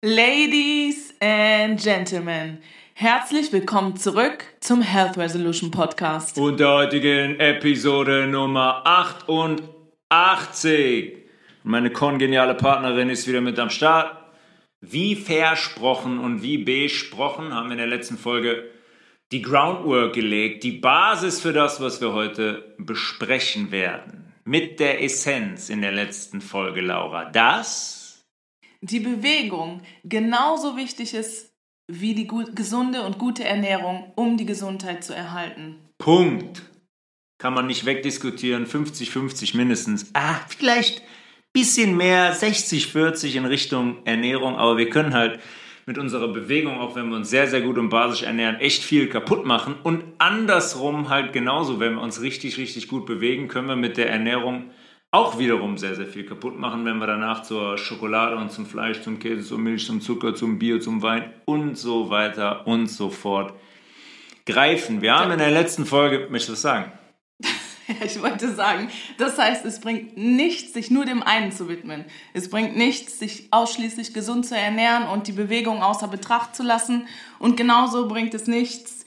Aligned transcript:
Ladies 0.00 1.12
and 1.18 1.82
Gentlemen, 1.82 2.58
herzlich 2.94 3.52
willkommen 3.52 3.96
zurück 3.96 4.44
zum 4.60 4.80
Health 4.80 5.18
Resolution 5.18 5.72
Podcast. 5.72 6.38
Und 6.38 6.60
der 6.60 6.72
heutigen 6.72 7.40
Episode 7.40 8.28
Nummer 8.28 8.86
88. 8.86 11.16
Meine 11.64 11.90
kongeniale 11.90 12.54
Partnerin 12.54 13.10
ist 13.10 13.26
wieder 13.26 13.40
mit 13.40 13.58
am 13.58 13.70
Start. 13.70 14.16
Wie 14.80 15.16
versprochen 15.16 16.20
und 16.20 16.42
wie 16.42 16.58
besprochen 16.58 17.52
haben 17.52 17.66
wir 17.66 17.72
in 17.72 17.78
der 17.78 17.88
letzten 17.88 18.18
Folge 18.18 18.70
die 19.32 19.42
Groundwork 19.42 20.14
gelegt, 20.14 20.62
die 20.62 20.78
Basis 20.78 21.40
für 21.40 21.52
das, 21.52 21.80
was 21.80 22.00
wir 22.00 22.12
heute 22.12 22.76
besprechen 22.78 23.72
werden. 23.72 24.32
Mit 24.44 24.78
der 24.78 25.02
Essenz 25.02 25.70
in 25.70 25.82
der 25.82 25.90
letzten 25.90 26.40
Folge, 26.40 26.82
Laura. 26.82 27.24
Das 27.24 27.97
die 28.80 29.00
Bewegung 29.00 29.82
genauso 30.04 30.76
wichtig 30.76 31.14
ist 31.14 31.52
wie 31.90 32.14
die 32.14 32.28
gesunde 32.54 33.02
und 33.02 33.18
gute 33.18 33.44
Ernährung, 33.44 34.12
um 34.14 34.36
die 34.36 34.46
Gesundheit 34.46 35.02
zu 35.02 35.14
erhalten. 35.14 35.76
Punkt. 35.98 36.62
Kann 37.38 37.54
man 37.54 37.66
nicht 37.66 37.86
wegdiskutieren. 37.86 38.66
50-50 38.66 39.56
mindestens. 39.56 40.10
Ah, 40.12 40.40
vielleicht 40.48 41.02
bisschen 41.52 41.96
mehr, 41.96 42.34
60-40 42.34 43.36
in 43.36 43.44
Richtung 43.46 43.96
Ernährung, 44.04 44.56
aber 44.56 44.76
wir 44.76 44.90
können 44.90 45.14
halt 45.14 45.40
mit 45.86 45.96
unserer 45.96 46.28
Bewegung, 46.28 46.78
auch 46.78 46.94
wenn 46.94 47.08
wir 47.08 47.16
uns 47.16 47.30
sehr, 47.30 47.46
sehr 47.46 47.62
gut 47.62 47.78
und 47.78 47.88
basisch 47.88 48.22
ernähren, 48.22 48.56
echt 48.56 48.84
viel 48.84 49.08
kaputt 49.08 49.46
machen. 49.46 49.74
Und 49.82 50.04
andersrum 50.18 51.08
halt 51.08 51.32
genauso, 51.32 51.80
wenn 51.80 51.94
wir 51.94 52.02
uns 52.02 52.20
richtig, 52.20 52.58
richtig 52.58 52.88
gut 52.88 53.06
bewegen, 53.06 53.48
können 53.48 53.68
wir 53.68 53.76
mit 53.76 53.96
der 53.96 54.10
Ernährung 54.10 54.70
auch 55.10 55.38
wiederum 55.38 55.78
sehr, 55.78 55.94
sehr 55.94 56.06
viel 56.06 56.26
kaputt 56.26 56.58
machen, 56.58 56.84
wenn 56.84 56.98
wir 56.98 57.06
danach 57.06 57.42
zur 57.42 57.78
Schokolade 57.78 58.36
und 58.36 58.52
zum 58.52 58.66
Fleisch, 58.66 59.00
zum 59.00 59.18
Käse, 59.18 59.46
zur 59.46 59.58
Milch, 59.58 59.86
zum 59.86 60.00
Zucker, 60.00 60.34
zum 60.34 60.58
Bier, 60.58 60.80
zum 60.80 61.02
Wein 61.02 61.32
und 61.46 61.78
so 61.78 62.10
weiter 62.10 62.66
und 62.66 62.88
so 62.88 63.08
fort 63.08 63.54
greifen. 64.44 65.00
Wir 65.00 65.14
haben 65.14 65.30
in 65.32 65.38
der 65.38 65.50
letzten 65.50 65.86
Folge, 65.86 66.28
möchtest 66.30 66.48
du 66.48 66.52
was 66.52 66.62
sagen? 66.62 66.92
ich 68.04 68.20
wollte 68.20 68.52
sagen, 68.52 68.88
das 69.16 69.38
heißt, 69.38 69.64
es 69.64 69.80
bringt 69.80 70.18
nichts, 70.18 70.74
sich 70.74 70.90
nur 70.90 71.06
dem 71.06 71.22
einen 71.22 71.52
zu 71.52 71.68
widmen. 71.68 72.04
Es 72.34 72.50
bringt 72.50 72.76
nichts, 72.76 73.18
sich 73.18 73.48
ausschließlich 73.50 74.12
gesund 74.12 74.44
zu 74.44 74.56
ernähren 74.56 75.08
und 75.08 75.26
die 75.26 75.32
Bewegung 75.32 75.82
außer 75.82 76.08
Betracht 76.08 76.54
zu 76.54 76.62
lassen. 76.62 77.06
Und 77.38 77.56
genauso 77.56 78.08
bringt 78.08 78.34
es 78.34 78.46
nichts, 78.46 78.97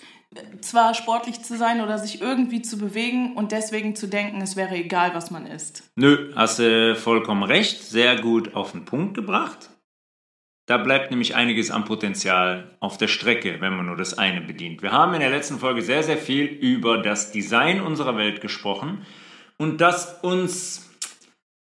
zwar 0.62 0.94
sportlich 0.94 1.42
zu 1.42 1.58
sein 1.58 1.82
oder 1.82 1.98
sich 1.98 2.22
irgendwie 2.22 2.62
zu 2.62 2.78
bewegen 2.78 3.34
und 3.36 3.52
deswegen 3.52 3.96
zu 3.96 4.08
denken, 4.08 4.42
es 4.42 4.56
wäre 4.56 4.76
egal, 4.76 5.14
was 5.14 5.32
man 5.32 5.46
isst. 5.46 5.84
Nö, 5.96 6.32
hast 6.36 6.60
du 6.60 6.96
vollkommen 6.96 7.44
recht. 7.44 7.84
Sehr 7.84 8.16
gut 8.16 8.56
auf 8.56 8.72
den 8.72 8.86
Punkt 8.86 9.14
gebracht. 9.14 9.70
Da 10.68 10.78
bleibt 10.78 11.12
nämlich 11.12 11.36
einiges 11.36 11.70
an 11.70 11.84
Potenzial 11.84 12.78
auf 12.80 12.98
der 12.98 13.08
Strecke, 13.08 13.60
wenn 13.60 13.76
man 13.76 13.88
nur 13.88 13.98
das 13.98 14.18
eine 14.18 14.40
bedient. 14.40 14.82
Wir 14.82 14.94
haben 14.94 15.14
in 15.14 15.20
der 15.20 15.30
letzten 15.30 15.60
Folge 15.60 15.82
sehr, 15.82 16.04
sehr 16.04 16.18
viel 16.18 16.46
über 16.46 17.00
das 17.00 17.32
Design 17.32 17.82
unserer 17.82 18.16
Welt 18.16 18.40
gesprochen 18.40 19.06
und 19.58 19.82
dass 19.82 20.24
uns 20.24 20.90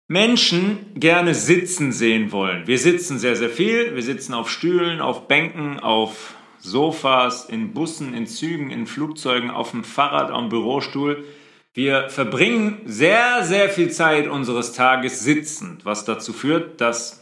Menschen 0.07 0.93
gerne 0.97 1.35
sitzen 1.35 1.93
sehen 1.93 2.33
wollen. 2.33 2.67
Wir 2.67 2.79
sitzen 2.79 3.19
sehr, 3.19 3.37
sehr 3.37 3.49
viel. 3.49 3.95
Wir 3.95 4.03
sitzen 4.03 4.35
auf 4.35 4.51
Stühlen, 4.51 5.01
auf 5.01 5.29
Bänken, 5.29 5.79
auf 5.79 6.35
Sofas, 6.61 7.47
in 7.47 7.73
Bussen, 7.73 8.15
in 8.15 8.27
Zügen, 8.27 8.71
in 8.71 8.87
Flugzeugen, 8.87 9.51
auf 9.51 9.71
dem 9.71 9.85
Fahrrad, 9.85 10.31
am 10.31 10.49
Bürostuhl. 10.49 11.25
Wir 11.73 12.11
verbringen 12.11 12.83
sehr, 12.85 13.45
sehr 13.45 13.69
viel 13.71 13.91
Zeit 13.91 14.29
unseres 14.29 14.73
Tages 14.73 15.21
sitzend, 15.21 15.85
was 15.85 16.05
dazu 16.05 16.33
führt, 16.33 16.81
dass 16.81 17.21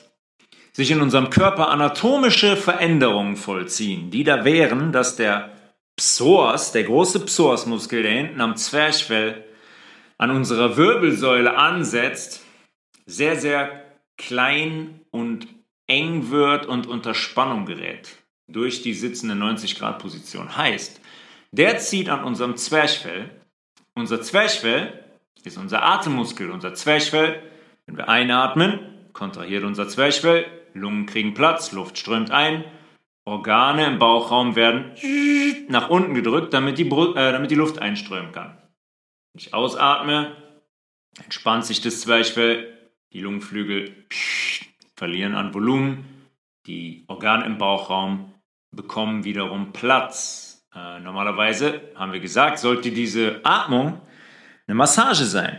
sich 0.73 0.91
in 0.91 1.01
unserem 1.01 1.31
Körper 1.31 1.69
anatomische 1.69 2.57
Veränderungen 2.57 3.37
vollziehen, 3.37 4.11
die 4.11 4.25
da 4.25 4.45
wären, 4.45 4.93
dass 4.93 5.17
der 5.17 5.53
Psoas, 5.97 6.73
der 6.73 6.85
große 6.85 7.21
Psoasmuskel, 7.21 8.03
der 8.03 8.13
hinten 8.13 8.41
am 8.41 8.57
Zwerchfell 8.57 9.45
an 10.17 10.31
unserer 10.31 10.77
Wirbelsäule 10.77 11.57
ansetzt, 11.57 12.45
sehr, 13.07 13.37
sehr 13.37 13.85
klein 14.17 15.01
und 15.11 15.47
eng 15.87 16.31
wird 16.31 16.67
und 16.67 16.87
unter 16.87 17.15
Spannung 17.15 17.67
gerät 17.67 18.17
durch 18.49 18.83
die 18.83 18.95
sitzende 18.95 19.35
90-Grad-Position. 19.35 20.57
Heißt, 20.57 21.01
der 21.53 21.79
zieht 21.79 22.09
an 22.09 22.25
unserem 22.25 22.57
Zwerchfell. 22.57 23.31
Unser 23.95 24.23
Zwerchfell 24.23 25.05
ist 25.45 25.59
unser 25.59 25.83
Atemmuskel. 25.83 26.51
Unser 26.51 26.75
Zwerchfell, 26.75 27.43
wenn 27.87 27.97
wir 27.97 28.09
einatmen, 28.09 28.81
kontrahiert 29.13 29.65
unser 29.65 29.89
Zwerchfell, 29.89 30.47
Lungen 30.75 31.07
kriegen 31.07 31.35
Platz, 31.35 31.73
Luft 31.73 31.99
strömt 31.99 32.31
ein, 32.31 32.65
Organe 33.25 33.87
im 33.87 33.99
Bauchraum 33.99 34.57
werden 34.57 34.93
nach 35.69 35.91
unten 35.91 36.15
gedrückt, 36.15 36.55
damit 36.55 36.79
die, 36.79 36.89
äh, 36.89 37.33
damit 37.33 37.51
die 37.51 37.57
Luft 37.57 37.79
einströmen 37.79 38.33
kann. 38.33 38.57
Wenn 39.33 39.41
ich 39.41 39.53
ausatme, 39.53 40.35
entspannt 41.23 41.67
sich 41.67 41.83
das 41.83 42.01
Zwerchfell, 42.01 42.73
die 43.13 43.21
Lungenflügel 43.21 44.07
verlieren 44.97 45.35
an 45.35 45.53
Volumen, 45.53 46.05
die 46.67 47.05
Organe 47.07 47.45
im 47.45 47.59
Bauchraum 47.59 48.33
bekommen 48.79 49.25
wiederum 49.25 49.73
Platz. 49.73 50.65
Äh, 50.73 51.01
normalerweise 51.01 51.83
haben 51.97 52.13
wir 52.13 52.21
gesagt, 52.21 52.61
sollte 52.61 52.93
diese 52.93 53.41
Atmung 53.43 54.01
eine 54.67 54.77
Massage 54.77 55.25
sein 55.25 55.59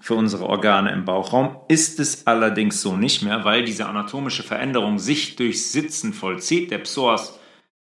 für 0.00 0.14
unsere 0.14 0.46
Organe 0.46 0.92
im 0.92 1.06
Bauchraum. 1.06 1.56
Ist 1.68 1.98
es 1.98 2.26
allerdings 2.26 2.82
so 2.82 2.94
nicht 2.94 3.22
mehr, 3.22 3.44
weil 3.46 3.64
diese 3.64 3.86
anatomische 3.86 4.42
Veränderung 4.42 4.98
sich 4.98 5.36
durchs 5.36 5.72
Sitzen 5.72 6.12
vollzieht. 6.12 6.70
Der 6.70 6.78
Psoas 6.78 7.40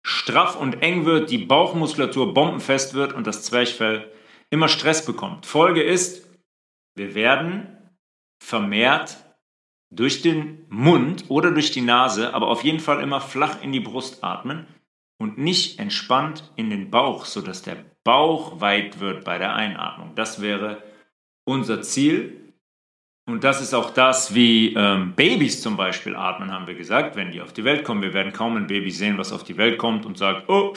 straff 0.02 0.56
und 0.56 0.82
eng 0.82 1.06
wird, 1.06 1.30
die 1.30 1.40
Bauchmuskulatur 1.40 2.34
bombenfest 2.34 2.94
wird 2.94 3.12
und 3.12 3.28
das 3.28 3.44
Zwerchfell 3.44 4.10
immer 4.50 4.70
Stress 4.70 5.06
bekommt. 5.06 5.46
Folge 5.46 5.84
ist, 5.84 6.26
wir 6.96 7.16
werden 7.16 7.78
vermehrt 8.42 9.18
durch 9.92 10.22
den 10.22 10.66
Mund 10.70 11.26
oder 11.30 11.52
durch 11.52 11.72
die 11.72 11.82
Nase, 11.82 12.34
aber 12.34 12.48
auf 12.48 12.64
jeden 12.64 12.80
Fall 12.80 13.02
immer 13.02 13.22
flach 13.22 13.62
in 13.64 13.72
die 13.72 13.80
Brust 13.80 14.24
atmen 14.24 14.68
und 15.18 15.38
nicht 15.38 15.80
entspannt 15.80 16.52
in 16.56 16.70
den 16.70 16.90
Bauch, 16.92 17.26
sodass 17.26 17.62
der 17.64 17.78
Bauch 18.04 18.62
weit 18.62 19.00
wird 19.00 19.26
bei 19.26 19.38
der 19.38 19.54
Einatmung. 19.56 20.16
Das 20.16 20.42
wäre 20.42 20.84
unser 21.44 21.82
Ziel. 21.82 22.39
Und 23.30 23.44
das 23.44 23.62
ist 23.62 23.74
auch 23.74 23.92
das, 23.92 24.34
wie 24.34 24.74
ähm, 24.74 25.14
Babys 25.16 25.62
zum 25.62 25.78
Beispiel 25.78 26.16
atmen, 26.16 26.52
haben 26.52 26.68
wir 26.68 26.74
gesagt, 26.74 27.16
wenn 27.16 27.32
die 27.32 27.42
auf 27.42 27.54
die 27.54 27.64
Welt 27.64 27.84
kommen. 27.84 28.02
Wir 28.02 28.14
werden 28.14 28.34
kaum 28.34 28.58
ein 28.58 28.68
Baby 28.68 28.92
sehen, 28.92 29.18
was 29.18 29.32
auf 29.32 29.44
die 29.44 29.58
Welt 29.58 29.78
kommt 29.78 30.06
und 30.06 30.18
sagt, 30.18 30.50
oh, 30.50 30.74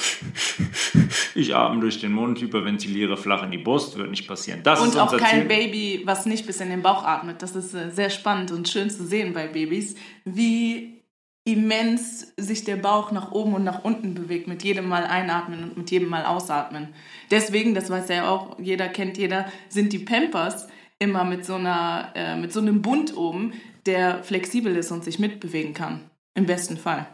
ich 1.34 1.54
atme 1.54 1.80
durch 1.80 2.00
den 2.00 2.12
Mund, 2.12 2.40
hyperventiliere 2.40 3.16
flach 3.16 3.42
in 3.42 3.50
die 3.50 3.58
Brust, 3.58 3.96
wird 3.96 4.10
nicht 4.10 4.28
passieren. 4.28 4.60
Das 4.62 4.80
und 4.80 4.96
auch 4.98 5.16
kein 5.16 5.40
Ziel. 5.40 5.48
Baby, 5.48 6.02
was 6.04 6.26
nicht 6.26 6.46
bis 6.46 6.60
in 6.60 6.68
den 6.68 6.82
Bauch 6.82 7.04
atmet. 7.04 7.42
Das 7.42 7.56
ist 7.56 7.74
äh, 7.74 7.90
sehr 7.90 8.10
spannend 8.10 8.52
und 8.52 8.68
schön 8.68 8.90
zu 8.90 9.04
sehen 9.06 9.32
bei 9.32 9.46
Babys, 9.46 9.94
wie 10.24 11.02
immens 11.44 12.32
sich 12.36 12.64
der 12.64 12.76
Bauch 12.76 13.10
nach 13.10 13.32
oben 13.32 13.54
und 13.54 13.64
nach 13.64 13.82
unten 13.82 14.14
bewegt 14.14 14.46
mit 14.46 14.62
jedem 14.62 14.88
Mal 14.88 15.04
einatmen 15.04 15.64
und 15.64 15.76
mit 15.76 15.90
jedem 15.90 16.08
Mal 16.08 16.24
ausatmen. 16.24 16.88
Deswegen, 17.30 17.74
das 17.74 17.90
weiß 17.90 18.08
ja 18.10 18.28
auch 18.28 18.58
jeder, 18.60 18.88
kennt 18.88 19.18
jeder, 19.18 19.46
sind 19.68 19.92
die 19.92 19.98
Pampers 19.98 20.68
immer 21.02 21.24
mit 21.24 21.44
so, 21.44 21.56
einer, 21.56 22.12
äh, 22.14 22.36
mit 22.36 22.52
so 22.52 22.60
einem 22.60 22.80
Bund 22.80 23.16
oben, 23.16 23.52
der 23.86 24.22
flexibel 24.22 24.76
ist 24.76 24.92
und 24.92 25.04
sich 25.04 25.18
mitbewegen 25.18 25.74
kann. 25.74 26.10
Im 26.34 26.46
besten 26.46 26.76
Fall. 26.76 27.06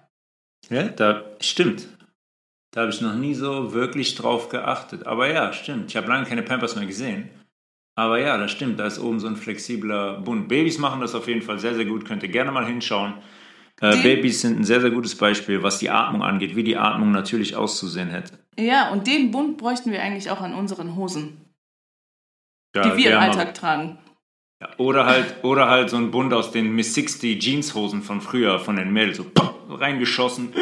Ja, 0.69 0.84
da 0.84 1.25
stimmt. 1.41 1.88
Da 2.72 2.82
habe 2.82 2.93
ich 2.93 3.00
noch 3.00 3.15
nie 3.15 3.34
so 3.34 3.72
wirklich 3.72 4.15
drauf 4.15 4.50
geachtet. 4.50 5.06
Aber 5.06 5.32
ja, 5.32 5.53
stimmt. 5.53 5.91
Ich 5.91 5.97
habe 5.97 6.09
lange 6.09 6.27
keine 6.27 6.43
Pampers 6.43 6.77
mehr 6.77 6.87
gesehen. 6.87 7.31
Aber 7.94 8.21
ja, 8.21 8.37
das 8.37 8.53
stimmt. 8.53 8.78
Da 8.78 8.87
ist 8.87 8.98
oben 8.98 9.19
so 9.19 9.27
ein 9.27 9.37
flexibler 9.37 10.21
Bund. 10.21 10.48
Babys 10.48 10.78
machen 10.78 11.00
das 11.00 11.15
auf 11.15 11.27
jeden 11.27 11.43
Fall 11.43 11.59
sehr, 11.59 11.75
sehr 11.75 11.87
gut. 11.87 12.04
Könnt 12.04 12.22
ihr 12.22 12.28
gerne 12.28 12.53
mal 12.53 12.66
hinschauen. 12.66 13.15
Äh, 13.81 13.97
Babys 14.03 14.43
sind 14.43 14.60
ein 14.60 14.65
sehr, 14.65 14.80
sehr 14.80 14.91
gutes 14.91 15.16
Beispiel, 15.16 15.62
was 15.62 15.78
die 15.78 15.91
Atmung 15.91 16.22
angeht, 16.22 16.57
wie 16.57 16.65
die 16.65 16.77
Atmung 16.77 17.10
natürlich 17.10 17.57
auszusehen 17.57 18.10
hätte. 18.10 18.39
Ja, 18.59 18.91
und 18.91 19.07
den 19.07 19.30
Bund 19.30 19.57
bräuchten 19.57 19.91
wir 19.91 20.03
eigentlich 20.03 20.30
auch 20.30 20.41
an 20.41 20.53
unseren 20.53 20.97
Hosen 20.97 21.47
ja, 22.78 22.91
die 22.91 22.97
wir 22.97 23.13
im 23.13 23.19
Alltag 23.19 23.54
tragen. 23.54 23.98
Ja, 24.60 24.71
oder 24.78 25.07
halt, 25.07 25.36
oder 25.42 25.69
halt 25.69 25.91
so 25.91 25.97
ein 25.97 26.10
Bund 26.10 26.33
aus 26.33 26.51
den 26.51 26.75
Miss 26.75 26.95
60 26.95 27.41
Jeanshosen 27.41 28.03
von 28.03 28.21
früher, 28.21 28.59
von 28.59 28.77
den 28.77 28.92
Mädels, 28.92 29.19
so 29.19 29.27
reingeschossen, 29.69 30.53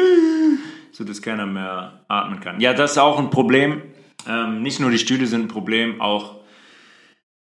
so 0.91 1.03
dass 1.03 1.21
keiner 1.21 1.47
mehr 1.47 2.05
atmen 2.07 2.39
kann. 2.39 2.59
Ja, 2.59 2.73
das 2.73 2.91
ist 2.91 2.97
auch 2.99 3.17
ein 3.17 3.29
Problem. 3.29 3.81
Ähm, 4.27 4.61
nicht 4.61 4.79
nur 4.79 4.91
die 4.91 4.99
Stühle 4.99 5.25
sind 5.25 5.45
ein 5.45 5.47
Problem, 5.47 6.01
auch 6.01 6.37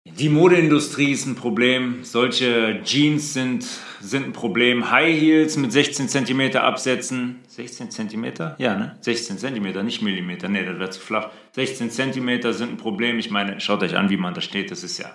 die 0.05 0.29
Modeindustrie 0.29 1.11
ist 1.11 1.27
ein 1.27 1.35
Problem. 1.35 2.03
Solche 2.03 2.81
Jeans 2.83 3.33
sind, 3.33 3.65
sind 4.01 4.25
ein 4.25 4.33
Problem. 4.33 4.91
High 4.91 5.19
Heels 5.19 5.57
mit 5.57 5.71
16 5.71 6.09
cm 6.09 6.57
Absätzen. 6.57 7.39
16 7.47 7.91
cm? 7.91 8.25
Ja, 8.57 8.75
ne? 8.75 8.97
16 9.01 9.37
cm, 9.37 9.85
nicht 9.85 10.01
Millimeter. 10.01 10.49
Ne, 10.49 10.65
das 10.65 10.79
wäre 10.79 10.89
zu 10.89 10.99
flach. 10.99 11.29
16 11.53 11.91
cm 11.91 12.51
sind 12.53 12.71
ein 12.71 12.77
Problem. 12.77 13.19
Ich 13.19 13.31
meine, 13.31 13.59
schaut 13.59 13.83
euch 13.83 13.95
an, 13.95 14.09
wie 14.09 14.17
man 14.17 14.33
da 14.33 14.41
steht. 14.41 14.71
Das 14.71 14.83
ist 14.83 14.97
ja. 14.97 15.11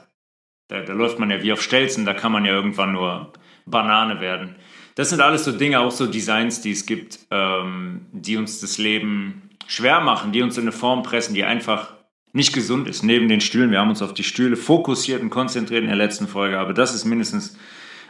Da, 0.68 0.80
da 0.80 0.92
läuft 0.92 1.18
man 1.18 1.30
ja 1.30 1.42
wie 1.42 1.52
auf 1.52 1.62
Stelzen. 1.62 2.04
Da 2.04 2.14
kann 2.14 2.32
man 2.32 2.44
ja 2.44 2.52
irgendwann 2.52 2.92
nur 2.92 3.32
Banane 3.66 4.20
werden. 4.20 4.56
Das 4.94 5.10
sind 5.10 5.20
alles 5.20 5.44
so 5.44 5.52
Dinge, 5.52 5.80
auch 5.80 5.90
so 5.90 6.06
Designs, 6.06 6.62
die 6.62 6.70
es 6.70 6.86
gibt, 6.86 7.18
ähm, 7.30 8.06
die 8.12 8.36
uns 8.36 8.60
das 8.60 8.78
Leben 8.78 9.50
schwer 9.66 10.00
machen, 10.00 10.32
die 10.32 10.42
uns 10.42 10.56
in 10.56 10.62
eine 10.62 10.72
Form 10.72 11.02
pressen, 11.02 11.34
die 11.34 11.44
einfach 11.44 11.92
nicht 12.32 12.52
gesund 12.52 12.88
ist. 12.88 13.02
Neben 13.02 13.28
den 13.28 13.40
Stühlen, 13.40 13.70
wir 13.70 13.80
haben 13.80 13.90
uns 13.90 14.02
auf 14.02 14.14
die 14.14 14.24
Stühle 14.24 14.56
fokussiert 14.56 15.22
und 15.22 15.30
konzentriert 15.30 15.82
in 15.82 15.88
der 15.88 15.96
letzten 15.96 16.28
Folge, 16.28 16.58
aber 16.58 16.72
das 16.72 16.94
ist 16.94 17.04
mindestens 17.04 17.56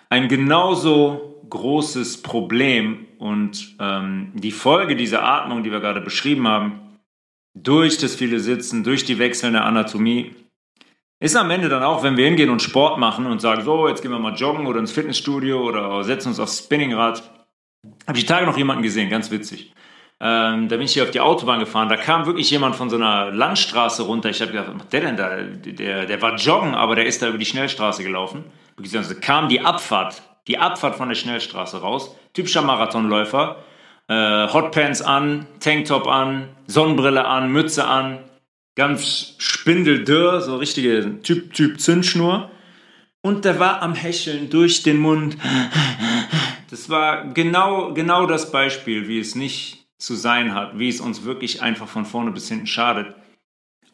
ein 0.09 0.29
genauso 0.29 1.43
großes 1.49 2.23
Problem 2.23 3.07
und 3.19 3.77
ähm, 3.81 4.33
die 4.35 4.53
Folge 4.53 4.97
dieser 4.97 5.25
Atmung, 5.25 5.63
die 5.63 5.71
wir 5.71 5.81
gerade 5.81 6.01
beschrieben 6.01 6.47
haben, 6.47 6.81
durch 7.55 7.99
das 7.99 8.15
viele 8.15 8.41
Sitzen, 8.41 8.85
durch 8.85 9.05
die 9.05 9.19
wechselnde 9.19 9.63
Anatomie, 9.63 10.35
ist 11.19 11.37
am 11.37 11.51
Ende 11.51 11.69
dann 11.69 11.83
auch, 11.83 12.03
wenn 12.03 12.17
wir 12.17 12.27
hingehen 12.27 12.51
und 12.51 12.61
Sport 12.61 12.99
machen 12.99 13.27
und 13.27 13.41
sagen, 13.41 13.63
so, 13.63 13.89
jetzt 13.89 14.03
gehen 14.03 14.11
wir 14.11 14.19
mal 14.19 14.35
joggen 14.35 14.67
oder 14.67 14.81
ins 14.81 14.93
Fitnessstudio 14.93 15.63
oder 15.63 16.05
setzen 16.05 16.29
uns 16.29 16.41
aufs 16.41 16.59
Spinningrad. 16.59 17.23
Habe 18.07 18.19
ich 18.19 18.25
die 18.25 18.31
Tage 18.33 18.45
noch 18.45 18.59
jemanden 18.59 18.83
gesehen, 18.83 19.09
ganz 19.09 19.31
witzig. 19.31 19.73
Ähm, 20.21 20.69
da 20.69 20.77
bin 20.77 20.87
ich 20.87 20.93
hier 20.93 21.05
auf 21.05 21.11
die 21.11 21.21
Autobahn 21.21 21.61
gefahren, 21.61 21.89
da 21.89 21.97
kam 21.97 22.27
wirklich 22.27 22.51
jemand 22.51 22.75
von 22.75 22.89
so 22.89 22.97
einer 22.97 23.31
Landstraße 23.31 24.03
runter. 24.03 24.31
Ich 24.31 24.41
habe 24.41 24.51
gedacht, 24.51 24.69
was 24.69 24.77
macht 24.77 24.93
der 24.93 25.01
denn 25.01 25.17
da? 25.17 25.37
Der, 25.37 26.07
der 26.07 26.23
war 26.23 26.37
joggen, 26.37 26.75
aber 26.75 26.95
der 26.97 27.07
ist 27.07 27.23
da 27.23 27.29
über 27.29 27.39
die 27.39 27.45
Schnellstraße 27.45 28.03
gelaufen. 28.03 28.45
Also 28.79 29.15
kam 29.21 29.49
die 29.49 29.61
Abfahrt, 29.61 30.23
die 30.47 30.59
Abfahrt 30.59 30.97
von 30.97 31.09
der 31.09 31.17
Schnellstraße 31.17 31.81
raus. 31.81 32.15
Typischer 32.35 32.63
Marathonläufer. 32.63 33.65
Äh, 34.09 34.49
Hotpants 34.53 35.03
an, 35.03 35.47
Tanktop 35.59 36.07
an, 36.07 36.49
Sonnenbrille 36.67 37.25
an, 37.25 37.51
Mütze 37.51 37.87
an, 37.87 38.19
ganz 38.77 39.35
spindeldürr, 39.39 40.41
so 40.43 40.57
richtige 40.57 41.21
Typ, 41.23 41.53
typ 41.53 41.81
Zündschnur. 41.81 42.51
Und 43.21 43.45
der 43.45 43.59
war 43.59 43.83
am 43.83 43.95
Hecheln 43.95 44.51
durch 44.51 44.83
den 44.83 44.99
Mund. 44.99 45.37
Das 46.71 46.91
war 46.91 47.27
genau, 47.33 47.95
genau 47.95 48.27
das 48.27 48.51
Beispiel, 48.51 49.07
wie 49.07 49.21
es 49.21 49.37
nicht 49.37 49.87
zu 49.99 50.15
sein 50.15 50.53
hat, 50.53 50.79
wie 50.79 50.89
es 50.89 51.01
uns 51.01 51.25
wirklich 51.25 51.63
einfach 51.63 51.87
von 51.87 52.05
vorne 52.05 52.33
bis 52.33 52.49
hinten 52.49 52.67
schadet. 52.67 53.15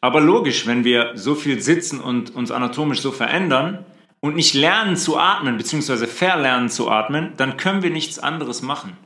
Aber 0.01 0.21
logisch, 0.21 0.67
wenn 0.67 0.83
wir 0.83 1.13
so 1.15 1.35
viel 1.35 1.61
sitzen 1.61 2.01
und 2.01 2.35
uns 2.35 2.51
anatomisch 2.51 3.01
so 3.01 3.13
verändern 3.13 3.85
und 4.23 4.37
nicht 4.37 4.55
lernen 4.55 4.97
zu 4.97 5.19
atmen, 5.19 5.59
beziehungsweise 5.59 6.07
verlernen 6.07 6.71
zu 6.71 6.89
atmen, 6.89 7.33
dann 7.37 7.57
können 7.57 7.83
wir 7.83 7.91
nichts 7.91 8.19
anderes 8.19 8.63
machen, 8.63 8.97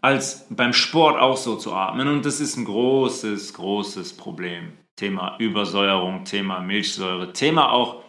als 0.00 0.46
beim 0.50 0.72
Sport 0.72 1.20
auch 1.20 1.36
so 1.36 1.56
zu 1.56 1.72
atmen. 1.72 2.08
Und 2.08 2.26
das 2.26 2.40
ist 2.40 2.56
ein 2.56 2.64
großes, 2.64 3.54
großes 3.54 4.16
Problem. 4.16 4.72
Thema 4.96 5.36
Übersäuerung, 5.38 6.24
Thema 6.24 6.60
Milchsäure, 6.60 7.32
Thema 7.32 7.70
auch 7.70 8.02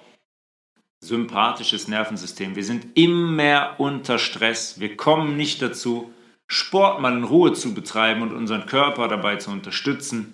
sympathisches 1.03 1.87
Nervensystem. 1.87 2.55
Wir 2.55 2.63
sind 2.63 2.87
immer 2.95 3.75
unter 3.77 4.19
Stress. 4.19 4.79
Wir 4.79 4.97
kommen 4.97 5.37
nicht 5.37 5.61
dazu, 5.61 6.11
Sport 6.47 7.01
mal 7.01 7.15
in 7.15 7.23
Ruhe 7.23 7.53
zu 7.53 7.73
betreiben 7.73 8.23
und 8.23 8.33
unseren 8.33 8.65
Körper 8.65 9.07
dabei 9.07 9.37
zu 9.37 9.51
unterstützen, 9.51 10.33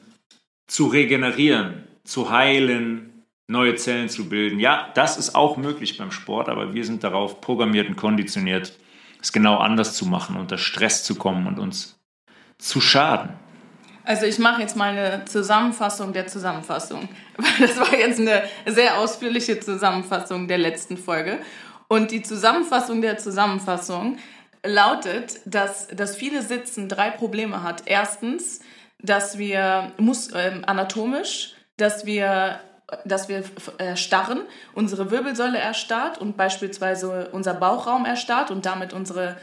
zu 0.68 0.88
regenerieren, 0.88 1.83
zu 2.04 2.31
heilen, 2.31 3.06
neue 3.47 3.75
Zellen 3.75 4.09
zu 4.09 4.29
bilden. 4.29 4.59
Ja, 4.59 4.91
das 4.94 5.17
ist 5.17 5.35
auch 5.35 5.57
möglich 5.57 5.97
beim 5.97 6.11
Sport, 6.11 6.49
aber 6.49 6.73
wir 6.73 6.83
sind 6.83 7.03
darauf 7.03 7.41
programmiert 7.41 7.88
und 7.88 7.95
konditioniert, 7.95 8.73
es 9.21 9.31
genau 9.31 9.57
anders 9.57 9.95
zu 9.95 10.05
machen, 10.05 10.35
unter 10.35 10.57
Stress 10.57 11.03
zu 11.03 11.15
kommen 11.15 11.47
und 11.47 11.57
uns 11.57 11.99
zu 12.57 12.81
schaden. 12.81 13.29
Also 14.03 14.25
ich 14.25 14.39
mache 14.39 14.61
jetzt 14.61 14.77
mal 14.77 14.97
eine 14.97 15.25
Zusammenfassung 15.25 16.13
der 16.13 16.27
Zusammenfassung. 16.27 17.09
Das 17.59 17.77
war 17.79 17.94
jetzt 17.97 18.19
eine 18.19 18.44
sehr 18.65 18.99
ausführliche 18.99 19.59
Zusammenfassung 19.59 20.47
der 20.47 20.57
letzten 20.57 20.97
Folge. 20.97 21.39
Und 21.88 22.11
die 22.11 22.21
Zusammenfassung 22.21 23.01
der 23.01 23.17
Zusammenfassung 23.17 24.17
lautet, 24.63 25.39
dass 25.45 25.88
das 25.88 26.15
viele 26.15 26.41
Sitzen 26.41 26.88
drei 26.89 27.09
Probleme 27.09 27.63
hat. 27.63 27.83
Erstens, 27.85 28.61
dass 28.99 29.38
wir 29.38 29.91
muss, 29.97 30.31
äh, 30.31 30.61
anatomisch, 30.65 31.55
dass 31.77 32.05
wir 32.05 32.59
dass 33.06 33.28
wir 33.28 33.44
erstarren, 33.78 34.42
unsere 34.74 35.12
Wirbelsäule 35.12 35.57
erstarrt 35.57 36.19
und 36.19 36.38
beispielsweise 36.38 37.30
unser 37.31 37.54
Bauchraum 37.54 38.06
erstarrt 38.06 38.51
und 38.51 38.66
damit 38.66 38.94
unsere 38.94 39.38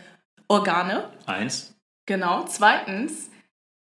Organe. 0.49 1.05
Eins. 1.27 1.75
Genau. 2.07 2.45
Zweitens, 2.45 3.31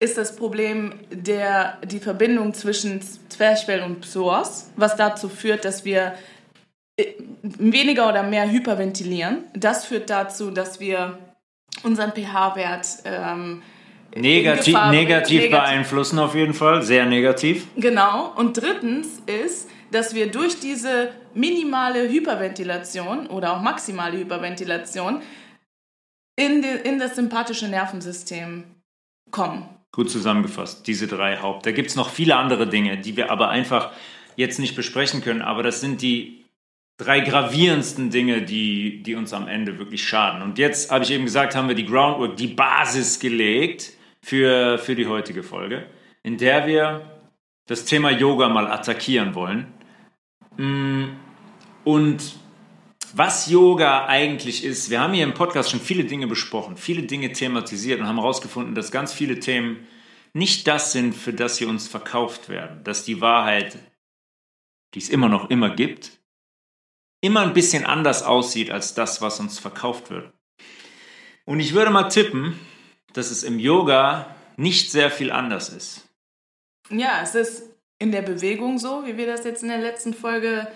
ist 0.01 0.19
das 0.19 0.37
Problem 0.37 1.01
der, 1.11 1.79
die 1.85 1.99
Verbindung 1.99 2.53
zwischen 2.53 3.01
Zwerchfell 3.31 3.83
und 3.83 4.03
Psoas, 4.03 4.71
was 4.77 4.97
dazu 4.97 5.29
führt, 5.29 5.65
dass 5.65 5.85
wir 5.85 6.15
äh, 6.97 7.15
weniger 7.43 8.09
oder 8.09 8.23
mehr 8.23 8.51
hyperventilieren. 8.51 9.45
Das 9.55 9.87
führt 9.87 10.11
dazu, 10.11 10.51
dass 10.51 10.79
wir 10.79 11.19
unseren 11.83 12.13
pH-Wert 12.13 12.87
ähm, 13.05 13.63
negativ, 14.15 14.75
Gefahr, 14.75 14.91
negativ, 14.91 15.41
negativ 15.41 15.51
beeinflussen 15.51 16.19
auf 16.19 16.35
jeden 16.35 16.55
Fall, 16.55 16.83
sehr 16.83 17.07
negativ. 17.07 17.67
Genau. 17.77 18.33
Und 18.37 18.57
drittens 18.57 19.23
ist, 19.27 19.69
dass 19.91 20.15
wir 20.15 20.31
durch 20.31 20.61
diese 20.61 21.13
minimale 21.35 22.09
Hyperventilation 22.09 23.27
oder 23.27 23.57
auch 23.57 23.63
maximale 23.63 24.19
Hyperventilation 24.19 25.23
in, 26.37 26.63
die, 26.63 26.89
in 26.89 26.99
das 26.99 27.17
sympathische 27.17 27.69
Nervensystem 27.69 28.65
kommen. 29.31 29.69
Gut 29.93 30.11
zusammengefasst, 30.11 30.87
diese 30.87 31.07
drei 31.07 31.37
Haupt. 31.37 31.67
Da 31.67 31.71
gibt 31.71 31.91
es 31.91 31.97
noch 31.97 32.11
viele 32.11 32.37
andere 32.37 32.67
Dinge, 32.67 32.99
die 32.99 33.17
wir 33.17 33.31
aber 33.31 33.49
einfach 33.49 33.93
jetzt 34.37 34.59
nicht 34.59 34.75
besprechen 34.75 35.23
können, 35.23 35.43
aber 35.43 35.63
das 35.63 35.81
sind 35.81 36.03
die 36.03 36.45
drei 36.97 37.21
gravierendsten 37.21 38.11
Dinge, 38.11 38.43
die, 38.43 39.03
die 39.03 39.15
uns 39.15 39.33
am 39.33 39.47
Ende 39.47 39.79
wirklich 39.79 40.07
schaden. 40.07 40.43
Und 40.43 40.59
jetzt, 40.59 40.91
habe 40.91 41.05
ich 41.05 41.11
eben 41.11 41.25
gesagt, 41.25 41.55
haben 41.55 41.69
wir 41.69 41.75
die 41.77 41.87
Groundwork, 41.87 42.37
die 42.37 42.49
Basis 42.49 43.21
gelegt 43.21 43.93
für, 44.25 44.79
für 44.79 44.95
die 44.95 45.07
heutige 45.07 45.43
Folge, 45.43 45.87
in 46.23 46.39
der 46.39 46.67
wir 46.67 47.21
das 47.67 47.85
Thema 47.85 48.11
Yoga 48.11 48.49
mal 48.49 48.67
attackieren 48.71 49.35
wollen. 49.35 49.73
Mm, 50.57 51.11
und 51.85 52.37
was 53.13 53.51
Yoga 53.51 54.07
eigentlich 54.07 54.65
ist. 54.65 54.89
Wir 54.89 55.01
haben 55.01 55.13
hier 55.13 55.25
im 55.25 55.35
Podcast 55.35 55.71
schon 55.71 55.81
viele 55.81 56.05
Dinge 56.05 56.27
besprochen, 56.27 56.79
viele 56.79 57.03
Dinge 57.03 57.33
thematisiert 57.33 58.01
und 58.01 58.09
haben 58.09 58.19
herausgefunden, 58.19 58.75
dass 58.75 58.91
ganz 58.91 59.13
viele 59.13 59.41
Themen 59.41 59.87
nicht 60.33 60.67
das 60.67 60.93
sind, 60.93 61.15
für 61.15 61.35
das 61.35 61.59
sie 61.59 61.67
uns 61.67 61.87
verkauft 61.87 62.49
werden. 62.49 62.83
Dass 62.83 63.05
die 63.05 63.21
Wahrheit, 63.21 63.79
die 64.95 65.01
es 65.01 65.11
immer 65.11 65.29
noch 65.29 65.51
immer 65.51 65.69
gibt, 65.69 66.13
immer 67.21 67.43
ein 67.43 67.53
bisschen 67.53 67.85
anders 67.85 68.23
aussieht 68.23 68.71
als 68.71 68.95
das, 68.95 69.21
was 69.21 69.39
uns 69.39 69.59
verkauft 69.59 70.11
wird. 70.11 70.33
Und 71.45 71.61
ich 71.61 71.75
würde 71.75 71.91
mal 71.91 72.09
tippen, 72.09 72.59
dass 73.15 73.31
es 73.31 73.43
im 73.43 73.59
Yoga 73.59 74.35
nicht 74.57 74.91
sehr 74.91 75.11
viel 75.11 75.31
anders 75.31 75.71
ist. 75.71 76.03
Ja, 76.91 77.21
es 77.23 77.35
ist 77.35 77.71
in 77.99 78.13
der 78.13 78.23
Bewegung 78.23 78.79
so, 78.79 79.07
wie 79.07 79.17
wir 79.17 79.27
das 79.27 79.45
jetzt 79.45 79.63
in 79.63 79.71
der 79.71 79.79
letzten 79.79 80.13
Folge 80.13 80.69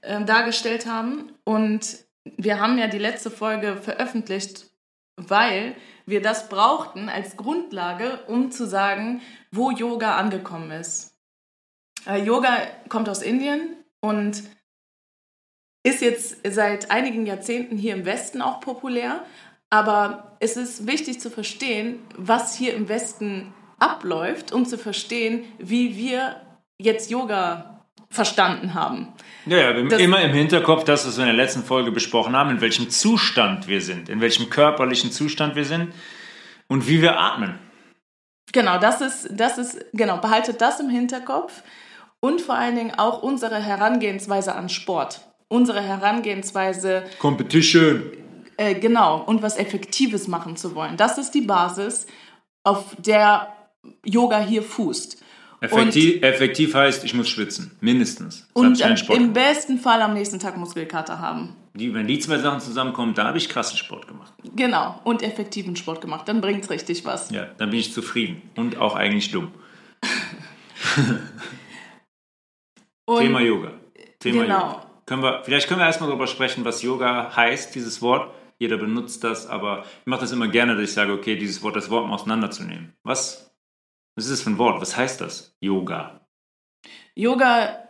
äh, 0.00 0.24
dargestellt 0.24 0.86
haben. 0.86 1.32
Und 1.44 1.98
wir 2.24 2.60
haben 2.60 2.78
ja 2.78 2.88
die 2.88 2.98
letzte 2.98 3.30
Folge 3.30 3.76
veröffentlicht, 3.76 4.66
weil 5.16 5.76
wir 6.06 6.20
das 6.20 6.48
brauchten 6.48 7.08
als 7.08 7.36
Grundlage, 7.36 8.20
um 8.26 8.50
zu 8.50 8.66
sagen, 8.66 9.22
wo 9.50 9.70
Yoga 9.70 10.16
angekommen 10.16 10.70
ist. 10.72 11.16
Äh, 12.06 12.22
Yoga 12.24 12.56
kommt 12.88 13.08
aus 13.08 13.22
Indien 13.22 13.76
und 14.00 14.42
ist 15.84 16.00
jetzt 16.00 16.38
seit 16.48 16.90
einigen 16.90 17.26
Jahrzehnten 17.26 17.76
hier 17.76 17.94
im 17.94 18.04
Westen 18.04 18.40
auch 18.40 18.60
populär. 18.60 19.24
Aber 19.72 20.36
es 20.38 20.58
ist 20.58 20.86
wichtig 20.86 21.18
zu 21.18 21.30
verstehen, 21.30 22.00
was 22.14 22.54
hier 22.54 22.74
im 22.74 22.90
Westen 22.90 23.54
abläuft, 23.78 24.52
um 24.52 24.66
zu 24.66 24.76
verstehen, 24.76 25.44
wie 25.58 25.96
wir 25.96 26.42
jetzt 26.78 27.10
Yoga 27.10 27.80
verstanden 28.10 28.74
haben. 28.74 29.14
Ja, 29.46 29.56
ja 29.56 29.70
immer 29.96 30.20
im 30.20 30.32
Hinterkopf 30.32 30.84
das, 30.84 31.06
was 31.06 31.16
wir 31.16 31.22
in 31.22 31.34
der 31.34 31.42
letzten 31.42 31.64
Folge 31.64 31.90
besprochen 31.90 32.36
haben, 32.36 32.50
in 32.50 32.60
welchem 32.60 32.90
Zustand 32.90 33.66
wir 33.66 33.80
sind, 33.80 34.10
in 34.10 34.20
welchem 34.20 34.50
körperlichen 34.50 35.10
Zustand 35.10 35.56
wir 35.56 35.64
sind 35.64 35.94
und 36.68 36.86
wie 36.86 37.00
wir 37.00 37.18
atmen. 37.18 37.58
Genau, 38.52 38.78
das 38.78 39.00
ist, 39.00 39.30
das 39.30 39.56
ist, 39.56 39.86
genau, 39.94 40.18
behaltet 40.18 40.60
das 40.60 40.80
im 40.80 40.90
Hinterkopf 40.90 41.62
und 42.20 42.42
vor 42.42 42.56
allen 42.56 42.76
Dingen 42.76 42.92
auch 42.98 43.22
unsere 43.22 43.58
Herangehensweise 43.58 44.54
an 44.54 44.68
Sport. 44.68 45.22
Unsere 45.48 45.80
Herangehensweise. 45.80 47.04
Competition. 47.18 48.02
Äh, 48.62 48.74
genau, 48.74 49.24
und 49.24 49.42
was 49.42 49.56
Effektives 49.56 50.28
machen 50.28 50.56
zu 50.56 50.76
wollen. 50.76 50.96
Das 50.96 51.18
ist 51.18 51.32
die 51.32 51.40
Basis, 51.40 52.06
auf 52.62 52.94
der 52.96 53.52
Yoga 54.04 54.38
hier 54.38 54.62
fußt. 54.62 55.20
Effektiv, 55.60 56.16
und, 56.16 56.22
effektiv 56.22 56.74
heißt, 56.74 57.04
ich 57.04 57.14
muss 57.14 57.28
schwitzen, 57.28 57.76
mindestens. 57.80 58.48
Und 58.52 58.80
im 59.10 59.32
besten 59.32 59.78
Fall 59.78 60.00
am 60.00 60.14
nächsten 60.14 60.38
Tag 60.38 60.56
Muskelkater 60.56 61.18
haben. 61.18 61.56
Die, 61.74 61.92
wenn 61.92 62.06
die 62.06 62.20
zwei 62.20 62.38
Sachen 62.38 62.60
zusammenkommen, 62.60 63.14
da 63.14 63.24
habe 63.24 63.38
ich 63.38 63.48
krassen 63.48 63.76
Sport 63.76 64.06
gemacht. 64.06 64.32
Genau, 64.54 65.00
und 65.02 65.22
effektiven 65.22 65.74
Sport 65.74 66.00
gemacht. 66.00 66.28
Dann 66.28 66.40
bringt 66.40 66.62
es 66.62 66.70
richtig 66.70 67.04
was. 67.04 67.30
Ja, 67.30 67.46
dann 67.58 67.70
bin 67.70 67.80
ich 67.80 67.92
zufrieden 67.92 68.42
und 68.54 68.76
auch 68.76 68.94
eigentlich 68.94 69.32
dumm. 69.32 69.50
Thema 73.18 73.40
Yoga. 73.40 73.72
Thema 74.20 74.42
genau. 74.42 74.66
Yoga. 74.66 74.86
Können 75.06 75.22
wir, 75.22 75.42
vielleicht 75.42 75.66
können 75.66 75.80
wir 75.80 75.86
erstmal 75.86 76.10
darüber 76.10 76.28
sprechen, 76.28 76.64
was 76.64 76.82
Yoga 76.82 77.34
heißt, 77.34 77.74
dieses 77.74 78.00
Wort. 78.02 78.32
Jeder 78.62 78.76
benutzt 78.76 79.24
das, 79.24 79.48
aber 79.48 79.84
ich 80.02 80.06
mache 80.06 80.20
das 80.20 80.30
immer 80.30 80.46
gerne, 80.46 80.76
dass 80.76 80.84
ich 80.84 80.92
sage, 80.92 81.12
okay, 81.12 81.34
dieses 81.34 81.64
Wort, 81.64 81.74
das 81.74 81.90
Wort 81.90 82.06
mal 82.06 82.14
auseinanderzunehmen. 82.14 82.92
Was, 83.02 83.52
was 84.14 84.26
ist 84.26 84.30
das 84.30 84.42
für 84.42 84.50
ein 84.50 84.58
Wort? 84.58 84.80
Was 84.80 84.96
heißt 84.96 85.20
das? 85.20 85.56
Yoga. 85.58 86.20
Yoga 87.16 87.88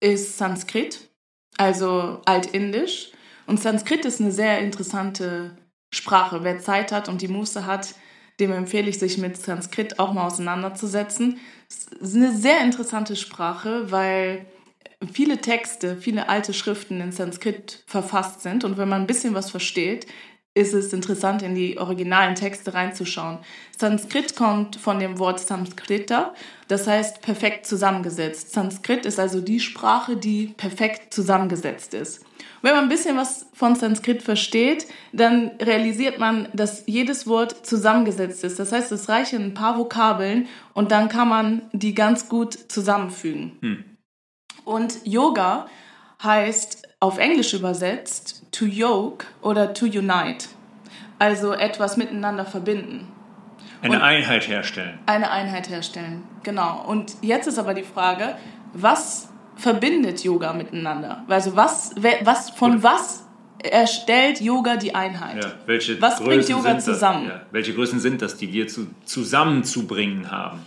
ist 0.00 0.38
Sanskrit, 0.38 1.10
also 1.58 2.22
Altindisch. 2.24 3.12
Und 3.46 3.60
Sanskrit 3.60 4.06
ist 4.06 4.18
eine 4.22 4.32
sehr 4.32 4.60
interessante 4.60 5.58
Sprache. 5.92 6.42
Wer 6.42 6.58
Zeit 6.58 6.90
hat 6.90 7.10
und 7.10 7.20
die 7.20 7.28
Muße 7.28 7.66
hat, 7.66 7.94
dem 8.40 8.50
empfehle 8.52 8.88
ich, 8.88 8.98
sich 8.98 9.18
mit 9.18 9.36
Sanskrit 9.36 9.98
auch 9.98 10.14
mal 10.14 10.24
auseinanderzusetzen. 10.26 11.38
Es 11.68 11.86
ist 12.00 12.16
eine 12.16 12.34
sehr 12.34 12.62
interessante 12.62 13.14
Sprache, 13.14 13.90
weil 13.90 14.46
viele 15.12 15.40
Texte, 15.40 15.96
viele 15.96 16.28
alte 16.28 16.52
Schriften 16.52 17.00
in 17.00 17.12
Sanskrit 17.12 17.82
verfasst 17.86 18.42
sind. 18.42 18.64
Und 18.64 18.78
wenn 18.78 18.88
man 18.88 19.02
ein 19.02 19.06
bisschen 19.06 19.34
was 19.34 19.50
versteht, 19.50 20.06
ist 20.54 20.74
es 20.74 20.92
interessant, 20.92 21.42
in 21.42 21.54
die 21.54 21.78
originalen 21.78 22.34
Texte 22.34 22.74
reinzuschauen. 22.74 23.38
Sanskrit 23.76 24.34
kommt 24.34 24.76
von 24.76 24.98
dem 24.98 25.18
Wort 25.18 25.38
Samskrita, 25.38 26.34
das 26.66 26.86
heißt 26.86 27.22
perfekt 27.22 27.64
zusammengesetzt. 27.66 28.52
Sanskrit 28.52 29.06
ist 29.06 29.20
also 29.20 29.40
die 29.40 29.60
Sprache, 29.60 30.16
die 30.16 30.54
perfekt 30.56 31.14
zusammengesetzt 31.14 31.94
ist. 31.94 32.24
Wenn 32.60 32.74
man 32.74 32.84
ein 32.84 32.88
bisschen 32.88 33.16
was 33.16 33.46
von 33.52 33.76
Sanskrit 33.76 34.22
versteht, 34.22 34.88
dann 35.12 35.52
realisiert 35.62 36.18
man, 36.18 36.48
dass 36.52 36.82
jedes 36.86 37.28
Wort 37.28 37.64
zusammengesetzt 37.64 38.42
ist. 38.42 38.58
Das 38.58 38.72
heißt, 38.72 38.90
es 38.90 39.08
reichen 39.08 39.44
ein 39.44 39.54
paar 39.54 39.78
Vokabeln 39.78 40.48
und 40.74 40.90
dann 40.90 41.08
kann 41.08 41.28
man 41.28 41.62
die 41.72 41.94
ganz 41.94 42.28
gut 42.28 42.52
zusammenfügen. 42.68 43.52
Hm. 43.60 43.84
Und 44.64 45.04
Yoga 45.04 45.66
heißt 46.22 46.88
auf 47.00 47.18
Englisch 47.18 47.54
übersetzt 47.54 48.44
to 48.52 48.64
yoke 48.64 49.26
oder 49.42 49.72
to 49.72 49.86
unite. 49.86 50.48
Also 51.18 51.52
etwas 51.52 51.96
miteinander 51.96 52.44
verbinden. 52.44 53.08
Eine 53.82 53.96
Und 53.96 54.02
Einheit 54.02 54.48
herstellen. 54.48 54.98
Eine 55.06 55.30
Einheit 55.30 55.68
herstellen, 55.68 56.24
genau. 56.42 56.84
Und 56.86 57.14
jetzt 57.22 57.46
ist 57.46 57.58
aber 57.58 57.74
die 57.74 57.84
Frage, 57.84 58.36
was 58.72 59.28
verbindet 59.56 60.22
Yoga 60.24 60.52
miteinander? 60.52 61.24
Also 61.28 61.54
was, 61.54 61.94
was 62.22 62.50
von 62.50 62.82
was 62.82 63.24
erstellt 63.62 64.40
Yoga 64.40 64.76
die 64.76 64.94
Einheit? 64.94 65.42
Ja, 65.42 65.52
welche 65.66 66.00
was 66.00 66.16
Größen 66.16 66.26
bringt 66.26 66.48
Yoga 66.48 66.78
zusammen? 66.78 67.28
Ja, 67.28 67.42
welche 67.50 67.74
Größen 67.74 68.00
sind 68.00 68.22
das, 68.22 68.36
die 68.36 68.52
wir 68.52 68.68
zu, 68.68 68.88
zusammenzubringen 69.04 70.30
haben? 70.30 70.60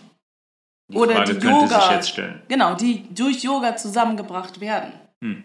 Die 0.91 0.97
Oder 0.97 1.15
Frage 1.15 1.35
die 1.35 1.47
Yoga, 1.47 1.99
genau, 2.47 2.75
die 2.75 3.07
durch 3.13 3.43
Yoga 3.43 3.77
zusammengebracht 3.77 4.59
werden. 4.59 4.91
Hm. 5.23 5.43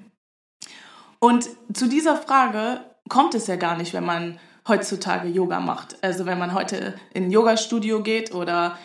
Und 1.20 1.48
zu 1.72 1.88
dieser 1.88 2.16
Frage 2.16 2.80
kommt 3.08 3.34
es 3.34 3.46
ja 3.46 3.56
gar 3.56 3.76
nicht, 3.76 3.94
wenn 3.94 4.04
man 4.04 4.38
heutzutage 4.66 5.28
Yoga 5.28 5.60
macht. 5.60 6.02
Also 6.02 6.26
wenn 6.26 6.38
man 6.38 6.52
heute 6.52 6.94
in 7.14 7.24
ein 7.24 7.30
Yoga-Studio 7.30 8.02
geht 8.02 8.34
oder 8.34 8.76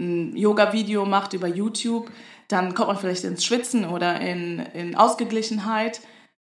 ein 0.00 0.36
Yoga-Video 0.36 1.04
macht 1.04 1.32
über 1.32 1.48
YouTube, 1.48 2.10
dann 2.48 2.74
kommt 2.74 2.88
man 2.88 2.96
vielleicht 2.96 3.24
ins 3.24 3.44
Schwitzen 3.44 3.84
oder 3.88 4.20
in, 4.20 4.60
in 4.74 4.96
Ausgeglichenheit, 4.96 6.00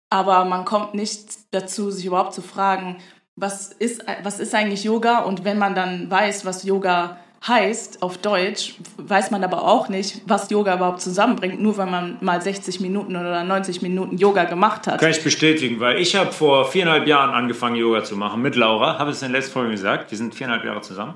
aber 0.09 0.45
man 0.45 0.65
kommt 0.65 0.93
nicht 0.93 1.25
dazu, 1.51 1.89
sich 1.89 2.05
überhaupt 2.05 2.33
zu 2.33 2.41
fragen, 2.41 2.97
was 3.35 3.71
ist, 3.71 4.03
was 4.21 4.39
ist 4.39 4.53
eigentlich 4.53 4.83
Yoga? 4.83 5.19
Und 5.19 5.43
wenn 5.43 5.57
man 5.57 5.73
dann 5.73 6.11
weiß, 6.11 6.45
was 6.45 6.63
Yoga 6.63 7.17
heißt 7.47 8.01
auf 8.01 8.17
Deutsch, 8.17 8.75
weiß 8.97 9.31
man 9.31 9.43
aber 9.43 9.63
auch 9.63 9.89
nicht, 9.89 10.21
was 10.25 10.49
Yoga 10.49 10.75
überhaupt 10.75 11.01
zusammenbringt, 11.01 11.61
nur 11.61 11.77
weil 11.77 11.87
man 11.87 12.17
mal 12.21 12.41
60 12.41 12.79
Minuten 12.79 13.15
oder 13.15 13.43
90 13.43 13.81
Minuten 13.81 14.17
Yoga 14.17 14.45
gemacht 14.45 14.87
hat. 14.87 14.99
Kann 14.99 15.11
ich 15.11 15.23
bestätigen, 15.23 15.79
weil 15.79 15.97
ich 15.99 16.15
habe 16.15 16.31
vor 16.31 16.65
viereinhalb 16.71 17.05
Jahren 17.05 17.31
angefangen, 17.31 17.75
Yoga 17.75 18.03
zu 18.03 18.15
machen 18.15 18.41
mit 18.41 18.55
Laura, 18.55 18.97
habe 18.97 19.11
es 19.11 19.21
in 19.21 19.31
der 19.31 19.39
letzten 19.39 19.53
Folge 19.53 19.71
gesagt, 19.71 20.11
wir 20.11 20.17
sind 20.17 20.35
viereinhalb 20.35 20.63
Jahre 20.63 20.81
zusammen, 20.81 21.15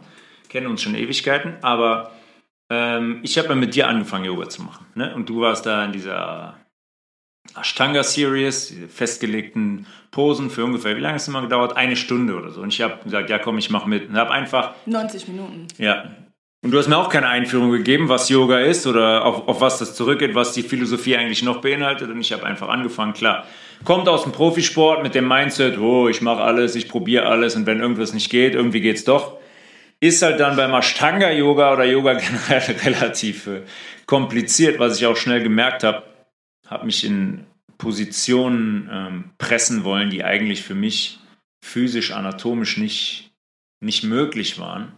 kennen 0.50 0.67
uns 0.67 0.81
schon 0.81 0.96
Ewigkeiten, 0.96 1.55
aber 1.62 2.12
ähm, 2.69 3.22
ich 3.24 3.38
habe 3.38 3.55
mit 3.55 3.75
dir 3.75 3.88
angefangen, 3.88 4.25
Yoga 4.25 4.50
zu 4.50 4.63
machen. 4.63 4.86
Ne? 4.96 5.15
Und 5.15 5.29
du 5.29 5.41
warst 5.41 5.65
da 5.65 5.86
in 5.86 5.93
dieser 5.93 6.55
Ashtanga 7.55 8.03
Series, 8.03 8.73
festgelegten 8.89 9.85
Posen 10.11 10.49
für 10.49 10.65
ungefähr, 10.65 10.95
wie 10.95 11.01
lange 11.01 11.15
hat 11.15 11.21
es 11.21 11.27
immer 11.27 11.41
gedauert? 11.41 11.77
Eine 11.77 11.95
Stunde 11.95 12.35
oder 12.35 12.51
so. 12.51 12.61
Und 12.61 12.73
ich 12.73 12.81
habe 12.81 13.03
gesagt, 13.03 13.29
ja 13.29 13.39
komm, 13.39 13.57
ich 13.57 13.69
mache 13.69 13.87
mit. 13.87 14.09
Und 14.09 14.17
habe 14.17 14.31
einfach... 14.31 14.73
90 14.85 15.27
Minuten. 15.27 15.67
Ja. 15.77 16.05
Und 16.63 16.71
du 16.71 16.79
hast 16.79 16.87
mir 16.87 16.97
auch 16.97 17.09
keine 17.09 17.27
Einführung 17.27 17.71
gegeben, 17.71 18.09
was 18.09 18.29
Yoga 18.29 18.59
ist 18.59 18.87
oder 18.87 19.25
auf, 19.25 19.47
auf 19.47 19.61
was 19.61 19.77
das 19.77 19.93
zurückgeht, 19.93 20.33
was 20.33 20.53
die 20.53 20.63
Philosophie 20.63 21.15
eigentlich 21.15 21.43
noch 21.43 21.61
beinhaltet. 21.61 22.09
Und 22.09 22.19
ich 22.19 22.33
habe 22.33 22.45
einfach 22.45 22.67
angefangen, 22.67 23.13
klar. 23.13 23.45
Kommt 23.83 24.09
aus 24.09 24.23
dem 24.23 24.31
Profisport 24.31 25.03
mit 25.03 25.13
dem 25.13 25.27
Mindset, 25.27 25.77
oh, 25.77 26.09
ich 26.09 26.21
mache 26.21 26.41
alles, 26.41 26.75
ich 26.75 26.89
probiere 26.89 27.27
alles 27.27 27.55
und 27.55 27.67
wenn 27.67 27.79
irgendwas 27.79 28.13
nicht 28.13 28.31
geht, 28.31 28.55
irgendwie 28.55 28.81
geht 28.81 28.95
es 28.95 29.03
doch. 29.03 29.37
Ist 29.99 30.23
halt 30.23 30.39
dann 30.39 30.55
beim 30.55 30.73
Ashtanga-Yoga 30.73 31.73
oder 31.73 31.85
Yoga 31.85 32.13
generell 32.49 32.75
relativ 32.83 33.45
äh, 33.45 33.61
kompliziert, 34.07 34.79
was 34.79 34.97
ich 34.97 35.05
auch 35.05 35.15
schnell 35.15 35.43
gemerkt 35.43 35.83
habe 35.83 36.03
habe 36.67 36.86
mich 36.86 37.03
in 37.03 37.45
Positionen 37.77 38.89
ähm, 38.91 39.24
pressen 39.38 39.83
wollen, 39.83 40.09
die 40.09 40.24
eigentlich 40.24 40.63
für 40.63 40.75
mich 40.75 41.19
physisch, 41.63 42.12
anatomisch 42.12 42.77
nicht, 42.77 43.31
nicht 43.83 44.03
möglich 44.03 44.59
waren. 44.59 44.93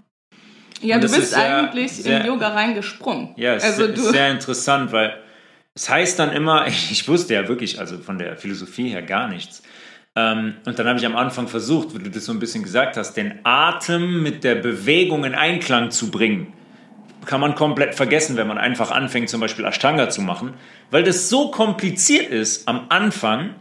Ja, 0.81 0.95
Und 0.95 1.03
du 1.03 1.09
bist 1.09 1.31
sehr, 1.31 1.69
eigentlich 1.69 1.91
sehr, 1.91 2.21
in 2.21 2.27
Yoga 2.27 2.49
reingesprungen. 2.49 3.33
Ja, 3.35 3.55
es 3.55 3.63
also 3.63 3.85
ist, 3.85 3.99
ist 3.99 4.11
sehr 4.11 4.31
interessant, 4.31 4.91
weil 4.91 5.17
es 5.75 5.89
heißt 5.89 6.19
dann 6.19 6.31
immer, 6.31 6.67
ich 6.67 7.07
wusste 7.07 7.33
ja 7.33 7.47
wirklich, 7.47 7.79
also 7.79 7.97
von 7.97 8.17
der 8.17 8.37
Philosophie 8.37 8.89
her 8.89 9.01
gar 9.01 9.27
nichts. 9.27 9.61
Ähm, 10.15 10.55
und 10.65 10.79
dann 10.79 10.87
habe 10.87 10.99
ich 10.99 11.05
am 11.05 11.15
Anfang 11.15 11.47
versucht, 11.47 11.93
wie 11.93 12.03
du 12.03 12.09
das 12.09 12.25
so 12.25 12.31
ein 12.31 12.39
bisschen 12.39 12.63
gesagt 12.63 12.97
hast, 12.97 13.13
den 13.13 13.39
Atem 13.43 14.23
mit 14.23 14.43
der 14.43 14.55
Bewegung 14.55 15.25
in 15.25 15.35
Einklang 15.35 15.91
zu 15.91 16.09
bringen 16.09 16.53
kann 17.29 17.41
man 17.41 17.53
komplett 17.53 17.93
vergessen, 17.93 18.37
wenn 18.37 18.47
man 18.47 18.57
einfach 18.57 18.89
anfängt, 18.89 19.29
zum 19.29 19.39
Beispiel 19.39 19.63
Ashtanga 19.63 20.09
zu 20.09 20.23
machen, 20.23 20.55
weil 20.89 21.03
das 21.03 21.29
so 21.29 21.51
kompliziert 21.51 22.31
ist 22.31 22.67
am 22.67 22.87
Anfang, 22.89 23.53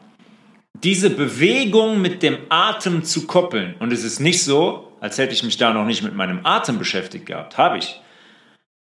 diese 0.73 1.11
Bewegung 1.11 2.01
mit 2.01 2.23
dem 2.23 2.39
Atem 2.49 3.05
zu 3.05 3.27
koppeln. 3.27 3.75
Und 3.79 3.93
es 3.93 4.05
ist 4.05 4.21
nicht 4.21 4.43
so, 4.43 4.91
als 5.01 5.19
hätte 5.19 5.35
ich 5.35 5.43
mich 5.43 5.59
da 5.59 5.75
noch 5.75 5.85
nicht 5.85 6.03
mit 6.03 6.15
meinem 6.15 6.41
Atem 6.45 6.79
beschäftigt 6.79 7.27
gehabt. 7.27 7.59
Habe 7.59 7.77
ich. 7.77 8.01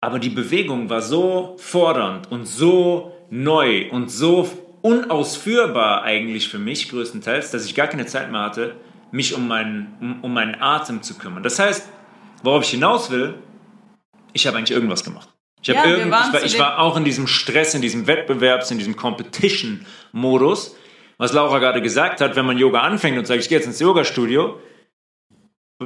Aber 0.01 0.19
die 0.19 0.31
Bewegung 0.31 0.91
war 0.91 1.01
so 1.01 1.55
fordernd 1.59 2.33
und 2.33 2.47
so 2.47 3.15
neu 3.31 3.89
und 3.89 4.11
so 4.11 4.51
unausführbar 4.81 6.03
eigentlich 6.03 6.49
für 6.49 6.59
mich 6.59 6.89
größtenteils, 6.89 7.53
dass 7.53 7.67
ich 7.67 7.77
gar 7.77 7.87
keine 7.87 8.07
Zeit 8.07 8.33
mehr 8.33 8.41
hatte, 8.41 8.75
mich 9.13 9.37
um 9.37 9.47
meinen, 9.47 9.95
um, 10.01 10.25
um 10.25 10.35
meinen 10.35 10.61
Atem 10.61 11.03
zu 11.03 11.17
kümmern. 11.17 11.45
Das 11.45 11.61
heißt, 11.61 11.89
worauf 12.43 12.65
ich 12.65 12.71
hinaus 12.71 13.13
will, 13.13 13.37
ich 14.33 14.47
habe 14.47 14.59
eigentlich 14.59 14.71
irgendwas 14.71 15.05
gemacht. 15.05 15.29
Ich, 15.63 15.69
ja, 15.69 15.85
irgend, 15.85 16.07
ich, 16.07 16.33
war, 16.33 16.43
ich 16.43 16.59
war 16.59 16.79
auch 16.81 16.97
in 16.97 17.05
diesem 17.05 17.29
Stress, 17.29 17.75
in 17.75 17.83
diesem 17.83 18.07
Wettbewerbs-, 18.07 18.73
in 18.73 18.79
diesem 18.79 18.97
Competition-Modus. 18.97 20.77
Was 21.19 21.33
Laura 21.33 21.61
gerade 21.61 21.81
gesagt 21.81 22.21
hat, 22.21 22.35
wenn 22.35 22.45
man 22.45 22.59
Yoga 22.59 22.81
anfängt 22.81 23.17
und 23.17 23.27
sagt, 23.27 23.41
ich 23.41 23.49
gehe 23.49 23.59
jetzt 23.59 23.67
ins 23.67 23.79
Yoga-Studio, 23.79 24.59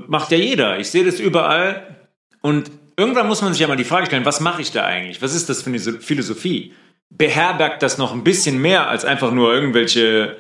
macht 0.07 0.31
ja 0.31 0.39
jeder. 0.39 0.79
Ich 0.79 0.91
sehe 0.91 1.05
das 1.05 1.21
überall. 1.21 2.09
Und 2.41 2.71
irgendwann 2.97 3.27
muss 3.27 3.43
man 3.43 3.53
sich 3.53 3.61
ja 3.61 3.69
mal 3.69 3.77
die 3.77 3.85
Frage 3.85 4.07
stellen, 4.07 4.25
was 4.25 4.41
mache 4.41 4.63
ich 4.63 4.73
da 4.73 4.85
eigentlich? 4.85 5.21
Was 5.21 5.35
ist 5.35 5.51
das 5.51 5.63
für 5.63 5.71
eine 5.71 5.79
Philosophie? 5.79 6.73
Beherbergt 7.11 7.83
das 7.83 7.99
noch 7.99 8.13
ein 8.13 8.25
bisschen 8.25 8.61
mehr 8.61 8.89
als 8.89 9.05
einfach 9.05 9.31
nur 9.31 9.53
irgendwelche 9.53 10.37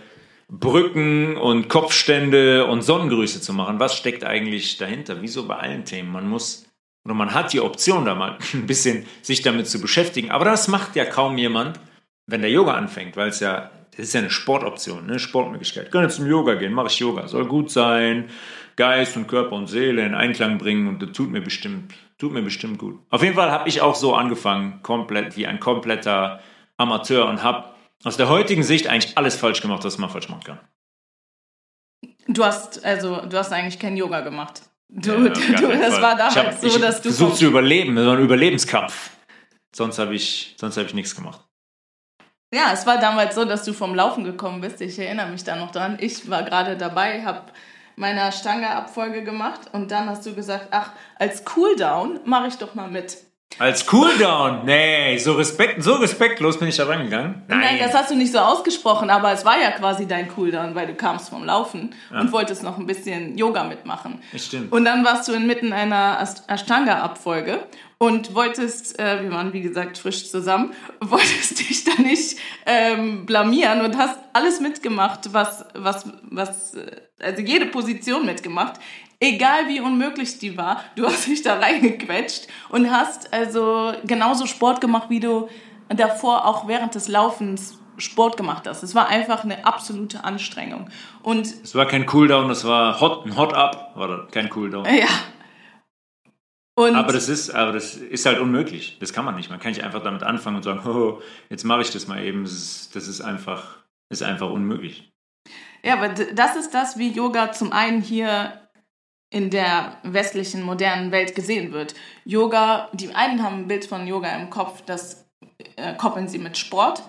Brücken 0.48 1.36
und 1.36 1.68
Kopfstände 1.68 2.66
und 2.66 2.82
Sonnengrüße 2.82 3.40
zu 3.40 3.52
machen? 3.52 3.80
Was 3.80 3.96
steckt 3.96 4.24
eigentlich 4.24 4.78
dahinter? 4.78 5.20
Wieso 5.20 5.46
bei 5.46 5.56
allen 5.56 5.84
Themen? 5.84 6.10
Man 6.10 6.28
muss 6.28 6.65
oder 7.06 7.14
man 7.14 7.34
hat 7.34 7.52
die 7.52 7.60
Option, 7.60 8.04
da 8.04 8.16
mal 8.16 8.36
ein 8.52 8.66
bisschen 8.66 9.06
sich 9.22 9.40
damit 9.40 9.68
zu 9.68 9.80
beschäftigen. 9.80 10.32
Aber 10.32 10.44
das 10.44 10.66
macht 10.66 10.96
ja 10.96 11.04
kaum 11.04 11.38
jemand, 11.38 11.78
wenn 12.26 12.40
der 12.40 12.50
Yoga 12.50 12.74
anfängt, 12.74 13.16
weil 13.16 13.28
es 13.28 13.38
ja, 13.38 13.70
das 13.92 14.06
ist 14.06 14.12
ja 14.12 14.20
eine 14.20 14.30
Sportoption, 14.30 15.08
eine 15.08 15.20
Sportmöglichkeit. 15.20 15.94
Jetzt 15.94 16.16
zum 16.16 16.26
Yoga 16.26 16.54
gehen, 16.54 16.72
mache 16.72 16.88
ich 16.88 16.98
Yoga. 16.98 17.28
Soll 17.28 17.46
gut 17.46 17.70
sein, 17.70 18.28
Geist 18.74 19.16
und 19.16 19.28
Körper 19.28 19.54
und 19.54 19.68
Seele 19.68 20.04
in 20.04 20.16
Einklang 20.16 20.58
bringen 20.58 20.88
und 20.88 21.00
das 21.00 21.12
tut 21.12 21.30
mir 21.30 21.40
bestimmt, 21.40 21.94
tut 22.18 22.32
mir 22.32 22.42
bestimmt 22.42 22.78
gut. 22.78 22.98
Auf 23.08 23.22
jeden 23.22 23.36
Fall 23.36 23.52
habe 23.52 23.68
ich 23.68 23.82
auch 23.82 23.94
so 23.94 24.16
angefangen, 24.16 24.82
komplett 24.82 25.36
wie 25.36 25.46
ein 25.46 25.60
kompletter 25.60 26.40
Amateur 26.76 27.28
und 27.28 27.44
habe 27.44 27.70
aus 28.02 28.16
der 28.16 28.28
heutigen 28.28 28.64
Sicht 28.64 28.88
eigentlich 28.88 29.16
alles 29.16 29.36
falsch 29.36 29.62
gemacht, 29.62 29.84
was 29.84 29.96
man 29.96 30.10
falsch 30.10 30.28
machen 30.28 30.42
kann. 30.42 30.58
Du 32.26 32.44
hast 32.44 32.84
also, 32.84 33.24
du 33.24 33.38
hast 33.38 33.52
eigentlich 33.52 33.78
kein 33.78 33.96
Yoga 33.96 34.22
gemacht. 34.22 34.62
Du, 34.88 35.10
ja, 35.10 35.28
du 35.28 35.68
das 35.68 36.00
war 36.00 36.16
damals 36.16 36.36
hab, 36.36 36.54
so, 36.58 36.78
dass 36.78 37.02
du. 37.02 37.10
Versucht 37.10 37.38
zu 37.38 37.46
überleben, 37.46 37.96
das 37.96 38.06
war 38.06 38.16
ein 38.16 38.22
Überlebenskampf. 38.22 39.10
Sonst 39.74 39.98
habe 39.98 40.14
ich, 40.14 40.54
sonst 40.58 40.76
hab 40.76 40.86
ich 40.86 40.94
nichts 40.94 41.14
gemacht. 41.14 41.40
Ja, 42.54 42.72
es 42.72 42.86
war 42.86 42.98
damals 42.98 43.34
so, 43.34 43.44
dass 43.44 43.64
du 43.64 43.72
vom 43.72 43.94
Laufen 43.94 44.24
gekommen 44.24 44.60
bist. 44.60 44.80
Ich 44.80 44.98
erinnere 44.98 45.28
mich 45.28 45.44
da 45.44 45.56
noch 45.56 45.72
dran. 45.72 45.98
Ich 46.00 46.30
war 46.30 46.44
gerade 46.44 46.76
dabei, 46.76 47.24
habe 47.24 47.52
meine 47.96 48.30
Stange-Abfolge 48.30 49.24
gemacht 49.24 49.62
und 49.72 49.90
dann 49.90 50.08
hast 50.08 50.24
du 50.24 50.34
gesagt, 50.34 50.68
ach, 50.70 50.92
als 51.16 51.44
Cooldown 51.44 52.20
mache 52.24 52.48
ich 52.48 52.56
doch 52.56 52.74
mal 52.74 52.88
mit. 52.88 53.18
Als 53.58 53.86
Cooldown? 53.86 54.66
Nee, 54.66 55.16
so, 55.16 55.32
respekt, 55.32 55.82
so 55.82 55.94
respektlos 55.94 56.58
bin 56.58 56.68
ich 56.68 56.76
da 56.76 56.84
rangegangen. 56.84 57.42
Nein. 57.48 57.60
Nein, 57.60 57.78
das 57.78 57.94
hast 57.94 58.10
du 58.10 58.14
nicht 58.14 58.30
so 58.30 58.38
ausgesprochen, 58.38 59.08
aber 59.08 59.32
es 59.32 59.46
war 59.46 59.58
ja 59.58 59.70
quasi 59.70 60.06
dein 60.06 60.28
Cooldown, 60.28 60.74
weil 60.74 60.86
du 60.86 60.94
kamst 60.94 61.30
vom 61.30 61.42
Laufen 61.44 61.94
ja. 62.12 62.20
und 62.20 62.32
wolltest 62.32 62.62
noch 62.62 62.76
ein 62.76 62.86
bisschen 62.86 63.38
Yoga 63.38 63.64
mitmachen. 63.64 64.20
Das 64.32 64.44
stimmt. 64.44 64.72
Und 64.72 64.84
dann 64.84 65.04
warst 65.06 65.26
du 65.28 65.32
inmitten 65.32 65.72
einer 65.72 66.18
Ashtanga-Abfolge 66.48 67.60
und 67.96 68.34
wolltest, 68.34 68.98
äh, 68.98 69.22
wir 69.22 69.30
waren 69.30 69.54
wie 69.54 69.62
gesagt 69.62 69.96
frisch 69.96 70.30
zusammen, 70.30 70.74
wolltest 71.00 71.58
dich 71.58 71.84
da 71.84 72.02
nicht 72.02 72.36
ähm, 72.66 73.24
blamieren 73.24 73.80
und 73.80 73.96
hast 73.96 74.18
alles 74.34 74.60
mitgemacht, 74.60 75.32
was, 75.32 75.64
was, 75.72 76.04
was, 76.22 76.74
äh, 76.74 76.90
also 77.22 77.40
jede 77.40 77.66
Position 77.66 78.26
mitgemacht 78.26 78.78
egal 79.20 79.68
wie 79.68 79.80
unmöglich 79.80 80.38
die 80.38 80.56
war, 80.56 80.82
du 80.94 81.06
hast 81.06 81.26
dich 81.26 81.42
da 81.42 81.58
reingequetscht 81.58 82.48
und 82.68 82.90
hast 82.90 83.32
also 83.32 83.92
genauso 84.04 84.46
Sport 84.46 84.80
gemacht, 84.80 85.10
wie 85.10 85.20
du 85.20 85.48
davor 85.88 86.46
auch 86.46 86.68
während 86.68 86.94
des 86.94 87.08
Laufens 87.08 87.78
Sport 87.98 88.36
gemacht 88.36 88.66
hast. 88.66 88.82
Es 88.82 88.94
war 88.94 89.08
einfach 89.08 89.44
eine 89.44 89.64
absolute 89.64 90.24
Anstrengung. 90.24 90.90
Und 91.22 91.46
es 91.46 91.74
war 91.74 91.86
kein 91.86 92.06
Cooldown, 92.06 92.50
es 92.50 92.64
war 92.64 93.00
hot, 93.00 93.24
ein 93.26 93.36
Hot 93.36 93.54
Up, 93.54 93.92
war 93.94 94.28
kein 94.28 94.48
Cooldown. 94.50 94.86
Ja. 94.96 95.08
Und 96.78 96.94
aber 96.94 97.14
das 97.14 97.30
ist, 97.30 97.48
aber 97.48 97.72
das 97.72 97.94
ist 97.94 98.26
halt 98.26 98.38
unmöglich. 98.38 98.98
Das 99.00 99.14
kann 99.14 99.24
man 99.24 99.34
nicht. 99.34 99.48
Man 99.48 99.58
kann 99.58 99.70
nicht 99.70 99.82
einfach 99.82 100.02
damit 100.02 100.22
anfangen 100.22 100.56
und 100.56 100.62
sagen, 100.62 100.86
oh, 100.86 101.22
jetzt 101.48 101.64
mache 101.64 101.80
ich 101.80 101.90
das 101.90 102.06
mal 102.06 102.22
eben. 102.22 102.42
Das 102.42 102.52
ist, 102.52 102.94
das 102.94 103.08
ist 103.08 103.22
einfach, 103.22 103.78
ist 104.10 104.22
einfach 104.22 104.50
unmöglich. 104.50 105.10
Ja, 105.82 105.94
aber 105.94 106.10
das 106.10 106.54
ist 106.54 106.74
das, 106.74 106.98
wie 106.98 107.12
Yoga 107.12 107.52
zum 107.52 107.72
einen 107.72 108.02
hier 108.02 108.65
in 109.36 109.50
der 109.50 109.98
westlichen 110.02 110.62
modernen 110.62 111.12
Welt 111.12 111.34
gesehen 111.34 111.70
wird. 111.70 111.94
Yoga, 112.24 112.88
die 112.94 113.14
einen 113.14 113.42
haben 113.42 113.58
ein 113.58 113.68
Bild 113.68 113.84
von 113.84 114.06
Yoga 114.06 114.34
im 114.34 114.48
Kopf, 114.48 114.80
das 114.86 115.26
äh, 115.76 115.92
koppeln 115.94 116.26
sie 116.26 116.38
mit 116.38 116.56
Sport. 116.56 117.02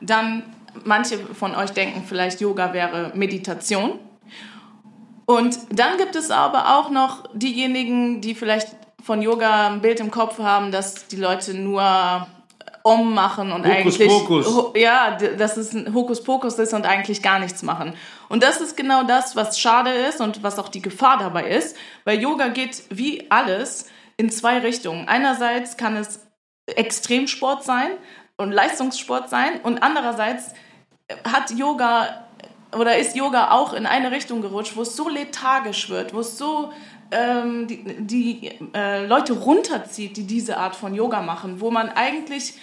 Dann 0.00 0.42
manche 0.84 1.18
von 1.18 1.54
euch 1.54 1.70
denken 1.70 2.02
vielleicht, 2.04 2.40
Yoga 2.40 2.72
wäre 2.72 3.12
Meditation. 3.14 4.00
Und 5.24 5.56
dann 5.70 5.98
gibt 5.98 6.16
es 6.16 6.32
aber 6.32 6.76
auch 6.76 6.90
noch 6.90 7.30
diejenigen, 7.32 8.20
die 8.22 8.34
vielleicht 8.34 8.70
von 9.00 9.22
Yoga 9.22 9.68
ein 9.68 9.80
Bild 9.80 10.00
im 10.00 10.10
Kopf 10.10 10.40
haben, 10.40 10.72
dass 10.72 11.06
die 11.06 11.16
Leute 11.16 11.54
nur 11.54 12.26
Om 12.82 13.14
machen 13.14 13.52
und 13.52 13.64
Hokus 13.66 14.00
eigentlich 14.00 14.08
Pokus. 14.08 14.72
ja, 14.74 15.16
dass 15.16 15.56
es 15.56 15.72
ein 15.72 15.92
Hokuspokus 15.92 16.58
ist 16.58 16.74
und 16.74 16.86
eigentlich 16.86 17.22
gar 17.22 17.38
nichts 17.38 17.62
machen. 17.62 17.94
Und 18.28 18.42
das 18.42 18.60
ist 18.60 18.76
genau 18.76 19.04
das, 19.04 19.36
was 19.36 19.58
schade 19.58 19.90
ist 19.90 20.20
und 20.20 20.42
was 20.42 20.58
auch 20.58 20.68
die 20.68 20.82
Gefahr 20.82 21.18
dabei 21.18 21.48
ist, 21.48 21.76
weil 22.04 22.20
Yoga 22.20 22.48
geht 22.48 22.82
wie 22.90 23.30
alles 23.30 23.86
in 24.16 24.30
zwei 24.30 24.58
Richtungen. 24.58 25.08
Einerseits 25.08 25.76
kann 25.76 25.96
es 25.96 26.20
Extremsport 26.66 27.64
sein 27.64 27.90
und 28.36 28.52
Leistungssport 28.52 29.28
sein 29.28 29.60
und 29.62 29.82
andererseits 29.82 30.52
hat 31.24 31.50
Yoga 31.50 32.26
oder 32.76 32.98
ist 32.98 33.16
Yoga 33.16 33.52
auch 33.52 33.72
in 33.72 33.86
eine 33.86 34.10
Richtung 34.10 34.42
gerutscht, 34.42 34.76
wo 34.76 34.82
es 34.82 34.94
so 34.94 35.08
lethargisch 35.08 35.88
wird, 35.88 36.12
wo 36.12 36.20
es 36.20 36.36
so 36.36 36.72
ähm, 37.10 37.66
die, 37.66 37.84
die 37.98 38.50
äh, 38.74 39.06
Leute 39.06 39.32
runterzieht, 39.34 40.16
die 40.16 40.24
diese 40.24 40.58
Art 40.58 40.76
von 40.76 40.94
Yoga 40.94 41.22
machen, 41.22 41.60
wo 41.60 41.70
man 41.70 41.88
eigentlich, 41.88 42.54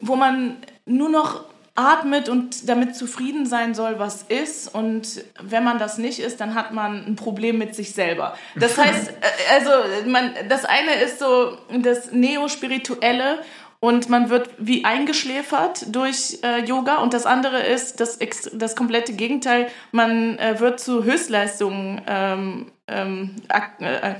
wo 0.00 0.16
man 0.16 0.56
nur 0.86 1.08
noch 1.08 1.44
atmet 1.76 2.28
und 2.28 2.68
damit 2.68 2.96
zufrieden 2.96 3.46
sein 3.46 3.74
soll, 3.74 3.98
was 3.98 4.22
ist. 4.22 4.74
Und 4.74 5.24
wenn 5.40 5.64
man 5.64 5.78
das 5.78 5.98
nicht 5.98 6.18
ist, 6.18 6.40
dann 6.40 6.54
hat 6.54 6.72
man 6.72 7.04
ein 7.06 7.16
Problem 7.16 7.58
mit 7.58 7.74
sich 7.74 7.94
selber. 7.94 8.36
Das 8.56 8.76
heißt, 8.78 9.08
äh, 9.08 9.54
also 9.54 9.70
man, 10.06 10.34
das 10.48 10.64
eine 10.64 10.94
ist 11.02 11.18
so 11.18 11.56
das 11.78 12.12
Neo-Spirituelle 12.12 13.40
und 13.80 14.10
man 14.10 14.28
wird 14.28 14.50
wie 14.58 14.84
eingeschläfert 14.84 15.94
durch 15.94 16.38
äh, 16.42 16.64
Yoga 16.64 16.96
und 16.96 17.14
das 17.14 17.24
andere 17.24 17.60
ist 17.60 17.98
das, 18.00 18.18
das 18.52 18.76
komplette 18.76 19.14
Gegenteil. 19.14 19.68
Man 19.90 20.38
äh, 20.38 20.60
wird 20.60 20.80
zu 20.80 21.02
Höchstleistungen 21.04 22.02
ähm, 22.06 22.72
ähm, 22.86 23.36
äh, 23.80 24.14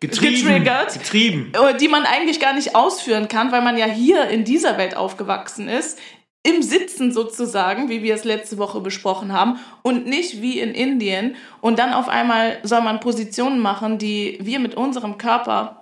Getrieben, 0.00 0.46
getriggert, 0.46 0.92
getrieben. 0.94 1.52
Äh, 1.54 1.76
die 1.76 1.88
man 1.88 2.02
eigentlich 2.04 2.40
gar 2.40 2.52
nicht 2.52 2.74
ausführen 2.74 3.28
kann, 3.28 3.52
weil 3.52 3.62
man 3.62 3.78
ja 3.78 3.86
hier 3.86 4.28
in 4.28 4.44
dieser 4.44 4.76
Welt 4.78 4.96
aufgewachsen 4.96 5.68
ist, 5.68 5.98
im 6.42 6.60
Sitzen 6.60 7.12
sozusagen, 7.12 7.88
wie 7.88 8.02
wir 8.02 8.14
es 8.14 8.24
letzte 8.24 8.58
Woche 8.58 8.80
besprochen 8.80 9.32
haben, 9.32 9.60
und 9.82 10.06
nicht 10.06 10.42
wie 10.42 10.58
in 10.58 10.74
Indien. 10.74 11.36
Und 11.60 11.78
dann 11.78 11.92
auf 11.92 12.08
einmal 12.08 12.58
soll 12.62 12.80
man 12.80 12.98
Positionen 12.98 13.60
machen, 13.60 13.98
die 13.98 14.38
wir 14.42 14.58
mit 14.58 14.74
unserem 14.74 15.18
Körper 15.18 15.79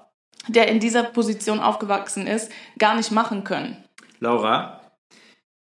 der 0.48 0.68
in 0.68 0.80
dieser 0.80 1.04
Position 1.04 1.60
aufgewachsen 1.60 2.26
ist, 2.26 2.50
gar 2.78 2.96
nicht 2.96 3.12
machen 3.12 3.44
können. 3.44 3.84
Laura, 4.20 4.80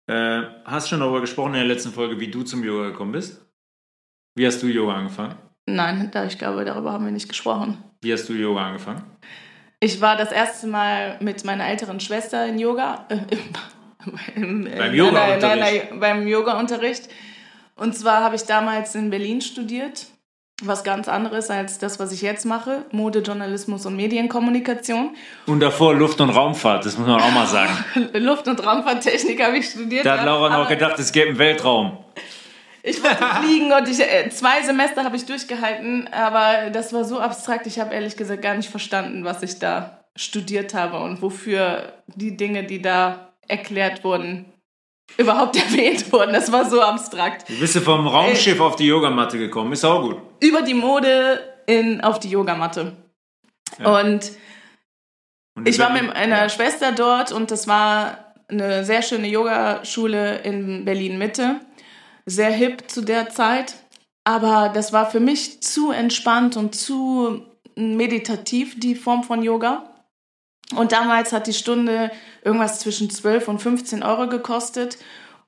äh, 0.08 0.44
hast 0.66 0.88
du 0.88 0.90
schon 0.92 1.00
darüber 1.02 1.22
gesprochen 1.22 1.54
in 1.54 1.60
der 1.60 1.66
letzten 1.66 1.92
Folge, 1.92 2.20
wie 2.20 2.32
du 2.32 2.44
zum 2.44 2.64
Yoga 2.64 2.90
gekommen 2.90 3.12
bist? 3.12 3.46
Wie 4.36 4.46
hast 4.46 4.62
du 4.62 4.68
Yoga 4.68 4.94
angefangen? 4.94 5.36
Nein, 5.66 6.10
da 6.12 6.26
ich 6.26 6.38
glaube, 6.38 6.64
darüber 6.64 6.94
haben 6.94 7.06
wir 7.06 7.12
nicht 7.12 7.28
gesprochen. 7.28 7.84
Wie 8.02 8.14
hast 8.14 8.30
du 8.30 8.34
Yoga 8.34 8.68
angefangen? 8.68 9.04
Ich 9.80 10.00
war 10.00 10.16
das 10.16 10.32
erste 10.32 10.68
Mal 10.68 11.18
mit 11.20 11.44
meiner 11.44 11.68
älteren 11.68 12.00
Schwester 12.00 12.48
in 12.48 12.58
Yoga. 12.58 13.06
Äh, 13.10 13.20
im, 14.36 14.64
beim 14.64 14.94
Yoga-Unterricht? 14.94 16.00
beim 16.00 16.28
Yoga-Unterricht. 16.28 17.10
Und 17.76 17.96
zwar 17.96 18.24
habe 18.24 18.36
ich 18.36 18.44
damals 18.44 18.96
in 18.96 19.10
Berlin 19.10 19.42
studiert 19.42 20.08
was 20.64 20.84
ganz 20.84 21.08
anderes 21.08 21.50
als 21.52 21.78
das, 21.78 22.00
was 22.00 22.12
ich 22.12 22.22
jetzt 22.22 22.46
mache, 22.46 22.86
Mode, 22.92 23.20
Journalismus 23.20 23.86
und 23.86 23.96
Medienkommunikation. 23.96 25.16
Und 25.46 25.60
davor 25.60 25.94
Luft- 25.94 26.20
und 26.20 26.32
Raumfahrt, 26.32 26.86
das 26.86 26.98
muss 26.98 27.08
man 27.08 27.22
auch 27.22 27.32
mal 27.32 27.46
sagen. 27.46 27.72
Luft- 28.14 28.48
und 28.48 28.66
Raumfahrttechnik 28.66 29.44
habe 29.44 29.58
ich 29.58 29.70
studiert. 29.70 30.06
Da 30.06 30.18
hat 30.18 30.26
Laura 30.26 30.50
noch 30.58 30.68
gedacht, 30.68 30.98
es 30.98 31.12
gäbe 31.12 31.30
einen 31.30 31.38
Weltraum. 31.38 31.98
Ich 32.82 33.04
wollte 33.04 33.24
fliegen 33.44 33.72
und 33.72 33.88
ich, 33.88 34.00
äh, 34.00 34.30
zwei 34.30 34.64
Semester 34.64 35.04
habe 35.04 35.16
ich 35.16 35.26
durchgehalten, 35.26 36.08
aber 36.12 36.72
das 36.72 36.92
war 36.92 37.04
so 37.04 37.20
abstrakt, 37.20 37.68
ich 37.68 37.80
habe 37.80 37.94
ehrlich 37.94 38.18
gesagt 38.18 38.42
gar 38.42 38.56
nicht 38.56 38.70
verstanden, 38.70 39.26
was 39.26 39.44
ich 39.44 39.60
da 39.60 40.06
studiert 40.16 40.74
habe 40.74 41.00
und 41.00 41.22
wofür 41.22 41.94
die 42.08 42.36
Dinge, 42.36 42.64
die 42.64 42.82
da 42.82 43.34
erklärt 43.48 44.04
wurden, 44.04 44.46
überhaupt 45.18 45.56
erwähnt 45.72 46.12
wurden. 46.12 46.34
Das 46.34 46.52
war 46.52 46.68
so 46.68 46.82
abstrakt. 46.82 47.48
Du 47.48 47.60
bist 47.60 47.78
vom 47.78 48.08
Raumschiff 48.08 48.60
auf 48.60 48.76
die 48.76 48.88
Yogamatte 48.88 49.38
gekommen. 49.38 49.74
Ist 49.74 49.86
auch 49.86 50.02
gut. 50.02 50.18
Über 50.40 50.62
die 50.62 50.74
Mode 50.74 51.42
in, 51.66 52.02
auf 52.02 52.20
die 52.20 52.30
Yogamatte. 52.30 52.96
Ja. 53.80 54.00
Und, 54.02 54.32
und 55.56 55.68
ich 55.68 55.80
war 55.80 55.92
mit 55.92 56.08
meiner 56.08 56.44
ja. 56.44 56.50
Schwester 56.50 56.92
dort 56.92 57.32
und 57.32 57.52
das 57.52 57.68
war 57.68 58.34
eine 58.48 58.86
sehr 58.86 59.02
schöne 59.02 59.28
Yogaschule 59.28 60.40
in 60.40 60.86
Berlin-Mitte. 60.86 61.60
Sehr 62.26 62.52
hip 62.52 62.90
zu 62.90 63.02
der 63.02 63.30
Zeit. 63.30 63.76
Aber 64.24 64.70
das 64.74 64.92
war 64.92 65.10
für 65.10 65.20
mich 65.20 65.62
zu 65.62 65.92
entspannt 65.92 66.58
und 66.58 66.76
zu 66.76 67.46
meditativ, 67.76 68.80
die 68.80 68.96
Form 68.96 69.24
von 69.24 69.42
Yoga. 69.42 69.94
Und 70.76 70.92
damals 70.92 71.32
hat 71.32 71.48
die 71.48 71.54
Stunde 71.54 72.12
irgendwas 72.44 72.80
zwischen 72.80 73.10
12 73.10 73.48
und 73.48 73.62
15 73.62 74.04
Euro 74.04 74.28
gekostet. 74.28 74.98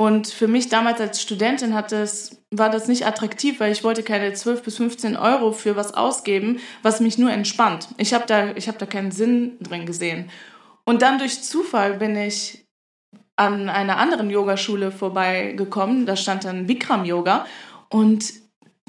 Und 0.02 0.28
für 0.28 0.48
mich 0.48 0.70
damals 0.70 1.02
als 1.02 1.22
Studentin 1.22 1.74
hat 1.74 1.92
das, 1.92 2.42
war 2.52 2.70
das 2.70 2.88
nicht 2.88 3.06
attraktiv, 3.06 3.60
weil 3.60 3.74
ich 3.74 3.84
wollte 3.84 4.02
keine 4.02 4.32
12 4.32 4.64
bis 4.64 4.78
15 4.78 5.18
Euro 5.18 5.52
für 5.52 5.76
was 5.76 5.94
ausgeben, 5.94 6.60
was 6.82 7.02
mich 7.02 7.18
nur 7.18 7.32
entspannt. 7.32 7.90
Ich 7.98 8.14
habe 8.14 8.24
da, 8.26 8.48
hab 8.56 8.80
da 8.80 8.86
keinen 8.86 9.12
Sinn 9.12 9.58
drin 9.60 9.86
gesehen. 9.86 10.30
Und 10.86 11.02
dann 11.02 11.20
durch 11.20 11.44
Zufall 11.44 11.96
bin 11.96 12.16
ich 12.16 12.66
an 13.36 13.68
einer 13.68 13.98
anderen 13.98 14.30
Yogaschule 14.30 14.92
vorbeigekommen. 14.92 16.06
Da 16.06 16.16
stand 16.16 16.46
dann 16.46 16.66
Bikram 16.66 17.04
Yoga. 17.04 17.46
Und 17.90 18.32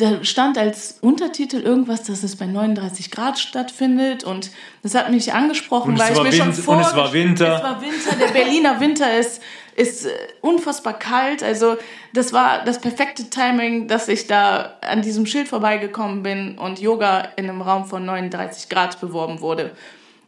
da 0.01 0.25
stand 0.25 0.59
als 0.59 0.99
Untertitel 1.01 1.57
irgendwas, 1.57 2.05
dass 2.05 2.23
es 2.23 2.37
bei 2.37 2.47
39 2.47 3.11
Grad 3.11 3.39
stattfindet 3.39 4.25
und 4.25 4.51
das 4.83 4.95
hat 4.95 5.11
mich 5.11 5.33
angesprochen, 5.33 5.99
weil 5.99 6.13
ich 6.13 6.23
mir 6.23 6.33
schon 6.33 6.53
vor 6.55 6.77
und 6.77 6.83
es 6.83 6.97
war 6.97 7.13
Winter. 7.13 7.57
Es 7.57 7.63
war 7.63 7.83
Winter, 7.83 8.17
der 8.17 8.33
Berliner 8.33 8.81
Winter 8.81 9.19
ist 9.19 9.43
ist 9.81 10.07
äh, 10.07 10.11
unfassbar 10.43 10.99
kalt, 10.99 11.43
also 11.43 11.77
das 12.13 12.33
war 12.33 12.65
das 12.65 12.81
perfekte 12.81 13.31
Timing, 13.31 13.89
dass 13.89 14.09
ich 14.09 14.27
da 14.27 14.79
an 14.83 15.03
diesem 15.03 15.27
Schild 15.27 15.49
vorbeigekommen 15.49 16.23
bin 16.23 16.59
und 16.59 16.81
Yoga 16.81 17.21
in 17.37 17.49
einem 17.49 17.63
Raum 17.63 17.87
von 17.87 18.05
39 18.05 18.69
Grad 18.69 19.01
beworben 19.01 19.41
wurde. 19.41 19.75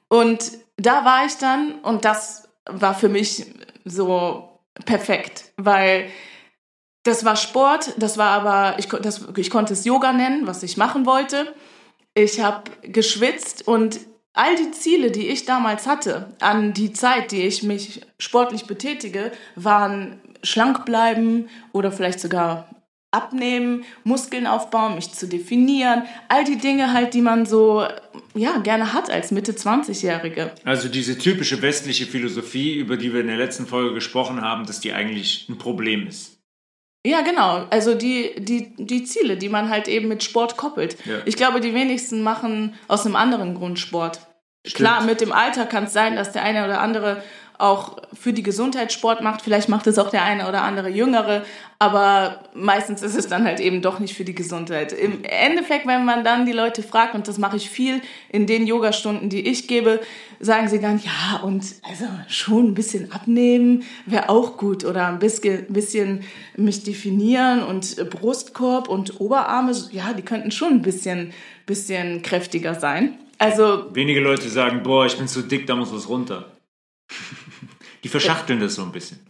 Und 0.09 0.53
da 0.77 1.05
war 1.05 1.27
ich 1.27 1.37
dann 1.37 1.81
und 1.83 2.05
das 2.05 2.49
war 2.67 2.95
für 2.95 3.09
mich 3.09 3.47
so 3.85 4.59
perfekt, 4.87 5.53
weil 5.57 6.09
das 7.03 7.25
war 7.25 7.37
Sport, 7.37 7.95
das 7.99 8.17
war 8.17 8.31
aber, 8.31 8.79
ich, 8.79 8.87
das, 8.87 9.27
ich 9.37 9.51
konnte 9.51 9.73
es 9.73 9.85
Yoga 9.85 10.13
nennen, 10.13 10.47
was 10.47 10.63
ich 10.63 10.77
machen 10.77 11.05
wollte. 11.05 11.53
Ich 12.15 12.41
habe 12.41 12.71
geschwitzt 12.83 13.67
und 13.67 13.99
all 14.35 14.57
die 14.57 14.71
Ziele, 14.71 15.11
die 15.11 15.29
ich 15.29 15.45
damals 15.45 15.87
hatte, 15.87 16.35
an 16.41 16.73
die 16.73 16.93
Zeit, 16.93 17.33
die 17.33 17.43
ich 17.43 17.63
mich 17.63 18.01
sportlich 18.19 18.65
betätige, 18.65 19.33
waren 19.57 20.21
schlank 20.43 20.85
bleiben 20.85 21.49
oder 21.73 21.93
vielleicht 21.93 22.21
sogar 22.21 22.69
abnehmen, 23.13 23.85
Muskeln 24.05 24.47
aufbauen, 24.47 24.95
mich 24.95 25.13
zu 25.13 25.29
definieren, 25.29 26.05
all 26.29 26.45
die 26.45 26.57
Dinge 26.57 26.95
halt, 26.95 27.13
die 27.13 27.21
man 27.21 27.45
so 27.45 27.87
ja, 28.35 28.57
gerne 28.59 28.95
hat 28.95 29.11
als 29.11 29.31
Mitte 29.31 29.53
20-Jährige. 29.53 30.51
Also 30.65 30.89
diese 30.89 31.19
typische 31.19 31.61
westliche 31.61 32.07
Philosophie, 32.07 32.75
über 32.75 32.97
die 32.97 33.13
wir 33.13 33.21
in 33.21 33.27
der 33.27 33.37
letzten 33.37 33.67
Folge 33.67 33.93
gesprochen 33.93 34.41
haben, 34.41 34.65
dass 34.65 34.81
die 34.81 34.95
eigentlich 34.95 35.47
ein 35.51 35.59
Problem 35.59 36.07
ist. 36.07 36.32
Ja, 37.05 37.23
genau. 37.23 37.67
Also 37.71 37.95
die, 37.95 38.33
die, 38.39 38.75
die 38.77 39.05
Ziele, 39.05 39.37
die 39.37 39.49
man 39.49 39.69
halt 39.69 39.89
eben 39.89 40.09
mit 40.09 40.23
Sport 40.23 40.57
koppelt. 40.57 40.97
Ja. 41.05 41.17
Ich 41.25 41.37
glaube, 41.37 41.61
die 41.61 41.75
wenigsten 41.75 42.23
machen 42.23 42.75
aus 42.87 43.05
einem 43.05 43.17
anderen 43.17 43.55
Grund 43.55 43.79
Sport. 43.79 44.21
Klar, 44.65 45.03
mit 45.03 45.21
dem 45.21 45.33
Alter 45.33 45.67
kann 45.67 45.85
es 45.85 45.93
sein, 45.93 46.15
dass 46.15 46.31
der 46.31 46.45
eine 46.45 46.65
oder 46.65 46.81
andere 46.81 47.23
auch 47.63 47.99
für 48.13 48.33
die 48.33 48.43
Gesundheit 48.43 48.93
Sport 48.93 49.23
macht. 49.23 49.43
Vielleicht 49.43 49.69
macht 49.69 49.87
es 49.87 49.97
auch 49.99 50.11
der 50.11 50.25
eine 50.25 50.49
oder 50.49 50.63
andere 50.63 50.89
Jüngere, 50.89 51.45
aber 51.79 52.41
meistens 52.55 53.03
ist 53.03 53.15
es 53.15 53.29
dann 53.29 53.45
halt 53.45 53.61
eben 53.61 53.83
doch 53.83 54.01
nicht 54.01 54.15
für 54.15 54.25
die 54.25 54.35
Gesundheit. 54.35 54.93
Im 54.93 55.23
Endeffekt, 55.23 55.87
wenn 55.87 56.05
man 56.05 56.25
dann 56.25 56.45
die 56.45 56.53
Leute 56.53 56.83
fragt, 56.83 57.15
und 57.15 57.29
das 57.29 57.39
mache 57.39 57.57
ich 57.57 57.71
viel 57.71 58.03
in 58.31 58.49
den 58.49 58.67
Yogastunden, 58.67 59.29
die 59.29 59.47
ich 59.47 59.69
gebe, 59.69 60.01
sagen 60.41 60.67
sie 60.67 60.81
dann, 60.81 60.99
ja, 60.99 61.41
und 61.43 61.65
also 61.89 62.07
schon 62.27 62.69
ein 62.69 62.75
bisschen 62.75 63.13
abnehmen 63.13 63.85
wäre 64.07 64.29
auch 64.29 64.57
gut 64.57 64.85
oder 64.85 65.07
ein 65.07 65.21
bisschen, 65.21 65.67
bisschen 65.73 66.25
mich 66.57 66.83
definieren 66.83 67.63
und 67.63 68.11
Brustkorb 68.11 68.89
und 68.89 69.21
Oberarme, 69.21 69.73
ja, 69.93 70.13
die 70.15 70.23
könnten 70.23 70.51
schon 70.51 70.75
ein 70.75 70.83
bisschen, 70.83 71.33
bisschen 71.67 72.23
kräftiger 72.23 72.75
sein. 72.75 73.19
Also 73.39 73.87
Wenige 73.93 74.21
Leute 74.21 74.49
sagen, 74.49 74.83
boah, 74.83 75.07
ich 75.07 75.17
bin 75.17 75.29
zu 75.29 75.43
dick, 75.43 75.69
da 75.69 75.77
muss 75.77 75.93
was 75.93 76.09
runter. 76.09 76.47
Die 78.05 78.09
verschachteln 78.09 78.61
das 78.61 78.75
so 78.75 78.83
ein 78.83 78.93
bisschen. 78.93 79.21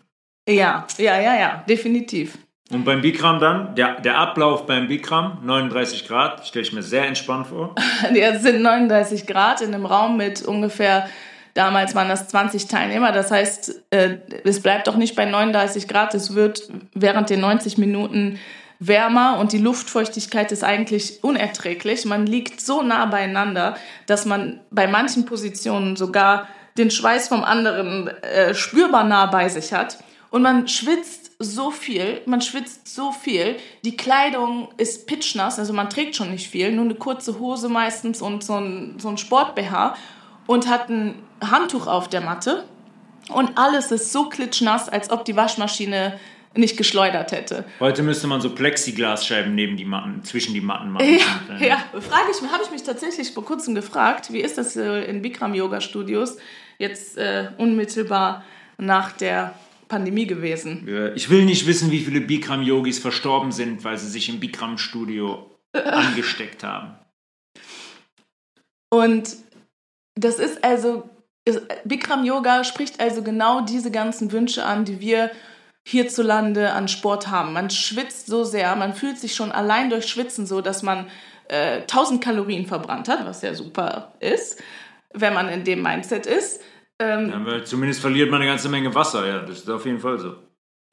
Ja, 0.48 0.86
ja, 0.98 1.20
ja, 1.20 1.38
ja, 1.38 1.64
definitiv. 1.68 2.38
Und 2.70 2.84
beim 2.84 3.02
Bikram 3.02 3.38
dann, 3.38 3.74
der, 3.74 4.00
der 4.00 4.18
Ablauf 4.18 4.66
beim 4.66 4.88
Bikram, 4.88 5.38
39 5.44 6.08
Grad, 6.08 6.46
stelle 6.46 6.64
ich 6.64 6.72
mir 6.72 6.82
sehr 6.82 7.06
entspannt 7.06 7.48
vor. 7.48 7.74
Ja, 8.14 8.30
es 8.30 8.42
sind 8.42 8.62
39 8.62 9.26
Grad 9.26 9.60
in 9.60 9.74
einem 9.74 9.84
Raum 9.84 10.16
mit 10.16 10.42
ungefähr, 10.42 11.08
damals 11.54 11.94
waren 11.94 12.08
das 12.08 12.28
20 12.28 12.68
Teilnehmer. 12.68 13.12
Das 13.12 13.30
heißt, 13.30 13.84
äh, 13.90 14.16
es 14.44 14.60
bleibt 14.62 14.88
auch 14.88 14.96
nicht 14.96 15.16
bei 15.16 15.26
39 15.26 15.86
Grad. 15.86 16.14
Es 16.14 16.34
wird 16.34 16.68
während 16.94 17.30
den 17.30 17.40
90 17.40 17.78
Minuten 17.78 18.38
wärmer 18.78 19.38
und 19.38 19.52
die 19.52 19.58
Luftfeuchtigkeit 19.58 20.50
ist 20.50 20.64
eigentlich 20.64 21.22
unerträglich. 21.22 22.04
Man 22.04 22.26
liegt 22.26 22.60
so 22.60 22.82
nah 22.82 23.06
beieinander, 23.06 23.76
dass 24.06 24.24
man 24.24 24.60
bei 24.70 24.86
manchen 24.86 25.24
Positionen 25.24 25.94
sogar 25.96 26.48
den 26.78 26.90
Schweiß 26.90 27.28
vom 27.28 27.44
anderen 27.44 28.08
äh, 28.08 28.54
spürbar 28.54 29.04
nah 29.04 29.26
bei 29.26 29.48
sich 29.48 29.72
hat. 29.72 29.98
Und 30.30 30.42
man 30.42 30.66
schwitzt 30.66 31.32
so 31.38 31.70
viel, 31.70 32.22
man 32.24 32.40
schwitzt 32.40 32.88
so 32.88 33.12
viel. 33.12 33.56
Die 33.84 33.96
Kleidung 33.96 34.68
ist 34.78 35.06
pitchnass, 35.06 35.58
also 35.58 35.72
man 35.72 35.90
trägt 35.90 36.16
schon 36.16 36.30
nicht 36.30 36.48
viel, 36.48 36.72
nur 36.72 36.84
eine 36.84 36.94
kurze 36.94 37.38
Hose 37.38 37.68
meistens 37.68 38.22
und 38.22 38.42
so 38.42 38.54
ein, 38.54 38.94
so 38.98 39.08
ein 39.08 39.18
Sport-BH 39.18 39.94
und 40.46 40.68
hat 40.68 40.88
ein 40.88 41.16
Handtuch 41.42 41.86
auf 41.86 42.08
der 42.08 42.22
Matte. 42.22 42.64
Und 43.28 43.58
alles 43.58 43.92
ist 43.92 44.10
so 44.10 44.28
klitschnass, 44.28 44.88
als 44.88 45.10
ob 45.10 45.24
die 45.24 45.36
Waschmaschine 45.36 46.18
nicht 46.54 46.76
geschleudert 46.76 47.32
hätte. 47.32 47.64
Heute 47.80 48.02
müsste 48.02 48.26
man 48.26 48.40
so 48.40 48.54
Plexiglasscheiben 48.54 49.54
neben 49.54 49.76
die 49.76 49.84
Matten, 49.84 50.22
zwischen 50.24 50.54
die 50.54 50.60
Matten 50.60 50.90
machen. 50.90 51.18
Ja, 51.58 51.66
ja. 51.66 52.00
frage 52.00 52.26
ich, 52.30 52.50
habe 52.50 52.62
ich 52.62 52.70
mich 52.70 52.82
tatsächlich 52.82 53.32
vor 53.32 53.44
kurzem 53.44 53.74
gefragt, 53.74 54.32
wie 54.32 54.40
ist 54.40 54.58
das 54.58 54.76
äh, 54.76 55.04
in 55.04 55.22
Bikram 55.22 55.54
Yoga 55.54 55.80
Studios 55.80 56.36
jetzt 56.78 57.16
äh, 57.16 57.50
unmittelbar 57.58 58.44
nach 58.78 59.12
der 59.12 59.54
Pandemie 59.88 60.26
gewesen? 60.26 60.88
Ich 61.14 61.28
will 61.28 61.44
nicht 61.44 61.66
wissen, 61.66 61.90
wie 61.90 62.00
viele 62.00 62.20
Bikram-Yogis 62.20 62.98
verstorben 62.98 63.52
sind, 63.52 63.84
weil 63.84 63.98
sie 63.98 64.08
sich 64.08 64.28
im 64.28 64.40
Bikram-Studio 64.40 65.50
angesteckt 65.72 66.64
haben. 66.64 66.94
Und 68.90 69.36
das 70.14 70.38
ist 70.38 70.64
also, 70.64 71.08
Bikram 71.84 72.24
Yoga 72.24 72.64
spricht 72.64 73.00
also 73.00 73.22
genau 73.22 73.62
diese 73.62 73.90
ganzen 73.90 74.32
Wünsche 74.32 74.64
an, 74.64 74.84
die 74.84 75.00
wir 75.00 75.30
hierzulande 75.84 76.72
an 76.72 76.88
Sport 76.88 77.28
haben. 77.28 77.52
Man 77.52 77.70
schwitzt 77.70 78.26
so 78.26 78.44
sehr, 78.44 78.74
man 78.76 78.94
fühlt 78.94 79.18
sich 79.18 79.34
schon 79.34 79.52
allein 79.52 79.90
durch 79.90 80.06
Schwitzen 80.06 80.46
so, 80.46 80.60
dass 80.60 80.82
man 80.82 81.06
äh, 81.48 81.80
1000 81.82 82.22
Kalorien 82.22 82.66
verbrannt 82.66 83.08
hat, 83.08 83.26
was 83.26 83.42
ja 83.42 83.54
super 83.54 84.12
ist, 84.20 84.62
wenn 85.12 85.34
man 85.34 85.48
in 85.48 85.64
dem 85.64 85.82
Mindset 85.82 86.26
ist. 86.26 86.60
Ähm, 87.00 87.46
Ja, 87.46 87.64
zumindest 87.64 88.00
verliert 88.00 88.30
man 88.30 88.40
eine 88.40 88.50
ganze 88.50 88.68
Menge 88.68 88.94
Wasser, 88.94 89.26
ja, 89.26 89.40
das 89.40 89.58
ist 89.58 89.70
auf 89.70 89.84
jeden 89.84 89.98
Fall 89.98 90.18
so. 90.20 90.36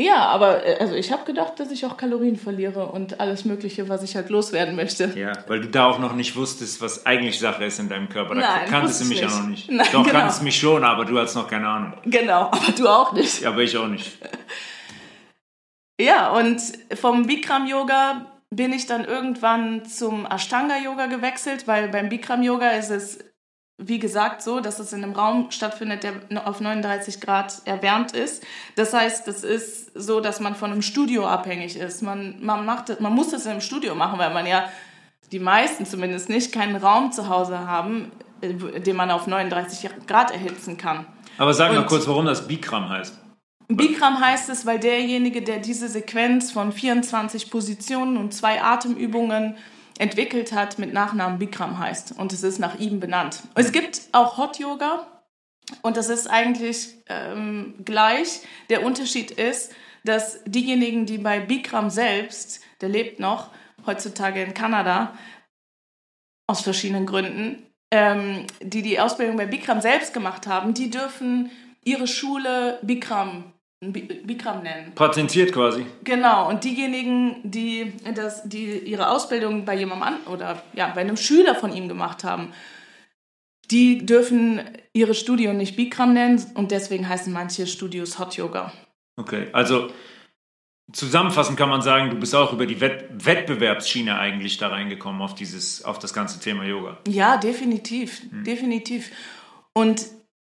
ja, 0.02 0.25
aber 0.25 0.65
äh, 0.65 0.78
also 0.80 0.95
ich 0.95 1.12
habe 1.12 1.23
gedacht, 1.23 1.60
dass 1.60 1.69
ich 1.71 1.86
auch 1.86 1.95
Kalorien 1.97 2.36
verliere 2.36 2.88
und 2.88 3.19
alles 3.19 3.45
Mögliche, 3.45 3.89
was 3.89 4.02
ich 4.02 4.15
halt 4.15 4.30
loswerden 4.30 4.75
möchte. 4.75 5.12
Ja, 5.15 5.34
weil 5.47 5.62
du 5.62 5.67
da 5.67 5.86
auch 5.86 5.99
noch 5.99 6.15
nicht 6.15 6.36
wusstest, 6.36 6.82
was 6.82 7.06
eigentlich 7.06 7.38
Sache 7.39 7.63
ist 7.65 7.80
in 7.80 7.89
deinem 7.89 8.10
Körper. 8.10 8.34
Da 8.34 8.41
Nein, 8.41 8.65
kanntest 8.69 9.02
du 9.02 9.06
mich 9.06 9.21
ich 9.21 9.30
ja 9.30 9.38
noch 9.38 9.45
nicht. 9.47 9.69
nicht. 9.69 9.78
Nein, 9.78 9.88
Doch, 9.91 10.04
genau. 10.04 10.17
kanntest 10.19 10.41
mich 10.41 10.58
schon, 10.58 10.84
aber 10.84 11.06
du 11.06 11.17
hattest 11.19 11.36
noch 11.36 11.47
keine 11.47 11.67
Ahnung. 11.67 11.93
Genau, 12.06 12.43
aber 12.52 12.71
du 12.75 12.88
auch 12.88 13.13
nicht. 13.13 13.41
Ja, 13.41 13.49
aber 13.49 13.62
ich 13.62 13.78
auch 13.78 13.88
nicht. 13.88 14.17
Ja, 16.00 16.32
und 16.32 16.62
vom 16.96 17.28
Bikram 17.28 17.68
Yoga 17.68 18.26
bin 18.50 18.72
ich 18.72 18.86
dann 18.86 19.04
irgendwann 19.04 19.86
zum 19.86 20.26
Ashtanga 20.26 20.78
Yoga 20.78 21.08
gewechselt, 21.08 21.68
weil 21.68 21.90
beim 21.90 22.08
Bikram 22.08 22.42
Yoga 22.42 22.70
ist 22.70 22.90
es, 22.90 23.20
wie 23.78 24.00
gesagt, 24.00 24.42
so, 24.42 24.62
dass 24.62 24.80
es 24.80 24.94
in 24.94 25.04
einem 25.04 25.12
Raum 25.12 25.52
stattfindet, 25.52 26.04
der 26.04 26.48
auf 26.48 26.62
39 26.62 27.20
Grad 27.20 27.62
erwärmt 27.66 28.14
ist. 28.14 28.44
Das 28.76 28.94
heißt, 28.94 29.28
es 29.28 29.44
ist 29.44 29.92
so, 29.94 30.22
dass 30.22 30.40
man 30.40 30.56
von 30.56 30.72
einem 30.72 30.82
Studio 30.82 31.28
abhängig 31.28 31.76
ist. 31.78 32.02
Man, 32.02 32.38
man, 32.42 32.66
macht, 32.66 33.02
man 33.02 33.14
muss 33.14 33.34
es 33.34 33.46
im 33.46 33.60
Studio 33.60 33.94
machen, 33.94 34.20
weil 34.20 34.34
man 34.34 34.48
ja, 34.48 34.70
die 35.34 35.40
meisten 35.40 35.86
zumindest 35.86 36.30
nicht, 36.30 36.54
keinen 36.54 36.78
Raum 36.78 37.12
zu 37.12 37.28
Hause 37.28 37.68
haben, 37.68 38.12
äh, 38.40 38.54
den 38.54 38.96
man 38.96 39.12
auf 39.12 39.28
39 39.28 39.90
Grad 40.08 40.32
erhitzen 40.32 40.78
kann. 40.78 41.06
Aber 41.38 41.54
sag 41.54 41.74
mal 41.74 41.86
kurz, 41.86 42.08
warum 42.08 42.26
das 42.26 42.48
Bikram 42.48 42.88
heißt. 42.88 43.20
Bikram 43.71 44.19
heißt 44.19 44.49
es, 44.49 44.65
weil 44.65 44.79
derjenige, 44.79 45.41
der 45.43 45.60
diese 45.60 45.88
Sequenz 45.88 46.51
von 46.51 46.71
24 46.71 47.51
Positionen 47.51 48.17
und 48.17 48.34
zwei 48.34 48.62
Atemübungen 48.62 49.58
entwickelt 49.99 50.53
hat, 50.53 50.79
mit 50.79 50.91
Nachnamen 50.91 51.38
Bikram 51.38 51.77
heißt. 51.77 52.17
Und 52.17 52.34
es 52.34 52.41
ist 52.43 52.58
nach 52.60 52.79
ihm 52.79 52.99
benannt. 52.99 53.43
Es 53.55 53.71
gibt 53.71 54.01
auch 54.12 54.38
Hot 54.38 54.58
Yoga 54.58 55.05
und 55.84 55.97
das 55.97 56.10
ist 56.10 56.27
eigentlich 56.27 56.95
ähm, 57.08 57.75
gleich. 57.86 58.41
Der 58.69 58.84
Unterschied 58.84 59.32
ist, 59.32 59.71
dass 60.03 60.39
diejenigen, 60.45 61.05
die 61.05 61.19
bei 61.19 61.39
Bikram 61.39 61.91
selbst, 61.91 62.62
der 62.82 62.89
lebt 62.89 63.19
noch, 63.19 63.51
heutzutage 63.86 64.41
in 64.41 64.53
Kanada, 64.55 65.13
aus 66.47 66.62
verschiedenen 66.62 67.05
Gründen, 67.05 67.67
ähm, 67.91 68.47
die 68.62 68.82
die 68.82 68.99
Ausbildung 68.99 69.38
bei 69.38 69.45
Bikram 69.45 69.82
selbst 69.82 70.13
gemacht 70.13 70.47
haben, 70.47 70.73
die 70.73 70.89
dürfen 70.89 71.51
ihre 71.84 72.08
Schule 72.08 72.79
Bikram, 72.82 73.43
Bi- 73.43 73.59
Bikram 73.82 74.62
nennen. 74.62 74.94
Patentiert 74.94 75.54
quasi. 75.54 75.86
Genau, 76.04 76.50
und 76.50 76.65
diejenigen, 76.65 77.38
die, 77.44 77.94
das, 78.13 78.44
die 78.44 78.78
ihre 78.80 79.10
Ausbildung 79.10 79.63
bei 79.63 79.76
jemandem 79.76 80.04
an 80.08 80.18
oder 80.28 80.62
ja, 80.74 80.89
bei 80.89 81.02
einem 81.02 81.15
Schüler 81.15 81.56
von 81.56 81.72
ihm 81.72 81.88
gemacht 81.88 82.26
haben, 82.26 82.52
die 83.72 84.06
dürfen 84.06 84.62
ihre 84.94 85.13
Studio 85.13 85.54
nicht 85.54 85.78
Bikram 85.78 86.13
nennen 86.13 86.44
und 86.56 86.72
deswegen 86.72 87.08
heißen 87.08 87.32
manche 87.32 87.68
Studios 87.68 88.20
Hot 88.20 88.36
Yoga. 88.36 88.74
Okay, 89.15 89.48
also 89.54 89.89
zusammenfassend 90.92 91.58
kann 91.58 91.70
man 91.70 91.82
sagen, 91.82 92.10
du 92.10 92.18
bist 92.18 92.36
auch 92.36 92.52
über 92.52 92.65
die 92.65 92.82
Wett 92.82 93.06
Wettbewerbsschiene 93.12 94.18
eigentlich 94.18 94.58
da 94.58 94.70
reingekommen 94.70 95.22
auf 95.22 95.36
dieses, 95.36 95.86
auf 95.86 96.00
das 96.00 96.13
ganze 96.13 96.39
Thema 96.39 96.65
Yoga. 96.65 96.98
Ja, 97.08 97.38
definitiv, 97.38 98.24
definitiv. 98.46 99.12
Und 99.74 100.06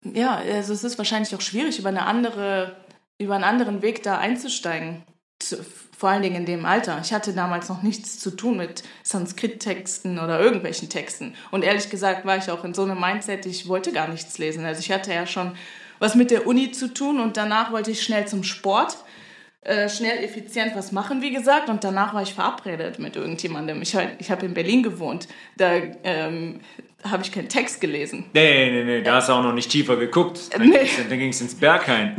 ja, 0.04 0.36
also 0.36 0.74
es 0.74 0.84
ist 0.84 0.98
wahrscheinlich 0.98 1.36
auch 1.36 1.42
schwierig, 1.42 1.80
über 1.80 1.90
eine 1.90 2.06
andere, 2.06 2.76
über 3.19 3.36
einen 3.36 3.43
anderen 3.43 3.82
Weg 3.82 4.03
da 4.03 4.17
einzusteigen. 4.17 5.03
Zu, 5.39 5.58
vor 5.97 6.10
allen 6.10 6.21
Dingen 6.21 6.36
in 6.36 6.45
dem 6.45 6.65
Alter. 6.65 6.99
Ich 7.03 7.12
hatte 7.12 7.34
damals 7.34 7.69
noch 7.69 7.82
nichts 7.82 8.19
zu 8.19 8.32
tun 8.32 8.58
mit 8.58 8.84
Sanskrit-Texten 9.03 10.19
oder 10.19 10.39
irgendwelchen 10.39 10.89
Texten. 10.89 11.34
Und 11.49 11.63
ehrlich 11.63 11.89
gesagt 11.89 12.25
war 12.25 12.38
ich 12.38 12.51
auch 12.51 12.63
in 12.63 12.73
so 12.75 12.84
einem 12.84 12.99
Mindset, 12.99 13.45
ich 13.47 13.67
wollte 13.67 13.91
gar 13.91 14.08
nichts 14.08 14.38
lesen. 14.38 14.65
Also 14.65 14.80
ich 14.80 14.91
hatte 14.91 15.12
ja 15.12 15.25
schon 15.25 15.53
was 15.99 16.13
mit 16.13 16.30
der 16.30 16.45
Uni 16.45 16.71
zu 16.71 16.93
tun 16.93 17.19
und 17.19 17.38
danach 17.38 17.71
wollte 17.71 17.91
ich 17.91 18.03
schnell 18.03 18.27
zum 18.27 18.43
Sport. 18.43 18.97
Äh, 19.62 19.89
schnell, 19.89 20.23
effizient 20.23 20.75
was 20.75 20.91
machen, 20.91 21.21
wie 21.21 21.34
gesagt. 21.34 21.67
Und 21.69 21.84
danach 21.84 22.13
war 22.13 22.21
ich 22.21 22.34
verabredet 22.36 22.99
mit 22.99 23.15
irgendjemandem. 23.15 23.82
Ich, 23.82 23.95
halt- 23.95 24.15
ich 24.19 24.30
habe 24.30 24.45
in 24.45 24.53
Berlin 24.53 24.84
gewohnt. 24.84 25.27
Da 25.58 25.73
ähm, 26.03 26.62
habe 27.04 27.24
ich 27.24 27.32
keinen 27.32 27.48
Text 27.50 27.80
gelesen. 27.82 28.26
Nee, 28.34 28.72
nee, 28.72 28.84
nee, 28.84 29.02
da 29.02 29.16
hast 29.16 29.30
du 29.30 29.34
auch 29.34 29.44
noch 29.44 29.54
nicht 29.54 29.70
tiefer 29.72 29.96
geguckt. 29.98 30.54
Dann 30.54 30.68
Nee. 30.70 30.88
ging 31.10 31.30
es 31.30 31.42
ins 31.42 31.56
Berghain. 31.56 32.16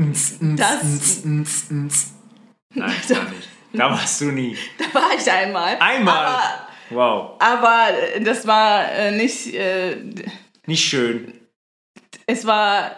Das, 0.57 1.25
Nein, 1.25 2.93
gar 3.09 3.25
nicht. 3.31 3.49
Da 3.73 3.91
warst 3.91 4.21
du 4.21 4.27
nie. 4.27 4.57
da 4.79 4.85
war 5.01 5.11
ich 5.17 5.31
einmal. 5.31 5.77
Einmal. 5.81 6.27
Aber, 6.27 6.43
Wow. 6.91 7.37
aber 7.38 7.88
äh, 8.14 8.21
das 8.23 8.47
war 8.47 8.91
äh, 8.93 9.11
nicht, 9.11 9.53
äh, 9.55 9.97
Nicht 10.67 10.88
schön. 10.88 11.35
es 12.27 12.47
war 12.47 12.93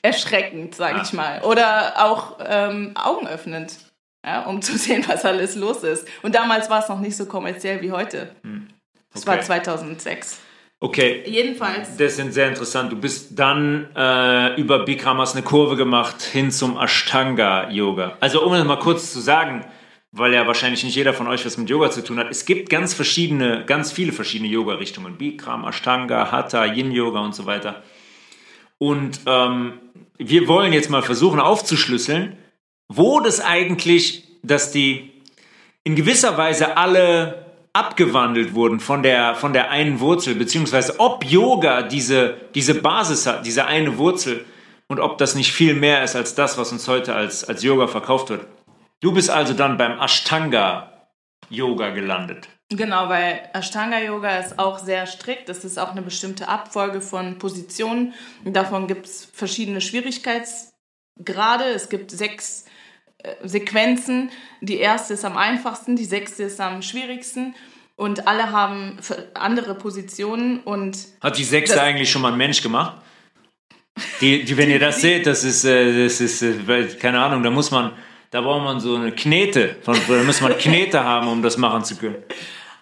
erschreckend, 0.00 0.74
sage 0.74 1.00
Ah. 1.00 1.02
ich 1.04 1.12
mal. 1.12 1.42
Oder 1.42 2.02
auch 2.04 2.38
ähm, 2.46 2.92
augenöffnend, 2.94 3.76
ja, 4.24 4.42
um 4.46 4.62
zu 4.62 4.78
sehen, 4.78 5.04
was 5.06 5.24
alles 5.26 5.54
los 5.54 5.82
ist. 5.82 6.08
Und 6.22 6.34
damals 6.34 6.70
war 6.70 6.82
es 6.82 6.88
noch 6.88 7.00
nicht 7.00 7.16
so 7.16 7.26
kommerziell 7.26 7.82
wie 7.82 7.92
heute. 7.92 8.34
Es 9.14 9.26
war 9.26 9.34
Hm. 9.34 9.40
Okay. 9.40 9.46
2006. 9.46 10.38
Okay. 10.84 11.22
Jedenfalls. 11.24 11.96
Das 11.96 12.16
sind 12.16 12.34
sehr 12.34 12.46
interessant. 12.46 12.92
Du 12.92 12.96
bist 12.96 13.38
dann 13.38 13.88
äh, 13.96 14.60
über 14.60 14.80
Bikramas 14.84 15.32
eine 15.32 15.42
Kurve 15.42 15.76
gemacht 15.76 16.20
hin 16.20 16.50
zum 16.50 16.76
Ashtanga-Yoga. 16.76 18.18
Also 18.20 18.44
um 18.44 18.52
es 18.52 18.62
mal 18.64 18.78
kurz 18.78 19.10
zu 19.10 19.20
sagen, 19.20 19.64
weil 20.12 20.34
ja 20.34 20.46
wahrscheinlich 20.46 20.84
nicht 20.84 20.94
jeder 20.94 21.14
von 21.14 21.26
euch 21.26 21.46
was 21.46 21.56
mit 21.56 21.70
Yoga 21.70 21.90
zu 21.90 22.04
tun 22.04 22.18
hat. 22.18 22.30
Es 22.30 22.44
gibt 22.44 22.68
ganz 22.68 22.92
verschiedene, 22.92 23.64
ganz 23.64 23.92
viele 23.92 24.12
verschiedene 24.12 24.50
Yoga-Richtungen. 24.50 25.16
Bikram, 25.16 25.64
Ashtanga, 25.64 26.30
Hatha, 26.30 26.66
Yin-Yoga 26.66 27.20
und 27.20 27.34
so 27.34 27.46
weiter. 27.46 27.82
Und 28.76 29.20
ähm, 29.24 29.78
wir 30.18 30.48
wollen 30.48 30.74
jetzt 30.74 30.90
mal 30.90 31.02
versuchen 31.02 31.40
aufzuschlüsseln, 31.40 32.36
wo 32.88 33.20
das 33.20 33.40
eigentlich, 33.40 34.28
dass 34.42 34.70
die 34.70 35.12
in 35.82 35.94
gewisser 35.94 36.36
Weise 36.36 36.76
alle 36.76 37.43
abgewandelt 37.74 38.54
wurden 38.54 38.80
von 38.80 39.02
der, 39.02 39.34
von 39.34 39.52
der 39.52 39.70
einen 39.70 40.00
Wurzel, 40.00 40.36
beziehungsweise 40.36 40.98
ob 41.00 41.24
Yoga 41.24 41.82
diese, 41.82 42.36
diese 42.54 42.74
Basis 42.74 43.26
hat, 43.26 43.44
diese 43.44 43.66
eine 43.66 43.98
Wurzel 43.98 44.44
und 44.88 45.00
ob 45.00 45.18
das 45.18 45.34
nicht 45.34 45.52
viel 45.52 45.74
mehr 45.74 46.02
ist 46.04 46.14
als 46.14 46.34
das, 46.34 46.56
was 46.56 46.72
uns 46.72 46.86
heute 46.88 47.14
als, 47.14 47.44
als 47.44 47.62
Yoga 47.62 47.88
verkauft 47.88 48.30
wird. 48.30 48.46
Du 49.00 49.12
bist 49.12 49.28
also 49.28 49.54
dann 49.54 49.76
beim 49.76 50.00
Ashtanga-Yoga 50.00 51.90
gelandet. 51.90 52.48
Genau, 52.70 53.08
weil 53.08 53.40
Ashtanga-Yoga 53.52 54.38
ist 54.38 54.58
auch 54.58 54.78
sehr 54.78 55.06
strikt. 55.06 55.48
Es 55.48 55.64
ist 55.64 55.78
auch 55.78 55.90
eine 55.90 56.02
bestimmte 56.02 56.48
Abfolge 56.48 57.00
von 57.00 57.38
Positionen. 57.38 58.14
Davon 58.44 58.86
gibt 58.86 59.06
es 59.06 59.24
verschiedene 59.32 59.80
Schwierigkeitsgrade. 59.80 61.64
Es 61.74 61.88
gibt 61.88 62.12
sechs 62.12 62.66
Sequenzen. 63.42 64.30
Die 64.60 64.78
erste 64.78 65.14
ist 65.14 65.24
am 65.24 65.36
einfachsten, 65.36 65.96
die 65.96 66.04
sechste 66.04 66.44
ist 66.44 66.60
am 66.60 66.82
schwierigsten. 66.82 67.54
Und 67.96 68.26
alle 68.26 68.50
haben 68.50 68.98
andere 69.34 69.74
Positionen 69.74 70.60
und. 70.60 70.98
Hat 71.20 71.38
die 71.38 71.44
sechste 71.44 71.80
eigentlich 71.80 72.10
schon 72.10 72.22
mal 72.22 72.32
ein 72.32 72.38
Mensch 72.38 72.62
gemacht? 72.62 72.96
Die, 74.20 74.44
die 74.44 74.56
wenn 74.56 74.70
ihr 74.70 74.80
das 74.80 75.00
seht, 75.00 75.26
das 75.26 75.44
ist, 75.44 75.64
äh, 75.64 76.04
das 76.04 76.20
ist, 76.20 76.42
äh, 76.42 76.88
keine 77.00 77.20
Ahnung, 77.20 77.44
da 77.44 77.50
muss 77.50 77.70
man, 77.70 77.92
da 78.30 78.40
braucht 78.40 78.64
man 78.64 78.80
so 78.80 78.96
eine 78.96 79.12
Knete, 79.12 79.76
von, 79.82 79.96
da 80.08 80.22
muss 80.24 80.40
man 80.40 80.58
Knete 80.58 81.04
haben, 81.04 81.28
um 81.28 81.42
das 81.42 81.56
machen 81.56 81.84
zu 81.84 81.96
können. 81.96 82.16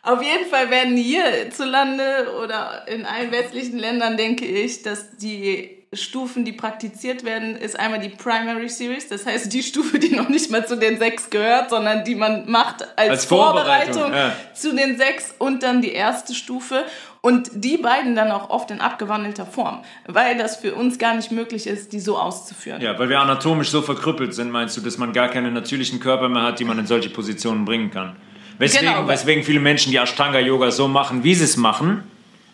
Auf 0.03 0.23
jeden 0.23 0.49
Fall 0.49 0.71
werden 0.71 0.97
hierzulande 0.97 2.33
oder 2.43 2.89
in 2.89 3.05
allen 3.05 3.31
westlichen 3.31 3.79
Ländern, 3.79 4.17
denke 4.17 4.47
ich, 4.47 4.83
dass 4.83 5.17
die 5.19 5.82
Stufen, 5.95 6.47
die 6.47 6.53
praktiziert 6.53 7.23
werden, 7.23 7.55
ist 7.55 7.79
einmal 7.79 8.01
die 8.01 8.09
Primary 8.09 8.71
Series, 8.71 9.09
das 9.09 9.27
heißt 9.27 9.53
die 9.53 9.63
Stufe, 9.63 9.99
die 9.99 10.17
noch 10.17 10.31
nicht 10.31 10.51
mal 10.51 10.67
zu 10.67 10.77
den 10.77 10.99
sechs 10.99 11.29
gehört, 11.29 11.69
sondern 11.69 12.03
die 12.05 12.15
man 12.15 12.51
macht 12.51 12.83
als, 12.97 13.11
als 13.11 13.25
Vorbereitung, 13.27 13.95
Vorbereitung 13.95 14.15
ja. 14.15 14.55
zu 14.55 14.75
den 14.75 14.97
sechs 14.97 15.35
und 15.39 15.63
dann 15.63 15.83
die 15.83 15.93
erste 15.93 16.35
Stufe. 16.35 16.85
Und 17.21 17.51
die 17.55 17.77
beiden 17.77 18.17
dann 18.17 18.33
auch 18.33 18.51
oft 18.51 18.71
in 18.71 18.81
abgewandelter 18.81 19.47
Form, 19.47 19.85
weil 20.09 20.37
das 20.37 20.57
für 20.57 20.75
uns 20.75 20.99
gar 20.99 21.15
nicht 21.15 21.31
möglich 21.31 21.69
ist, 21.69 21.93
die 21.93 22.01
so 22.01 22.19
auszuführen. 22.19 22.81
Ja, 22.81 22.99
weil 22.99 23.11
wir 23.11 23.21
anatomisch 23.21 23.69
so 23.69 23.81
verkrüppelt 23.81 24.35
sind, 24.35 24.51
meinst 24.51 24.77
du, 24.77 24.81
dass 24.81 24.99
man 24.99 25.13
gar 25.13 25.29
keine 25.29 25.53
natürlichen 25.53 26.01
Körper 26.01 26.29
mehr 26.29 26.43
hat, 26.43 26.59
die 26.59 26.65
man 26.65 26.79
in 26.79 26.87
solche 26.87 27.11
Positionen 27.11 27.65
bringen 27.65 27.91
kann. 27.91 28.17
Weswegen, 28.59 28.89
genau, 28.89 29.07
weswegen 29.07 29.45
viele 29.45 29.61
Menschen 29.61 29.93
die 29.93 29.99
Ashtanga-Yoga 29.99 30.71
so 30.71 30.89
machen, 30.89 31.23
wie 31.23 31.35
sie 31.35 31.45
es 31.45 31.57
machen, 31.57 32.03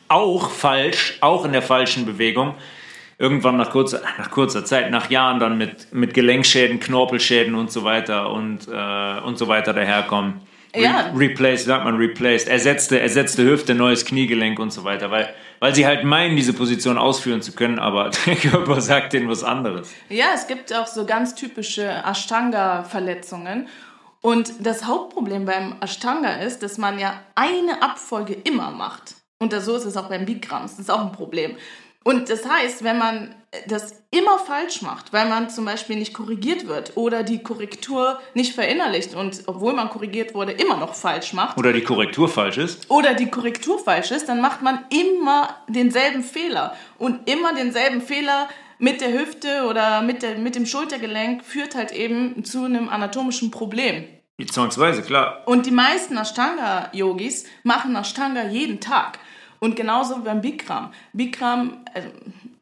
auch 0.09 0.51
falsch, 0.51 1.17
auch 1.21 1.45
in 1.45 1.53
der 1.53 1.63
falschen 1.63 2.05
Bewegung, 2.05 2.55
irgendwann 3.19 3.57
nach 3.57 3.71
kurzer, 3.71 4.01
nach 4.17 4.31
kurzer 4.31 4.65
Zeit, 4.65 4.91
nach 4.91 5.11
Jahren 5.11 5.41
dann 5.41 5.59
mit, 5.59 5.93
mit 5.93 6.15
Gelenkschäden, 6.15 6.81
Knorpelschäden 6.81 7.55
und 7.55 7.71
so 7.71 7.85
weiter 7.85 8.31
und, 8.31 8.69
äh, 8.69 9.21
und 9.21 9.37
so 9.37 9.49
weiter 9.49 9.73
daherkommen. 9.73 10.41
Re 10.75 10.83
ja. 10.83 11.13
Replaced, 11.17 11.67
sagt 11.67 11.85
man 11.85 11.97
replaced, 11.97 12.47
ersetzte, 12.47 13.01
ersetzte 13.01 13.43
Hüfte, 13.43 13.75
neues 13.75 14.05
Kniegelenk 14.05 14.59
und 14.59 14.71
so 14.71 14.85
weiter, 14.85 15.11
weil, 15.11 15.35
weil 15.61 15.75
sie 15.75 15.87
halt 15.87 16.05
meinen, 16.05 16.37
diese 16.37 16.53
Position 16.53 16.99
ausführen 16.99 17.43
zu 17.43 17.53
können, 17.53 17.79
aber 17.79 18.11
der 18.27 18.37
Körper 18.37 18.81
sagt 18.81 19.15
ihnen 19.15 19.29
was 19.29 19.43
anderes. 19.43 19.93
Ja, 20.11 20.27
es 20.35 20.47
gibt 20.47 20.73
auch 20.75 20.87
so 20.87 21.05
ganz 21.05 21.35
typische 21.35 21.91
Ashtanga-Verletzungen. 22.05 23.69
Und 24.21 24.53
das 24.61 24.85
Hauptproblem 24.85 25.45
beim 25.45 25.77
Ashtanga 25.81 26.35
ist, 26.43 26.63
dass 26.63 26.77
man 26.77 26.99
ja 26.99 27.21
eine 27.35 27.83
Abfolge 27.83 28.35
immer 28.35 28.71
macht. 28.73 29.15
Und 29.39 29.53
so 29.55 29.77
ist 29.77 29.85
es 29.85 29.97
auch 29.97 30.09
beim 30.09 30.27
Bikrams. 30.27 30.73
Das 30.73 30.81
ist 30.81 30.91
auch 30.91 31.05
ein 31.05 31.13
Problem. 31.13 31.57
Und 32.05 32.31
das 32.31 32.49
heißt, 32.49 32.85
wenn 32.85 32.99
man 32.99 33.35
das 33.67 34.03
immer 34.11 34.39
falsch 34.39 34.83
macht, 34.83 35.13
weil 35.13 35.29
man 35.29 35.49
zum 35.49 35.65
Beispiel 35.65 35.97
nicht 35.97 36.13
korrigiert 36.13 36.67
wird 36.67 36.97
oder 36.97 37.23
die 37.23 37.43
Korrektur 37.43 38.19
nicht 38.35 38.55
verinnerlicht 38.55 39.15
und 39.15 39.43
obwohl 39.47 39.73
man 39.73 39.89
korrigiert 39.89 40.35
wurde, 40.35 40.53
immer 40.53 40.77
noch 40.77 40.95
falsch 40.95 41.33
macht. 41.33 41.57
Oder 41.57 41.73
die 41.73 41.83
Korrektur 41.83 42.29
falsch 42.29 42.59
ist. 42.59 42.91
Oder 42.91 43.15
die 43.15 43.31
Korrektur 43.31 43.79
falsch 43.79 44.11
ist, 44.11 44.29
dann 44.29 44.41
macht 44.41 44.63
man 44.63 44.85
immer 44.91 45.57
denselben 45.67 46.23
Fehler. 46.23 46.77
Und 46.99 47.29
immer 47.29 47.55
denselben 47.55 48.03
Fehler 48.03 48.49
mit 48.79 49.01
der 49.01 49.13
Hüfte 49.13 49.67
oder 49.69 50.03
mit, 50.03 50.23
der, 50.23 50.39
mit 50.39 50.55
dem 50.55 50.67
Schultergelenk 50.67 51.45
führt 51.45 51.75
halt 51.75 51.93
eben 51.93 52.45
zu 52.45 52.65
einem 52.65 52.89
anatomischen 52.89 53.51
Problem. 53.51 54.05
Zwangsweise, 54.47 55.03
klar. 55.03 55.43
Und 55.47 55.67
die 55.67 55.73
meisten 55.73 56.17
Ashtanga-Yogis 56.17 57.45
machen 57.65 57.97
Ashtanga 57.97 58.45
jeden 58.45 58.79
Tag. 58.79 59.19
Und 59.61 59.77
genauso 59.77 60.19
beim 60.19 60.41
Bikram. 60.41 60.93
Bikram, 61.13 61.85
also 61.95 62.09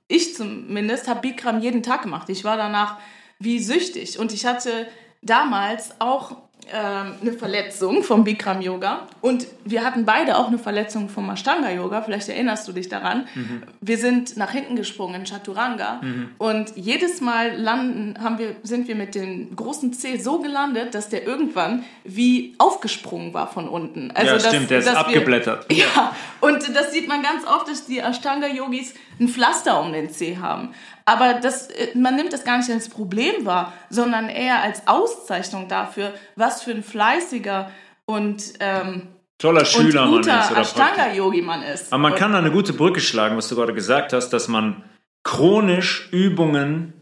ich 0.08 0.34
zumindest, 0.34 1.08
habe 1.08 1.20
Bikram 1.20 1.60
jeden 1.60 1.82
Tag 1.82 2.02
gemacht. 2.02 2.28
Ich 2.28 2.44
war 2.44 2.56
danach 2.56 2.98
wie 3.38 3.58
süchtig. 3.58 4.18
Und 4.18 4.32
ich 4.32 4.46
hatte 4.46 4.88
damals 5.22 6.00
auch 6.00 6.36
eine 6.72 7.32
Verletzung 7.32 8.02
vom 8.02 8.24
Bikram 8.24 8.60
Yoga 8.60 9.06
und 9.20 9.46
wir 9.64 9.84
hatten 9.84 10.04
beide 10.04 10.36
auch 10.36 10.48
eine 10.48 10.58
Verletzung 10.58 11.08
vom 11.08 11.30
Ashtanga 11.30 11.70
Yoga. 11.70 12.02
Vielleicht 12.02 12.28
erinnerst 12.28 12.66
du 12.66 12.72
dich 12.72 12.88
daran. 12.88 13.28
Mhm. 13.34 13.62
Wir 13.80 13.98
sind 13.98 14.36
nach 14.36 14.50
hinten 14.50 14.74
gesprungen 14.74 15.14
in 15.14 15.26
Chaturanga 15.26 16.00
mhm. 16.02 16.30
und 16.38 16.72
jedes 16.74 17.20
Mal 17.20 17.56
landen 17.56 18.16
haben 18.20 18.38
wir 18.38 18.56
sind 18.64 18.88
wir 18.88 18.96
mit 18.96 19.14
dem 19.14 19.54
großen 19.54 19.92
C 19.92 20.16
so 20.16 20.40
gelandet, 20.40 20.94
dass 20.94 21.08
der 21.08 21.24
irgendwann 21.24 21.84
wie 22.02 22.54
aufgesprungen 22.58 23.32
war 23.32 23.46
von 23.46 23.68
unten. 23.68 24.10
Also 24.12 24.32
ja, 24.32 24.40
stimmt, 24.40 24.70
der 24.70 24.80
ist 24.80 24.88
abgeblättert. 24.88 25.68
Wir, 25.68 25.76
ja, 25.94 26.16
und 26.40 26.74
das 26.74 26.92
sieht 26.92 27.06
man 27.06 27.22
ganz 27.22 27.46
oft, 27.46 27.68
dass 27.68 27.86
die 27.86 27.98
Ashtanga 27.98 28.48
Yogis 28.48 28.94
ein 29.18 29.28
Pflaster 29.28 29.80
um 29.80 29.92
den 29.92 30.10
C 30.10 30.38
haben. 30.38 30.74
Aber 31.04 31.34
das, 31.34 31.68
äh, 31.68 31.96
man 31.96 32.16
nimmt 32.16 32.32
das 32.32 32.44
gar 32.44 32.58
nicht 32.58 32.70
als 32.70 32.88
Problem 32.88 33.44
wahr, 33.44 33.72
sondern 33.90 34.28
eher 34.28 34.62
als 34.62 34.86
Auszeichnung 34.86 35.68
dafür, 35.68 36.12
was 36.34 36.62
für 36.62 36.72
ein 36.72 36.82
fleißiger 36.82 37.70
und 38.04 38.54
ähm, 38.60 39.08
toller 39.38 39.64
Schüler 39.64 40.04
und 40.04 40.16
guter 40.18 40.36
man 40.36 40.42
ist. 40.42 40.56
Ashtanga-Yogi 40.56 41.42
man 41.42 41.62
ist. 41.62 41.92
Aber 41.92 42.02
man 42.02 42.14
kann 42.14 42.32
da 42.32 42.38
eine 42.38 42.50
gute 42.50 42.72
Brücke 42.72 43.00
schlagen, 43.00 43.36
was 43.36 43.48
du 43.48 43.56
gerade 43.56 43.74
gesagt 43.74 44.12
hast, 44.12 44.30
dass 44.30 44.48
man 44.48 44.84
chronisch 45.22 46.08
Übungen 46.12 46.92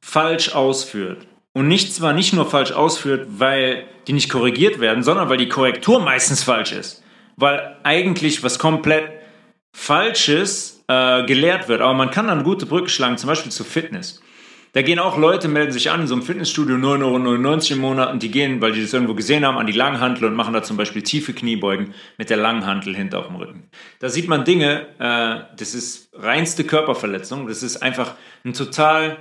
falsch 0.00 0.54
ausführt. 0.54 1.26
Und 1.54 1.68
nicht 1.68 1.94
zwar 1.94 2.12
nicht 2.12 2.32
nur 2.32 2.46
falsch 2.46 2.72
ausführt, 2.72 3.26
weil 3.38 3.84
die 4.06 4.14
nicht 4.14 4.30
korrigiert 4.30 4.80
werden, 4.80 5.02
sondern 5.02 5.28
weil 5.28 5.36
die 5.36 5.48
Korrektur 5.48 6.00
meistens 6.00 6.42
falsch 6.42 6.72
ist. 6.72 7.02
Weil 7.36 7.76
eigentlich 7.82 8.42
was 8.42 8.58
komplett 8.58 9.21
Falsches 9.72 10.84
äh, 10.88 11.24
gelehrt 11.24 11.68
wird. 11.68 11.80
Aber 11.80 11.94
man 11.94 12.10
kann 12.10 12.28
dann 12.28 12.44
gute 12.44 12.66
Brücke 12.66 12.88
schlagen, 12.88 13.18
zum 13.18 13.28
Beispiel 13.28 13.52
zu 13.52 13.64
Fitness. 13.64 14.20
Da 14.74 14.80
gehen 14.80 14.98
auch 14.98 15.18
Leute, 15.18 15.48
melden 15.48 15.70
sich 15.70 15.90
an 15.90 16.00
in 16.00 16.06
so 16.06 16.14
einem 16.14 16.22
Fitnessstudio 16.22 16.76
9,99 16.76 17.02
Euro 17.02 17.74
im 17.74 17.78
Monat 17.78 18.10
und 18.10 18.22
die 18.22 18.30
gehen, 18.30 18.62
weil 18.62 18.72
die 18.72 18.80
das 18.80 18.94
irgendwo 18.94 19.12
gesehen 19.14 19.44
haben, 19.44 19.58
an 19.58 19.66
die 19.66 19.74
Langhantel 19.74 20.24
und 20.24 20.34
machen 20.34 20.54
da 20.54 20.62
zum 20.62 20.78
Beispiel 20.78 21.02
tiefe 21.02 21.34
Kniebeugen 21.34 21.92
mit 22.16 22.30
der 22.30 22.38
Langhantel 22.38 22.96
hinter 22.96 23.18
auf 23.18 23.26
dem 23.26 23.36
Rücken. 23.36 23.68
Da 24.00 24.08
sieht 24.08 24.28
man 24.28 24.46
Dinge, 24.46 24.86
äh, 24.98 25.54
das 25.56 25.74
ist 25.74 26.08
reinste 26.14 26.64
Körperverletzung, 26.64 27.48
das 27.48 27.62
ist 27.62 27.82
einfach 27.82 28.14
ein 28.46 28.54
total 28.54 29.18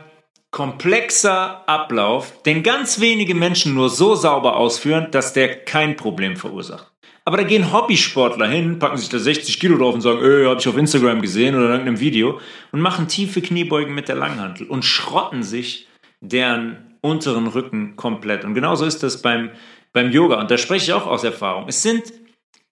komplexer 0.52 1.68
Ablauf, 1.68 2.44
den 2.44 2.64
ganz 2.64 3.02
wenige 3.02 3.36
Menschen 3.36 3.74
nur 3.74 3.90
so 3.90 4.16
sauber 4.16 4.56
ausführen, 4.56 5.08
dass 5.12 5.34
der 5.34 5.66
kein 5.66 5.98
Problem 5.98 6.38
verursacht. 6.38 6.91
Aber 7.24 7.38
da 7.38 7.44
gehen 7.44 7.72
Hobbysportler 7.72 8.48
hin, 8.48 8.80
packen 8.80 8.98
sich 8.98 9.10
da 9.10 9.20
60 9.20 9.60
Kilo 9.60 9.78
drauf 9.78 9.94
und 9.94 10.02
sagen, 10.02 10.20
öh, 10.22 10.48
hab 10.48 10.60
ich 10.60 10.68
auf 10.68 10.78
Instagram 10.78 11.22
gesehen 11.22 11.56
oder 11.56 11.66
in 11.66 11.72
irgendeinem 11.72 12.00
Video 12.00 12.40
und 12.72 12.82
machen 12.82 13.08
tiefe 13.08 13.42
Kniebeugen 13.42 13.94
mit 13.94 14.08
der 14.08 14.16
Langhantel 14.16 14.68
und 14.68 14.84
schrotten 14.84 15.44
sich 15.44 15.88
deren 16.20 16.98
unteren 17.02 17.48
Rücken 17.48 17.96
komplett. 17.96 18.44
Und 18.44 18.54
genauso 18.54 18.86
ist 18.86 19.04
das 19.04 19.22
beim, 19.22 19.52
beim 19.94 20.12
Yoga. 20.12 20.40
Und 20.40 20.50
da 20.50 20.58
spreche 20.58 20.86
ich 20.86 20.94
auch 20.94 21.08
aus 21.08 21.24
Erfahrung. 21.24 21.66
Es 21.68 21.84
sind 21.84 22.12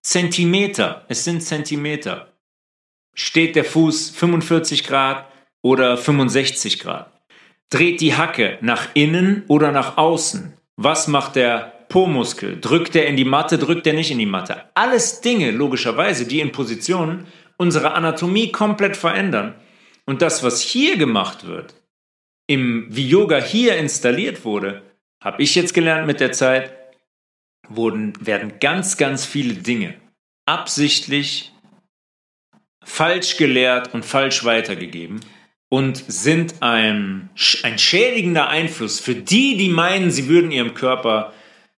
Zentimeter. 0.02 1.06
Es 1.10 1.24
sind 1.24 1.42
Zentimeter. 1.42 2.34
Steht 3.14 3.56
der 3.56 3.66
Fuß 3.66 4.12
45 4.12 4.84
Grad 4.86 5.28
oder 5.62 5.98
65 5.98 6.80
Grad? 6.80 7.12
Dreht 7.70 8.02
die 8.02 8.16
Hacke 8.16 8.58
nach 8.62 8.88
innen 8.94 9.44
oder 9.48 9.72
nach 9.72 9.98
außen? 9.98 10.54
Was 10.76 11.08
macht 11.08 11.36
der 11.36 11.79
Po-Muskel. 11.90 12.60
Drückt 12.62 12.96
er 12.96 13.08
in 13.08 13.18
die 13.18 13.26
Matte, 13.26 13.58
drückt 13.58 13.86
er 13.88 13.94
nicht 13.94 14.12
in 14.12 14.20
die 14.20 14.26
Matte. 14.26 14.64
Alles 14.76 15.22
Dinge, 15.22 15.52
logischerweise, 15.52 16.26
die 16.26 16.40
in 16.40 16.52
Positionen 16.52 17.28
unsere 17.58 17.94
Anatomie 17.94 18.52
komplett 18.52 18.96
verändern. 18.96 19.56
Und 20.06 20.22
das, 20.22 20.44
was 20.44 20.62
hier 20.62 20.98
gemacht 20.98 21.46
wird, 21.46 21.76
im, 22.48 22.88
wie 22.90 23.08
Yoga 23.08 23.38
hier 23.38 23.78
installiert 23.78 24.46
wurde, 24.46 24.82
habe 25.22 25.44
ich 25.44 25.56
jetzt 25.56 25.74
gelernt 25.74 26.08
mit 26.08 26.20
der 26.20 26.32
Zeit, 26.32 26.74
wurden, 27.68 28.14
werden 28.26 28.54
ganz, 28.60 28.98
ganz 28.98 29.26
viele 29.26 29.56
Dinge 29.56 29.96
absichtlich 30.46 31.52
falsch 32.84 33.38
gelehrt 33.38 33.94
und 33.94 34.04
falsch 34.04 34.44
weitergegeben 34.46 35.20
und 35.70 36.04
sind 36.08 36.56
ein, 36.62 37.30
ein 37.62 37.78
schädigender 37.78 38.50
Einfluss 38.50 39.00
für 39.00 39.14
die, 39.14 39.58
die 39.58 39.70
meinen, 39.70 40.10
sie 40.10 40.28
würden 40.28 40.52
ihrem 40.52 40.74
Körper 40.74 41.34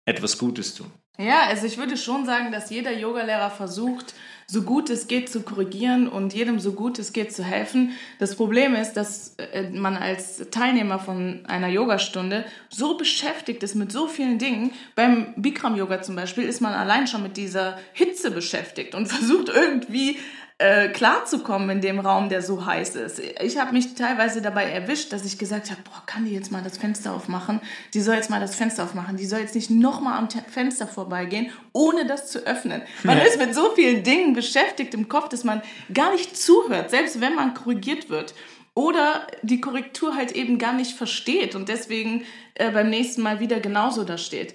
etwas 0.05 0.37
Gutes 0.37 0.75
tun. 0.75 0.91
Ja, 1.17 1.43
also 1.47 1.67
ich 1.67 1.77
würde 1.77 1.97
schon 1.97 2.25
sagen, 2.25 2.51
dass 2.51 2.69
jeder 2.69 2.91
Yogalehrer 2.91 3.51
versucht, 3.51 4.15
so 4.47 4.63
gut 4.63 4.89
es 4.89 5.07
geht 5.07 5.29
zu 5.29 5.43
korrigieren 5.43 6.09
und 6.09 6.33
jedem 6.33 6.59
so 6.59 6.73
gut 6.73 6.99
es 6.99 7.13
geht 7.13 7.33
zu 7.33 7.43
helfen. 7.43 7.91
Das 8.19 8.35
Problem 8.35 8.75
ist, 8.75 8.93
dass 8.93 9.35
äh, 9.37 9.69
man 9.69 9.95
als 9.95 10.49
Teilnehmer 10.51 10.99
von 10.99 11.45
einer 11.45 11.69
Yogastunde 11.69 12.43
so 12.69 12.97
beschäftigt 12.97 13.63
ist 13.63 13.75
mit 13.75 13.91
so 13.91 14.07
vielen 14.07 14.39
Dingen. 14.39 14.71
Beim 14.95 15.33
Bikram 15.37 15.77
Yoga 15.77 16.01
zum 16.01 16.15
Beispiel 16.15 16.43
ist 16.43 16.59
man 16.59 16.73
allein 16.73 17.07
schon 17.07 17.23
mit 17.23 17.37
dieser 17.37 17.77
Hitze 17.93 18.31
beschäftigt 18.31 18.93
und 18.93 19.05
versucht 19.07 19.49
irgendwie 19.49 20.17
äh, 20.61 20.89
klarzukommen 20.89 21.69
in 21.71 21.81
dem 21.81 21.99
Raum, 21.99 22.29
der 22.29 22.43
so 22.43 22.65
heiß 22.65 22.95
ist. 22.95 23.19
Ich 23.41 23.57
habe 23.57 23.73
mich 23.73 23.95
teilweise 23.95 24.43
dabei 24.43 24.65
erwischt, 24.65 25.11
dass 25.11 25.25
ich 25.25 25.39
gesagt 25.39 25.71
habe, 25.71 25.81
boah, 25.81 26.03
kann 26.05 26.25
die 26.25 26.33
jetzt 26.33 26.51
mal 26.51 26.61
das 26.61 26.77
Fenster 26.77 27.13
aufmachen? 27.13 27.59
Die 27.95 28.01
soll 28.01 28.15
jetzt 28.15 28.29
mal 28.29 28.39
das 28.39 28.53
Fenster 28.53 28.83
aufmachen. 28.83 29.17
Die 29.17 29.25
soll 29.25 29.39
jetzt 29.39 29.55
nicht 29.55 29.71
nochmal 29.71 30.19
am 30.19 30.29
Fenster 30.29 30.85
vorbeigehen, 30.85 31.49
ohne 31.73 32.05
das 32.05 32.27
zu 32.27 32.45
öffnen. 32.45 32.83
Man 33.01 33.17
ja. 33.17 33.23
ist 33.23 33.39
mit 33.39 33.55
so 33.55 33.71
vielen 33.73 34.03
Dingen 34.03 34.33
beschäftigt 34.33 34.93
im 34.93 35.09
Kopf, 35.09 35.29
dass 35.29 35.43
man 35.43 35.63
gar 35.91 36.11
nicht 36.11 36.37
zuhört, 36.37 36.91
selbst 36.91 37.21
wenn 37.21 37.33
man 37.33 37.55
korrigiert 37.55 38.09
wird. 38.09 38.35
Oder 38.75 39.25
die 39.41 39.61
Korrektur 39.61 40.15
halt 40.15 40.33
eben 40.33 40.59
gar 40.59 40.73
nicht 40.73 40.95
versteht 40.95 41.55
und 41.55 41.69
deswegen 41.69 42.23
äh, 42.53 42.69
beim 42.69 42.89
nächsten 42.91 43.23
Mal 43.23 43.39
wieder 43.39 43.59
genauso 43.59 44.03
da 44.03 44.19
steht. 44.19 44.53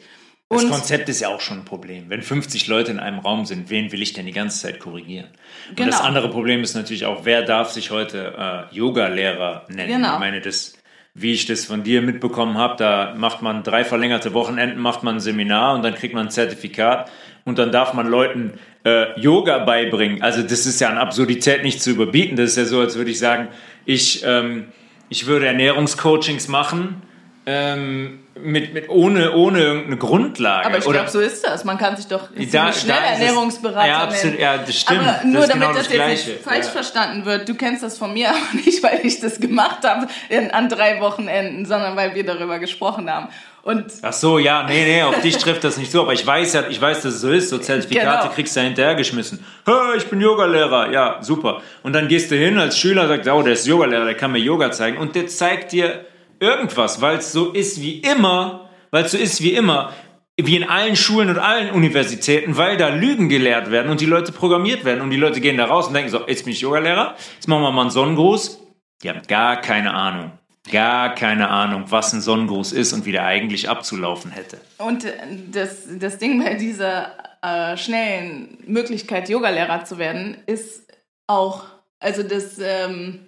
Das 0.49 0.63
und 0.63 0.71
Konzept 0.71 1.09
ist 1.09 1.21
ja 1.21 1.29
auch 1.29 1.41
schon 1.41 1.59
ein 1.59 1.65
Problem. 1.65 2.05
Wenn 2.09 2.23
50 2.23 2.69
Leute 2.69 2.93
in 2.93 3.01
einem 3.01 3.19
Raum 3.19 3.47
sind, 3.47 3.69
wen 3.69 3.91
will 3.91 4.01
ich 4.01 4.13
denn 4.13 4.27
die 4.27 4.33
ganze 4.33 4.61
Zeit 4.61 4.79
korrigieren? 4.79 5.27
Genau. 5.71 5.83
Und 5.83 5.89
das 5.89 5.97
genau. 5.97 6.09
andere 6.09 6.31
Problem 6.31 6.63
ist 6.63 6.75
natürlich 6.75 7.05
auch, 7.05 7.25
wer 7.25 7.43
darf 7.43 7.71
sich 7.73 7.91
heute 7.91 8.69
äh, 8.71 8.75
Yoga-Lehrer 8.75 9.65
nennen? 9.69 9.89
Genau. 9.89 10.15
Ich 10.15 10.21
meine, 10.21 10.41
das, 10.41 10.75
wie 11.15 11.33
ich 11.33 11.47
das 11.47 11.65
von 11.65 11.83
dir 11.83 12.01
mitbekommen 12.01 12.59
habe, 12.59 12.77
da 12.77 13.15
macht 13.17 13.43
man 13.43 13.65
drei 13.65 13.83
verlängerte 13.83 14.35
Wochenenden, 14.35 14.81
macht 14.81 15.03
man 15.03 15.17
ein 15.17 15.21
Seminar 15.21 15.75
und 15.75 15.83
dann 15.83 15.97
kriegt 15.97 16.15
man 16.15 16.27
ein 16.27 16.31
Zertifikat 16.31 17.11
und 17.45 17.59
dann 17.59 17.73
darf 17.73 17.93
man 17.93 18.07
Leuten 18.07 18.53
äh, 18.85 19.19
Yoga 19.19 19.59
beibringen. 19.59 20.23
Also 20.23 20.43
das 20.43 20.65
ist 20.65 20.81
ja 20.81 20.91
an 20.91 20.99
Absurdität 20.99 21.65
nicht 21.65 21.83
zu 21.83 21.91
überbieten. 21.91 22.37
Das 22.37 22.51
ist 22.51 22.57
ja 22.57 22.67
so, 22.67 22.79
als 22.79 22.95
würde 22.95 23.11
ich 23.11 23.19
sagen, 23.19 23.49
ich, 23.85 24.23
ähm, 24.25 24.67
ich 25.09 25.27
würde 25.27 25.49
Ernährungscoachings 25.49 26.47
machen 26.47 27.03
ähm, 27.49 28.25
mit, 28.35 28.75
mit 28.75 28.89
ohne, 28.89 29.33
ohne 29.33 29.61
irgendeine 29.61 29.97
Grundlage. 29.99 30.67
Aber 30.67 30.79
ich 30.79 30.85
glaube, 30.85 31.09
so 31.09 31.21
ist 31.21 31.47
das. 31.47 31.65
Man 31.65 31.79
kann 31.79 31.97
sich 31.97 32.09
doch 32.09 32.29
da, 32.53 32.73
schnell 32.73 32.97
da 32.97 33.05
Ernährungsberater 33.05 33.87
ja, 33.87 33.99
absolut, 34.03 34.41
ja, 34.41 34.59
das 34.59 34.81
stimmt. 34.81 35.01
Aber 35.01 35.25
nur 35.25 35.43
das 35.43 35.51
damit 35.51 35.63
genau 35.63 35.79
das, 35.79 35.89
das 35.89 35.97
jetzt 35.97 36.27
nicht 36.27 36.41
falsch 36.43 36.67
ja. 36.67 36.73
verstanden 36.73 37.25
wird. 37.25 37.49
Du 37.49 37.55
kennst 37.55 37.85
das 37.85 37.99
von 37.99 38.13
mir, 38.13 38.31
aber 38.31 38.39
nicht, 38.53 38.83
weil 38.83 39.01
ich 39.05 39.21
das 39.21 39.39
gemacht 39.39 39.85
habe 39.85 40.09
in, 40.29 40.51
an 40.51 40.69
drei 40.69 41.01
Wochenenden, 41.01 41.67
sondern 41.67 41.97
weil 41.97 42.17
wir 42.17 42.27
darüber 42.27 42.59
gesprochen 42.59 43.09
haben. 43.09 43.29
Und 43.63 43.85
Ach 44.03 44.13
so, 44.13 44.39
ja, 44.39 44.65
nee, 44.65 44.85
nee, 44.85 45.03
auf 45.03 45.21
dich 45.21 45.39
trifft 45.39 45.65
das 45.65 45.77
nicht 45.77 45.91
so, 45.91 46.03
aber 46.03 46.13
ich 46.13 46.25
weiß 46.25 46.53
ja, 46.53 46.65
ich 46.69 46.81
weiß, 46.81 47.03
dass 47.03 47.15
es 47.15 47.21
so 47.21 47.31
ist, 47.31 47.49
so 47.49 47.59
Zertifikate 47.59 48.23
genau. 48.23 48.35
kriegst 48.35 48.55
du 48.55 48.61
ja 48.61 48.67
hinterhergeschmissen. 48.67 49.45
Hey, 49.65 49.97
ich 49.97 50.07
bin 50.07 50.21
Yogalehrer, 50.21 50.93
ja, 50.93 51.19
super. 51.21 51.63
Und 51.83 51.93
dann 51.93 52.07
gehst 52.07 52.31
du 52.31 52.37
hin 52.37 52.59
als 52.59 52.79
Schüler, 52.79 53.09
sagst, 53.09 53.29
oh, 53.29 53.43
der 53.43 53.55
ist 53.55 53.67
Yogalehrer, 53.67 54.05
der 54.05 54.15
kann 54.15 54.31
mir 54.31 54.39
Yoga 54.39 54.71
zeigen 54.71 54.99
und 54.99 55.17
der 55.17 55.27
zeigt 55.27 55.73
dir 55.73 56.05
irgendwas, 56.41 57.01
weil 57.01 57.19
es 57.19 57.33
so 57.33 57.53
ist 57.53 57.81
wie 57.81 58.01
immer, 58.01 58.71
weil 58.91 59.05
es 59.05 59.13
so 59.13 59.19
ist 59.19 59.43
wie 59.43 59.53
immer, 59.53 59.93
wie 60.39 60.57
in 60.57 60.65
allen 60.65 60.97
Schulen 60.97 61.31
und 61.31 61.39
allen 61.39 61.71
Universitäten, 61.71 62.57
weil 62.57 62.77
da 62.77 62.89
Lügen 62.89 63.29
gelehrt 63.29 63.71
werden 63.71 63.91
und 63.91 64.01
die 64.01 64.07
Leute 64.07 64.33
programmiert 64.33 64.85
werden 64.85 65.01
und 65.01 65.11
die 65.11 65.17
Leute 65.17 65.41
gehen 65.41 65.57
da 65.57 65.65
raus 65.65 65.89
und 65.89 65.95
denken 65.95 66.11
so, 66.11 66.27
jetzt 66.27 66.45
bin 66.45 66.53
ich 66.53 66.61
Yogalehrer, 66.61 67.17
jetzt 67.35 67.49
machen 67.49 67.63
wir 67.63 67.71
mal 67.71 67.83
einen 67.83 67.91
Sonnengruß. 67.91 68.61
Die 69.03 69.09
haben 69.09 69.23
gar 69.27 69.61
keine 69.61 69.95
Ahnung. 69.95 70.33
Gar 70.71 71.15
keine 71.15 71.49
Ahnung, 71.49 71.85
was 71.89 72.13
ein 72.13 72.21
Sonnengruß 72.21 72.73
ist 72.73 72.93
und 72.93 73.07
wie 73.07 73.13
der 73.13 73.25
eigentlich 73.25 73.69
abzulaufen 73.69 74.33
hätte. 74.33 74.59
Und 74.79 75.05
äh, 75.05 75.13
das, 75.53 75.87
das 75.99 76.19
Ding 76.19 76.43
bei 76.43 76.55
dieser 76.55 77.13
äh, 77.41 77.77
schnellen 77.77 78.59
Möglichkeit, 78.67 79.29
Yogalehrer 79.29 79.85
zu 79.85 79.99
werden, 79.99 80.39
ist 80.47 80.93
auch, 81.29 81.65
also 82.01 82.23
das, 82.25 82.59
ähm, 82.59 83.27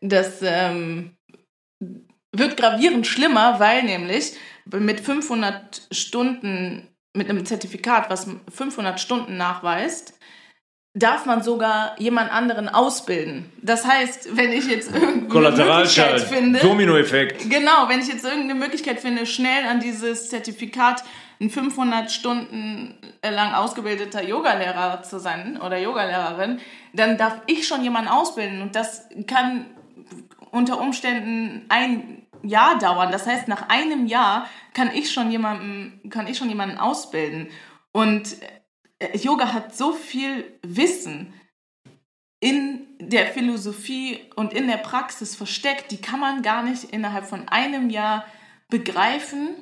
das 0.00 0.40
ähm, 0.42 1.17
wird 2.32 2.56
gravierend 2.56 3.06
schlimmer, 3.06 3.58
weil 3.58 3.82
nämlich 3.82 4.34
mit 4.66 5.00
500 5.00 5.88
Stunden, 5.90 6.88
mit 7.14 7.28
einem 7.28 7.46
Zertifikat, 7.46 8.10
was 8.10 8.28
500 8.54 9.00
Stunden 9.00 9.36
nachweist, 9.36 10.14
darf 10.94 11.26
man 11.26 11.42
sogar 11.42 11.94
jemand 11.98 12.32
anderen 12.32 12.68
ausbilden. 12.68 13.50
Das 13.62 13.86
heißt, 13.86 14.36
wenn 14.36 14.52
ich 14.52 14.66
jetzt 14.66 14.92
irgendeine 14.94 15.50
Möglichkeit 15.50 16.20
finde, 16.22 16.58
Dominoeffekt. 16.60 17.48
Genau, 17.50 17.88
wenn 17.88 18.00
ich 18.00 18.08
jetzt 18.08 18.24
irgendeine 18.24 18.54
Möglichkeit 18.54 19.00
finde, 19.00 19.26
schnell 19.26 19.64
an 19.66 19.80
dieses 19.80 20.28
Zertifikat 20.28 21.04
ein 21.40 21.50
500 21.50 22.10
Stunden 22.10 22.98
lang 23.22 23.54
ausgebildeter 23.54 24.24
Yogalehrer 24.24 25.02
zu 25.02 25.20
sein 25.20 25.60
oder 25.60 25.78
Yogalehrerin, 25.78 26.58
dann 26.92 27.16
darf 27.16 27.42
ich 27.46 27.66
schon 27.66 27.82
jemanden 27.84 28.10
ausbilden 28.10 28.60
und 28.60 28.74
das 28.74 29.08
kann 29.26 29.66
unter 30.50 30.80
Umständen 30.80 31.66
ein 31.68 32.26
Jahr 32.42 32.78
dauern. 32.78 33.10
Das 33.12 33.26
heißt, 33.26 33.48
nach 33.48 33.68
einem 33.68 34.06
Jahr 34.06 34.48
kann 34.74 34.94
ich 34.94 35.10
schon 35.12 35.30
jemanden, 35.30 36.08
kann 36.10 36.26
ich 36.26 36.38
schon 36.38 36.48
jemanden 36.48 36.78
ausbilden. 36.78 37.48
Und 37.92 38.36
äh, 38.98 39.16
Yoga 39.16 39.52
hat 39.52 39.76
so 39.76 39.92
viel 39.92 40.58
Wissen 40.62 41.32
in 42.40 42.86
der 43.00 43.26
Philosophie 43.26 44.20
und 44.36 44.52
in 44.52 44.68
der 44.68 44.76
Praxis 44.76 45.34
versteckt, 45.34 45.90
die 45.90 46.00
kann 46.00 46.20
man 46.20 46.42
gar 46.42 46.62
nicht 46.62 46.84
innerhalb 46.84 47.24
von 47.24 47.48
einem 47.48 47.90
Jahr 47.90 48.24
begreifen 48.68 49.56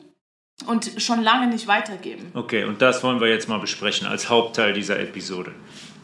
und 0.67 0.91
schon 0.99 1.23
lange 1.23 1.47
nicht 1.47 1.67
weitergeben. 1.67 2.31
Okay, 2.35 2.65
und 2.65 2.83
das 2.83 3.03
wollen 3.03 3.21
wir 3.21 3.29
jetzt 3.29 3.49
mal 3.49 3.59
besprechen 3.59 4.07
als 4.07 4.29
Hauptteil 4.29 4.73
dieser 4.73 4.99
Episode 4.99 5.55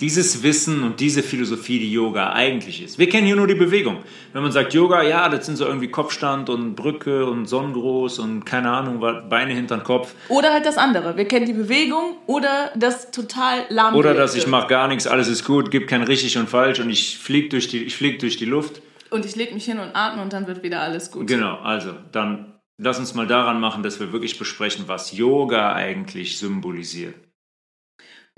dieses 0.03 0.43
Wissen 0.43 0.83
und 0.83 0.99
diese 0.99 1.23
Philosophie, 1.23 1.79
die 1.79 1.93
Yoga 1.93 2.33
eigentlich 2.33 2.83
ist. 2.83 2.99
Wir 2.99 3.09
kennen 3.09 3.25
hier 3.25 3.37
nur 3.37 3.47
die 3.47 3.55
Bewegung. 3.55 3.99
Wenn 4.33 4.43
man 4.43 4.51
sagt 4.51 4.75
Yoga, 4.75 5.03
ja, 5.05 5.29
das 5.29 5.47
sind 5.47 5.55
so 5.55 5.65
irgendwie 5.65 5.88
Kopfstand 5.88 6.51
und 6.51 6.75
Brücke 6.75 7.25
und 7.25 7.47
Sonnengroß 7.47 8.19
und 8.19 8.45
keine 8.45 8.73
Ahnung, 8.73 8.99
Beine 9.29 9.55
hinter 9.55 9.77
den 9.77 9.85
Kopf. 9.85 10.12
Oder 10.29 10.53
halt 10.53 10.67
das 10.67 10.77
andere. 10.77 11.17
Wir 11.17 11.27
kennen 11.27 11.47
die 11.47 11.53
Bewegung 11.53 12.17
oder 12.27 12.73
das 12.75 13.12
total 13.12 13.65
lahm. 13.69 13.95
Oder 13.95 14.12
dass 14.12 14.35
ich 14.35 14.49
mache 14.49 14.67
gar 14.67 14.88
nichts, 14.88 15.07
alles 15.07 15.29
ist 15.29 15.45
gut, 15.45 15.71
gibt 15.71 15.88
kein 15.88 16.03
richtig 16.03 16.37
und 16.37 16.51
falsch 16.51 16.81
und 16.81 16.91
ich 16.91 17.19
fliege 17.19 17.51
durch 17.51 17.69
die, 17.69 17.85
ich 17.85 17.97
flieg 17.97 18.19
durch 18.19 18.37
die 18.37 18.45
Luft. 18.45 18.83
Und 19.11 19.25
ich 19.25 19.37
lege 19.37 19.55
mich 19.55 19.67
hin 19.67 19.79
und 19.79 19.95
atme 19.95 20.21
und 20.21 20.33
dann 20.33 20.49
wird 20.49 20.65
wieder 20.65 20.81
alles 20.81 21.12
gut. 21.12 21.29
Genau, 21.29 21.59
also 21.59 21.93
dann 22.11 22.55
lass 22.77 22.99
uns 22.99 23.15
mal 23.15 23.29
daran 23.29 23.61
machen, 23.61 23.85
dass 23.85 24.01
wir 24.01 24.12
wirklich 24.12 24.37
besprechen, 24.37 24.87
was 24.88 25.17
Yoga 25.17 25.75
eigentlich 25.75 26.38
symbolisiert. 26.38 27.15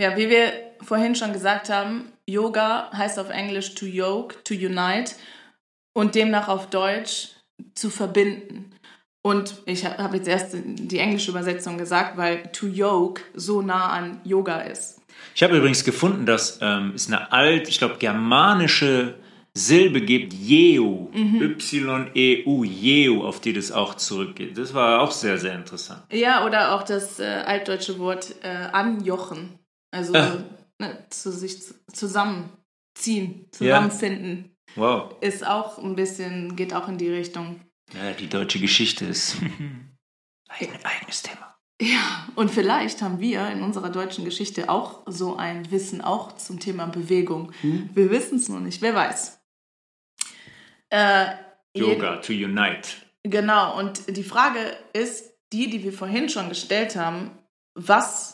Ja, 0.00 0.16
wie 0.16 0.28
wir 0.28 0.52
vorhin 0.80 1.14
schon 1.14 1.32
gesagt 1.32 1.70
haben, 1.70 2.12
Yoga 2.26 2.90
heißt 2.92 3.18
auf 3.18 3.30
Englisch 3.30 3.74
to 3.74 3.86
yoke, 3.86 4.42
to 4.44 4.54
unite 4.54 5.14
und 5.92 6.14
demnach 6.14 6.48
auf 6.48 6.68
Deutsch 6.68 7.28
zu 7.74 7.90
verbinden. 7.90 8.70
Und 9.22 9.62
ich 9.64 9.86
habe 9.86 10.18
jetzt 10.18 10.28
erst 10.28 10.54
die 10.54 10.98
englische 10.98 11.30
Übersetzung 11.30 11.78
gesagt, 11.78 12.16
weil 12.16 12.42
to 12.52 12.66
yoke 12.66 13.22
so 13.34 13.62
nah 13.62 13.88
an 13.88 14.20
Yoga 14.24 14.60
ist. 14.60 15.00
Ich 15.34 15.42
habe 15.42 15.56
übrigens 15.56 15.84
gefunden, 15.84 16.26
dass 16.26 16.58
ähm, 16.60 16.92
es 16.94 17.06
eine 17.06 17.32
alt, 17.32 17.68
ich 17.68 17.78
glaube, 17.78 17.96
germanische 17.98 19.14
Silbe 19.54 20.00
gibt, 20.00 20.34
Jeu, 20.34 21.06
mhm. 21.12 21.40
Y-E-U, 21.40 22.64
Jeu, 22.64 23.24
auf 23.24 23.40
die 23.40 23.52
das 23.52 23.70
auch 23.70 23.94
zurückgeht. 23.94 24.58
Das 24.58 24.74
war 24.74 25.00
auch 25.00 25.12
sehr, 25.12 25.38
sehr 25.38 25.54
interessant. 25.54 26.02
Ja, 26.10 26.44
oder 26.44 26.74
auch 26.74 26.82
das 26.82 27.20
äh, 27.20 27.24
altdeutsche 27.46 27.98
Wort 28.00 28.34
äh, 28.42 28.48
anjochen. 28.48 29.58
Also 29.94 30.12
ah. 30.14 30.42
ne, 30.80 31.06
zu 31.08 31.30
sich 31.30 31.58
zusammenziehen, 31.92 33.46
zusammenfinden. 33.52 34.56
Ja. 34.74 34.82
Wow. 34.82 35.16
Ist 35.20 35.46
auch 35.46 35.78
ein 35.78 35.94
bisschen, 35.94 36.56
geht 36.56 36.74
auch 36.74 36.88
in 36.88 36.98
die 36.98 37.10
Richtung. 37.10 37.60
Ja, 37.94 38.10
die 38.12 38.28
deutsche 38.28 38.58
Geschichte 38.58 39.04
ist 39.04 39.36
ein 40.48 40.68
eigenes 40.82 41.22
Thema. 41.22 41.56
Ja, 41.80 42.28
und 42.34 42.50
vielleicht 42.50 43.02
haben 43.02 43.20
wir 43.20 43.48
in 43.50 43.62
unserer 43.62 43.90
deutschen 43.90 44.24
Geschichte 44.24 44.68
auch 44.68 45.02
so 45.06 45.36
ein 45.36 45.70
Wissen 45.70 46.00
auch 46.00 46.36
zum 46.36 46.58
Thema 46.58 46.86
Bewegung. 46.86 47.52
Hm? 47.60 47.90
Wir 47.94 48.10
wissen 48.10 48.38
es 48.38 48.48
nur 48.48 48.60
nicht, 48.60 48.82
wer 48.82 48.94
weiß. 48.94 49.40
Äh, 50.90 51.26
Yoga 51.76 52.16
to 52.16 52.32
unite. 52.32 52.88
Genau, 53.22 53.78
und 53.78 54.16
die 54.16 54.24
Frage 54.24 54.76
ist 54.92 55.34
die, 55.52 55.70
die 55.70 55.84
wir 55.84 55.92
vorhin 55.92 56.28
schon 56.28 56.48
gestellt 56.48 56.96
haben, 56.96 57.30
was 57.74 58.33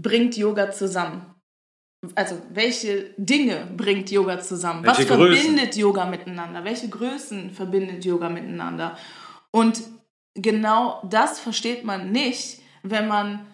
bringt 0.00 0.36
Yoga 0.36 0.70
zusammen? 0.70 1.34
Also 2.14 2.40
welche 2.50 3.14
Dinge 3.18 3.68
bringt 3.76 4.10
Yoga 4.10 4.40
zusammen? 4.40 4.84
Welche 4.84 5.08
Was 5.10 5.18
verbindet 5.18 5.76
Yoga 5.76 6.06
miteinander? 6.06 6.64
Welche 6.64 6.88
Größen 6.88 7.50
verbindet 7.50 8.04
Yoga 8.04 8.30
miteinander? 8.30 8.96
Und 9.50 9.82
genau 10.34 11.02
das 11.08 11.38
versteht 11.40 11.84
man 11.84 12.10
nicht, 12.10 12.62
wenn 12.82 13.06
man 13.06 13.46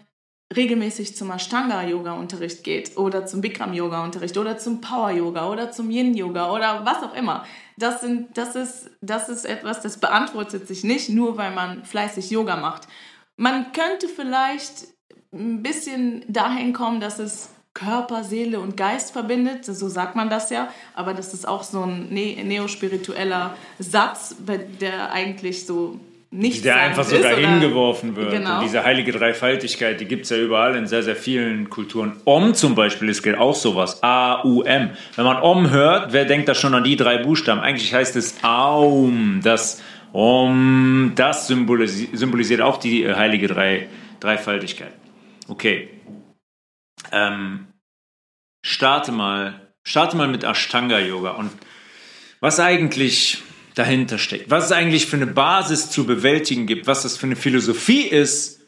regelmäßig 0.55 1.17
zum 1.17 1.33
Ashtanga-Yoga-Unterricht 1.33 2.63
geht 2.63 2.97
oder 2.97 3.27
zum 3.27 3.41
Bikram-Yoga-Unterricht 3.41 4.39
oder 4.39 4.57
zum 4.59 4.81
Power-Yoga 4.81 5.49
oder 5.49 5.73
zum 5.73 5.91
Yin-Yoga 5.91 6.53
oder 6.53 6.85
was 6.85 7.03
auch 7.03 7.15
immer. 7.15 7.45
Das, 7.77 8.01
sind, 8.01 8.39
das, 8.39 8.55
ist, 8.55 8.91
das 9.01 9.29
ist 9.29 9.45
etwas, 9.45 9.81
das 9.81 9.99
beantwortet 9.99 10.69
sich 10.69 10.85
nicht, 10.85 11.09
nur 11.09 11.37
weil 11.37 11.53
man 11.53 11.85
fleißig 11.85 12.31
Yoga 12.31 12.57
macht. 12.57 12.87
Man 13.37 13.73
könnte 13.73 14.09
vielleicht 14.09 14.96
ein 15.39 15.63
bisschen 15.63 16.23
dahin 16.29 16.73
kommen, 16.73 17.01
dass 17.01 17.19
es 17.19 17.51
Körper, 17.75 18.25
Seele 18.25 18.59
und 18.59 18.77
Geist 18.77 19.13
verbindet, 19.13 19.65
so 19.67 19.89
sagt 19.89 20.17
man 20.17 20.31
das 20.31 20.49
ja, 20.51 20.69
aber 20.95 21.13
das 21.13 21.35
ist 21.35 21.47
auch 21.47 21.63
so 21.63 21.83
ein 21.83 22.09
ne 22.11 22.43
neospiritueller 22.43 23.55
Satz, 23.79 24.35
der 24.81 25.13
eigentlich 25.13 25.67
so 25.67 26.01
nicht 26.31 26.65
Der 26.65 26.77
einfach 26.77 27.05
sogar 27.05 27.33
ist, 27.33 27.47
hingeworfen 27.47 28.17
wird. 28.17 28.33
Genau. 28.33 28.57
Und 28.57 28.65
diese 28.65 28.83
heilige 28.85 29.13
Dreifaltigkeit, 29.13 30.01
die 30.01 30.07
gibt 30.07 30.25
es 30.25 30.31
ja 30.31 30.39
überall 30.39 30.75
in 30.75 30.87
sehr, 30.87 31.03
sehr 31.03 31.17
vielen 31.17 31.71
Kulturen. 31.71 32.17
Om 32.25 32.55
zum 32.55 32.75
Beispiel, 32.75 33.09
es 33.09 33.23
gilt 33.23 33.39
auch 33.39 33.55
sowas. 33.55 34.03
A-U-M. 34.03 34.91
Wenn 35.15 35.25
man 35.25 35.37
Om 35.41 35.71
hört, 35.71 36.13
wer 36.13 36.25
denkt 36.25 36.49
da 36.49 36.55
schon 36.55 36.75
an 36.75 36.83
die 36.83 36.97
drei 36.97 37.19
Buchstaben? 37.19 37.61
Eigentlich 37.61 37.95
heißt 37.95 38.17
es 38.17 38.37
Aum. 38.43 39.41
Das 39.45 39.83
Om, 40.13 41.13
das 41.15 41.47
symbolisiert, 41.47 42.61
auch 42.61 42.79
die 42.79 43.09
heilige 43.09 43.49
Drei, 43.49 43.89
Dreifaltigkeit. 44.21 44.93
Okay. 45.49 45.91
Ähm, 47.13 47.69
starte 48.65 49.13
mal, 49.13 49.73
starte 49.85 50.17
mal 50.17 50.29
mit 50.29 50.45
Ashtanga 50.45 50.99
Yoga 50.99 51.33
und 51.33 51.51
was 52.41 52.61
eigentlich 52.61 53.43
dahinter 53.75 54.19
steckt, 54.19 54.51
was 54.51 54.67
es 54.67 54.73
eigentlich 54.73 55.07
für 55.07 55.17
eine 55.17 55.27
Basis 55.27 55.91
zu 55.91 56.07
bewältigen 56.07 56.67
gibt, 56.67 56.87
was 56.87 57.03
das 57.03 57.17
für 57.17 57.27
eine 57.27 57.37
Philosophie 57.37 58.03
ist, 58.03 58.61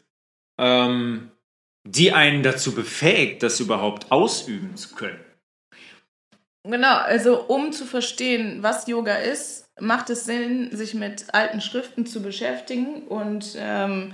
ähm, 0.59 1.31
die 1.85 2.11
einen 2.11 2.43
dazu 2.43 2.73
befähigt, 2.73 3.41
das 3.43 3.59
überhaupt 3.59 4.11
ausüben 4.11 4.75
zu 4.75 4.95
können. 4.95 5.19
Genau, 6.63 6.97
also 6.97 7.41
um 7.45 7.71
zu 7.71 7.85
verstehen, 7.85 8.61
was 8.61 8.87
Yoga 8.87 9.15
ist, 9.15 9.65
macht 9.79 10.09
es 10.09 10.25
Sinn, 10.25 10.75
sich 10.75 10.93
mit 10.93 11.33
alten 11.33 11.61
Schriften 11.61 12.05
zu 12.05 12.21
beschäftigen 12.21 13.07
und 13.07 13.55
ähm, 13.57 14.13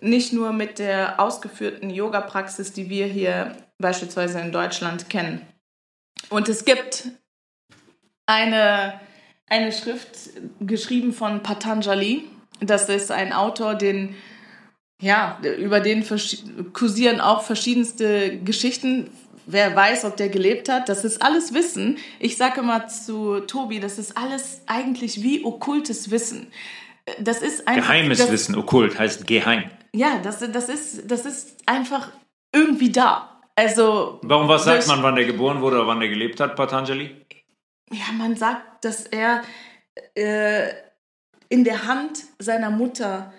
nicht 0.00 0.32
nur 0.32 0.52
mit 0.52 0.78
der 0.78 1.20
ausgeführten 1.20 1.90
Yoga-Praxis, 1.90 2.72
die 2.72 2.88
wir 2.88 3.06
hier 3.06 3.56
beispielsweise 3.78 4.40
in 4.40 4.52
Deutschland 4.52 5.08
kennen. 5.08 5.46
Und 6.30 6.48
es 6.48 6.64
gibt 6.64 7.08
eine 8.26 9.00
eine 9.48 9.72
Schrift 9.72 10.30
geschrieben 10.60 11.12
von 11.12 11.42
Patanjali. 11.42 12.24
Das 12.60 12.88
ist 12.88 13.10
ein 13.10 13.32
Autor, 13.32 13.74
den 13.74 14.14
ja, 15.00 15.38
über 15.58 15.78
den 15.78 16.04
kursieren 16.72 17.20
auch 17.20 17.42
verschiedenste 17.42 18.38
Geschichten. 18.38 19.10
Wer 19.46 19.74
weiß, 19.74 20.04
ob 20.04 20.16
der 20.16 20.28
gelebt 20.28 20.68
hat, 20.68 20.88
das 20.88 21.04
ist 21.04 21.22
alles 21.22 21.54
Wissen. 21.54 21.98
Ich 22.18 22.36
sage 22.36 22.60
immer 22.60 22.88
zu 22.88 23.40
Tobi, 23.40 23.78
das 23.80 23.98
ist 23.98 24.16
alles 24.16 24.62
eigentlich 24.66 25.22
wie 25.22 25.44
okkultes 25.44 26.10
Wissen. 26.10 26.48
Das 27.20 27.40
ist 27.40 27.66
einfach, 27.66 27.88
Geheimes 27.88 28.18
das, 28.18 28.30
Wissen, 28.30 28.56
okkult 28.56 28.98
heißt 28.98 29.26
geheim. 29.26 29.70
Ja, 29.94 30.18
das, 30.18 30.40
das, 30.40 30.68
ist, 30.68 31.10
das 31.10 31.24
ist 31.24 31.56
einfach 31.66 32.10
irgendwie 32.52 32.90
da. 32.90 33.40
Also. 33.56 34.20
Warum, 34.22 34.48
was 34.48 34.64
sagt 34.64 34.86
man, 34.86 35.02
wann 35.02 35.16
der 35.16 35.24
geboren 35.24 35.60
wurde 35.60 35.76
oder 35.76 35.86
wann 35.86 36.00
der 36.00 36.08
gelebt 36.08 36.40
hat, 36.40 36.56
Patanjali? 36.56 37.24
ja, 37.92 38.12
man 38.12 38.36
sagt, 38.36 38.84
dass 38.84 39.06
er 39.06 39.42
äh, 40.14 40.68
in 41.48 41.64
der 41.64 41.86
Hand 41.86 42.24
seiner 42.38 42.70
Mutter 42.70 43.32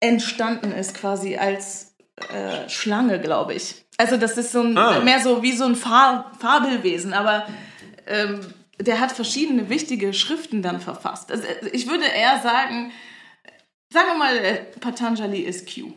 entstanden 0.00 0.72
ist, 0.72 0.94
quasi 0.94 1.36
als 1.36 1.94
äh, 2.32 2.68
Schlange, 2.68 3.20
glaube 3.20 3.54
ich. 3.54 3.84
Also 3.98 4.16
das 4.16 4.38
ist 4.38 4.52
so 4.52 4.62
ein, 4.62 4.76
ah. 4.78 5.00
mehr 5.00 5.20
so 5.20 5.42
wie 5.42 5.52
so 5.52 5.64
ein 5.64 5.76
Fabelwesen, 5.76 7.12
aber 7.12 7.46
ähm, 8.06 8.40
der 8.78 8.98
hat 8.98 9.12
verschiedene 9.12 9.68
wichtige 9.68 10.14
Schriften 10.14 10.62
dann 10.62 10.80
verfasst. 10.80 11.30
Also 11.30 11.44
ich 11.72 11.86
würde 11.86 12.06
eher 12.06 12.40
sagen, 12.40 12.92
sagen 13.92 14.08
wir 14.08 14.18
mal, 14.18 14.36
äh, 14.36 14.64
Patanjali 14.78 15.40
ist 15.40 15.72
Q. 15.72 15.92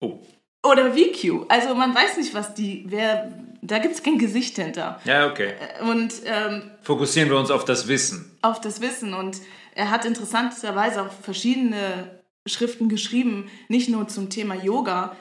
Oh. 0.00 0.20
Oder 0.64 0.92
VQ. 0.92 1.46
Also 1.48 1.74
man 1.74 1.94
weiß 1.94 2.16
nicht, 2.16 2.34
was 2.34 2.54
die, 2.54 2.84
wer, 2.88 3.32
da 3.62 3.78
gibt 3.78 3.94
es 3.94 4.02
kein 4.02 4.18
Gesicht 4.18 4.56
hinter. 4.56 5.00
Ja, 5.04 5.30
okay. 5.30 5.54
Äh, 5.78 5.84
und 5.84 6.14
ähm, 6.24 6.70
fokussieren 6.82 7.28
wir 7.30 7.38
uns 7.38 7.50
auf 7.50 7.64
das 7.64 7.88
Wissen. 7.88 8.36
Auf 8.42 8.60
das 8.60 8.80
Wissen. 8.80 9.14
Und 9.14 9.40
er 9.74 9.90
hat 9.90 10.04
interessanterweise 10.04 11.02
auch 11.02 11.12
verschiedene 11.12 12.22
Schriften 12.46 12.88
geschrieben, 12.88 13.50
nicht 13.68 13.88
nur 13.88 14.08
zum 14.08 14.30
Thema 14.30 14.54
Yoga 14.54 15.16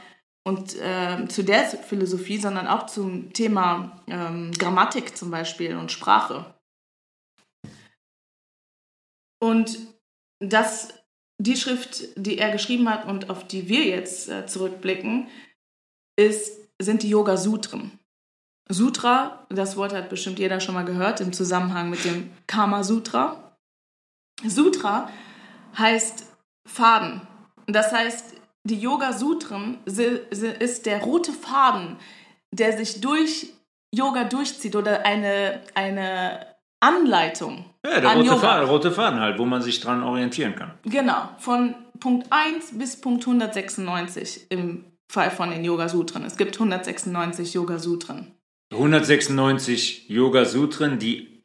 und 0.46 0.76
äh, 0.76 1.26
zu 1.28 1.44
der 1.44 1.64
Philosophie, 1.64 2.38
sondern 2.38 2.68
auch 2.68 2.86
zum 2.86 3.32
Thema 3.32 4.04
ähm, 4.08 4.52
Grammatik 4.58 5.18
zum 5.18 5.32
Beispiel 5.32 5.76
und 5.76 5.92
Sprache. 5.92 6.54
Und 9.40 9.78
das 10.40 11.03
die 11.38 11.58
Schrift, 11.58 12.04
die 12.16 12.38
er 12.38 12.52
geschrieben 12.52 12.90
hat 12.90 13.06
und 13.06 13.30
auf 13.30 13.48
die 13.48 13.68
wir 13.68 13.84
jetzt 13.86 14.30
äh, 14.30 14.46
zurückblicken, 14.46 15.28
ist, 16.16 16.60
sind 16.80 17.04
die 17.04 17.10
Yoga 17.10 17.38
Sutren. 17.38 18.00
Sutra, 18.70 19.46
das 19.50 19.76
Wort 19.76 19.94
hat 19.94 20.10
bestimmt 20.10 20.40
jeder 20.40 20.60
schon 20.60 20.76
mal 20.76 20.86
gehört 20.86 21.20
im 21.22 21.34
Zusammenhang 21.34 21.90
mit 21.90 22.06
dem 22.06 22.32
Kama 22.48 22.84
Sutra. 22.84 23.54
Heißt 25.78 26.26
Faden. 26.66 27.22
Das 27.68 27.92
heißt, 27.92 28.36
die 28.64 28.80
Yoga 28.80 29.14
Sutren 29.14 29.80
ist 29.86 30.86
der 30.86 31.02
rote 31.02 31.34
Faden, 31.34 31.98
der 32.52 32.78
sich 32.78 33.02
durch 33.02 33.54
Yoga 33.94 34.24
durchzieht 34.24 34.76
oder 34.76 35.06
eine, 35.06 35.62
eine 35.76 36.53
Anleitung. 36.84 37.66
Ja, 37.86 38.02
der 38.02 38.14
rote 38.14 38.38
Faden, 38.38 38.70
rote 38.70 38.92
Faden 38.92 39.20
halt, 39.20 39.40
wo 39.40 39.46
man 39.46 39.62
sich 39.62 39.80
dran 39.80 40.04
orientieren 40.04 40.56
kann. 40.56 40.74
Genau, 40.84 41.30
von 41.38 41.76
Punkt 42.00 42.28
1 42.30 42.78
bis 42.78 43.00
Punkt 43.00 43.26
196 43.26 44.48
im 44.50 44.86
Fall 45.12 45.32
von 45.32 45.52
den 45.52 45.64
Yoga 45.64 45.88
Sutren. 45.90 46.24
Es 46.26 46.38
gibt 46.38 46.56
196 46.56 47.54
Yoga 47.54 47.80
Sutren. 47.80 48.32
196 48.74 50.10
Yoga 50.10 50.46
Sutren, 50.46 51.00
die 51.00 51.44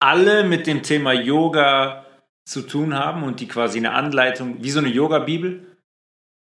alle 0.00 0.44
mit 0.44 0.66
dem 0.66 0.82
Thema 0.82 1.12
Yoga 1.12 2.04
zu 2.44 2.62
tun 2.62 2.94
haben 2.94 3.22
und 3.22 3.40
die 3.40 3.48
quasi 3.48 3.78
eine 3.78 3.92
Anleitung, 3.92 4.62
wie 4.62 4.70
so 4.70 4.80
eine 4.80 4.88
Yoga-Bibel? 4.88 5.78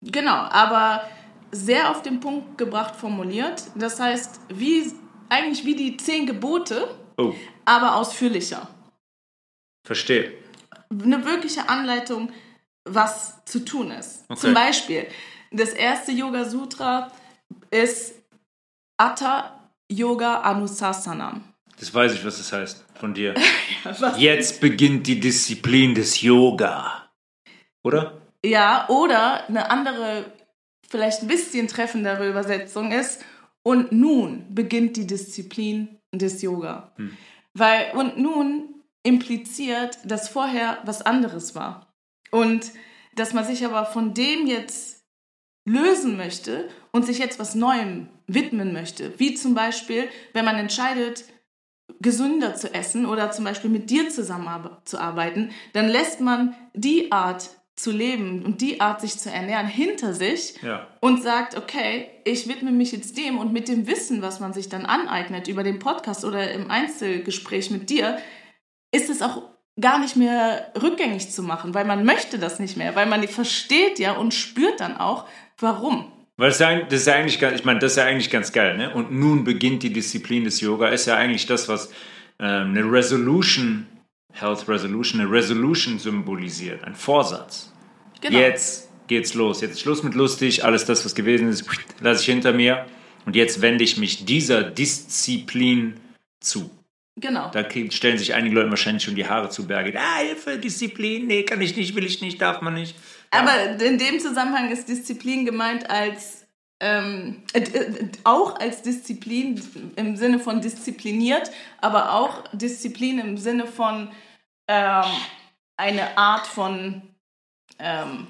Genau, 0.02 0.34
aber 0.34 1.02
sehr 1.50 1.90
auf 1.90 2.02
den 2.02 2.20
Punkt 2.20 2.58
gebracht 2.58 2.94
formuliert. 2.94 3.64
Das 3.74 3.98
heißt, 3.98 4.40
wie, 4.54 4.92
eigentlich 5.28 5.64
wie 5.64 5.74
die 5.74 5.96
zehn 5.96 6.26
Gebote, 6.26 6.88
oh. 7.20 7.34
aber 7.64 7.96
ausführlicher. 7.96 8.68
Verstehe. 9.86 10.32
Eine 10.90 11.24
wirkliche 11.24 11.68
Anleitung, 11.68 12.32
was 12.84 13.44
zu 13.44 13.64
tun 13.64 13.90
ist. 13.90 14.24
Okay. 14.28 14.40
Zum 14.40 14.54
Beispiel, 14.54 15.06
das 15.50 15.70
erste 15.70 16.12
Yoga 16.12 16.44
Sutra 16.44 17.12
ist 17.70 18.14
Atta 18.96 19.60
Yoga 19.90 20.40
Anusasanam. 20.40 21.44
Das 21.78 21.94
weiß 21.94 22.14
ich, 22.14 22.24
was 22.24 22.38
das 22.38 22.52
heißt 22.52 22.84
von 22.94 23.14
dir. 23.14 23.34
ja, 23.84 24.16
Jetzt 24.16 24.60
beginnt 24.60 25.06
die 25.06 25.18
Disziplin 25.18 25.94
des 25.94 26.20
Yoga. 26.20 27.10
Oder? 27.82 28.20
Ja, 28.44 28.86
oder 28.88 29.48
eine 29.48 29.70
andere, 29.70 30.26
vielleicht 30.88 31.22
ein 31.22 31.28
bisschen 31.28 31.68
treffendere 31.68 32.28
Übersetzung 32.28 32.92
ist, 32.92 33.24
und 33.62 33.92
nun 33.92 34.54
beginnt 34.54 34.96
die 34.96 35.06
Disziplin 35.06 35.99
des 36.12 36.42
Yoga. 36.42 36.92
Hm. 36.96 37.16
Weil, 37.54 37.96
und 37.96 38.18
nun 38.18 38.74
impliziert, 39.02 39.98
dass 40.04 40.28
vorher 40.28 40.78
was 40.84 41.02
anderes 41.02 41.54
war. 41.54 41.92
Und 42.30 42.72
dass 43.14 43.32
man 43.32 43.44
sich 43.44 43.64
aber 43.64 43.86
von 43.86 44.14
dem 44.14 44.46
jetzt 44.46 45.04
lösen 45.64 46.16
möchte 46.16 46.68
und 46.92 47.04
sich 47.04 47.18
jetzt 47.18 47.38
was 47.38 47.54
Neuem 47.54 48.08
widmen 48.26 48.72
möchte. 48.72 49.18
Wie 49.18 49.34
zum 49.34 49.54
Beispiel, 49.54 50.08
wenn 50.32 50.44
man 50.44 50.56
entscheidet, 50.56 51.24
gesünder 52.00 52.54
zu 52.54 52.72
essen 52.72 53.04
oder 53.04 53.30
zum 53.30 53.44
Beispiel 53.44 53.70
mit 53.70 53.90
dir 53.90 54.08
zusammenzuarbeiten, 54.08 55.50
dann 55.72 55.88
lässt 55.88 56.20
man 56.20 56.54
die 56.74 57.12
Art 57.12 57.50
zu 57.82 57.90
leben 57.90 58.44
und 58.44 58.60
die 58.60 58.80
Art, 58.80 59.00
sich 59.00 59.18
zu 59.18 59.30
ernähren, 59.30 59.66
hinter 59.66 60.14
sich 60.14 60.54
ja. 60.62 60.86
und 61.00 61.22
sagt, 61.22 61.56
okay, 61.56 62.08
ich 62.24 62.48
widme 62.48 62.70
mich 62.70 62.92
jetzt 62.92 63.16
dem 63.16 63.38
und 63.38 63.52
mit 63.52 63.68
dem 63.68 63.86
Wissen, 63.86 64.22
was 64.22 64.40
man 64.40 64.52
sich 64.52 64.68
dann 64.68 64.86
aneignet 64.86 65.48
über 65.48 65.62
den 65.62 65.78
Podcast 65.78 66.24
oder 66.24 66.50
im 66.52 66.70
Einzelgespräch 66.70 67.70
mit 67.70 67.90
dir, 67.90 68.18
ist 68.92 69.10
es 69.10 69.22
auch 69.22 69.42
gar 69.80 69.98
nicht 69.98 70.16
mehr 70.16 70.72
rückgängig 70.80 71.30
zu 71.30 71.42
machen, 71.42 71.74
weil 71.74 71.84
man 71.84 72.04
möchte 72.04 72.38
das 72.38 72.58
nicht 72.58 72.76
mehr, 72.76 72.94
weil 72.96 73.06
man 73.06 73.26
versteht 73.28 73.98
ja 73.98 74.12
und 74.12 74.34
spürt 74.34 74.80
dann 74.80 74.96
auch, 74.96 75.26
warum. 75.58 76.12
Weil 76.36 76.48
das 76.48 76.60
ist 76.90 77.06
ja, 77.06 77.14
eigentlich, 77.14 77.42
ich 77.42 77.64
meine, 77.64 77.80
das 77.80 77.92
ist 77.92 77.98
ja 77.98 78.04
eigentlich 78.04 78.30
ganz 78.30 78.52
geil, 78.52 78.76
ne? 78.76 78.94
Und 78.94 79.12
nun 79.12 79.44
beginnt 79.44 79.82
die 79.82 79.92
Disziplin 79.92 80.44
des 80.44 80.60
Yoga, 80.60 80.88
ist 80.88 81.06
ja 81.06 81.16
eigentlich 81.16 81.46
das, 81.46 81.68
was 81.68 81.92
ähm, 82.38 82.70
eine 82.70 82.90
Resolution, 82.90 83.86
Health 84.32 84.66
Resolution, 84.68 85.20
eine 85.20 85.30
Resolution 85.30 85.98
symbolisiert, 85.98 86.82
ein 86.84 86.94
Vorsatz. 86.94 87.69
Genau. 88.20 88.38
Jetzt 88.38 88.88
geht's 89.06 89.34
los. 89.34 89.60
Jetzt 89.60 89.72
ist 89.72 89.80
Schluss 89.80 90.02
mit 90.02 90.14
lustig, 90.14 90.64
alles 90.64 90.84
das, 90.84 91.04
was 91.04 91.14
gewesen 91.14 91.48
ist, 91.48 91.64
lasse 92.00 92.20
ich 92.20 92.26
hinter 92.26 92.52
mir. 92.52 92.86
Und 93.26 93.36
jetzt 93.36 93.60
wende 93.60 93.84
ich 93.84 93.96
mich 93.96 94.24
dieser 94.24 94.62
Disziplin 94.62 96.00
zu. 96.40 96.70
Genau. 97.16 97.50
Da 97.50 97.68
stellen 97.90 98.16
sich 98.16 98.34
einige 98.34 98.54
Leute 98.54 98.70
wahrscheinlich 98.70 99.02
schon 99.02 99.14
die 99.14 99.26
Haare 99.26 99.50
zu 99.50 99.66
Berge. 99.66 99.98
Ah, 99.98 100.20
Hilfe, 100.20 100.58
Disziplin, 100.58 101.26
nee, 101.26 101.42
kann 101.42 101.60
ich 101.60 101.76
nicht, 101.76 101.94
will 101.94 102.04
ich 102.04 102.22
nicht, 102.22 102.40
darf 102.40 102.62
man 102.62 102.74
nicht. 102.74 102.96
Aber 103.30 103.82
in 103.82 103.98
dem 103.98 104.18
Zusammenhang 104.20 104.70
ist 104.70 104.88
Disziplin 104.88 105.44
gemeint 105.44 105.88
als 105.90 106.46
ähm, 106.80 107.42
äh, 107.52 107.60
äh, 107.60 108.08
auch 108.24 108.58
als 108.58 108.82
Disziplin 108.82 109.60
im 109.96 110.16
Sinne 110.16 110.38
von 110.38 110.62
diszipliniert, 110.62 111.50
aber 111.78 112.14
auch 112.14 112.44
Disziplin 112.52 113.18
im 113.18 113.36
Sinne 113.36 113.66
von 113.66 114.10
ähm, 114.66 115.04
eine 115.76 116.16
Art 116.16 116.46
von 116.46 117.02
ähm, 117.82 118.26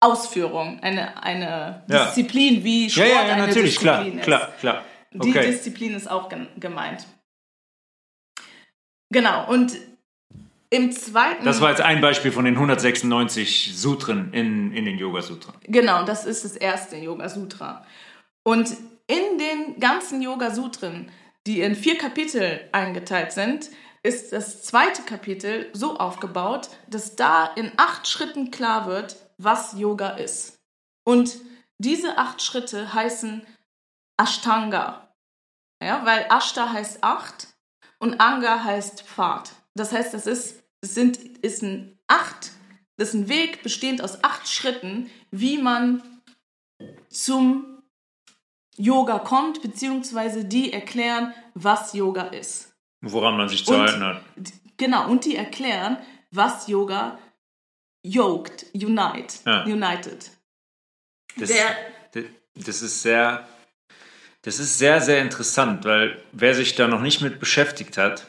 Ausführung, 0.00 0.80
eine, 0.80 1.22
eine 1.22 1.84
Ja. 1.88 2.06
Disziplin, 2.06 2.62
wie 2.64 2.90
Sport 2.90 3.06
Ja, 3.08 3.14
ja, 3.14 3.26
ja, 3.26 3.32
eine 3.34 3.46
natürlich, 3.46 3.76
klar, 3.78 3.98
Disziplin 3.98 4.18
ist. 4.20 4.24
klar, 4.24 4.52
klar. 4.60 4.84
Die 5.12 5.30
Okay. 5.30 5.46
Disziplin 5.46 5.94
ist 5.94 6.10
auch 6.10 6.28
gemeint. 6.58 7.06
Genau, 9.10 9.48
und 9.50 9.72
im 10.70 10.90
zweiten. 10.92 11.44
Das 11.44 11.60
war 11.60 11.70
jetzt 11.70 11.80
ein 11.80 12.00
Beispiel 12.00 12.32
von 12.32 12.44
den 12.44 12.54
196 12.54 13.72
Sutren 13.76 14.32
in, 14.32 14.72
in 14.72 14.84
den 14.84 14.98
Yoga-Sutren. 14.98 15.54
Genau, 15.62 16.04
das 16.04 16.26
ist 16.26 16.44
das 16.44 16.56
erste 16.56 16.96
Yoga 16.96 17.28
Sutra. 17.28 17.86
Und 18.42 18.70
in 19.06 19.38
den 19.38 19.78
ganzen 19.80 20.20
Yoga 20.22 20.50
Sutren, 20.50 21.10
die 21.46 21.60
in 21.60 21.76
vier 21.76 21.96
Kapitel 21.96 22.60
eingeteilt 22.72 23.30
sind, 23.32 23.70
ist 24.06 24.32
das 24.32 24.62
zweite 24.62 25.02
Kapitel 25.02 25.68
so 25.72 25.98
aufgebaut, 25.98 26.68
dass 26.86 27.16
da 27.16 27.46
in 27.46 27.72
acht 27.76 28.06
Schritten 28.06 28.52
klar 28.52 28.86
wird, 28.86 29.16
was 29.36 29.76
Yoga 29.76 30.10
ist. 30.10 30.60
Und 31.04 31.38
diese 31.78 32.16
acht 32.16 32.40
Schritte 32.40 32.94
heißen 32.94 33.44
Ashtanga. 34.16 35.12
Ja, 35.82 36.06
weil 36.06 36.26
Ashta 36.30 36.72
heißt 36.72 37.02
acht 37.02 37.48
und 37.98 38.20
Anga 38.20 38.64
heißt 38.64 39.02
Pfad. 39.02 39.52
Das 39.74 39.92
heißt, 39.92 40.14
das 40.14 40.26
ist, 40.26 40.62
es 40.80 40.94
sind, 40.94 41.18
ist 41.44 41.62
ein 41.62 41.98
acht, 42.06 42.52
das 42.96 43.08
ist 43.08 43.14
ein 43.14 43.28
Weg 43.28 43.62
bestehend 43.62 44.00
aus 44.00 44.22
acht 44.24 44.48
Schritten, 44.48 45.10
wie 45.30 45.58
man 45.58 46.02
zum 47.10 47.82
Yoga 48.76 49.18
kommt, 49.18 49.62
beziehungsweise 49.62 50.44
die 50.44 50.72
erklären, 50.72 51.34
was 51.54 51.92
Yoga 51.92 52.28
ist. 52.28 52.65
Woran 53.00 53.36
man 53.36 53.48
sich 53.48 53.64
zu 53.64 53.74
Und- 53.74 53.80
halten 53.80 54.02
hat. 54.04 54.22
Genau, 54.78 55.08
und 55.08 55.24
die 55.24 55.36
erklären, 55.36 55.96
was 56.30 56.66
Yoga 56.68 57.18
yoked, 58.04 58.66
unite, 58.74 59.36
Ja. 59.44 59.64
united. 59.64 60.30
Das, 61.36 61.48
Der- 61.50 61.76
das 62.54 62.82
ist 62.82 63.02
sehr, 63.02 63.46
das 64.42 64.58
ist 64.58 64.78
sehr, 64.78 65.00
sehr 65.00 65.20
interessant, 65.22 65.84
weil 65.84 66.22
wer 66.32 66.54
sich 66.54 66.74
da 66.74 66.88
noch 66.88 67.00
nicht 67.00 67.20
mit 67.20 67.38
beschäftigt 67.40 67.96
hat, 67.98 68.26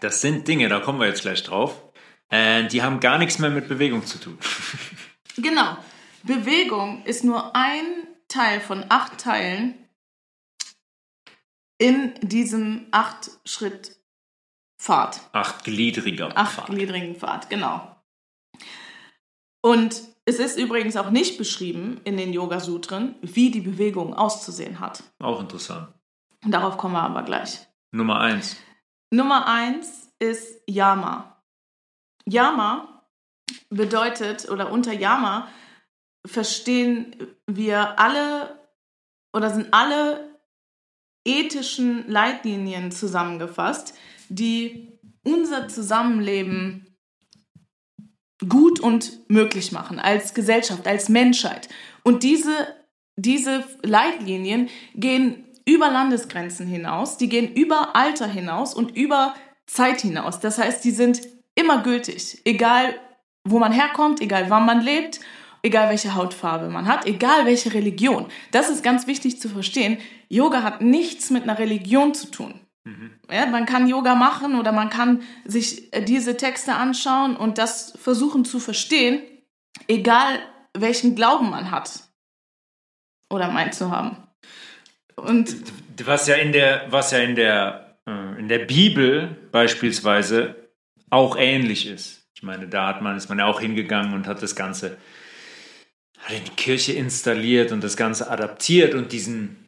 das 0.00 0.20
sind 0.20 0.48
Dinge, 0.48 0.68
da 0.68 0.80
kommen 0.80 0.98
wir 1.00 1.06
jetzt 1.06 1.22
gleich 1.22 1.42
drauf, 1.42 1.76
äh, 2.30 2.64
die 2.68 2.82
haben 2.82 3.00
gar 3.00 3.18
nichts 3.18 3.38
mehr 3.38 3.50
mit 3.50 3.68
Bewegung 3.68 4.04
zu 4.06 4.18
tun. 4.18 4.38
Genau. 5.36 5.76
Bewegung 6.24 7.02
ist 7.04 7.24
nur 7.24 7.54
ein 7.56 7.84
Teil 8.28 8.60
von 8.60 8.84
acht 8.90 9.18
Teilen 9.18 9.74
in 11.80 12.14
diesem 12.20 12.86
Acht-Schritt-Pfad. 12.90 15.20
Achtgliedriger 15.32 16.28
Pfad. 16.28 16.38
Achtgliedrigen 16.38 17.16
Pfad, 17.16 17.48
genau. 17.48 17.96
Und 19.62 20.02
es 20.26 20.38
ist 20.38 20.58
übrigens 20.58 20.96
auch 20.96 21.08
nicht 21.10 21.38
beschrieben 21.38 22.00
in 22.04 22.18
den 22.18 22.32
Yoga-Sutren, 22.32 23.16
wie 23.22 23.50
die 23.50 23.62
Bewegung 23.62 24.14
auszusehen 24.14 24.78
hat. 24.78 25.02
Auch 25.18 25.40
interessant. 25.40 25.88
Darauf 26.46 26.76
kommen 26.76 26.94
wir 26.94 27.02
aber 27.02 27.22
gleich. 27.22 27.66
Nummer 27.92 28.20
eins. 28.20 28.56
Nummer 29.10 29.48
eins 29.48 30.12
ist 30.18 30.62
Yama. 30.66 31.42
Yama 32.26 33.06
bedeutet, 33.70 34.50
oder 34.50 34.70
unter 34.70 34.92
Yama 34.92 35.48
verstehen 36.26 37.16
wir 37.46 37.98
alle 37.98 38.60
oder 39.32 39.48
sind 39.50 39.72
alle 39.72 40.29
ethischen 41.24 42.08
Leitlinien 42.08 42.90
zusammengefasst, 42.90 43.94
die 44.28 44.98
unser 45.22 45.68
Zusammenleben 45.68 46.86
gut 48.48 48.80
und 48.80 49.28
möglich 49.28 49.72
machen, 49.72 49.98
als 49.98 50.32
Gesellschaft, 50.32 50.86
als 50.86 51.08
Menschheit. 51.08 51.68
Und 52.02 52.22
diese, 52.22 52.74
diese 53.16 53.64
Leitlinien 53.82 54.70
gehen 54.94 55.44
über 55.66 55.90
Landesgrenzen 55.90 56.66
hinaus, 56.66 57.18
die 57.18 57.28
gehen 57.28 57.52
über 57.52 57.94
Alter 57.94 58.26
hinaus 58.26 58.74
und 58.74 58.96
über 58.96 59.34
Zeit 59.66 60.00
hinaus. 60.00 60.40
Das 60.40 60.58
heißt, 60.58 60.82
die 60.84 60.90
sind 60.90 61.20
immer 61.54 61.82
gültig, 61.82 62.40
egal 62.44 62.94
wo 63.44 63.58
man 63.58 63.72
herkommt, 63.72 64.20
egal 64.20 64.50
wann 64.50 64.64
man 64.64 64.80
lebt, 64.80 65.20
egal 65.62 65.88
welche 65.90 66.14
Hautfarbe 66.14 66.68
man 66.68 66.86
hat, 66.86 67.06
egal 67.06 67.46
welche 67.46 67.74
Religion. 67.74 68.26
Das 68.50 68.70
ist 68.70 68.82
ganz 68.82 69.06
wichtig 69.06 69.40
zu 69.40 69.48
verstehen. 69.48 69.98
Yoga 70.28 70.62
hat 70.62 70.80
nichts 70.80 71.30
mit 71.30 71.42
einer 71.42 71.58
Religion 71.58 72.14
zu 72.14 72.30
tun. 72.30 72.60
Ja, 73.30 73.46
man 73.46 73.66
kann 73.66 73.88
Yoga 73.88 74.14
machen 74.14 74.58
oder 74.58 74.72
man 74.72 74.90
kann 74.90 75.22
sich 75.44 75.92
äh, 75.92 76.02
diese 76.02 76.36
Texte 76.36 76.74
anschauen 76.74 77.36
und 77.36 77.58
das 77.58 77.92
versuchen 78.00 78.44
zu 78.44 78.58
verstehen, 78.58 79.22
egal 79.86 80.40
welchen 80.76 81.14
Glauben 81.14 81.50
man 81.50 81.70
hat 81.70 82.00
oder 83.28 83.48
meint 83.50 83.74
zu 83.74 83.90
haben. 83.90 84.16
Und 85.14 85.56
Was 86.04 86.26
ja 86.26 86.36
in 86.36 86.52
der, 86.52 86.86
was 86.90 87.10
ja 87.12 87.18
in 87.18 87.36
der, 87.36 87.98
äh, 88.06 88.38
in 88.38 88.48
der 88.48 88.60
Bibel 88.60 89.36
beispielsweise 89.52 90.56
auch 91.10 91.36
ähnlich 91.36 91.86
ist. 91.86 92.28
Ich 92.34 92.42
meine, 92.42 92.66
da 92.66 92.86
hat 92.86 93.02
man, 93.02 93.16
ist 93.16 93.28
man 93.28 93.38
ja 93.38 93.44
auch 93.44 93.60
hingegangen 93.60 94.14
und 94.14 94.26
hat 94.26 94.42
das 94.42 94.56
Ganze, 94.56 94.96
hat 96.20 96.36
in 96.36 96.44
die 96.44 96.50
Kirche 96.50 96.92
installiert 96.92 97.72
und 97.72 97.82
das 97.82 97.96
Ganze 97.96 98.30
adaptiert 98.30 98.94
und 98.94 99.12
diesen 99.12 99.60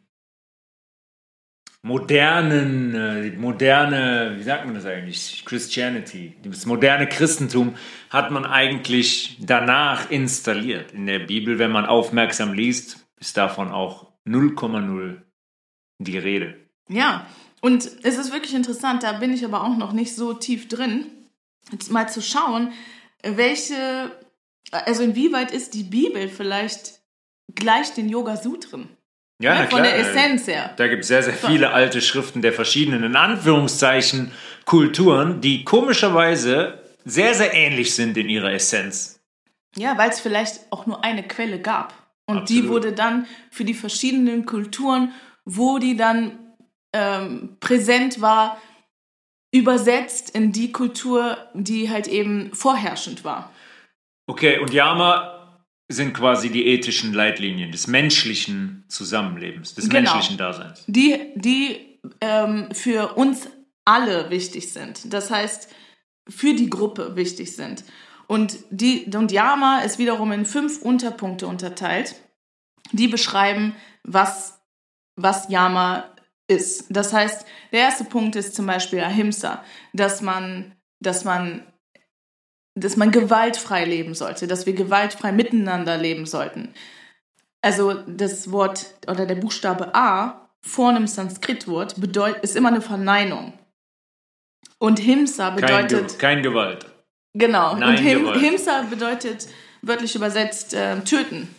modernen, 1.83 2.95
äh, 2.95 3.31
moderne, 3.31 4.35
wie 4.37 4.43
sagt 4.43 4.65
man 4.65 4.73
das 4.73 4.85
eigentlich? 4.85 5.43
Christianity, 5.45 6.35
das 6.43 6.65
moderne 6.65 7.07
Christentum 7.07 7.75
hat 8.09 8.31
man 8.31 8.45
eigentlich 8.45 9.37
danach 9.41 10.09
installiert. 10.09 10.93
In 10.93 11.05
der 11.05 11.19
Bibel, 11.19 11.59
wenn 11.59 11.71
man 11.71 11.85
aufmerksam 11.85 12.53
liest, 12.53 13.05
ist 13.19 13.35
davon 13.37 13.71
auch 13.71 14.07
0,0 14.25 15.21
die 15.99 16.17
Rede. 16.17 16.55
Ja, 16.87 17.25
und 17.61 17.89
es 18.03 18.17
ist 18.17 18.31
wirklich 18.31 18.53
interessant, 18.53 19.03
da 19.03 19.13
bin 19.13 19.33
ich 19.33 19.45
aber 19.45 19.63
auch 19.63 19.77
noch 19.77 19.93
nicht 19.93 20.15
so 20.15 20.33
tief 20.33 20.67
drin, 20.67 21.05
jetzt 21.71 21.91
mal 21.91 22.09
zu 22.09 22.21
schauen, 22.21 22.73
welche, 23.23 24.11
also 24.71 25.03
inwieweit 25.03 25.51
ist 25.51 25.73
die 25.73 25.83
Bibel 25.83 26.27
vielleicht 26.29 26.99
gleich 27.53 27.93
den 27.93 28.09
Yoga-Sutren? 28.09 28.89
Ja, 29.39 29.55
Ja, 29.55 29.59
na 29.63 29.67
von 29.67 29.81
klar, 29.81 29.83
der 29.83 29.97
Essenz 29.97 30.47
her. 30.47 30.73
Da 30.77 30.87
gibt 30.87 31.01
es 31.01 31.07
sehr, 31.07 31.23
sehr 31.23 31.33
viele 31.33 31.71
alte 31.71 32.01
Schriften 32.01 32.41
der 32.41 32.53
verschiedenen, 32.53 33.03
in 33.03 33.15
Anführungszeichen, 33.15 34.31
Kulturen, 34.65 35.41
die 35.41 35.65
komischerweise 35.65 36.81
sehr, 37.03 37.33
sehr 37.33 37.53
ähnlich 37.53 37.93
sind 37.93 38.15
in 38.17 38.29
ihrer 38.29 38.53
Essenz. 38.53 39.19
Ja, 39.75 39.97
weil 39.97 40.09
es 40.09 40.19
vielleicht 40.19 40.71
auch 40.71 40.85
nur 40.85 41.03
eine 41.03 41.23
Quelle 41.23 41.59
gab. 41.59 41.93
Und 42.25 42.49
die 42.49 42.59
Absolut. 42.59 42.69
wurde 42.69 42.91
dann 42.93 43.27
für 43.51 43.65
die 43.65 43.73
verschiedenen 43.73 44.45
Kulturen, 44.45 45.11
wo 45.45 45.77
die 45.77 45.97
dann 45.97 46.39
ähm, 46.93 47.57
präsent 47.59 48.21
war, 48.21 48.61
übersetzt 49.51 50.29
in 50.29 50.51
die 50.51 50.71
Kultur, 50.71 51.37
die 51.53 51.89
halt 51.89 52.07
eben 52.07 52.53
vorherrschend 52.53 53.23
war. 53.25 53.51
Okay, 54.27 54.59
und 54.59 54.71
Yama 54.73 55.63
sind 55.89 56.13
quasi 56.13 56.49
die 56.49 56.65
ethischen 56.67 57.13
Leitlinien 57.13 57.71
des 57.71 57.87
menschlichen 57.87 58.85
Zusammenlebens, 58.87 59.75
des 59.75 59.89
Genau. 59.89 60.13
menschlichen 60.13 60.37
Daseins. 60.37 60.83
Die, 60.87 61.31
die 61.35 61.99
ähm, 62.21 62.69
für 62.71 63.15
uns 63.15 63.49
alle 63.85 64.29
wichtig 64.29 64.71
sind. 64.71 65.13
Das 65.13 65.29
heißt, 65.29 65.69
für 66.29 66.53
die 66.53 66.69
Gruppe 66.69 67.15
wichtig 67.15 67.55
sind. 67.55 67.83
Und, 68.27 68.57
die, 68.69 69.05
und 69.13 69.31
Yama 69.31 69.79
ist 69.79 69.99
wiederum 69.99 70.31
in 70.31 70.45
fünf 70.45 70.81
Unterpunkte 70.81 71.45
unterteilt, 71.47 72.15
die 72.93 73.09
beschreiben, 73.09 73.75
was, 74.03 74.61
was 75.15 75.49
Yama 75.49 76.09
ist. 76.47 76.85
Das 76.89 77.11
heißt, 77.13 77.45
der 77.71 77.81
erste 77.81 78.05
Punkt 78.05 78.35
ist 78.35 78.55
zum 78.55 78.65
Beispiel 78.65 79.01
Ahimsa, 79.01 79.63
dass 79.91 80.21
man, 80.21 80.75
dass 81.01 81.25
man, 81.25 81.65
dass 82.75 82.97
man 82.97 83.11
gewaltfrei 83.11 83.85
leben 83.85 84.15
sollte, 84.15 84.47
dass 84.47 84.65
wir 84.65 84.73
gewaltfrei 84.73 85.31
miteinander 85.31 85.97
leben 85.97 86.25
sollten. 86.25 86.73
Also 87.61 87.93
das 87.93 88.51
Wort 88.51 88.87
oder 89.07 89.25
der 89.25 89.35
Buchstabe 89.35 89.93
A 89.95 90.49
vor 90.61 90.89
einem 90.89 91.07
Sanskritwort 91.07 91.99
bedeut, 91.99 92.37
ist 92.41 92.55
immer 92.55 92.69
eine 92.69 92.81
Verneinung. 92.81 93.53
Und 94.79 94.99
Himsa 94.99 95.51
Kein, 95.51 95.87
Ge 95.87 95.97
bedeutet 95.97 96.19
kein 96.19 96.43
Gewalt. 96.43 96.85
Genau. 97.33 97.75
Nein, 97.75 97.89
und 97.89 97.97
Him, 97.97 98.19
Gewalt. 98.19 98.41
Himsa 98.41 98.81
bedeutet 98.89 99.47
wörtlich 99.81 100.15
übersetzt 100.15 100.73
äh, 100.73 100.99
töten, 101.01 101.53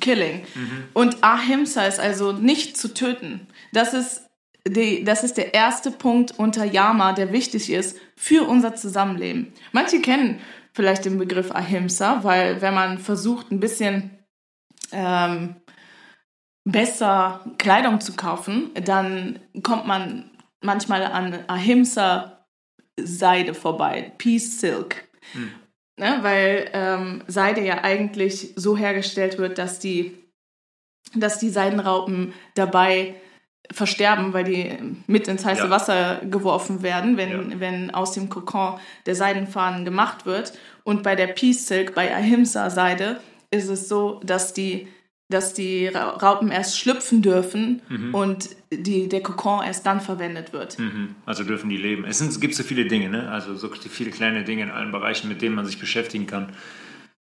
killing. 0.00 0.44
Und 0.92 1.22
Ahimsa 1.22 1.84
ist 1.86 2.00
also 2.00 2.32
nicht 2.32 2.76
zu 2.76 2.92
töten. 2.92 3.46
Das 3.72 3.94
ist, 3.94 4.22
die, 4.66 5.04
das 5.04 5.24
ist 5.24 5.36
der 5.36 5.54
erste 5.54 5.90
Punkt 5.90 6.34
unter 6.38 6.64
Yama, 6.64 7.12
der 7.12 7.32
wichtig 7.32 7.70
ist 7.70 7.98
für 8.16 8.46
unser 8.46 8.74
Zusammenleben. 8.74 9.52
Manche 9.72 10.00
kennen 10.00 10.40
vielleicht 10.78 11.06
den 11.06 11.18
Begriff 11.18 11.50
Ahimsa, 11.50 12.22
weil 12.22 12.62
wenn 12.62 12.72
man 12.72 12.98
versucht, 12.98 13.50
ein 13.50 13.58
bisschen 13.58 14.16
ähm, 14.92 15.56
besser 16.64 17.44
Kleidung 17.58 18.00
zu 18.00 18.14
kaufen, 18.14 18.70
dann 18.84 19.40
kommt 19.64 19.88
man 19.88 20.30
manchmal 20.60 21.02
an 21.02 21.36
Ahimsa 21.48 22.46
Seide 22.96 23.54
vorbei, 23.54 24.12
Peace 24.18 24.60
Silk. 24.60 25.08
Ne, 25.98 26.18
weil 26.22 26.70
ähm, 26.74 27.24
Seide 27.26 27.64
ja 27.64 27.82
eigentlich 27.82 28.52
so 28.54 28.76
hergestellt 28.76 29.36
wird, 29.38 29.58
dass 29.58 29.80
die, 29.80 30.16
dass 31.12 31.40
die 31.40 31.50
Seidenraupen 31.50 32.34
dabei 32.54 33.16
versterben, 33.72 34.32
weil 34.32 34.44
die 34.44 34.76
mit 35.06 35.28
ins 35.28 35.44
heiße 35.44 35.64
Ja. 35.64 35.70
Wasser 35.70 36.20
geworfen 36.24 36.82
werden, 36.82 37.16
wenn, 37.16 37.50
Ja. 37.50 37.60
wenn 37.60 37.90
aus 37.92 38.12
dem 38.12 38.28
Kokon 38.28 38.78
der 39.06 39.14
Seidenfaden 39.14 39.84
gemacht 39.84 40.26
wird. 40.26 40.52
Und 40.84 41.02
bei 41.02 41.14
der 41.16 41.26
Peace 41.28 41.66
Silk, 41.66 41.94
bei 41.94 42.14
Ahimsa 42.14 42.70
Seide, 42.70 43.20
ist 43.50 43.68
es 43.68 43.88
so, 43.88 44.20
dass 44.24 44.54
die, 44.54 44.88
dass 45.30 45.52
die 45.52 45.88
Ra- 45.88 46.10
Raupen 46.16 46.50
erst 46.50 46.78
schlüpfen 46.78 47.20
dürfen 47.20 47.82
und 48.12 48.48
die, 48.72 49.08
der 49.10 49.22
Kokon 49.22 49.62
erst 49.64 49.84
dann 49.84 50.00
verwendet 50.00 50.52
wird. 50.54 50.78
Mhm. 50.78 51.14
Also 51.26 51.44
dürfen 51.44 51.68
die 51.68 51.76
leben. 51.76 52.04
Es, 52.06 52.18
sind, 52.18 52.28
es 52.30 52.40
gibt 52.40 52.54
so 52.54 52.62
viele 52.62 52.86
Dinge, 52.86 53.10
ne? 53.10 53.30
also 53.30 53.54
so 53.54 53.68
viele 53.68 54.10
kleine 54.10 54.44
Dinge 54.44 54.62
in 54.62 54.70
allen 54.70 54.90
Bereichen, 54.92 55.28
mit 55.28 55.42
denen 55.42 55.54
man 55.54 55.66
sich 55.66 55.78
beschäftigen 55.78 56.26
kann. 56.26 56.52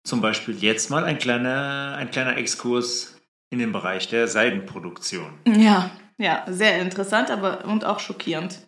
Zum 0.04 0.22
Beispiel 0.22 0.56
jetzt 0.58 0.90
mal 0.90 1.04
ein 1.04 1.20
kleiner, 1.20 1.96
ein 1.98 2.10
kleiner 2.10 2.36
Exkurs 2.38 3.18
in 3.52 3.60
den 3.60 3.72
Bereich 3.72 4.08
der 4.08 4.28
Seidenproduktion. 4.28 5.30
Ja, 5.46 5.92
ja, 6.22 6.46
sehr 6.48 6.80
interessant, 6.80 7.30
aber 7.30 7.66
und 7.66 7.84
auch 7.84 8.00
schockierend. 8.00 8.60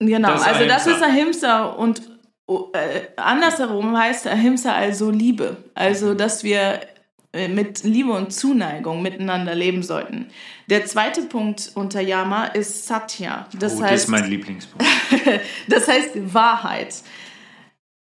Genau, 0.00 0.28
Das 0.30 0.42
also 0.42 0.66
das 0.66 0.86
ist 0.86 1.02
Ahimsa 1.02 1.64
und 1.64 2.02
oh, 2.46 2.70
äh, 2.72 3.08
andersherum 3.16 3.96
heißt 3.96 4.26
Ahimsa 4.26 4.72
also 4.72 5.10
Liebe. 5.10 5.56
Also, 5.74 6.14
dass 6.14 6.44
wir 6.44 6.80
äh, 7.32 7.48
mit 7.48 7.84
Liebe 7.84 8.12
und 8.12 8.32
Zuneigung 8.32 9.02
miteinander 9.02 9.54
leben 9.54 9.82
sollten. 9.82 10.30
Der 10.70 10.86
zweite 10.86 11.22
Punkt 11.22 11.72
unter 11.74 12.00
Yama 12.00 12.46
ist 12.46 12.86
Satya. 12.86 13.46
Das 13.58 13.76
oh, 13.76 13.80
das 13.80 13.90
heißt, 13.90 14.04
ist 14.04 14.08
mein 14.08 14.30
Lieblingspunkt. 14.30 14.86
das 15.68 15.88
heißt 15.88 16.32
Wahrheit. 16.32 17.02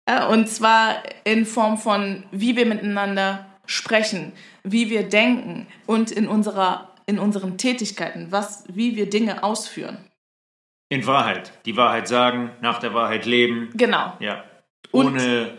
Ja, 0.08 0.28
Und 0.28 0.48
zwar 0.48 1.02
in 1.24 1.44
Form 1.44 1.78
von, 1.78 2.24
wie 2.30 2.56
wir 2.56 2.66
miteinander 2.66 3.46
sprechen, 3.66 4.32
wie 4.62 4.90
wir 4.90 5.08
denken 5.08 5.66
und 5.86 6.10
in, 6.10 6.28
unserer, 6.28 6.92
in 7.06 7.18
unseren 7.18 7.56
Tätigkeiten, 7.56 8.32
was, 8.32 8.64
wie 8.68 8.96
wir 8.96 9.08
Dinge 9.08 9.42
ausführen. 9.44 9.98
In 10.88 11.06
Wahrheit. 11.06 11.52
Die 11.64 11.76
Wahrheit 11.76 12.06
sagen, 12.08 12.50
nach 12.60 12.78
der 12.78 12.94
Wahrheit 12.94 13.26
leben. 13.26 13.70
Genau. 13.74 14.12
Ja. 14.20 14.44
Und- 14.92 15.06
Ohne, 15.06 15.56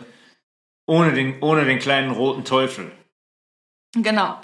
ohne, 0.86 1.14
den, 1.14 1.42
ohne 1.42 1.66
den 1.66 1.80
kleinen 1.80 2.12
roten 2.12 2.44
Teufel. 2.46 2.92
Genau. 3.94 4.40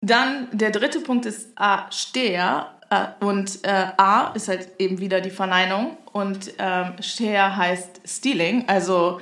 Dann 0.00 0.48
der 0.52 0.70
dritte 0.70 1.00
Punkt 1.00 1.26
ist 1.26 1.50
A, 1.56 1.90
Steher. 1.92 2.78
Äh, 2.90 3.24
und 3.24 3.64
äh, 3.64 3.92
A 3.96 4.32
ist 4.34 4.48
halt 4.48 4.68
eben 4.80 4.98
wieder 4.98 5.20
die 5.20 5.30
Verneinung. 5.30 5.96
Und 6.12 6.52
ähm, 6.58 6.94
Steher 7.00 7.56
heißt 7.56 8.00
Stealing, 8.06 8.68
also 8.68 9.20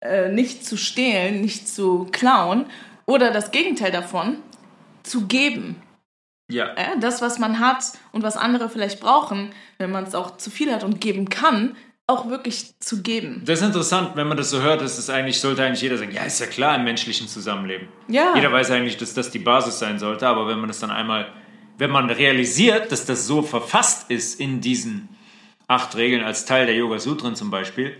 äh, 0.00 0.28
nicht 0.28 0.64
zu 0.64 0.76
stehlen, 0.76 1.40
nicht 1.40 1.68
zu 1.68 2.06
klauen. 2.12 2.66
Oder 3.06 3.32
das 3.32 3.50
Gegenteil 3.50 3.90
davon, 3.90 4.38
zu 5.02 5.26
geben. 5.26 5.82
Ja. 6.50 6.74
Ja, 6.76 6.96
das, 7.00 7.22
was 7.22 7.38
man 7.38 7.58
hat 7.58 7.84
und 8.12 8.22
was 8.22 8.36
andere 8.36 8.68
vielleicht 8.68 9.00
brauchen, 9.00 9.52
wenn 9.78 9.90
man 9.90 10.04
es 10.04 10.14
auch 10.14 10.36
zu 10.36 10.50
viel 10.50 10.72
hat 10.72 10.84
und 10.84 11.00
geben 11.00 11.28
kann, 11.28 11.76
auch 12.06 12.28
wirklich 12.28 12.78
zu 12.80 13.02
geben. 13.02 13.42
Das 13.44 13.60
ist 13.60 13.66
interessant, 13.66 14.16
wenn 14.16 14.26
man 14.26 14.36
das 14.36 14.50
so 14.50 14.60
hört, 14.60 14.82
ist 14.82 14.98
es 14.98 15.08
eigentlich, 15.08 15.40
sollte 15.40 15.62
eigentlich 15.62 15.80
jeder 15.80 15.96
sagen, 15.96 16.12
ja, 16.12 16.22
ist 16.24 16.40
ja 16.40 16.46
klar 16.46 16.74
im 16.76 16.84
menschlichen 16.84 17.28
Zusammenleben. 17.28 17.88
Ja. 18.08 18.34
Jeder 18.34 18.50
weiß 18.50 18.70
eigentlich, 18.72 18.96
dass 18.96 19.14
das 19.14 19.30
die 19.30 19.38
Basis 19.38 19.78
sein 19.78 19.98
sollte, 19.98 20.26
aber 20.26 20.48
wenn 20.48 20.58
man 20.58 20.68
das 20.68 20.80
dann 20.80 20.90
einmal, 20.90 21.28
wenn 21.78 21.90
man 21.90 22.10
realisiert, 22.10 22.90
dass 22.90 23.06
das 23.06 23.26
so 23.26 23.42
verfasst 23.42 24.10
ist 24.10 24.40
in 24.40 24.60
diesen 24.60 25.08
acht 25.68 25.96
Regeln 25.96 26.24
als 26.24 26.44
Teil 26.44 26.66
der 26.66 26.74
Yoga 26.74 26.98
Sutren 26.98 27.36
zum 27.36 27.50
Beispiel, 27.50 27.96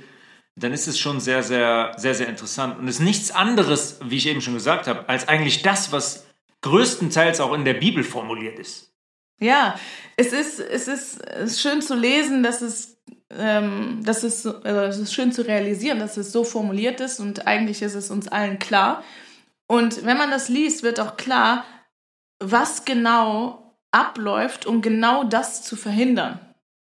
dann 0.57 0.73
ist 0.73 0.89
es 0.89 0.99
schon 0.99 1.21
sehr, 1.21 1.45
sehr, 1.45 1.93
sehr, 1.97 2.15
sehr 2.15 2.29
interessant 2.29 2.79
und 2.79 2.89
ist 2.89 3.01
nichts 3.01 3.31
anderes, 3.31 4.01
wie 4.05 4.17
ich 4.17 4.27
eben 4.27 4.41
schon 4.41 4.55
gesagt 4.55 4.89
habe, 4.89 5.09
als 5.09 5.29
eigentlich 5.29 5.63
das, 5.63 5.93
was 5.93 6.27
größtenteils 6.63 7.41
auch 7.41 7.53
in 7.55 7.65
der 7.65 7.75
Bibel 7.75 8.05
formuliert 8.05 8.59
ist. 8.59 8.93
Ja, 9.41 9.79
es 10.17 10.33
ist, 10.33 10.61
es 10.61 10.87
ist, 10.87 11.21
es 11.27 11.53
ist 11.53 11.61
schön 11.63 11.81
zu 11.81 11.95
lesen, 11.95 12.43
dass 12.43 12.61
es, 12.61 12.99
ähm, 13.31 14.01
dass 14.05 14.23
es, 14.23 14.43
so- 14.43 14.61
also 14.63 14.81
es 14.83 14.99
ist 14.99 15.15
schön 15.15 15.33
zu 15.33 15.43
realisieren, 15.47 15.99
dass 15.99 16.19
es 16.19 16.31
so 16.31 16.45
formuliert 16.45 17.01
ist 17.01 17.21
und 17.21 17.47
eigentlich 17.47 17.81
ist 17.81 17.95
es 17.95 18.11
uns 18.11 18.29
allen 18.29 18.59
klar. 18.59 19.03
Und 19.67 20.05
wenn 20.05 20.19
man 20.19 20.31
das 20.31 20.49
liest, 20.51 20.83
wird 20.83 21.01
auch 21.01 21.17
klar, 21.17 21.65
was 22.39 22.85
genau 22.85 23.77
abläuft, 23.93 24.67
um 24.67 24.83
genau 24.83 25.25
das 25.25 25.63
zu 25.63 25.77
verhindern. 25.77 26.39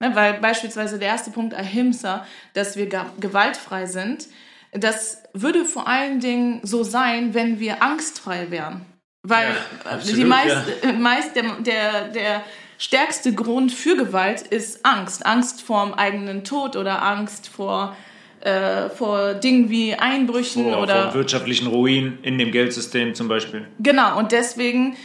Ne, 0.01 0.13
weil 0.15 0.33
beispielsweise 0.39 0.99
der 0.99 1.09
erste 1.09 1.31
Punkt 1.31 1.53
Ahimsa, 1.53 2.25
dass 2.53 2.75
wir 2.75 2.89
gewaltfrei 3.19 3.85
sind, 3.85 4.27
das 4.73 5.23
würde 5.33 5.63
vor 5.65 5.87
allen 5.87 6.19
Dingen 6.19 6.59
so 6.63 6.83
sein, 6.83 7.33
wenn 7.33 7.59
wir 7.59 7.81
angstfrei 7.81 8.51
wären. 8.51 8.85
Weil 9.23 9.47
Ja, 9.47 9.91
äh, 9.91 9.93
absolut, 9.95 10.17
die 10.17 10.25
meist, 10.25 10.55
ja. 10.83 10.89
äh, 10.89 10.93
meist 10.93 11.35
der, 11.35 11.43
der, 11.61 12.07
der 12.09 12.43
stärkste 12.77 13.33
Grund 13.33 13.71
für 13.71 13.95
Gewalt 13.95 14.41
ist 14.41 14.85
Angst. 14.85 15.25
Angst 15.25 15.61
vor 15.61 15.85
dem 15.85 15.93
eigenen 15.93 16.43
Tod 16.43 16.75
oder 16.75 17.01
Angst 17.01 17.47
vor, 17.47 17.95
äh, 18.41 18.89
vor 18.89 19.35
Dingen 19.35 19.69
wie 19.69 19.95
Einbrüchen 19.95 20.65
Vor, 20.65 20.81
oder 20.81 21.11
vor 21.11 21.21
wirtschaftlichen 21.21 21.67
Ruin 21.67 22.19
in 22.21 22.37
dem 22.37 22.51
Geldsystem 22.51 23.15
zum 23.15 23.29
Beispiel. 23.29 23.65
Genau, 23.79 24.19
und 24.19 24.33
deswegen 24.33 24.97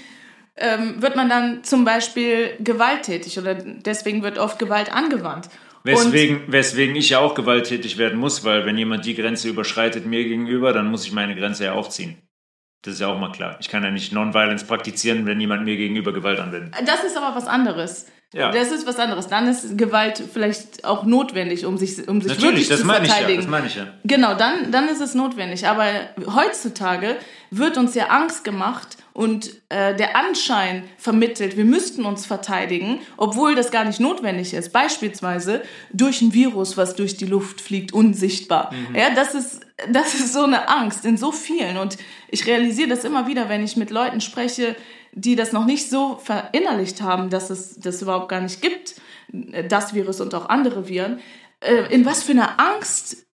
ähm, 0.56 1.00
wird 1.00 1.14
man 1.14 1.28
dann 1.28 1.62
zum 1.62 1.84
Beispiel 1.84 2.56
gewalttätig 2.58 3.38
oder 3.38 3.54
deswegen 3.54 4.24
wird 4.24 4.38
oft 4.38 4.58
Gewalt 4.58 4.92
angewandt. 4.92 5.48
Weswegen, 5.84 6.42
weswegen 6.48 6.96
ich 6.96 7.10
ja 7.10 7.20
auch 7.20 7.36
gewalttätig 7.36 7.98
werden 7.98 8.18
muss, 8.18 8.44
weil 8.44 8.66
wenn 8.66 8.76
jemand 8.76 9.06
die 9.06 9.14
Grenze 9.14 9.48
überschreitet 9.48 10.06
mir 10.06 10.24
gegenüber, 10.24 10.72
dann 10.72 10.90
muss 10.90 11.06
ich 11.06 11.12
meine 11.12 11.36
Grenze 11.36 11.66
ja 11.66 11.74
auch 11.74 11.88
ziehen. 11.88 12.16
Das 12.82 12.94
ist 12.94 13.00
ja 13.00 13.08
auch 13.08 13.18
mal 13.18 13.32
klar. 13.32 13.56
Ich 13.60 13.68
kann 13.68 13.82
ja 13.82 13.90
nicht 13.90 14.12
Non-Violence 14.12 14.64
praktizieren, 14.64 15.26
wenn 15.26 15.40
jemand 15.40 15.64
mir 15.64 15.76
gegenüber 15.76 16.12
Gewalt 16.12 16.38
anwendet. 16.38 16.74
Das 16.86 17.02
ist 17.02 17.16
aber 17.16 17.34
was 17.34 17.46
anderes. 17.46 18.06
Ja. 18.34 18.50
Das 18.50 18.70
ist 18.70 18.86
was 18.86 18.98
anderes. 18.98 19.28
Dann 19.28 19.48
ist 19.48 19.78
Gewalt 19.78 20.22
vielleicht 20.32 20.84
auch 20.84 21.04
notwendig, 21.04 21.64
um 21.64 21.78
sich, 21.78 22.06
um 22.08 22.20
sich 22.20 22.28
Natürlich, 22.28 22.42
wirklich 22.42 22.68
das 22.68 22.80
zu 22.80 22.86
meine 22.86 23.04
ich 23.04 23.10
ja. 23.10 23.14
verteidigen. 23.14 23.40
Das 23.40 23.50
meine 23.50 23.66
ich 23.66 23.76
ja. 23.76 23.86
Genau, 24.04 24.34
dann, 24.34 24.70
dann 24.70 24.88
ist 24.88 25.00
es 25.00 25.14
notwendig. 25.14 25.66
Aber 25.66 25.86
heutzutage 26.34 27.16
wird 27.50 27.78
uns 27.78 27.94
ja 27.94 28.08
Angst 28.08 28.44
gemacht 28.44 28.98
und 29.14 29.50
äh, 29.70 29.96
der 29.96 30.14
Anschein 30.14 30.84
vermittelt, 30.98 31.56
wir 31.56 31.64
müssten 31.64 32.04
uns 32.04 32.26
verteidigen, 32.26 33.00
obwohl 33.16 33.54
das 33.54 33.70
gar 33.70 33.84
nicht 33.84 33.98
notwendig 33.98 34.52
ist. 34.52 34.74
Beispielsweise 34.74 35.62
durch 35.92 36.20
ein 36.20 36.34
Virus, 36.34 36.76
was 36.76 36.96
durch 36.96 37.16
die 37.16 37.24
Luft 37.24 37.62
fliegt, 37.62 37.94
unsichtbar. 37.94 38.74
Ja, 38.94 39.14
das 39.14 39.34
ist, 39.34 39.60
das 39.90 40.14
ist 40.14 40.34
so 40.34 40.44
eine 40.44 40.68
Angst 40.68 41.06
in 41.06 41.16
so 41.16 41.32
vielen. 41.32 41.78
Und 41.78 41.96
ich 42.30 42.46
realisiere 42.46 42.90
das 42.90 43.04
immer 43.04 43.26
wieder, 43.26 43.48
wenn 43.48 43.64
ich 43.64 43.76
mit 43.76 43.90
Leuten 43.90 44.20
spreche, 44.20 44.76
die 45.18 45.36
das 45.36 45.52
noch 45.52 45.66
nicht 45.66 45.90
so 45.90 46.16
verinnerlicht 46.22 47.02
haben, 47.02 47.30
dass 47.30 47.50
es 47.50 47.78
das 47.80 48.02
überhaupt 48.02 48.28
gar 48.28 48.40
nicht 48.40 48.62
gibt, 48.62 49.00
das 49.68 49.94
Virus 49.94 50.20
und 50.20 50.34
auch 50.34 50.48
andere 50.48 50.88
Viren, 50.88 51.20
äh, 51.60 51.92
in 51.92 52.06
was 52.06 52.22
für 52.22 52.32
einer 52.32 52.58
Angst 52.58 53.26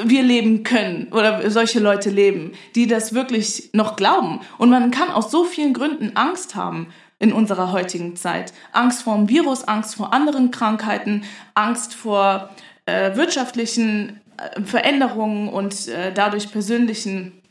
wir 0.00 0.22
leben 0.22 0.62
können 0.62 1.08
oder 1.12 1.50
solche 1.50 1.80
Leute 1.80 2.08
leben, 2.08 2.52
die 2.76 2.86
das 2.86 3.14
wirklich 3.14 3.70
noch 3.72 3.96
glauben. 3.96 4.40
Und 4.56 4.70
man 4.70 4.92
kann 4.92 5.10
aus 5.10 5.30
so 5.30 5.44
vielen 5.44 5.74
Gründen 5.74 6.16
Angst 6.16 6.54
haben 6.54 6.92
in 7.18 7.32
unserer 7.32 7.72
heutigen 7.72 8.14
Zeit. 8.14 8.52
Angst 8.72 9.02
vor 9.02 9.16
dem 9.16 9.28
Virus, 9.28 9.64
Angst 9.64 9.96
vor 9.96 10.12
anderen 10.12 10.52
Krankheiten, 10.52 11.24
Angst 11.54 11.94
vor 11.94 12.50
äh, 12.86 13.16
wirtschaftlichen 13.16 14.20
äh, 14.36 14.62
Veränderungen 14.62 15.48
und 15.48 15.88
äh, 15.88 16.12
dadurch 16.12 16.52
persönlichen 16.52 17.42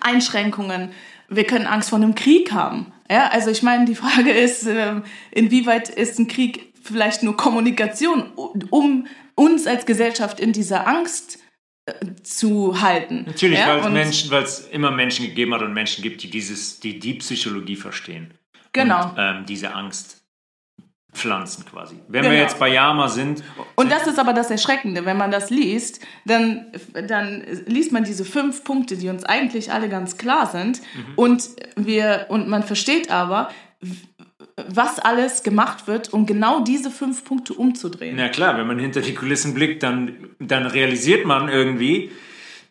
Einschränkungen. 0.00 0.92
Wir 1.28 1.44
können 1.44 1.66
Angst 1.66 1.90
vor 1.90 1.98
einem 1.98 2.14
Krieg 2.14 2.52
haben. 2.52 2.92
Ja, 3.10 3.28
also 3.28 3.50
ich 3.50 3.62
meine, 3.62 3.84
die 3.84 3.94
Frage 3.94 4.30
ist, 4.30 4.66
ähm, 4.66 5.04
inwieweit 5.30 5.88
ist 5.88 6.18
ein 6.18 6.28
Krieg 6.28 6.72
vielleicht 6.82 7.22
nur 7.22 7.36
Kommunikation, 7.36 8.30
um 8.70 9.06
uns 9.34 9.66
als 9.66 9.86
Gesellschaft 9.86 10.40
in 10.40 10.52
dieser 10.52 10.86
Angst 10.86 11.38
äh, 11.86 11.92
zu 12.22 12.80
halten. 12.80 13.24
Natürlich, 13.26 13.58
ja, 13.58 13.68
weil 13.68 13.78
es 13.78 13.90
Menschen, 13.90 14.30
weil 14.30 14.42
es 14.42 14.66
immer 14.68 14.90
Menschen 14.90 15.26
gegeben 15.26 15.54
hat 15.54 15.62
und 15.62 15.72
Menschen 15.72 16.02
gibt, 16.02 16.22
die 16.22 16.30
dieses, 16.30 16.80
die 16.80 16.98
die 16.98 17.14
Psychologie 17.14 17.76
verstehen. 17.76 18.34
Genau. 18.72 19.10
Und, 19.10 19.14
ähm, 19.18 19.46
diese 19.46 19.74
Angst 19.74 20.25
Pflanzen 21.12 21.64
quasi. 21.64 21.96
Wenn 22.08 22.22
Genau. 22.22 22.34
wir 22.34 22.40
jetzt 22.40 22.58
bei 22.58 22.68
Yama 22.68 23.08
sind, 23.08 23.42
Und 23.74 23.90
das 23.90 24.06
ist 24.06 24.18
aber 24.18 24.32
das 24.34 24.50
Erschreckende, 24.50 25.06
wenn 25.06 25.16
man 25.16 25.30
das 25.30 25.48
liest, 25.50 26.00
dann, 26.26 26.66
dann 27.08 27.42
liest 27.66 27.90
man 27.92 28.04
diese 28.04 28.24
fünf 28.24 28.64
Punkte, 28.64 28.96
die 28.96 29.08
uns 29.08 29.24
eigentlich 29.24 29.72
alle 29.72 29.88
ganz 29.88 30.18
klar 30.18 30.46
sind, 30.46 30.82
und 31.16 31.48
wir 31.76 32.26
und 32.28 32.48
man 32.48 32.62
versteht 32.62 33.10
aber, 33.10 33.48
was 34.68 34.98
alles 34.98 35.42
gemacht 35.42 35.86
wird, 35.86 36.12
um 36.12 36.26
genau 36.26 36.60
diese 36.60 36.90
fünf 36.90 37.24
Punkte 37.24 37.54
umzudrehen. 37.54 38.16
na 38.16 38.28
klar, 38.28 38.56
wenn 38.58 38.66
man 38.66 38.78
hinter 38.78 39.00
die 39.02 39.14
Kulissen 39.14 39.54
blickt, 39.54 39.82
dann, 39.82 40.30
dann 40.38 40.66
realisiert 40.66 41.26
man 41.26 41.48
irgendwie, 41.48 42.10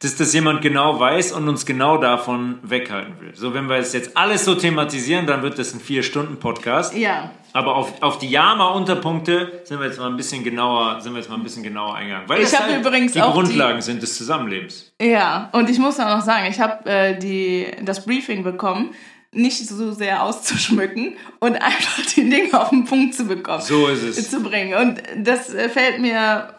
dass 0.06 0.16
das 0.16 0.34
jemand 0.34 0.62
genau 0.62 1.00
weiß 1.00 1.34
und 1.34 1.50
uns 1.50 1.66
genau 1.66 1.98
davon 1.98 2.60
weghalten 2.64 3.20
will. 3.20 3.36
So, 3.36 3.54
wenn 3.54 3.68
wir 3.68 3.76
es 3.78 3.92
jetzt 3.94 4.16
alles 4.16 4.46
so 4.46 4.56
thematisieren, 4.56 5.26
dann 5.28 5.42
wird 5.42 5.60
das 5.60 5.74
ein 5.74 5.80
Vier-Stunden-Podcast. 5.82 6.96
Ja, 6.96 7.32
Aber 7.54 7.76
auf, 7.76 8.02
auf 8.02 8.18
die 8.20 8.30
Yama-Unterpunkte 8.30 9.62
sind 9.64 9.80
wir 9.80 9.88
jetzt 9.88 10.00
mal 10.00 10.08
ein 10.08 10.18
bisschen 10.18 10.44
genauer, 10.44 11.02
sind 11.02 11.14
wir 11.14 11.20
jetzt 11.20 11.30
mal 11.30 11.36
ein 11.36 11.44
bisschen 11.44 11.64
genauer 11.64 11.96
eingegangen. 11.96 12.30
Weil 12.30 12.42
Ich 12.42 12.52
das 12.52 12.60
halt 12.60 12.80
übrigens 12.86 13.14
die 13.14 13.22
auch 13.22 13.34
die- 13.34 13.40
Grundlagen 13.42 13.82
sind 13.82 14.02
des 14.02 14.18
Zusammenlebens. 14.18 14.94
ja. 15.02 15.50
Und 15.54 15.70
ich 15.70 15.80
muss 15.80 16.00
auch 16.00 16.10
noch 16.18 16.22
sagen, 16.24 16.46
ich 16.50 16.60
habe 16.60 16.90
äh, 16.90 17.18
die 17.18 17.68
das 17.84 18.06
Briefing 18.06 18.44
bekommen, 18.44 18.92
nicht 19.32 19.68
so 19.68 19.92
sehr 19.92 20.24
auszuschmücken 20.24 21.16
und 21.40 21.56
einfach 21.62 22.06
die 22.16 22.30
Dinge 22.30 22.60
auf 22.60 22.70
den 22.70 22.86
Punkt 22.86 23.16
zu 23.16 23.26
bekommen. 23.26 23.62
So 23.62 23.88
ist 23.88 24.04
es. 24.04 24.30
zu 24.30 24.42
bringen. 24.42 24.76
Und 24.76 25.02
das 25.26 25.54
äh, 25.54 25.68
fällt 25.70 26.00
mir 26.00 26.54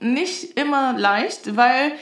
nicht 0.00 0.58
immer 0.58 0.96
leicht, 0.96 1.56
weil 1.56 1.92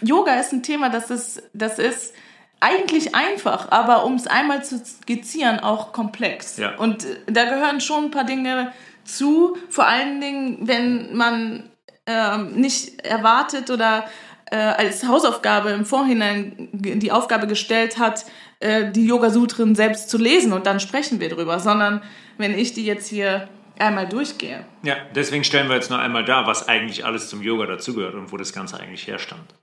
Yoga 0.00 0.34
ist 0.34 0.52
ein 0.52 0.62
Thema, 0.62 0.88
das 0.88 1.10
ist, 1.10 1.42
das 1.52 1.78
ist 1.78 2.14
eigentlich 2.60 3.14
einfach, 3.14 3.70
aber 3.70 4.04
um 4.04 4.14
es 4.14 4.26
einmal 4.26 4.64
zu 4.64 4.78
skizzieren, 4.84 5.60
auch 5.60 5.92
komplex. 5.92 6.58
Ja. 6.58 6.76
Und 6.76 7.04
äh, 7.04 7.16
da 7.26 7.44
gehören 7.44 7.80
schon 7.80 8.04
ein 8.04 8.10
paar 8.10 8.24
Dinge 8.24 8.72
zu, 9.04 9.56
vor 9.68 9.86
allen 9.86 10.20
Dingen, 10.20 10.58
wenn 10.62 11.16
man 11.16 11.70
ähm, 12.06 12.52
nicht 12.52 13.04
erwartet 13.04 13.70
oder 13.70 14.04
äh, 14.50 14.56
als 14.56 15.06
Hausaufgabe 15.06 15.70
im 15.70 15.84
Vorhinein 15.84 16.68
die 16.72 17.10
Aufgabe 17.10 17.46
gestellt 17.46 17.98
hat, 17.98 18.26
äh, 18.60 18.92
die 18.92 19.06
Yoga-Sutren 19.06 19.74
selbst 19.74 20.08
zu 20.08 20.18
lesen 20.18 20.52
und 20.52 20.66
dann 20.66 20.78
sprechen 20.78 21.20
wir 21.20 21.30
drüber, 21.30 21.58
sondern 21.58 22.02
wenn 22.38 22.56
ich 22.56 22.74
die 22.74 22.84
jetzt 22.84 23.08
hier 23.08 23.48
einmal 23.78 24.08
durchgehe. 24.08 24.64
Ja, 24.82 24.96
deswegen 25.14 25.42
stellen 25.42 25.68
wir 25.68 25.74
jetzt 25.76 25.90
noch 25.90 25.98
einmal 25.98 26.24
dar, 26.24 26.46
was 26.46 26.68
eigentlich 26.68 27.04
alles 27.04 27.28
zum 27.28 27.42
Yoga 27.42 27.66
dazugehört 27.66 28.14
und 28.14 28.30
wo 28.30 28.36
das 28.36 28.52
Ganze 28.52 28.78
eigentlich 28.78 29.06
herstammt. 29.06 29.54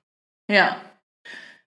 Ja. 0.49 0.81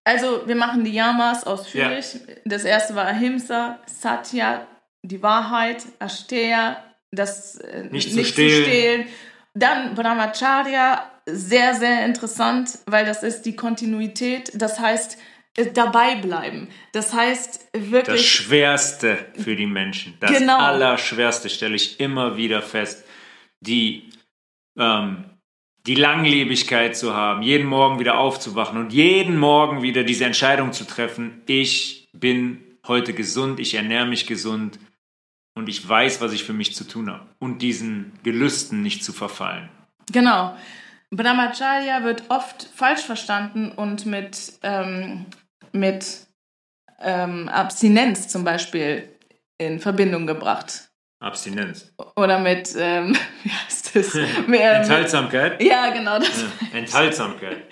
Also, 0.05 0.47
wir 0.47 0.57
machen 0.57 0.85
die 0.85 0.93
Yamas 0.93 1.45
ausführlich. 1.45 2.19
Das 2.45 2.65
erste 2.65 2.95
war 2.95 3.07
Ahimsa, 3.07 3.79
Satya, 3.87 4.67
die 5.03 5.23
Wahrheit, 5.23 5.85
Asteya, 6.01 6.83
das 7.13 7.57
äh, 7.57 7.85
Nicht 7.85 8.13
zu 8.13 8.25
stehlen. 8.25 9.07
Dann 9.55 9.95
Brahmacharya, 9.95 11.09
sehr, 11.27 11.75
sehr 11.75 12.05
interessant, 12.05 12.79
weil 12.87 13.05
das 13.07 13.23
ist 13.23 13.43
die 13.43 13.55
Kontinuität. 13.55 14.51
Das 14.55 14.81
heißt, 14.81 15.19
äh, 15.57 15.67
dabei 15.73 16.17
bleiben. 16.17 16.69
Das 16.93 17.13
heißt, 17.13 17.69
Das 17.73 17.91
wirklich. 17.91 18.29
Schwerste 18.29 19.19
für 19.39 19.55
die 19.55 19.67
Menschen, 19.67 20.17
das 20.21 20.33
Genau. 20.33 20.59
Allerschwerste 20.59 21.49
stelle 21.51 21.77
ich 21.77 22.01
immer 22.01 22.37
wieder 22.37 22.63
fest, 22.63 23.05
die, 23.61 24.11
ähm, 24.79 25.25
die 25.87 25.95
Langlebigkeit 25.95 26.97
zu 26.97 27.15
haben, 27.15 27.43
jeden 27.43 27.67
Morgen 27.67 27.99
wieder 27.99 28.19
aufzuwachen 28.19 28.79
und 28.79 28.93
jeden 28.93 29.37
Morgen 29.37 29.83
wieder 29.83 30.05
diese 30.05 30.25
Entscheidung 30.25 30.73
zu 30.73 30.85
treffen, 30.85 31.43
ich 31.47 32.09
bin 32.13 32.63
heute 32.87 33.13
gesund, 33.13 33.59
ich 33.59 33.75
ernähre 33.75 34.07
mich 34.07 34.27
gesund 34.27 34.79
und 35.55 35.69
ich 35.69 35.87
weiß, 35.87 36.21
was 36.21 36.33
ich 36.33 36.45
für 36.45 36.53
mich 36.53 36.75
zu 36.75 36.85
tun 36.85 37.11
habe 37.11 37.27
und 37.39 37.63
diesen 37.63 38.13
Gelüsten 38.23 38.83
nicht 38.83 39.05
zu 39.05 39.13
verfallen. 39.13 39.69
Genau. 40.11 40.57
Brahmacharya 41.11 42.05
wird 42.05 42.25
oft 42.31 42.69
falsch 42.75 43.03
verstanden 43.03 43.71
und 43.71 44.07
mit, 44.07 44.55
ähm, 44.63 45.27
mit 45.73 46.27
ähm, 47.01 47.49
Abstinenz 47.49 48.29
zum 48.29 48.45
Beispiel 48.45 49.09
in 49.59 49.79
Verbindung 49.79 50.27
gebracht. 50.27 50.92
Abstinenz. 51.23 51.95
Oder 52.17 52.39
mit, 52.39 52.75
ähm, 52.77 53.17
wie 53.45 53.51
heißt 53.51 53.97
das? 53.97 54.15
Ähm, 54.15 54.53
Enthaltsamkeit? 54.53 55.63
ja, 55.63 55.91
genau. 55.91 56.19
Das. 56.19 56.43
Ja, 56.43 56.79
Enthaltsamkeit. 56.79 57.63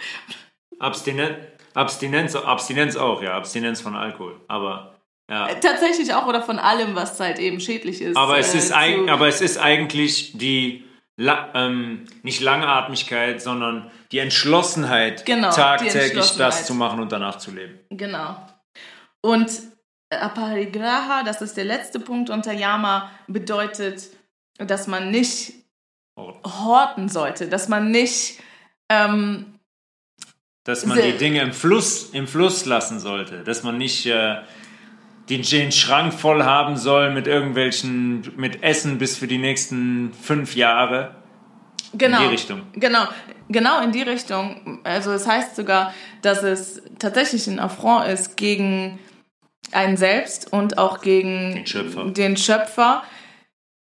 Abstinenz, 0.78 1.36
Abstinenz, 1.74 2.36
Abstinenz 2.36 2.96
auch, 2.96 3.22
ja, 3.22 3.36
Abstinenz 3.36 3.80
von 3.80 3.96
Alkohol. 3.96 4.40
Aber 4.48 5.01
ja. 5.30 5.48
Tatsächlich 5.55 6.12
auch 6.14 6.26
oder 6.26 6.42
von 6.42 6.59
allem, 6.59 6.96
was 6.96 7.20
halt 7.20 7.38
eben 7.38 7.61
schädlich 7.61 8.01
ist. 8.01 8.16
Aber 8.16 8.38
es 8.38 8.55
äh, 8.55 8.59
ist, 8.59 8.72
eig 8.74 9.09
aber 9.09 9.28
es 9.28 9.40
ist 9.40 9.59
eigentlich 9.59 10.36
die 10.36 10.84
La 11.16 11.51
ähm, 11.55 12.07
nicht 12.22 12.40
Langatmigkeit, 12.40 13.42
sondern 13.42 13.90
die 14.11 14.18
Entschlossenheit, 14.18 15.26
Genau, 15.26 15.51
die 15.51 15.55
tagtäglich 15.57 16.03
Entschlossenheit. 16.03 16.48
das 16.48 16.66
zu 16.66 16.74
machen 16.74 17.01
und 17.01 17.12
danach 17.12 17.36
zu 17.36 17.53
leben. 17.53 17.78
Genau. 17.90 18.36
Und 19.20 19.51
Aparigraha, 20.11 21.22
das 21.22 21.40
ist 21.40 21.56
der 21.56 21.64
letzte 21.64 22.00
Punkt 22.00 22.30
unter 22.30 22.52
Yama, 22.52 23.11
bedeutet, 23.28 24.08
dass 24.58 24.86
man 24.86 25.11
nicht 25.11 25.54
horten 26.16 27.08
sollte, 27.08 27.48
dass 27.48 27.68
man 27.68 27.90
nicht 27.90 28.40
ähm, 28.88 29.54
Dass 30.64 30.84
man 30.84 31.00
die 31.00 31.12
Dinge 31.12 31.40
im 31.40 31.52
Fluss, 31.52 32.11
im 32.11 32.26
Fluss 32.26 32.66
lassen 32.66 32.98
sollte, 33.00 33.44
dass 33.44 33.62
man 33.62 33.78
nicht 33.78 34.04
äh, 34.06 34.42
den, 35.30 35.42
den 35.42 35.72
Schrank 35.72 36.12
voll 36.12 36.42
haben 36.42 36.76
soll 36.76 37.12
mit 37.12 37.26
irgendwelchen, 37.26 38.32
mit 38.36 38.62
Essen 38.62 38.98
bis 38.98 39.16
für 39.16 39.28
die 39.28 39.38
nächsten 39.38 40.12
fünf 40.12 40.56
Jahre. 40.56 41.14
genau, 41.94 42.18
die 42.18 42.26
Richtung. 42.26 42.62
Genau, 42.72 43.04
genau 43.48 43.80
in 43.80 43.92
die 43.92 44.02
Richtung. 44.02 44.80
Also 44.82 45.12
es 45.12 45.26
heißt 45.26 45.54
sogar, 45.54 45.94
dass 46.20 46.42
es 46.42 46.82
tatsächlich 46.98 47.46
ein 47.46 47.61
Affront 47.61 48.08
ist 48.08 48.36
gegen 48.36 48.98
einen 49.72 49.96
selbst 49.96 50.52
und 50.52 50.78
auch 50.78 51.00
gegen 51.00 51.54
Den 51.54 51.66
Schöpfer. 51.66 52.04
den 52.06 52.36
Schöpfer. 52.36 53.02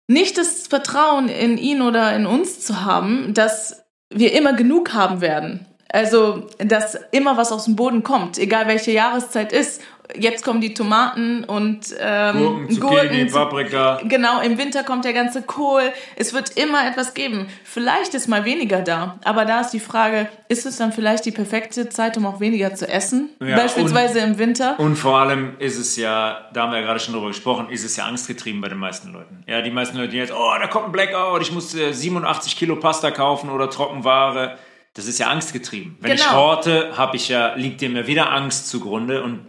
Nicht 0.06 0.36
das 0.36 0.66
Vertrauen 0.66 1.28
in 1.28 1.56
ihn 1.56 1.80
oder 1.82 2.14
in 2.14 2.26
uns 2.26 2.60
zu 2.60 2.84
haben, 2.84 3.32
dass 3.34 3.84
wir 4.10 4.32
immer 4.32 4.52
genug 4.52 4.92
haben 4.92 5.20
werden. 5.20 5.66
Also, 5.88 6.48
dass 6.58 6.98
immer 7.12 7.36
was 7.36 7.52
aus 7.52 7.66
dem 7.66 7.76
Boden 7.76 8.02
kommt, 8.02 8.38
egal 8.38 8.66
welche 8.66 8.90
Jahreszeit 8.90 9.52
ist. 9.52 9.80
Jetzt 10.14 10.44
kommen 10.44 10.61
die 10.61 10.74
Tomaten 10.74 11.44
und 11.44 11.80
ähm, 11.98 12.68
Gurken, 12.68 12.70
Zucchini, 13.09 13.26
Zu- 13.26 13.34
Paprika. 13.38 14.00
Genau, 14.05 14.40
im 14.42 14.59
Winter 14.59 14.84
kommt 14.84 15.05
der 15.07 15.14
ganze 15.14 15.40
Kohl. 15.42 15.82
Es 16.16 16.34
wird 16.34 16.59
immer 16.59 16.86
etwas 16.86 17.14
geben. 17.14 17.46
Vielleicht 17.64 18.12
ist 18.14 18.28
mal 18.28 18.44
weniger 18.44 18.82
da. 18.82 19.18
Aber 19.24 19.46
da 19.46 19.62
ist 19.62 19.70
die 19.70 19.80
Frage, 19.80 20.28
ist 20.48 20.66
es 20.66 20.76
dann 20.76 20.92
vielleicht 20.92 21.24
die 21.24 21.30
perfekte 21.30 21.88
Zeit, 21.88 22.16
um 22.18 22.26
auch 22.26 22.38
weniger 22.38 22.74
zu 22.74 22.86
essen? 22.86 23.30
Ja, 23.40 23.57
Beispielsweise 23.57 24.18
im 24.20 24.36
Winter. 24.38 24.78
Und 24.78 24.96
vor 24.96 25.18
allem 25.20 25.55
ist 25.59 25.78
es 25.78 25.96
ja, 25.96 26.48
da 26.52 26.64
haben 26.64 26.72
wir 26.72 26.80
ja 26.80 26.84
gerade 26.84 27.00
schon 27.00 27.14
drüber 27.14 27.28
gesprochen, 27.28 27.70
ist 27.70 27.84
es 27.84 27.96
ja 27.96 28.05
angstgetrieben 28.05 28.61
bei 28.61 28.68
den 28.68 28.78
meisten 28.78 29.11
Leuten. 29.11 29.42
Ja, 29.46 29.62
die 29.62 29.70
meisten 29.70 29.96
Leute, 29.96 30.11
die 30.11 30.18
jetzt, 30.18 30.32
oh, 30.34 30.52
da 30.61 30.66
kommt 30.66 30.86
ein 30.86 30.92
Blackout, 30.92 31.40
ich 31.40 31.50
muss 31.50 31.74
äh, 31.74 31.92
87 31.92 32.57
Kilo 32.57 32.76
Pasta 32.76 33.11
kaufen 33.11 33.48
oder 33.48 33.70
Trockenware. 33.70 34.59
Das 34.92 35.07
ist 35.09 35.18
ja 35.18 35.28
angstgetrieben. 35.28 35.96
Wenn 36.00 36.12
ich 36.12 36.22
Genau. 36.22 36.36
horte, 36.36 36.92
habe 36.96 37.16
ich 37.16 37.28
ja, 37.30 37.55
liegt 37.55 37.80
dem 37.80 37.96
ja 37.96 38.07
wieder 38.07 38.30
Angst 38.30 38.68
zugrunde. 38.68 39.22
Und 39.24 39.46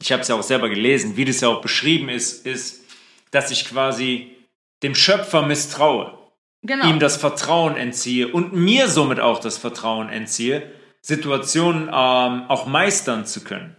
ich 0.00 0.12
habe 0.12 0.22
es 0.22 0.28
ja 0.28 0.34
auch 0.34 0.42
selber 0.42 0.68
gelesen, 0.68 1.16
wie 1.16 1.24
das 1.24 1.40
ja 1.40 1.48
auch 1.48 1.60
beschrieben 1.60 2.08
ist, 2.08 2.46
ist, 2.46 2.84
dass 3.30 3.50
ich 3.50 3.66
quasi 3.66 4.36
dem 4.82 4.94
Schöpfer 4.94 5.42
misstraue 5.42 6.18
Genau. 6.62 6.90
ihm 6.90 6.98
das 6.98 7.16
Vertrauen 7.16 7.76
entziehe 7.76 8.28
und 8.28 8.52
mir 8.52 8.88
somit 8.88 9.18
auch 9.18 9.40
das 9.40 9.56
Vertrauen 9.56 10.10
entziehe, 10.10 10.70
Situationen 11.00 11.84
ähm, 11.84 12.44
auch 12.48 12.66
meistern 12.66 13.24
zu 13.24 13.42
können. 13.42 13.76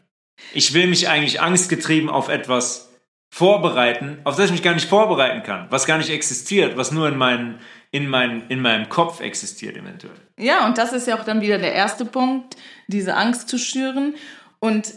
Ich 0.53 0.73
will 0.73 0.87
mich 0.87 1.07
eigentlich 1.07 1.41
angstgetrieben 1.41 2.09
auf 2.09 2.27
etwas 2.27 2.91
vorbereiten, 3.29 4.19
auf 4.23 4.35
das 4.35 4.45
ich 4.45 4.51
mich 4.51 4.63
gar 4.63 4.73
nicht 4.73 4.89
vorbereiten 4.89 5.43
kann, 5.43 5.67
was 5.69 5.85
gar 5.85 5.99
nicht 5.99 6.09
existiert, 6.09 6.75
was 6.75 6.91
nur 6.91 7.07
in, 7.07 7.17
meinen, 7.17 7.59
in, 7.91 8.09
meinen, 8.09 8.49
in 8.49 8.61
meinem 8.61 8.89
Kopf 8.89 9.21
existiert 9.21 9.77
eventuell. 9.77 10.17
Ja, 10.39 10.65
und 10.65 10.79
das 10.79 10.91
ist 10.91 11.05
ja 11.05 11.19
auch 11.19 11.23
dann 11.23 11.41
wieder 11.41 11.59
der 11.59 11.73
erste 11.73 12.05
Punkt, 12.05 12.57
diese 12.87 13.15
Angst 13.15 13.47
zu 13.47 13.59
schüren. 13.59 14.15
Und 14.59 14.91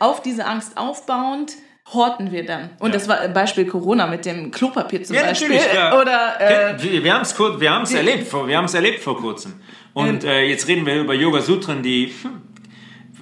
auf 0.00 0.22
diese 0.22 0.46
Angst 0.46 0.76
aufbauend 0.76 1.52
horten 1.92 2.32
wir 2.32 2.44
dann. 2.44 2.70
Und 2.80 2.88
Ja. 2.90 2.94
das 2.98 3.08
war 3.08 3.28
Beispiel 3.28 3.64
Corona 3.66 4.06
mit 4.08 4.24
dem 4.26 4.50
Klopapier 4.50 5.04
zum 5.04 5.14
Ja, 5.16 5.22
Beispiel. 5.22 5.60
ja. 5.74 5.98
Oder 6.00 6.74
äh, 6.74 7.02
wir 7.02 7.14
haben 7.14 7.22
es 7.22 7.38
wir 7.38 7.70
haben's 7.72 7.92
erlebt, 7.94 8.26
vor- 8.28 8.48
wir 8.48 8.56
haben 8.58 8.64
es 8.64 8.74
erlebt 8.74 9.02
vor 9.02 9.16
kurzem. 9.20 9.54
Und 9.94 10.24
äh, 10.24 10.42
jetzt 10.46 10.66
reden 10.68 10.84
wir 10.84 10.96
über 11.00 11.14
Yoga 11.14 11.40
Sutren, 11.40 11.82
die, 11.84 12.12
hm, 12.22 12.42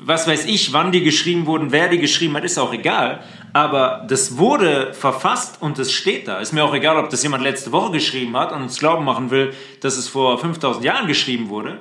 was 0.01 0.26
weiß 0.26 0.47
ich, 0.47 0.72
wann 0.72 0.93
die 0.93 1.03
geschrieben 1.03 1.45
wurden, 1.47 1.72
wer 1.72 1.89
die 1.89 1.99
geschrieben 1.99 2.35
hat, 2.37 2.45
ist 2.45 2.59
auch 2.59 2.72
egal. 2.72 3.22
Aber 3.53 4.05
das 4.09 4.39
wurde 4.39 4.93
verfasst 4.95 5.61
und 5.62 5.78
es 5.78 5.93
steht 5.93 6.26
da. 6.26 6.41
Ist 6.41 6.53
mir 6.53 6.64
auch 6.64 6.74
egal, 6.74 6.97
ob 6.97 7.11
das 7.11 7.22
jemand 7.22 7.43
letzte 7.45 7.70
Woche 7.70 7.93
geschrieben 7.93 8.37
hat 8.37 8.51
und 8.51 8.62
uns 8.62 8.78
glauben 8.78 9.05
machen 9.05 9.30
will, 9.30 9.53
dass 9.82 9.97
es 9.99 10.09
vor 10.09 10.39
5000 10.39 10.85
Jahren 10.85 11.07
geschrieben 11.07 11.49
wurde. 11.51 11.78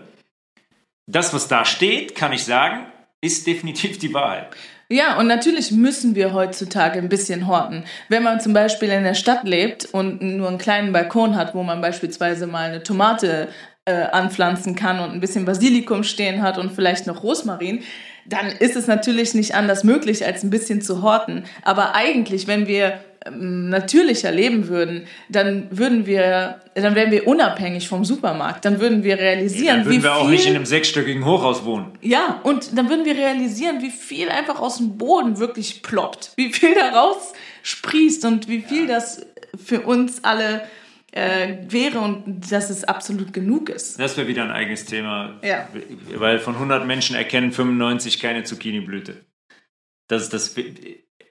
Das, 1.08 1.34
was 1.34 1.48
da 1.48 1.66
steht, 1.66 2.14
kann 2.16 2.32
ich 2.34 2.44
sagen, 2.46 2.86
ist 3.24 3.48
definitiv 3.48 3.98
die 3.98 4.14
Wahrheit. 4.14 4.48
Ja, 4.90 5.18
und 5.18 5.28
natürlich 5.28 5.72
müssen 5.72 6.14
wir 6.14 6.34
heutzutage 6.34 7.00
ein 7.00 7.10
bisschen 7.10 7.48
horten. 7.48 7.86
Wenn 8.10 8.22
man 8.22 8.42
zum 8.42 8.54
Beispiel 8.54 8.90
in 8.90 9.04
der 9.04 9.14
Stadt 9.14 9.46
lebt 9.46 9.86
und 9.86 10.22
nur 10.22 10.50
einen 10.50 10.58
kleinen 10.58 10.92
Balkon 10.92 11.36
hat, 11.36 11.56
wo 11.56 11.64
man 11.64 11.82
beispielsweise 11.82 12.48
mal 12.48 12.70
eine 12.70 12.84
Tomate 12.84 13.48
äh, 13.86 13.94
anpflanzen 13.94 14.76
kann 14.76 15.00
und 15.00 15.12
ein 15.12 15.22
bisschen 15.22 15.46
Basilikum 15.46 16.04
stehen 16.04 16.42
hat 16.42 16.58
und 16.58 16.74
vielleicht 16.74 17.08
noch 17.08 17.24
Rosmarin, 17.24 17.82
dann 18.26 18.48
ist 18.48 18.76
es 18.76 18.88
natürlich 18.88 19.34
nicht 19.34 19.56
anders 19.56 19.84
möglich, 19.84 20.26
als 20.26 20.44
ein 20.44 20.50
bisschen 20.50 20.82
zu 20.82 21.02
horten. 21.02 21.46
Aber 21.64 21.96
eigentlich, 21.96 22.48
wenn 22.48 22.68
wir 22.68 23.00
natürlicher 23.32 24.32
leben 24.32 24.68
würden, 24.68 25.08
dann 25.30 25.68
würden 25.72 26.06
wir, 26.06 26.62
dann 26.76 26.96
wären 26.96 27.12
wir 27.12 27.28
unabhängig 27.28 27.88
vom 27.88 28.04
Supermarkt. 28.04 28.66
Dann 28.66 28.80
würden 28.80 29.04
wir 29.04 29.18
realisieren, 29.18 29.66
ja, 29.66 29.76
dann 29.76 29.86
würden 29.86 30.00
wie 30.00 30.04
wir 30.04 30.12
viel, 30.12 30.22
auch 30.22 30.30
nicht 30.30 30.46
in 30.46 30.56
einem 30.56 30.66
sechsstöckigen 30.66 31.26
Hochhaus 31.26 31.64
wohnen. 31.66 31.98
ja, 32.02 32.42
und 32.44 32.78
dann 32.78 32.90
würden 32.90 33.06
wir 33.06 33.16
realisieren, 33.16 33.82
wie 33.82 33.92
viel 33.92 34.30
einfach 34.30 34.60
aus 34.60 34.78
dem 34.78 34.98
Boden 34.98 35.40
wirklich 35.40 35.84
ploppt, 35.84 36.34
wie 36.36 36.52
viel 36.52 36.74
daraus 36.76 37.34
sprießt 37.64 38.26
und 38.26 38.48
wie 38.50 38.62
viel 38.62 38.88
das 38.88 39.26
für 39.64 39.82
uns 39.82 40.24
alle 40.24 40.64
äh, 41.14 41.58
wäre 41.70 42.00
und 42.00 42.52
dass 42.52 42.70
es 42.70 42.84
absolut 42.84 43.34
genug 43.34 43.70
ist. 43.70 44.00
Das 44.00 44.18
wäre 44.18 44.28
wieder 44.28 44.44
ein 44.44 44.52
eigenes 44.52 44.86
Thema. 44.86 45.40
Ja. 45.44 45.70
Weil 46.16 46.40
von 46.40 46.56
100 46.56 46.86
Menschen 46.86 47.16
erkennen 47.16 47.52
95 47.52 48.20
keine 48.20 48.44
Zucchini-Blüte. 48.44 49.24
Das 50.08 50.24
ist 50.24 50.34
das. 50.34 50.56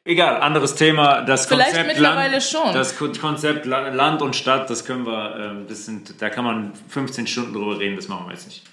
Egal, 0.05 0.41
anderes 0.41 0.75
Thema. 0.75 1.23
Das 1.23 1.47
Vielleicht 1.47 1.69
Konzept 1.71 1.87
mittlerweile 1.87 2.33
Land, 2.33 2.43
schon. 2.43 2.73
Das 2.75 2.97
Ko- 2.99 3.13
Konzept 3.13 3.67
La- 3.67 3.89
Land 3.89 4.21
und 4.21 4.35
Stadt, 4.35 4.69
das 4.69 4.85
können 4.85 5.07
wir, 5.07 5.37
ähm, 5.39 5.67
das 5.69 5.87
sind, 5.87 6.21
da 6.21 6.29
kann 6.29 6.45
man 6.45 6.73
15 6.89 7.27
Stunden 7.29 7.53
drüber 7.53 7.79
reden, 7.79 7.95
das 7.97 8.09
machen 8.09 8.27
wir 8.27 8.33
jetzt 8.33 8.47
nicht. 8.47 8.65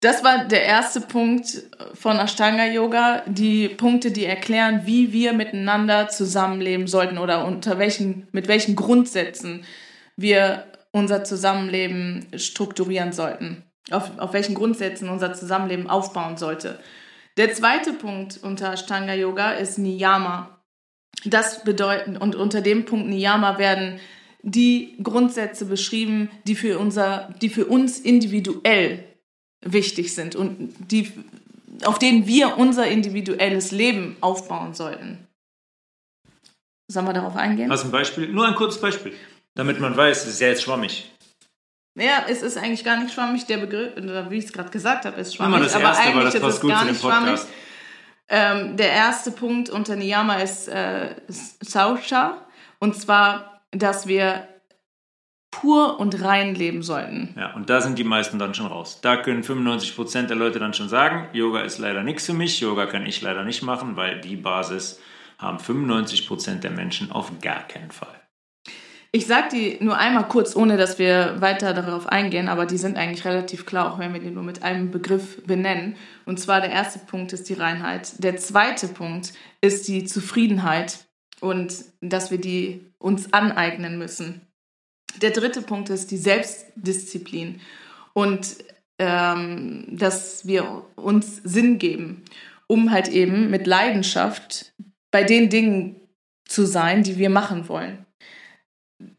Das 0.00 0.22
war 0.24 0.44
der 0.44 0.64
erste 0.64 1.00
Punkt 1.00 1.46
von 1.94 2.18
Ashtanga 2.18 2.66
Yoga, 2.66 3.22
die 3.26 3.68
Punkte, 3.68 4.10
die 4.10 4.26
erklären, 4.26 4.82
wie 4.84 5.12
wir 5.12 5.32
miteinander 5.32 6.08
zusammenleben 6.08 6.86
sollten 6.86 7.18
oder 7.18 7.44
unter 7.46 7.78
welchen, 7.78 8.28
mit 8.32 8.46
welchen 8.46 8.76
Grundsätzen 8.76 9.64
wir 10.16 10.66
unser 10.90 11.24
Zusammenleben 11.24 12.26
strukturieren 12.36 13.12
sollten, 13.12 13.62
auf, 13.90 14.10
auf 14.18 14.32
welchen 14.32 14.54
Grundsätzen 14.54 15.08
unser 15.08 15.32
Zusammenleben 15.34 15.88
aufbauen 15.88 16.36
sollte. 16.36 16.78
Der 17.36 17.52
zweite 17.52 17.92
Punkt 17.92 18.38
unter 18.42 18.72
Ashtanga 18.72 19.14
Yoga 19.14 19.52
ist 19.52 19.78
Niyama. 19.78 20.58
Das 21.24 21.64
bedeutet, 21.64 22.20
und 22.20 22.34
unter 22.34 22.60
dem 22.60 22.84
Punkt 22.84 23.08
Niyama 23.08 23.58
werden 23.58 24.00
die 24.42 24.96
Grundsätze 25.02 25.66
beschrieben, 25.66 26.30
die 26.46 26.54
für, 26.54 26.78
unser, 26.78 27.34
die 27.42 27.48
für 27.48 27.66
uns 27.66 27.98
individuell 27.98 29.04
wichtig 29.60 30.14
sind 30.14 30.36
und 30.36 30.72
die, 30.90 31.12
auf 31.84 31.98
denen 31.98 32.26
wir 32.26 32.56
unser 32.56 32.86
individuelles 32.86 33.72
Leben 33.72 34.16
aufbauen 34.20 34.72
sollten. 34.72 35.26
Sollen 36.88 37.06
wir 37.06 37.12
darauf 37.12 37.36
eingehen? 37.36 37.70
Hast 37.70 37.84
ein 37.84 37.90
Beispiel? 37.90 38.28
Nur 38.28 38.46
ein 38.46 38.54
kurzes 38.54 38.80
Beispiel. 38.80 39.12
Damit 39.54 39.80
man 39.80 39.96
weiß, 39.96 40.22
es 40.22 40.34
ist 40.34 40.40
ja 40.40 40.48
jetzt 40.48 40.62
schwammig. 40.62 41.10
Ja, 41.96 42.26
es 42.28 42.42
ist 42.42 42.58
eigentlich 42.58 42.84
gar 42.84 43.02
nicht 43.02 43.12
schwammig. 43.12 43.46
Der 43.46 43.56
Begriff, 43.56 43.92
wie 44.28 44.36
ich 44.36 44.44
es 44.44 44.52
gerade 44.52 44.70
gesagt 44.70 45.06
habe, 45.06 45.20
ist 45.20 45.34
schwammig. 45.34 45.62
das 45.62 45.74
aber 45.74 45.84
erste, 45.84 46.02
eigentlich 46.02 46.24
das 46.24 46.34
ist 46.34 46.62
es 46.62 46.68
gar 46.68 46.84
nicht 46.84 47.00
schwammig. 47.00 47.40
Ähm, 48.28 48.76
der 48.76 48.90
erste 48.90 49.30
Punkt 49.30 49.70
unter 49.70 49.96
Niyama 49.96 50.36
ist 50.36 50.68
äh, 50.68 51.14
Sausha. 51.28 52.46
Und 52.78 52.96
zwar, 52.96 53.62
dass 53.70 54.06
wir 54.06 54.46
pur 55.50 55.98
und 55.98 56.22
rein 56.22 56.54
leben 56.54 56.82
sollten. 56.82 57.34
Ja, 57.38 57.54
und 57.54 57.70
da 57.70 57.80
sind 57.80 57.98
die 57.98 58.04
meisten 58.04 58.38
dann 58.38 58.52
schon 58.52 58.66
raus. 58.66 59.00
Da 59.00 59.16
können 59.16 59.42
95% 59.42 60.26
der 60.26 60.36
Leute 60.36 60.58
dann 60.58 60.74
schon 60.74 60.90
sagen, 60.90 61.28
Yoga 61.32 61.60
ist 61.60 61.78
leider 61.78 62.02
nichts 62.02 62.26
für 62.26 62.34
mich, 62.34 62.60
Yoga 62.60 62.84
kann 62.84 63.06
ich 63.06 63.22
leider 63.22 63.42
nicht 63.42 63.62
machen, 63.62 63.96
weil 63.96 64.20
die 64.20 64.36
Basis 64.36 65.00
haben 65.38 65.58
95% 65.58 66.60
der 66.60 66.70
Menschen 66.72 67.10
auf 67.10 67.32
gar 67.40 67.66
keinen 67.66 67.90
Fall. 67.90 68.20
Ich 69.16 69.26
sage 69.26 69.48
die 69.50 69.82
nur 69.82 69.96
einmal 69.96 70.28
kurz, 70.28 70.54
ohne 70.54 70.76
dass 70.76 70.98
wir 70.98 71.40
weiter 71.40 71.72
darauf 71.72 72.06
eingehen, 72.06 72.48
aber 72.48 72.66
die 72.66 72.76
sind 72.76 72.98
eigentlich 72.98 73.24
relativ 73.24 73.64
klar, 73.64 73.90
auch 73.90 73.98
wenn 73.98 74.12
wir 74.12 74.20
die 74.20 74.28
nur 74.28 74.42
mit 74.42 74.62
einem 74.62 74.90
Begriff 74.90 75.42
benennen. 75.46 75.96
Und 76.26 76.38
zwar 76.38 76.60
der 76.60 76.68
erste 76.68 76.98
Punkt 76.98 77.32
ist 77.32 77.48
die 77.48 77.54
Reinheit. 77.54 78.22
Der 78.22 78.36
zweite 78.36 78.88
Punkt 78.88 79.32
ist 79.62 79.88
die 79.88 80.04
Zufriedenheit 80.04 81.06
und 81.40 81.86
dass 82.02 82.30
wir 82.30 82.36
die 82.36 82.92
uns 82.98 83.32
aneignen 83.32 83.96
müssen. 83.96 84.42
Der 85.22 85.30
dritte 85.30 85.62
Punkt 85.62 85.88
ist 85.88 86.10
die 86.10 86.18
Selbstdisziplin 86.18 87.62
und 88.12 88.56
ähm, 88.98 89.86
dass 89.88 90.46
wir 90.46 90.84
uns 90.94 91.38
Sinn 91.42 91.78
geben, 91.78 92.22
um 92.66 92.90
halt 92.90 93.08
eben 93.08 93.48
mit 93.48 93.66
Leidenschaft 93.66 94.74
bei 95.10 95.24
den 95.24 95.48
Dingen 95.48 95.96
zu 96.44 96.66
sein, 96.66 97.02
die 97.02 97.16
wir 97.16 97.30
machen 97.30 97.70
wollen. 97.70 98.05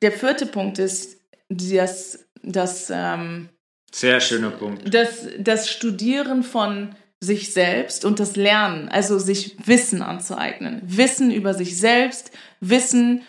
Der 0.02 0.12
vierte 0.12 0.46
Punkt 0.46 0.80
ist 0.80 1.18
das, 1.50 2.28
das, 2.44 2.92
ähm, 2.94 3.50
Sehr 3.92 4.20
schöner 4.20 4.52
Punkt. 4.52 4.94
das, 4.94 5.28
das 5.40 5.70
Studieren 5.70 6.44
von 6.44 6.96
sich 7.20 7.52
selbst 7.52 8.06
und 8.06 8.20
das 8.20 8.36
Lernen, 8.36 8.90
also 8.90 9.18
sich 9.18 9.58
Wissen 9.66 10.02
anzueignen. 10.02 10.82
Wissen 10.86 11.32
über 11.32 11.54
sich 11.54 11.78
selbst, 11.78 12.32
Wissen 12.60 13.24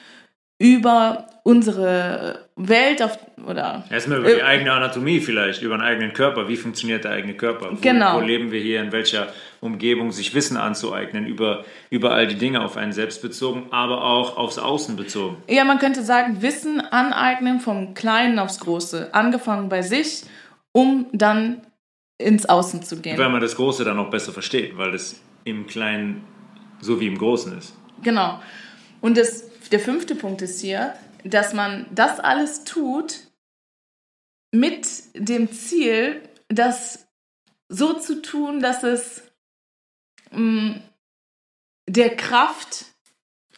über 0.59 1.41
unsere 1.45 2.48
Welt 2.61 3.01
auf, 3.03 3.17
oder 3.47 3.85
Erstmal 3.89 4.19
über 4.19 4.29
die 4.31 4.41
Äh, 4.41 4.43
eigene 4.43 4.73
Anatomie 4.73 5.21
vielleicht, 5.21 5.63
über 5.63 5.77
den 5.77 5.81
eigenen 5.83 6.13
Körper. 6.13 6.49
Wie 6.49 6.57
funktioniert 6.57 7.05
der 7.05 7.13
eigene 7.13 7.35
Körper? 7.35 7.71
Wo, 7.71 7.77
Genau. 7.81 8.17
wo 8.17 8.21
leben 8.21 8.51
wir 8.51 8.61
hier? 8.61 8.83
In 8.83 8.91
welcher 8.91 9.29
Umgebung? 9.61 10.11
Sich 10.11 10.35
Wissen 10.35 10.57
anzueignen 10.57 11.25
über, 11.25 11.65
über 11.89 12.13
all 12.13 12.27
die 12.27 12.35
Dinge 12.35 12.61
auf 12.65 12.77
einen 12.77 12.93
selbst 12.93 13.23
bezogen, 13.23 13.67
aber 13.71 14.03
auch 14.05 14.37
aufs 14.37 14.59
Außen 14.59 14.97
bezogen. 14.97 15.37
Ja, 15.49 15.65
man 15.65 15.79
könnte 15.79 16.03
sagen, 16.03 16.43
Wissen 16.43 16.81
aneignen 16.81 17.61
vom 17.61 17.95
Kleinen 17.95 18.41
aufs 18.41 18.59
Große. 18.59 19.11
Angefangen 19.13 19.69
bei 19.69 19.83
sich, 19.83 20.25
um 20.73 21.07
dann 21.13 21.61
ins 22.19 22.47
Außen 22.47 22.83
zu 22.83 22.97
gehen. 23.01 23.17
Weil 23.19 23.29
man 23.31 23.41
das 23.41 23.55
Große 23.55 23.85
dann 23.85 23.99
auch 24.01 24.11
besser 24.11 24.33
versteht, 24.33 24.77
weil 24.77 24.95
es 24.95 25.21
im 25.45 25.69
Kleinen 25.69 26.25
so 26.81 27.01
wie 27.01 27.07
im 27.07 27.17
Großen 27.19 27.57
ist. 27.57 27.77
Genau. 28.03 28.41
Und 29.01 29.17
das, 29.17 29.45
der 29.71 29.79
fünfte 29.79 30.17
Punkt 30.17 30.43
ist 30.43 30.61
hier, 30.61 30.95
dass 31.29 31.53
man 31.53 31.87
das 31.95 32.21
alles 32.21 32.65
tut 32.65 33.21
mit 34.53 34.87
dem 35.15 35.53
Ziel, 35.53 36.23
das 36.49 37.07
so 37.69 37.95
zu 37.95 38.23
tun, 38.23 38.61
dass 38.61 38.83
es 38.83 39.23
mh, 40.31 40.81
der 41.87 42.17
Kraft, 42.17 42.87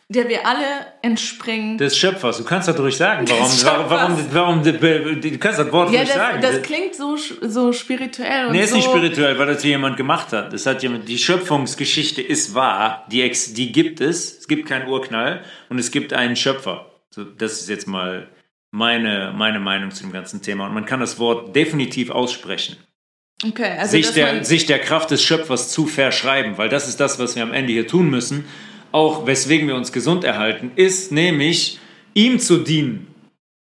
der 0.08 0.28
wir 0.28 0.44
alle 0.44 0.64
entspringen. 1.02 1.78
Des 1.78 1.96
Schöpfers, 1.96 2.38
du 2.38 2.44
kannst 2.44 2.66
das 2.66 2.76
ruhig 2.80 2.96
sagen. 2.96 3.28
Warum, 3.28 3.88
warum, 3.88 3.88
warum, 4.32 4.64
warum, 4.64 5.20
du 5.20 5.38
kannst 5.38 5.60
das 5.60 5.70
Wort 5.70 5.92
ja, 5.92 6.00
ruhig 6.00 6.12
sagen. 6.12 6.40
das, 6.42 6.56
das 6.56 6.62
klingt 6.62 6.96
so, 6.96 7.16
so 7.16 7.72
spirituell 7.72 8.46
und 8.46 8.52
Nee, 8.52 8.64
ist 8.64 8.70
so. 8.70 8.76
nicht 8.76 8.88
spirituell, 8.88 9.38
weil 9.38 9.46
das 9.46 9.62
hier 9.62 9.70
jemand 9.70 9.96
gemacht 9.96 10.32
hat. 10.32 10.52
Das 10.52 10.66
hat 10.66 10.82
jemand, 10.82 11.08
die 11.08 11.18
Schöpfungsgeschichte 11.18 12.20
ist 12.22 12.54
wahr, 12.54 13.06
die, 13.12 13.22
ex, 13.22 13.54
die 13.54 13.70
gibt 13.70 14.00
es. 14.00 14.38
Es 14.40 14.48
gibt 14.48 14.68
keinen 14.68 14.88
Urknall 14.88 15.44
und 15.68 15.78
es 15.78 15.92
gibt 15.92 16.12
einen 16.12 16.34
Schöpfer. 16.34 16.89
So, 17.12 17.24
das 17.24 17.60
ist 17.60 17.68
jetzt 17.68 17.88
mal 17.88 18.28
meine, 18.70 19.32
meine 19.36 19.58
Meinung 19.58 19.90
zu 19.90 20.04
dem 20.04 20.12
ganzen 20.12 20.42
Thema. 20.42 20.66
Und 20.66 20.74
man 20.74 20.86
kann 20.86 21.00
das 21.00 21.18
Wort 21.18 21.54
definitiv 21.56 22.10
aussprechen. 22.10 22.76
Okay, 23.44 23.78
also 23.78 23.92
sich, 23.92 24.10
der, 24.12 24.44
sich 24.44 24.66
der 24.66 24.78
Kraft 24.78 25.10
des 25.10 25.22
Schöpfers 25.22 25.70
zu 25.70 25.86
verschreiben, 25.86 26.58
weil 26.58 26.68
das 26.68 26.88
ist 26.88 27.00
das, 27.00 27.18
was 27.18 27.36
wir 27.36 27.42
am 27.42 27.52
Ende 27.52 27.72
hier 27.72 27.86
tun 27.86 28.10
müssen. 28.10 28.44
Auch 28.92 29.26
weswegen 29.26 29.66
wir 29.66 29.76
uns 29.76 29.92
gesund 29.92 30.24
erhalten, 30.24 30.72
ist 30.76 31.10
nämlich 31.10 31.78
ihm 32.14 32.38
zu 32.38 32.58
dienen 32.58 33.06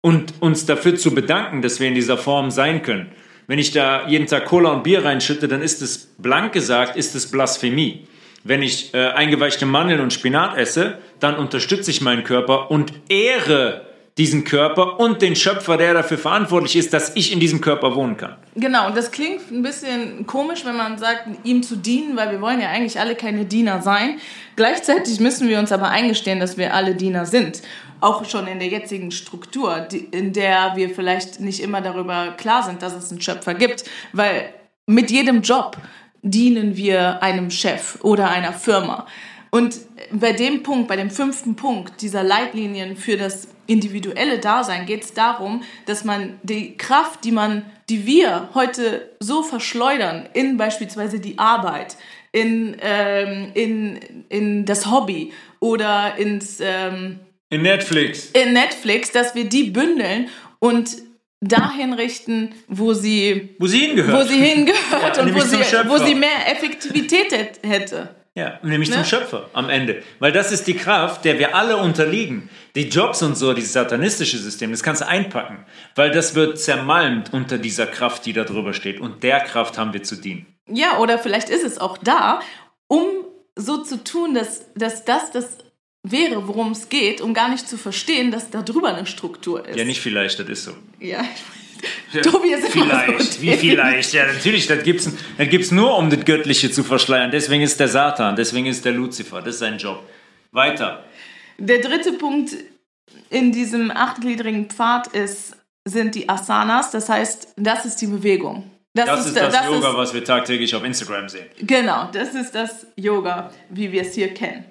und 0.01 0.33
uns 0.39 0.65
dafür 0.65 0.95
zu 0.95 1.13
bedanken, 1.13 1.61
dass 1.61 1.79
wir 1.79 1.87
in 1.87 1.95
dieser 1.95 2.17
Form 2.17 2.49
sein 2.49 2.81
können. 2.81 3.11
Wenn 3.45 3.59
ich 3.59 3.71
da 3.71 4.07
jeden 4.07 4.27
Tag 4.27 4.45
Cola 4.45 4.71
und 4.71 4.83
Bier 4.83 5.05
reinschütte, 5.05 5.47
dann 5.47 5.61
ist 5.61 5.81
es 5.81 6.13
blank 6.17 6.53
gesagt, 6.53 6.97
ist 6.97 7.15
es 7.15 7.29
Blasphemie. 7.29 8.07
Wenn 8.43 8.61
ich 8.61 8.93
äh, 8.93 9.09
eingeweichte 9.09 9.65
Mandeln 9.65 9.99
und 9.99 10.13
Spinat 10.13 10.57
esse, 10.57 10.99
dann 11.19 11.35
unterstütze 11.35 11.91
ich 11.91 12.01
meinen 12.01 12.23
Körper 12.23 12.71
und 12.71 12.93
ehre 13.09 13.87
diesen 14.17 14.43
Körper 14.43 14.99
und 14.99 15.21
den 15.21 15.35
Schöpfer, 15.35 15.77
der 15.77 15.93
dafür 15.93 16.17
verantwortlich 16.17 16.75
ist, 16.75 16.91
dass 16.91 17.15
ich 17.15 17.31
in 17.31 17.39
diesem 17.39 17.61
Körper 17.61 17.95
wohnen 17.95 18.17
kann. 18.17 18.35
Genau, 18.55 18.87
und 18.87 18.97
das 18.97 19.11
klingt 19.11 19.51
ein 19.51 19.61
bisschen 19.61 20.25
komisch, 20.25 20.65
wenn 20.65 20.75
man 20.75 20.97
sagt, 20.97 21.27
ihm 21.43 21.61
zu 21.61 21.75
dienen, 21.75 22.17
weil 22.17 22.31
wir 22.31 22.41
wollen 22.41 22.59
ja 22.59 22.69
eigentlich 22.69 22.99
alle 22.99 23.15
keine 23.15 23.45
Diener 23.45 23.81
sein. 23.81 24.17
Gleichzeitig 24.55 25.19
müssen 25.19 25.47
wir 25.47 25.59
uns 25.59 25.71
aber 25.71 25.89
eingestehen, 25.89 26.39
dass 26.39 26.57
wir 26.57 26.73
alle 26.73 26.95
Diener 26.95 27.27
sind. 27.27 27.61
Auch 28.01 28.25
schon 28.25 28.47
in 28.47 28.59
der 28.59 28.69
jetzigen 28.69 29.11
Struktur, 29.11 29.87
in 30.11 30.33
der 30.33 30.73
wir 30.75 30.89
vielleicht 30.89 31.39
nicht 31.39 31.61
immer 31.61 31.81
darüber 31.81 32.33
klar 32.37 32.63
sind, 32.63 32.81
dass 32.81 32.95
es 32.95 33.11
einen 33.11 33.21
Schöpfer 33.21 33.53
gibt. 33.53 33.85
Weil 34.13 34.53
mit 34.87 35.11
jedem 35.11 35.41
Job 35.41 35.77
dienen 36.31 36.75
wir 36.77 37.21
einem 37.23 37.51
Chef 37.51 37.97
oder 38.01 38.29
einer 38.29 38.53
Firma. 38.53 39.07
Und 39.49 39.75
bei 40.11 40.33
dem 40.33 40.63
Punkt, 40.63 40.87
bei 40.87 40.95
dem 40.95 41.09
fünften 41.09 41.55
Punkt 41.55 42.01
dieser 42.01 42.23
Leitlinien 42.23 42.97
für 42.97 43.17
das 43.17 43.47
individuelle 43.65 44.39
Dasein 44.39 44.85
geht 44.85 45.03
es 45.03 45.13
darum, 45.13 45.63
dass 45.85 46.03
man 46.03 46.39
die 46.43 46.77
Kraft, 46.77 47.23
die 47.23 47.31
man, 47.31 47.65
die 47.89 48.05
wir 48.05 48.49
heute 48.53 49.09
so 49.19 49.43
verschleudern 49.43 50.27
in 50.33 50.57
beispielsweise 50.57 51.19
die 51.19 51.37
Arbeit, 51.37 51.97
in, 52.31 52.75
ähm, 52.81 53.51
in, 53.53 53.99
in 54.29 54.65
das 54.65 54.91
Hobby 54.91 55.31
oder 55.59 56.17
ins 56.17 56.59
ähm, 56.61 57.19
In 57.49 57.61
Netflix. 57.61 58.31
in 58.31 58.53
Netflix, 58.53 59.11
dass 59.11 59.33
wir 59.33 59.45
die 59.45 59.71
bündeln 59.71 60.29
und 60.59 60.89
dahin 61.41 61.93
richten, 61.93 62.53
wo 62.67 62.93
sie, 62.93 63.55
Wo 63.59 63.67
sie 63.67 63.79
hingehört. 63.79 64.25
wo 64.25 64.27
sie 64.27 64.39
hingehört 64.39 65.17
Ja, 65.17 65.23
und 65.23 65.35
wo 65.35 65.39
sie, 65.41 65.57
wo 65.87 65.97
sie 65.97 66.15
mehr 66.15 66.51
Effektivität 66.51 67.31
hätt- 67.31 67.59
hätte. 67.67 68.15
Ja, 68.35 68.59
nämlich 68.61 68.89
Ne? 68.89 68.97
zum 68.97 69.05
Schöpfer 69.05 69.49
am 69.53 69.69
Ende. 69.69 70.03
Weil 70.19 70.31
das 70.31 70.51
ist 70.51 70.67
die 70.67 70.75
Kraft, 70.75 71.25
der 71.25 71.39
wir 71.39 71.55
alle 71.55 71.77
unterliegen. 71.77 72.49
Die 72.75 72.87
Jobs 72.87 73.23
und 73.23 73.35
so, 73.35 73.53
dieses 73.53 73.73
satanistische 73.73 74.37
System, 74.37 74.69
das 74.69 74.83
kannst 74.83 75.01
du 75.01 75.07
einpacken. 75.07 75.65
Weil 75.95 76.11
das 76.11 76.35
wird 76.35 76.59
zermalmt 76.59 77.33
unter 77.33 77.57
dieser 77.57 77.87
Kraft, 77.87 78.27
die 78.27 78.33
da 78.33 78.43
drüber 78.43 78.73
steht. 78.73 78.99
Und 78.99 79.23
der 79.23 79.39
Kraft 79.39 79.79
haben 79.79 79.91
wir 79.93 80.03
zu 80.03 80.15
dienen. 80.17 80.45
Ja, 80.69 80.99
oder 80.99 81.17
vielleicht 81.17 81.49
ist 81.49 81.63
es 81.63 81.79
auch 81.79 81.97
da, 81.97 82.39
um 82.87 83.05
so 83.55 83.77
zu 83.81 84.03
tun, 84.03 84.35
dass, 84.35 84.71
dass 84.75 85.03
das 85.03 85.31
das 85.31 85.57
wäre, 86.11 86.47
worum 86.47 86.71
es 86.71 86.89
geht, 86.89 87.21
um 87.21 87.33
gar 87.33 87.49
nicht 87.49 87.67
zu 87.67 87.77
verstehen, 87.77 88.31
dass 88.31 88.49
da 88.49 88.61
drüber 88.61 88.93
eine 88.95 89.05
Struktur 89.05 89.65
ist. 89.67 89.77
Ja, 89.77 89.83
nicht 89.85 90.01
vielleicht, 90.01 90.39
das 90.39 90.47
ist 90.49 90.63
so. 90.65 90.71
Ja. 90.99 91.23
Tobi 92.23 92.53
ist 92.53 92.73
immer 92.75 92.85
Vielleicht, 92.85 93.33
so 93.33 93.41
wie 93.41 93.53
vielleicht? 93.53 94.13
Ja, 94.13 94.25
natürlich, 94.25 94.65
das 94.67 94.83
gibt's, 94.83 95.09
das 95.37 95.49
gibt's 95.49 95.71
nur, 95.71 95.95
um 95.97 96.09
das 96.09 96.25
Göttliche 96.25 96.71
zu 96.71 96.83
verschleiern. 96.83 97.29
Deswegen 97.29 97.61
ist 97.61 97.79
der 97.79 97.87
Satan, 97.87 98.35
deswegen 98.35 98.65
ist 98.65 98.83
der 98.83 98.93
Luzifer, 98.93 99.41
das 99.41 99.55
ist 99.55 99.59
sein 99.59 99.77
Job. 99.77 100.01
Weiter. 100.51 101.03
Der 101.59 101.79
dritte 101.79 102.13
Punkt 102.13 102.51
in 103.29 103.51
diesem 103.51 103.91
achtgliedrigen 103.91 104.69
Pfad 104.69 105.07
ist, 105.07 105.55
sind 105.85 106.15
die 106.15 106.27
Asanas. 106.29 106.91
Das 106.91 107.09
heißt, 107.09 107.49
das 107.57 107.85
ist 107.85 107.97
die 107.97 108.07
Bewegung. 108.07 108.71
Das, 108.93 109.27
ist 109.27 109.35
das, 109.35 109.53
das 109.53 109.65
Yoga, 109.67 109.89
ist- 109.91 109.97
was 109.97 110.13
wir 110.15 110.23
tagtäglich 110.23 110.73
auf 110.73 110.83
Instagram 110.83 111.29
sehen. 111.29 111.45
Genau, 111.61 112.09
das 112.11 112.33
ist 112.33 112.55
das 112.55 112.87
Yoga, 112.95 113.51
wie 113.69 113.91
wir 113.91 114.01
es 114.01 114.15
hier 114.15 114.33
kennen. 114.33 114.65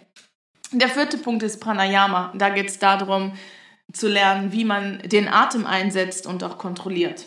Der 0.73 0.89
vierte 0.89 1.19
Punkt 1.19 1.43
ist 1.43 1.61
Pranayama. 1.61 2.33
Da 2.37 2.49
geht 2.51 2.69
es 2.69 2.79
darum, 2.79 3.33
zu 3.93 4.09
lernen, 4.09 4.53
wie 4.53 4.65
man 4.65 4.99
den 5.05 5.29
Atem 5.29 5.67
einsetzt 5.67 6.27
und 6.27 6.43
auch 6.43 6.59
kontrolliert. 6.59 7.25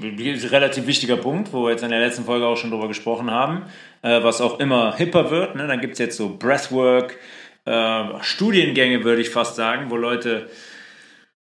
Ein 0.00 0.16
relativ 0.16 0.86
wichtiger 0.86 1.16
Punkt, 1.16 1.52
wo 1.52 1.64
wir 1.64 1.72
jetzt 1.72 1.82
in 1.82 1.90
der 1.90 1.98
letzten 1.98 2.24
Folge 2.24 2.46
auch 2.46 2.56
schon 2.56 2.70
drüber 2.70 2.86
gesprochen 2.86 3.32
haben, 3.32 3.64
äh, 4.02 4.22
was 4.22 4.40
auch 4.40 4.60
immer 4.60 4.94
hipper 4.96 5.30
wird. 5.30 5.56
Ne? 5.56 5.66
Dann 5.66 5.80
gibt 5.80 5.94
es 5.94 5.98
jetzt 5.98 6.16
so 6.16 6.36
Breathwork, 6.36 7.18
äh, 7.64 8.04
Studiengänge, 8.20 9.02
würde 9.02 9.20
ich 9.20 9.30
fast 9.30 9.56
sagen, 9.56 9.90
wo 9.90 9.96
Leute 9.96 10.48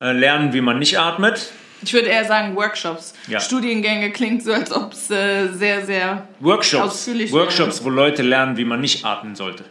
äh, 0.01 0.11
lernen, 0.11 0.53
wie 0.53 0.61
man 0.61 0.79
nicht 0.79 0.97
atmet. 0.97 1.51
Ich 1.83 1.93
würde 1.93 2.09
eher 2.09 2.25
sagen 2.25 2.55
Workshops. 2.55 3.13
Ja. 3.27 3.39
Studiengänge 3.39 4.11
klingt 4.11 4.43
so, 4.43 4.53
als 4.53 4.71
ob 4.71 4.93
es 4.93 5.07
sehr, 5.07 5.85
sehr 5.85 6.27
Workshops, 6.39 6.83
Ausführlich 6.83 7.31
Workshops, 7.31 7.83
wo 7.83 7.89
Leute 7.89 8.23
lernen, 8.23 8.57
wie 8.57 8.65
man 8.65 8.81
nicht 8.81 9.05
atmen 9.05 9.35
sollte. 9.35 9.65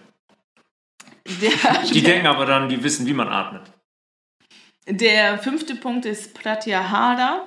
Der, 1.41 1.83
Die 1.85 2.03
denken 2.03 2.27
aber 2.27 2.47
dann, 2.47 2.69
die 2.69 2.83
wissen, 2.83 3.07
wie 3.07 3.13
man 3.13 3.29
atmet. 3.29 3.63
Der 4.89 5.39
fünfte 5.39 5.75
Punkt 5.77 6.05
ist 6.07 6.35
Pratyahara, 6.35 7.47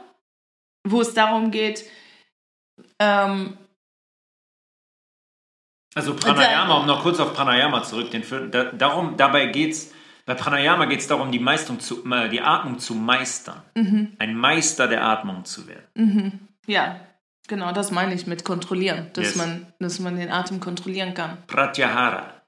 wo 0.88 1.01
es 1.01 1.13
darum 1.13 1.51
geht, 1.51 1.84
ähm, 2.99 3.57
Also 5.95 6.15
Pranayama, 6.15 6.77
um 6.77 6.86
noch 6.88 7.03
kurz 7.03 7.19
auf 7.19 7.34
Pranayama 7.34 7.84
zurück, 7.84 8.11
den 8.11 8.23
vierten, 8.23 8.51
da, 8.51 8.65
darum, 8.65 9.17
dabei 9.17 9.47
geht's, 9.47 9.91
bei 10.25 10.34
Pranayama 10.36 10.86
geht 10.86 11.01
es 11.01 11.07
darum, 11.07 11.31
die, 11.31 11.39
Meistung 11.39 11.79
zu, 11.79 12.05
äh, 12.09 12.29
die 12.29 12.41
Atmung 12.41 12.79
zu 12.79 12.95
meistern. 12.95 13.61
Ein 13.75 14.36
Meister 14.36 14.88
der 14.88 15.03
Atmung 15.03 15.43
zu 15.45 15.67
werden. 15.67 16.47
ja, 16.65 16.99
genau, 17.47 17.71
das 17.73 17.91
meine 17.91 18.13
ich 18.13 18.25
mit 18.25 18.45
kontrollieren, 18.45 19.09
dass, 19.13 19.25
Yes. 19.25 19.36
man, 19.36 19.73
dass 19.79 19.99
man 19.99 20.15
den 20.15 20.31
Atem 20.31 20.59
kontrollieren 20.61 21.13
kann. 21.13 21.38
Pratyahara. 21.47 22.41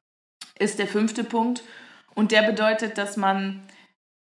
Ist 0.60 0.80
der 0.80 0.88
fünfte 0.88 1.24
Punkt. 1.24 1.64
Und 2.14 2.32
der 2.32 2.44
bedeutet, 2.44 2.98
dass 2.98 3.18
man 3.18 3.62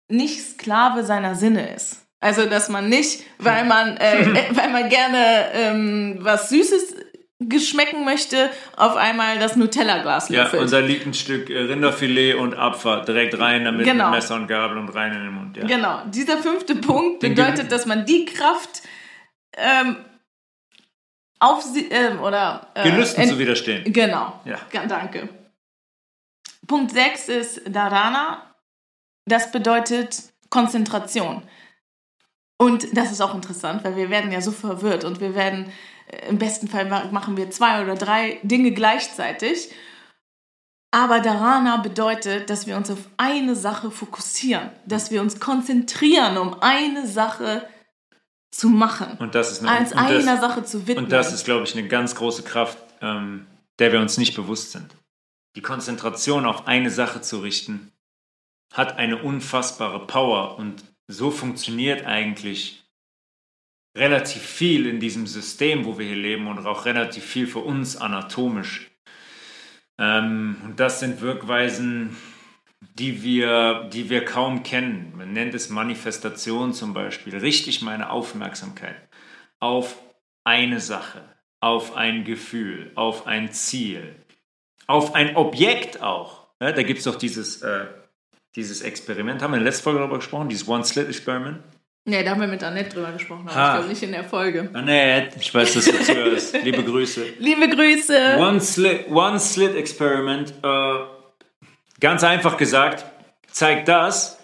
nicht 0.09 0.41
Sklave 0.41 1.03
seiner 1.03 1.35
Sinne 1.35 1.73
ist. 1.73 2.05
Also, 2.21 2.45
dass 2.45 2.69
man 2.69 2.87
nicht, 2.87 3.23
weil 3.39 3.65
man, 3.65 3.97
äh, 3.97 4.21
äh, 4.21 4.43
weil 4.55 4.69
man 4.69 4.87
gerne 4.89 5.51
ähm, 5.53 6.17
was 6.21 6.49
Süßes 6.49 6.95
geschmecken 7.39 8.05
möchte, 8.05 8.49
auf 8.77 8.95
einmal 8.95 9.37
das 9.37 9.57
Nutella-Glas 9.57 10.29
Ja, 10.29 10.43
löffelt. 10.43 10.61
und 10.61 10.71
da 10.71 10.79
liegt 10.79 11.05
ein 11.05 11.13
Stück 11.13 11.49
äh, 11.49 11.57
Rinderfilet 11.59 12.35
und 12.35 12.53
Abfahrt 12.53 13.09
direkt 13.09 13.37
rein, 13.37 13.65
damit 13.65 13.85
Genau. 13.85 14.05
mit 14.05 14.15
Messer 14.15 14.35
und 14.35 14.47
Gabel 14.47 14.77
und 14.77 14.87
rein 14.89 15.11
in 15.13 15.19
den 15.23 15.33
Mund. 15.33 15.57
Ja. 15.57 15.65
Genau, 15.65 16.03
dieser 16.05 16.37
fünfte 16.37 16.75
Punkt 16.75 17.19
bedeutet, 17.19 17.69
dass 17.71 17.85
man 17.85 18.05
die 18.05 18.23
Kraft 18.23 18.83
ähm, 19.57 19.97
auf 21.39 21.61
sie 21.61 21.89
ähm, 21.89 22.21
oder 22.21 22.67
äh, 22.75 22.89
Gelüsten 22.89 23.27
zu 23.27 23.37
widerstehen. 23.37 23.91
Genau. 23.91 24.39
Ja. 24.45 24.59
Ja, 24.71 24.85
danke. 24.85 25.27
Punkt 26.67 26.91
6 26.91 27.29
ist 27.29 27.61
Dharana. 27.67 28.55
Das 29.25 29.51
bedeutet 29.51 30.33
Konzentration. 30.49 31.43
Und 32.57 32.95
das 32.95 33.11
ist 33.11 33.21
auch 33.21 33.35
interessant, 33.35 33.83
weil 33.83 33.95
wir 33.95 34.09
werden 34.09 34.31
ja 34.31 34.41
so 34.41 34.51
verwirrt 34.51 35.03
und 35.03 35.19
wir 35.19 35.35
werden, 35.35 35.71
äh, 36.07 36.29
im 36.29 36.37
besten 36.37 36.67
Fall 36.67 36.85
ma- 36.85 37.05
machen 37.11 37.35
wir 37.37 37.49
zwei 37.51 37.81
oder 37.83 37.95
drei 37.95 38.39
Dinge 38.43 38.71
gleichzeitig. 38.71 39.71
Aber 40.91 41.19
Dharana 41.19 41.77
bedeutet, 41.77 42.49
dass 42.51 42.67
wir 42.67 42.77
uns 42.77 42.91
auf 42.91 42.99
eine 43.17 43.55
Sache 43.55 43.89
fokussieren, 43.89 44.69
dass 44.85 45.09
wir 45.09 45.21
uns 45.21 45.39
konzentrieren, 45.39 46.37
um 46.37 46.61
eine 46.61 47.07
Sache 47.07 47.67
zu 48.51 48.69
machen, 48.69 49.17
Und 49.17 49.33
das 49.33 49.51
ist 49.51 49.61
eine, 49.61 49.71
als 49.71 49.91
und 49.93 49.97
das, 49.99 50.11
einer 50.27 50.39
Sache 50.39 50.63
zu 50.63 50.85
widmen. 50.87 51.05
Und 51.05 51.11
das 51.11 51.33
ist, 51.33 51.45
glaube 51.45 51.63
ich, 51.63 51.75
eine 51.75 51.87
ganz 51.87 52.13
große 52.13 52.43
Kraft, 52.43 52.77
ähm, 53.01 53.47
der 53.79 53.91
wir 53.91 53.99
uns 53.99 54.19
nicht 54.19 54.35
bewusst 54.35 54.71
sind. 54.73 54.95
Die 55.55 55.61
Konzentration 55.61 56.45
auf 56.45 56.67
eine 56.67 56.89
Sache 56.89 57.21
zu 57.21 57.39
richten, 57.39 57.91
hat 58.71 58.97
eine 58.97 59.21
unfassbare 59.21 60.07
Power 60.07 60.57
und 60.57 60.83
so 61.07 61.29
funktioniert 61.29 62.05
eigentlich 62.05 62.83
relativ 63.95 64.41
viel 64.41 64.87
in 64.87 64.99
diesem 64.99 65.27
System, 65.27 65.85
wo 65.85 65.99
wir 65.99 66.07
hier 66.07 66.15
leben 66.15 66.47
und 66.47 66.65
auch 66.65 66.85
relativ 66.85 67.23
viel 67.23 67.45
für 67.45 67.59
uns 67.59 67.95
anatomisch. 67.95 68.89
Ähm, 69.99 70.57
und 70.63 70.79
das 70.79 70.99
sind 70.99 71.21
Wirkweisen, 71.21 72.17
die 72.95 73.21
wir, 73.21 73.89
die 73.93 74.09
wir 74.09 74.25
kaum 74.25 74.63
kennen. 74.63 75.13
Man 75.15 75.33
nennt 75.33 75.53
es 75.53 75.69
Manifestation 75.69 76.73
zum 76.73 76.93
Beispiel. 76.93 77.37
Richtig 77.37 77.81
meine 77.81 78.09
Aufmerksamkeit 78.09 78.95
auf 79.59 79.97
eine 80.43 80.81
Sache, 80.81 81.23
auf 81.61 81.95
ein 81.95 82.25
Gefühl, 82.25 82.91
auf 82.95 83.27
ein 83.27 83.53
Ziel, 83.53 84.22
auf 84.87 85.15
ein 85.15 85.35
Objekt 85.35 86.01
auch. 86.01 86.47
Ja, 86.61 86.71
da 86.71 86.83
gibt 86.83 86.99
es 86.99 87.05
doch 87.05 87.15
dieses, 87.15 87.61
äh, 87.61 87.85
dieses 88.55 88.81
Experiment, 88.81 89.41
haben 89.41 89.51
wir 89.51 89.57
in 89.57 89.63
der 89.63 89.71
letzten 89.71 89.83
Folge 89.83 89.99
darüber 89.99 90.17
gesprochen, 90.17 90.49
dieses 90.49 90.67
One-Slit-Experiment. 90.67 91.59
Nee, 92.05 92.23
da 92.23 92.31
haben 92.31 92.41
wir 92.41 92.47
mit 92.47 92.61
Annette 92.63 92.95
drüber 92.95 93.13
gesprochen, 93.13 93.47
aber 93.47 93.55
Ha. 93.55 93.67
ich 93.67 93.73
glaube 93.75 93.89
nicht 93.89 94.03
in 94.03 94.11
der 94.11 94.23
Folge. 94.25 94.69
Annette, 94.73 95.37
ich 95.39 95.53
weiß, 95.53 95.73
dass 95.73 95.85
du 95.85 96.03
zuhörst. 96.03 96.53
Liebe 96.63 96.83
Grüße. 96.83 97.25
Liebe 97.39 97.69
Grüße! 97.69 98.37
One 98.39 98.59
Slit, 98.59 99.09
One 99.09 99.39
äh, 100.63 100.95
ganz 102.01 102.23
einfach 102.25 102.57
gesagt, 102.57 103.05
zeigt 103.49 103.87
das, 103.87 104.39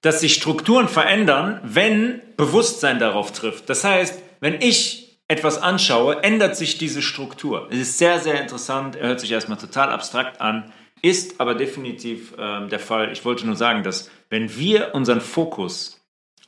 dass 0.00 0.20
sich 0.20 0.34
Strukturen 0.34 0.88
verändern, 0.88 1.60
wenn 1.62 2.20
Bewusstsein 2.36 2.98
darauf 2.98 3.32
trifft. 3.32 3.70
Das 3.70 3.84
heißt, 3.84 4.20
wenn 4.40 4.60
ich 4.60 5.03
etwas 5.34 5.60
anschaue, 5.60 6.22
ändert 6.22 6.56
sich 6.56 6.78
diese 6.78 7.02
Struktur. 7.02 7.66
Es 7.70 7.78
ist 7.78 7.98
sehr, 7.98 8.20
sehr 8.20 8.40
interessant, 8.40 8.94
er 8.94 9.08
hört 9.08 9.20
sich 9.20 9.32
erstmal 9.32 9.58
total 9.58 9.90
abstrakt 9.90 10.40
an, 10.40 10.72
ist 11.02 11.40
aber 11.40 11.56
definitiv 11.56 12.34
ähm, 12.38 12.68
der 12.68 12.78
Fall. 12.78 13.10
Ich 13.12 13.24
wollte 13.24 13.44
nur 13.44 13.56
sagen, 13.56 13.82
dass 13.82 14.10
wenn 14.30 14.56
wir 14.56 14.94
unseren 14.94 15.20
Fokus 15.20 16.00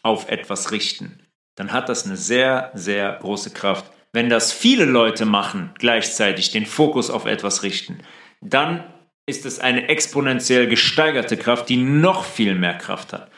auf 0.02 0.30
etwas 0.30 0.70
richten, 0.70 1.20
dann 1.56 1.72
hat 1.72 1.88
das 1.88 2.06
eine 2.06 2.16
sehr, 2.16 2.70
sehr 2.74 3.18
große 3.20 3.50
Kraft. 3.50 3.90
Wenn 4.12 4.28
das 4.28 4.52
viele 4.52 4.84
Leute 4.84 5.26
machen, 5.26 5.72
gleichzeitig 5.78 6.52
den 6.52 6.64
Fokus 6.64 7.10
auf 7.10 7.26
etwas 7.26 7.64
richten, 7.64 7.98
dann 8.40 8.84
ist 9.26 9.44
es 9.44 9.58
eine 9.58 9.88
exponentiell 9.88 10.68
gesteigerte 10.68 11.36
Kraft, 11.36 11.68
die 11.68 11.76
noch 11.76 12.24
viel 12.24 12.54
mehr 12.54 12.78
Kraft 12.78 13.12
hat. 13.12 13.30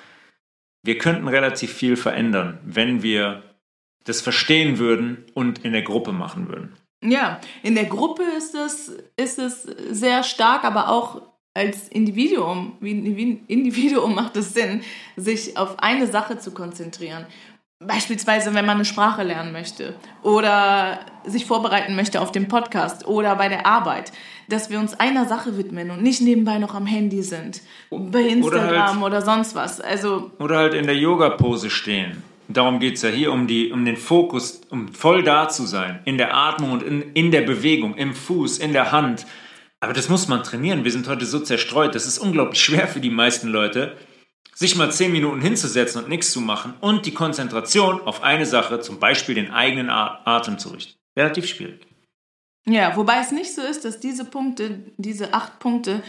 Wir 0.83 0.99
könnten 0.99 1.27
relativ 1.27 1.73
viel 1.73 1.97
verändern, 1.97 2.61
wenn 2.65 3.03
wir 3.03 3.48
das 4.09 4.21
verstehen 4.21 4.79
würden 4.79 5.25
und 5.35 5.65
in 5.65 5.73
der 5.73 5.83
Gruppe 5.83 6.13
machen 6.13 6.49
würden. 6.49 6.75
Ja, 7.05 7.41
in 7.63 7.75
der 7.75 7.85
Gruppe 7.85 8.23
ist 8.37 8.55
es, 8.55 8.93
ist 9.17 9.39
es 9.39 9.63
sehr 9.63 10.23
stark, 10.25 10.65
aber 10.65 10.89
auch 10.89 11.23
als 11.55 11.89
Individuum, 11.89 12.77
wie 12.81 12.91
Individuum 13.49 14.15
macht 14.17 14.37
es 14.37 14.55
Sinn, 14.55 14.83
sich 15.17 15.57
auf 15.57 15.79
eine 15.79 16.07
Sache 16.07 16.39
zu 16.39 16.53
konzentrieren. 16.53 17.27
Beispielsweise, 17.81 18.55
wenn 18.55 18.67
man 18.67 18.77
eine 18.77 18.85
Sprache 18.85 19.23
lernen 19.23 19.53
möchte 19.53 19.95
oder 20.25 20.99
sich 21.25 21.47
vorbereiten 21.47 21.95
möchte 21.95 22.21
auf 22.21 22.33
den 22.33 22.49
Podcast 22.49 23.07
oder 23.07 23.37
bei 23.37 23.49
der 23.49 23.67
Arbeit, 23.67 24.11
dass 24.49 24.69
wir 24.69 24.81
uns 24.81 24.99
einer 24.99 25.27
Sache 25.27 25.57
widmen 25.57 25.93
und 25.93 26.03
nicht 26.03 26.21
nebenbei 26.21 26.59
noch 26.59 26.75
am 26.75 26.87
Handy 26.87 27.23
sind, 27.23 27.63
bei 27.91 28.23
Instagram 28.23 29.05
oder, 29.05 29.17
halt- 29.19 29.25
sonst 29.25 29.55
was. 29.55 29.81
Also 29.81 30.33
Oder 30.41 30.57
halt 30.57 30.75
in 30.75 30.87
der 30.87 30.97
Yoga-Pose 30.97 31.71
stehen 31.71 32.25
darum 32.49 32.81
geht 32.81 32.97
es 32.97 33.03
ja 33.03 33.11
hier, 33.11 33.33
um, 33.33 33.47
die, 33.47 33.73
um 33.73 33.85
den 33.85 33.97
Fokus, 33.97 34.61
um 34.71 34.89
voll 34.89 35.23
da 35.23 35.49
zu 35.49 35.67
sein, 35.67 36.01
in 36.05 36.19
der 36.19 36.35
Atmung 36.35 36.73
und 36.73 36.83
in, 36.83 37.03
in 37.13 37.31
der 37.31 37.43
Bewegung, 37.43 37.95
im 37.95 38.15
Fuß, 38.15 38.59
in 38.59 38.73
der 38.73 38.93
Hand. 38.93 39.27
Aber 39.81 39.93
das 39.93 40.09
muss 40.09 40.29
man 40.29 40.43
trainieren. 40.43 40.85
Wir 40.85 40.91
sind 40.91 41.09
heute 41.09 41.27
so 41.27 41.39
zerstreut. 41.41 41.95
Das 41.95 42.07
ist 42.07 42.19
unglaublich 42.19 42.61
schwer 42.61 42.89
für 42.89 43.01
die 43.01 43.11
meisten 43.11 43.49
Leute, 43.49 43.97
sich 44.55 44.75
mal 44.75 44.91
zehn 44.91 45.13
Minuten 45.13 45.41
hinzusetzen 45.41 46.03
und 46.03 46.09
nichts 46.09 46.33
zu 46.33 46.41
machen 46.41 46.75
und 46.81 47.07
die 47.07 47.15
Konzentration 47.15 48.01
auf 48.01 48.23
eine 48.23 48.45
Sache, 48.45 48.81
zum 48.81 48.99
Beispiel 48.99 49.37
den 49.37 49.53
eigenen 49.53 49.89
Atem 49.89 50.59
zu 50.59 50.71
richten. 50.71 50.99
Relativ 51.17 51.47
schwierig. 51.47 51.87
Ja, 52.67 52.97
wobei 52.97 53.21
es 53.21 53.31
nicht 53.31 53.55
so 53.55 53.63
ist, 53.63 53.85
dass 53.85 54.01
diese 54.01 54.25
Punkte, 54.25 54.81
diese 54.97 55.33
acht 55.33 55.59
Punkte 55.59 56.03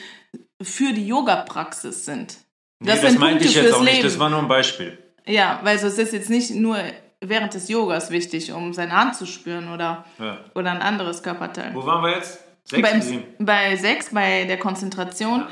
für 0.61 0.93
die 0.93 1.07
Yoga-Praxis 1.07 2.05
sind. 2.05 2.37
Das, 2.79 3.01
nee, 3.01 3.07
das 3.07 3.17
meinte 3.17 3.45
Punkte 3.45 3.45
ich 3.45 3.55
jetzt 3.55 3.73
auch 3.73 3.81
nicht, 3.81 3.93
Leben. 3.93 4.03
das 4.03 4.19
war 4.19 4.29
nur 4.29 4.39
ein 4.39 4.47
Beispiel. 4.47 4.97
Ja, 5.29 5.59
weil 5.63 5.77
so, 5.77 5.87
es 5.87 5.97
ist 5.97 6.13
jetzt 6.13 6.29
nicht 6.29 6.51
nur 6.51 6.77
während 7.21 7.53
des 7.53 7.69
Yogas 7.69 8.09
wichtig, 8.11 8.51
um 8.51 8.73
seine 8.73 8.93
Hand 8.93 9.15
zu 9.15 9.25
spüren 9.25 9.71
oder, 9.71 10.05
ja. 10.17 10.37
oder 10.55 10.71
ein 10.71 10.81
anderes 10.81 11.21
Körperteil. 11.21 11.73
Wo 11.73 11.85
waren 11.85 12.03
wir 12.03 12.15
jetzt? 12.15 12.39
Sechs, 12.63 12.81
Beim, 12.81 13.23
bei 13.39 13.75
sechs, 13.75 14.13
bei 14.13 14.45
der 14.45 14.57
Konzentration. 14.57 15.41
Ja. 15.41 15.47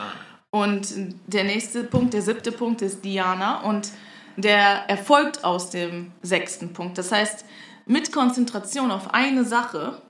Und 0.49 0.87
der 1.27 1.43
nächste 1.43 1.83
Punkt, 1.83 2.13
der 2.13 2.21
siebte 2.21 2.51
Punkt 2.51 2.81
ist 2.81 3.03
Diana 3.03 3.61
und 3.61 3.91
der 4.37 4.87
erfolgt 4.87 5.43
aus 5.43 5.71
dem 5.71 6.11
sechsten 6.21 6.73
Punkt. 6.73 6.97
Das 6.97 7.11
heißt, 7.11 7.43
mit 7.85 8.11
Konzentration 8.11 8.91
auf 8.91 9.13
eine 9.13 9.43
Sache 9.43 10.01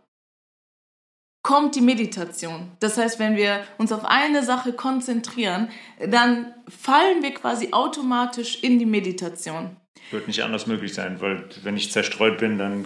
kommt 1.48 1.76
die 1.76 1.82
Meditation. 1.82 2.72
Das 2.82 2.98
heißt, 2.98 3.20
wenn 3.20 3.38
wir 3.38 3.64
uns 3.78 3.94
auf 3.94 4.04
eine 4.04 4.44
Sache 4.44 4.74
konzentrieren, 4.74 5.70
dann 6.06 6.54
fallen 6.68 7.24
wir 7.24 7.34
quasi 7.34 7.70
automatisch 7.72 8.62
in 8.64 8.80
die 8.80 8.86
Meditation. 8.86 9.78
Wird 10.12 10.28
nicht 10.28 10.44
anders 10.44 10.68
möglich 10.68 10.94
sein, 10.94 11.22
weil 11.22 11.46
wenn 11.64 11.78
ich 11.78 11.94
zerstreut 11.94 12.38
bin, 12.40 12.58
dann 12.58 12.84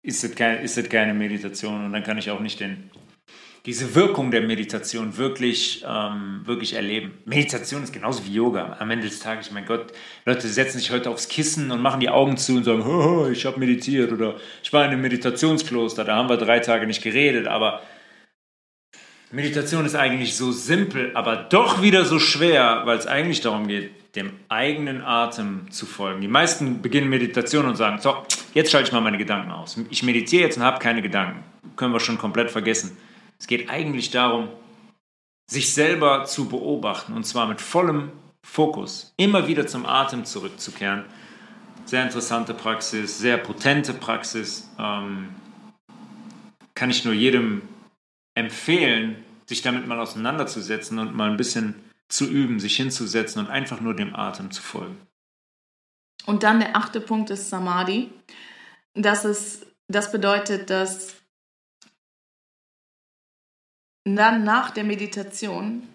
ist 0.00 0.24
es, 0.24 0.34
kein, 0.34 0.62
ist 0.62 0.78
es 0.78 0.88
keine 0.88 1.12
Meditation 1.12 1.84
und 1.84 1.92
dann 1.92 2.02
kann 2.02 2.16
ich 2.16 2.30
auch 2.30 2.40
nicht 2.40 2.60
den, 2.60 2.88
diese 3.64 3.94
Wirkung 3.94 4.32
der 4.32 4.40
Meditation 4.40 5.16
wirklich, 5.16 5.84
ähm, 5.88 6.40
wirklich 6.44 6.74
erleben. 6.74 7.12
Meditation 7.26 7.84
ist 7.84 7.92
genauso 7.92 8.24
wie 8.26 8.34
Yoga. 8.34 8.76
Am 8.80 8.90
Ende 8.90 9.06
des 9.06 9.20
Tages, 9.20 9.52
mein 9.52 9.66
Gott, 9.66 9.92
Leute 10.24 10.48
setzen 10.48 10.78
sich 10.78 10.90
heute 10.90 11.10
aufs 11.10 11.28
Kissen 11.28 11.70
und 11.70 11.80
machen 11.80 12.00
die 12.00 12.08
Augen 12.08 12.36
zu 12.36 12.56
und 12.56 12.64
sagen, 12.64 13.32
ich 13.32 13.46
habe 13.46 13.60
meditiert 13.60 14.10
oder 14.12 14.34
ich 14.62 14.72
war 14.72 14.84
in 14.84 14.90
einem 14.90 15.02
Meditationskloster, 15.02 16.04
da 16.04 16.16
haben 16.16 16.28
wir 16.28 16.38
drei 16.38 16.58
Tage 16.58 16.86
nicht 16.86 17.02
geredet, 17.02 17.46
aber 17.46 17.82
Meditation 19.30 19.86
ist 19.86 19.94
eigentlich 19.94 20.36
so 20.36 20.50
simpel, 20.50 21.12
aber 21.14 21.36
doch 21.36 21.80
wieder 21.80 22.04
so 22.04 22.18
schwer, 22.18 22.82
weil 22.84 22.98
es 22.98 23.06
eigentlich 23.06 23.40
darum 23.40 23.68
geht, 23.68 23.92
dem 24.16 24.32
eigenen 24.48 25.00
Atem 25.00 25.70
zu 25.70 25.86
folgen. 25.86 26.20
Die 26.20 26.28
meisten 26.28 26.82
beginnen 26.82 27.08
Meditation 27.08 27.64
und 27.66 27.76
sagen, 27.76 27.98
so, 27.98 28.14
jetzt 28.52 28.70
schalte 28.70 28.88
ich 28.88 28.92
mal 28.92 29.00
meine 29.00 29.16
Gedanken 29.16 29.50
aus. 29.52 29.78
Ich 29.88 30.02
meditiere 30.02 30.42
jetzt 30.42 30.58
und 30.58 30.64
habe 30.64 30.80
keine 30.80 31.00
Gedanken. 31.00 31.44
Können 31.76 31.94
wir 31.94 32.00
schon 32.00 32.18
komplett 32.18 32.50
vergessen. 32.50 32.94
Es 33.42 33.48
geht 33.48 33.68
eigentlich 33.68 34.12
darum, 34.12 34.50
sich 35.50 35.74
selber 35.74 36.26
zu 36.26 36.48
beobachten 36.48 37.12
und 37.12 37.24
zwar 37.24 37.48
mit 37.48 37.60
vollem 37.60 38.12
Fokus, 38.46 39.14
immer 39.16 39.48
wieder 39.48 39.66
zum 39.66 39.84
Atem 39.84 40.24
zurückzukehren. 40.24 41.04
Sehr 41.84 42.04
interessante 42.04 42.54
Praxis, 42.54 43.18
sehr 43.18 43.38
potente 43.38 43.94
Praxis. 43.94 44.70
Ähm, 44.78 45.30
kann 46.74 46.90
ich 46.90 47.04
nur 47.04 47.14
jedem 47.14 47.62
empfehlen, 48.36 49.24
sich 49.46 49.60
damit 49.60 49.88
mal 49.88 49.98
auseinanderzusetzen 49.98 51.00
und 51.00 51.12
mal 51.12 51.28
ein 51.28 51.36
bisschen 51.36 51.74
zu 52.08 52.30
üben, 52.30 52.60
sich 52.60 52.76
hinzusetzen 52.76 53.44
und 53.44 53.50
einfach 53.50 53.80
nur 53.80 53.96
dem 53.96 54.14
Atem 54.14 54.52
zu 54.52 54.62
folgen. 54.62 55.00
Und 56.26 56.44
dann 56.44 56.60
der 56.60 56.76
achte 56.76 57.00
Punkt 57.00 57.30
ist 57.30 57.50
Samadhi. 57.50 58.12
Das, 58.94 59.24
ist, 59.24 59.66
das 59.88 60.12
bedeutet, 60.12 60.70
dass 60.70 61.21
dann 64.04 64.44
nach 64.44 64.70
der 64.70 64.84
Meditation 64.84 65.88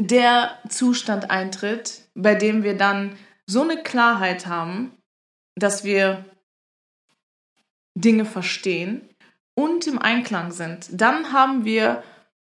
der 0.00 0.58
Zustand 0.68 1.30
eintritt, 1.30 2.02
bei 2.14 2.34
dem 2.34 2.62
wir 2.62 2.76
dann 2.76 3.16
so 3.46 3.62
eine 3.62 3.82
Klarheit 3.82 4.46
haben, 4.46 4.92
dass 5.56 5.84
wir 5.84 6.24
Dinge 7.96 8.24
verstehen 8.24 9.02
und 9.54 9.86
im 9.86 9.98
Einklang 9.98 10.52
sind. 10.52 10.88
Dann 10.92 11.32
haben 11.32 11.64
wir 11.64 12.02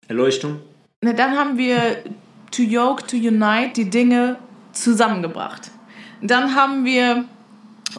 Erleuchtung. 0.07 0.59
Ne, 1.01 1.13
dann 1.13 1.37
haben 1.37 1.57
wir 1.57 2.03
to 2.51 2.63
yoke, 2.63 3.07
to 3.07 3.15
unite 3.15 3.73
die 3.73 3.89
Dinge 3.89 4.37
zusammengebracht. 4.73 5.71
Dann 6.21 6.55
haben 6.55 6.83
wir 6.83 7.25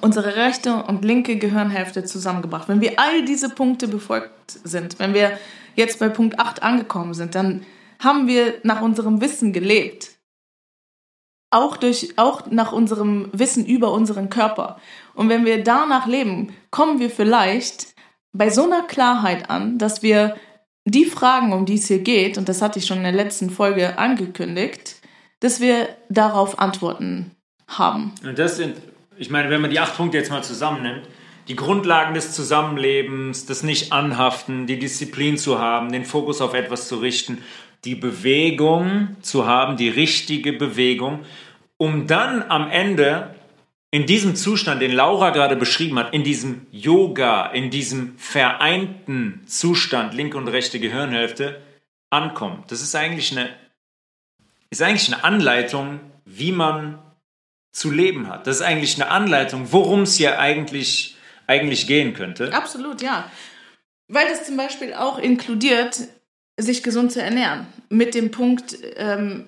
unsere 0.00 0.36
rechte 0.36 0.82
und 0.82 1.04
linke 1.04 1.36
Gehirnhälfte 1.36 2.04
zusammengebracht. 2.04 2.68
Wenn 2.68 2.80
wir 2.80 2.98
all 2.98 3.24
diese 3.24 3.48
Punkte 3.48 3.88
befolgt 3.88 4.58
sind, 4.64 4.98
wenn 4.98 5.14
wir 5.14 5.38
jetzt 5.80 5.98
bei 5.98 6.08
Punkt 6.08 6.38
8 6.38 6.62
angekommen 6.62 7.14
sind, 7.14 7.34
dann 7.34 7.66
haben 7.98 8.28
wir 8.28 8.54
nach 8.62 8.80
unserem 8.80 9.20
Wissen 9.20 9.52
gelebt. 9.52 10.10
Auch, 11.50 11.76
durch, 11.76 12.16
auch 12.16 12.46
nach 12.50 12.72
unserem 12.72 13.28
Wissen 13.32 13.66
über 13.66 13.92
unseren 13.92 14.30
Körper. 14.30 14.80
Und 15.14 15.28
wenn 15.28 15.44
wir 15.44 15.64
danach 15.64 16.06
leben, 16.06 16.54
kommen 16.70 17.00
wir 17.00 17.10
vielleicht 17.10 17.94
bei 18.32 18.50
so 18.50 18.64
einer 18.64 18.82
Klarheit 18.82 19.50
an, 19.50 19.76
dass 19.78 20.02
wir 20.02 20.36
die 20.84 21.04
Fragen, 21.04 21.52
um 21.52 21.66
die 21.66 21.74
es 21.74 21.88
hier 21.88 21.98
geht, 21.98 22.38
und 22.38 22.48
das 22.48 22.62
hatte 22.62 22.78
ich 22.78 22.86
schon 22.86 22.98
in 22.98 23.02
der 23.02 23.12
letzten 23.12 23.50
Folge 23.50 23.98
angekündigt, 23.98 24.96
dass 25.40 25.60
wir 25.60 25.88
darauf 26.08 26.58
Antworten 26.58 27.32
haben. 27.66 28.12
Und 28.24 28.38
das 28.38 28.56
sind, 28.56 28.76
ich 29.16 29.30
meine, 29.30 29.50
wenn 29.50 29.60
man 29.60 29.70
die 29.70 29.80
acht 29.80 29.96
Punkte 29.96 30.18
jetzt 30.18 30.30
mal 30.30 30.42
zusammennimmt, 30.42 31.08
die 31.48 31.56
Grundlagen 31.56 32.14
des 32.14 32.32
Zusammenlebens, 32.32 33.46
das 33.46 33.62
Nicht-Anhaften, 33.62 34.66
die 34.66 34.78
Disziplin 34.78 35.38
zu 35.38 35.58
haben, 35.58 35.92
den 35.92 36.04
Fokus 36.04 36.40
auf 36.40 36.54
etwas 36.54 36.88
zu 36.88 36.96
richten, 36.96 37.42
die 37.84 37.94
Bewegung 37.94 39.16
zu 39.22 39.46
haben, 39.46 39.76
die 39.76 39.88
richtige 39.88 40.52
Bewegung, 40.52 41.20
um 41.76 42.06
dann 42.06 42.42
am 42.48 42.70
Ende 42.70 43.34
in 43.90 44.06
diesem 44.06 44.36
Zustand, 44.36 44.80
den 44.80 44.92
Laura 44.92 45.30
gerade 45.30 45.56
beschrieben 45.56 45.98
hat, 45.98 46.14
in 46.14 46.22
diesem 46.22 46.66
Yoga, 46.70 47.46
in 47.46 47.70
diesem 47.70 48.16
vereinten 48.18 49.42
Zustand, 49.46 50.14
linke 50.14 50.36
und 50.36 50.46
rechte 50.46 50.78
Gehirnhälfte, 50.78 51.60
ankommt. 52.10 52.70
Das 52.70 52.82
ist 52.82 52.94
eigentlich 52.94 53.32
eine, 53.32 53.50
ist 54.68 54.82
eigentlich 54.82 55.12
eine 55.12 55.24
Anleitung, 55.24 56.00
wie 56.24 56.52
man 56.52 57.00
zu 57.72 57.90
leben 57.90 58.28
hat. 58.28 58.46
Das 58.46 58.56
ist 58.56 58.62
eigentlich 58.62 59.00
eine 59.00 59.10
Anleitung, 59.10 59.72
worum 59.72 60.02
es 60.02 60.18
ja 60.18 60.38
eigentlich 60.38 61.16
eigentlich 61.50 61.86
gehen 61.86 62.14
könnte. 62.14 62.54
Absolut, 62.54 63.02
ja. 63.02 63.30
Weil 64.08 64.28
das 64.28 64.46
zum 64.46 64.56
Beispiel 64.56 64.94
auch 64.94 65.18
inkludiert, 65.18 66.00
sich 66.56 66.82
gesund 66.82 67.12
zu 67.12 67.20
ernähren. 67.20 67.66
Mit 67.88 68.14
dem 68.14 68.30
Punkt, 68.30 68.76
ähm, 68.96 69.46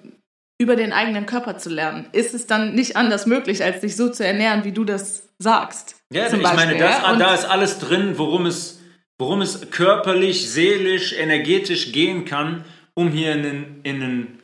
über 0.59 0.77
den 0.77 0.93
eigenen 0.93 1.27
Körper 1.27 1.59
zu 1.59 1.71
lernen. 1.71 2.09
Ist 2.13 2.35
es 2.35 2.47
dann 2.47 2.75
nicht 2.75 2.97
anders 2.97 3.27
möglich, 3.27 3.65
als 3.65 3.81
sich 3.81 3.97
so 3.97 4.09
zu 4.09 4.25
ernähren, 4.25 4.65
wie 4.65 4.73
du 4.73 4.85
das 4.85 5.29
sagst? 5.39 5.97
Ja, 6.13 6.27
ich 6.27 6.33
Beispiel, 6.33 6.55
meine, 6.55 6.79
das, 6.79 7.03
ja? 7.03 7.17
da 7.17 7.35
ist 7.35 7.45
alles 7.45 7.79
drin, 7.79 8.15
worum 8.17 8.47
es, 8.47 8.81
worum 9.19 9.41
es 9.41 9.71
körperlich, 9.71 10.51
seelisch, 10.51 11.13
energetisch 11.13 11.93
gehen 11.93 12.25
kann, 12.25 12.65
um 12.95 13.11
hier 13.11 13.33
in 13.33 13.81
in 13.83 14.03
einen 14.03 14.43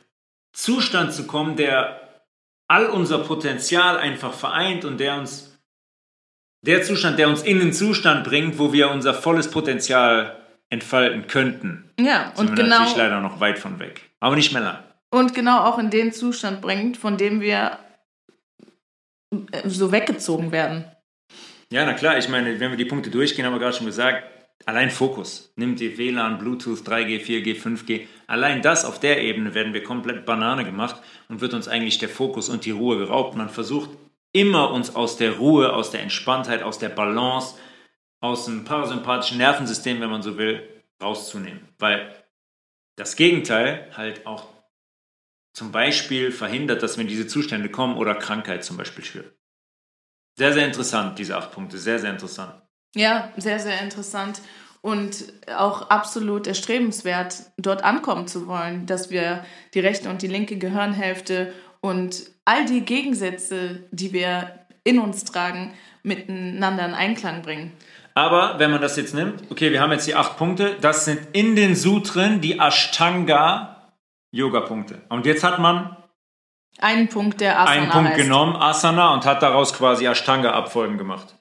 Zustand 0.53 1.13
zu 1.13 1.25
kommen, 1.25 1.55
der 1.55 2.23
all 2.67 2.87
unser 2.87 3.19
Potenzial 3.19 3.97
einfach 3.97 4.33
vereint 4.33 4.83
und 4.85 4.99
der 4.99 5.17
uns 5.17 5.48
der 6.61 6.83
Zustand, 6.83 7.19
der 7.19 7.29
uns 7.29 7.41
in 7.43 7.59
den 7.59 7.73
Zustand 7.73 8.23
bringt, 8.23 8.59
wo 8.59 8.73
wir 8.73 8.91
unser 8.91 9.13
volles 9.13 9.49
Potenzial 9.49 10.35
entfalten 10.69 11.27
könnten. 11.27 11.89
Ja, 11.99 12.29
und 12.29 12.47
sind 12.47 12.57
wir 12.57 12.63
genau. 12.63 12.79
natürlich 12.79 12.97
leider 12.97 13.21
noch 13.21 13.39
weit 13.39 13.59
von 13.59 13.79
weg. 13.79 14.09
Aber 14.19 14.35
nicht 14.35 14.53
mehr 14.53 14.61
lang. 14.61 14.79
Und 15.11 15.33
genau 15.33 15.63
auch 15.63 15.79
in 15.79 15.89
den 15.89 16.11
Zustand 16.11 16.61
bringt, 16.61 16.97
von 16.97 17.17
dem 17.17 17.41
wir 17.41 17.79
äh, 19.31 19.67
so 19.67 19.91
weggezogen 19.91 20.51
werden. 20.51 20.85
Ja, 21.71 21.85
na 21.85 21.93
klar, 21.93 22.17
ich 22.17 22.29
meine, 22.29 22.59
wenn 22.59 22.71
wir 22.71 22.77
die 22.77 22.85
Punkte 22.85 23.09
durchgehen, 23.09 23.45
haben 23.45 23.53
wir 23.53 23.59
gerade 23.59 23.75
schon 23.75 23.85
gesagt, 23.85 24.23
allein 24.65 24.91
Fokus. 24.91 25.51
Nimmt 25.55 25.81
ihr 25.81 25.97
WLAN, 25.97 26.37
Bluetooth, 26.37 26.79
3G, 26.79 27.21
4G, 27.21 27.59
5G. 27.59 28.01
Allein 28.27 28.61
das 28.61 28.85
auf 28.85 28.99
der 28.99 29.21
Ebene 29.21 29.53
werden 29.53 29.73
wir 29.73 29.83
komplett 29.83 30.25
Banane 30.25 30.65
gemacht 30.65 31.01
und 31.27 31.41
wird 31.41 31.53
uns 31.53 31.67
eigentlich 31.67 31.97
der 31.97 32.09
Fokus 32.09 32.49
und 32.49 32.65
die 32.65 32.71
Ruhe 32.71 32.97
geraubt. 32.97 33.35
Man 33.35 33.49
versucht 33.49 33.89
immer 34.31 34.71
uns 34.71 34.95
aus 34.95 35.17
der 35.17 35.37
Ruhe, 35.37 35.73
aus 35.73 35.91
der 35.91 36.01
Entspanntheit, 36.01 36.63
aus 36.63 36.79
der 36.79 36.89
Balance, 36.89 37.55
aus 38.21 38.45
dem 38.45 38.65
parasympathischen 38.65 39.37
Nervensystem, 39.37 40.01
wenn 40.01 40.09
man 40.09 40.21
so 40.21 40.37
will, 40.37 40.67
rauszunehmen. 41.01 41.67
Weil 41.77 42.13
das 42.95 43.15
Gegenteil 43.15 43.89
halt 43.95 44.25
auch 44.25 44.47
zum 45.53 45.71
Beispiel 45.71 46.31
verhindert, 46.31 46.83
dass 46.83 46.97
wir 46.97 47.01
in 47.01 47.07
diese 47.07 47.27
Zustände 47.27 47.69
kommen 47.69 47.97
oder 47.97 48.15
Krankheit 48.15 48.63
zum 48.63 48.77
Beispiel 48.77 49.03
schürt. 49.03 49.33
Sehr, 50.37 50.53
sehr 50.53 50.65
interessant, 50.65 51.19
diese 51.19 51.35
acht 51.35 51.51
Punkte. 51.51 51.77
Sehr, 51.77 51.99
sehr 51.99 52.11
interessant. 52.11 52.61
Ja, 52.95 53.33
sehr, 53.37 53.59
sehr 53.59 53.81
interessant. 53.81 54.41
Und 54.81 55.33
auch 55.53 55.89
absolut 55.89 56.47
erstrebenswert, 56.47 57.43
dort 57.57 57.83
ankommen 57.83 58.27
zu 58.27 58.47
wollen, 58.47 58.85
dass 58.85 59.09
wir 59.09 59.45
die 59.73 59.81
rechte 59.81 60.09
und 60.09 60.21
die 60.21 60.27
linke 60.27 60.57
Gehirnhälfte 60.57 61.53
und 61.81 62.31
all 62.45 62.65
die 62.65 62.81
Gegensätze, 62.81 63.83
die 63.91 64.13
wir 64.13 64.59
in 64.83 64.99
uns 64.99 65.25
tragen, 65.25 65.73
miteinander 66.03 66.85
in 66.85 66.93
Einklang 66.93 67.41
bringen. 67.41 67.73
Aber 68.15 68.59
wenn 68.59 68.71
man 68.71 68.81
das 68.81 68.95
jetzt 68.97 69.13
nimmt, 69.13 69.49
okay, 69.51 69.71
wir 69.71 69.79
haben 69.81 69.91
jetzt 69.91 70.07
die 70.07 70.15
acht 70.15 70.37
Punkte, 70.37 70.77
das 70.81 71.05
sind 71.05 71.19
in 71.33 71.55
den 71.55 71.75
Sutren 71.75 72.41
die 72.41 72.59
Ashtanga-Yoga-Punkte. 72.59 75.03
Und 75.09 75.25
jetzt 75.25 75.43
hat 75.43 75.59
man 75.59 75.95
einen 76.79 77.09
Punkt, 77.09 77.41
der 77.41 77.59
Asana 77.59 77.71
einen 77.71 77.89
Punkt 77.91 78.09
heißt. 78.09 78.21
genommen, 78.21 78.55
Asana, 78.55 79.13
und 79.13 79.25
hat 79.25 79.41
daraus 79.41 79.73
quasi 79.73 80.05
Ashtanga-Abfolgen 80.05 80.97
gemacht. 80.97 81.35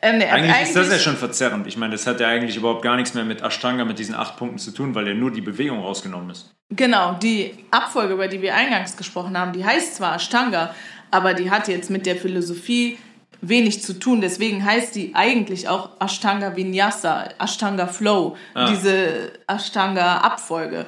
Äh, 0.00 0.12
nee, 0.18 0.24
Eigentlich, 0.24 0.62
ist 0.62 0.76
das 0.76 0.90
ja 0.90 0.98
schon 0.98 1.16
verzerrend. 1.16 1.66
Ich 1.66 1.76
meine, 1.76 1.92
das 1.92 2.06
hat 2.06 2.18
ja 2.20 2.28
eigentlich 2.28 2.56
überhaupt 2.56 2.82
gar 2.82 2.96
nichts 2.96 3.14
mehr 3.14 3.24
mit 3.24 3.42
Ashtanga, 3.42 3.84
mit 3.84 3.98
diesen 3.98 4.14
acht 4.14 4.36
Punkten 4.36 4.58
zu 4.58 4.72
tun, 4.72 4.94
weil 4.94 5.06
ja 5.06 5.14
nur 5.14 5.30
die 5.30 5.40
Bewegung 5.40 5.80
rausgenommen 5.80 6.30
ist. 6.30 6.52
Genau, 6.70 7.14
die 7.14 7.54
Abfolge, 7.70 8.14
über 8.14 8.26
die 8.28 8.42
wir 8.42 8.54
eingangs 8.54 8.96
gesprochen 8.96 9.38
haben, 9.38 9.52
die 9.52 9.64
heißt 9.64 9.96
zwar 9.96 10.16
Ashtanga, 10.16 10.74
aber 11.10 11.34
die 11.34 11.50
hat 11.50 11.68
jetzt 11.68 11.90
mit 11.90 12.06
der 12.06 12.16
Philosophie 12.16 12.98
wenig 13.40 13.82
zu 13.82 13.98
tun. 13.98 14.20
Deswegen 14.20 14.64
heißt 14.64 14.96
die 14.96 15.14
eigentlich 15.14 15.68
auch 15.68 15.90
Ashtanga 16.00 16.56
Vinyasa, 16.56 17.28
Ashtanga 17.38 17.86
Flow, 17.86 18.36
Ah. 18.54 18.68
diese 18.68 19.30
Ashtanga 19.46 20.18
Abfolge. 20.18 20.86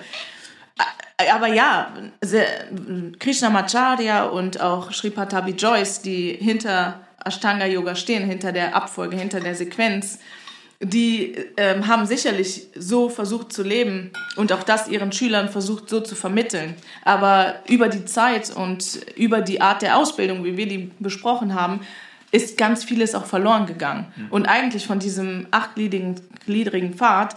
Aber 1.32 1.46
ja, 1.48 1.92
Krishnamacharya 3.18 4.24
und 4.24 4.60
auch 4.60 4.92
Sri 4.92 5.10
Patabi 5.10 5.52
Joyce, 5.52 6.02
die 6.02 6.32
hinter 6.40 7.00
Ashtanga 7.24 7.66
Yoga 7.66 7.94
stehen, 7.94 8.24
hinter 8.24 8.52
der 8.52 8.74
Abfolge, 8.74 9.16
hinter 9.16 9.40
der 9.40 9.54
Sequenz, 9.54 10.18
die 10.82 11.34
ähm, 11.58 11.86
haben 11.86 12.06
sicherlich 12.06 12.68
so 12.74 13.10
versucht 13.10 13.52
zu 13.52 13.62
leben 13.62 14.10
und 14.36 14.50
auch 14.52 14.62
das 14.62 14.88
ihren 14.88 15.12
Schülern 15.12 15.50
versucht 15.50 15.90
so 15.90 16.00
zu 16.00 16.14
vermitteln. 16.14 16.74
Aber 17.04 17.56
über 17.68 17.88
die 17.88 18.06
Zeit 18.06 18.54
und 18.54 19.00
über 19.14 19.42
die 19.42 19.60
Art 19.60 19.82
der 19.82 19.98
Ausbildung, 19.98 20.42
wie 20.44 20.56
wir 20.56 20.66
die 20.66 20.90
besprochen 20.98 21.54
haben, 21.54 21.80
ist 22.32 22.56
ganz 22.56 22.84
vieles 22.84 23.14
auch 23.14 23.26
verloren 23.26 23.66
gegangen. 23.66 24.06
Und 24.30 24.46
eigentlich 24.46 24.86
von 24.86 25.00
diesem 25.00 25.48
achtgliedrigen 25.50 26.14
gliedrigen 26.46 26.94
Pfad 26.94 27.34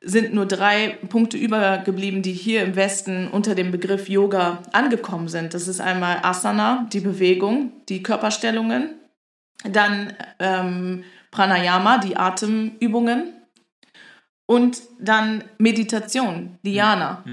sind 0.00 0.32
nur 0.32 0.46
drei 0.46 0.98
Punkte 1.08 1.36
übergeblieben, 1.36 2.22
die 2.22 2.32
hier 2.32 2.62
im 2.62 2.76
Westen 2.76 3.28
unter 3.28 3.54
dem 3.54 3.72
Begriff 3.72 4.08
Yoga 4.08 4.62
angekommen 4.72 5.28
sind. 5.28 5.52
Das 5.52 5.68
ist 5.68 5.80
einmal 5.80 6.20
Asana, 6.22 6.86
die 6.92 7.00
Bewegung, 7.00 7.72
die 7.88 8.02
Körperstellungen, 8.02 8.90
dann 9.72 10.12
ähm, 10.38 11.04
Pranayama, 11.30 11.98
die 11.98 12.16
Atemübungen 12.16 13.32
und 14.46 14.80
dann 15.00 15.44
Meditation, 15.58 16.58
Dhyana. 16.64 17.24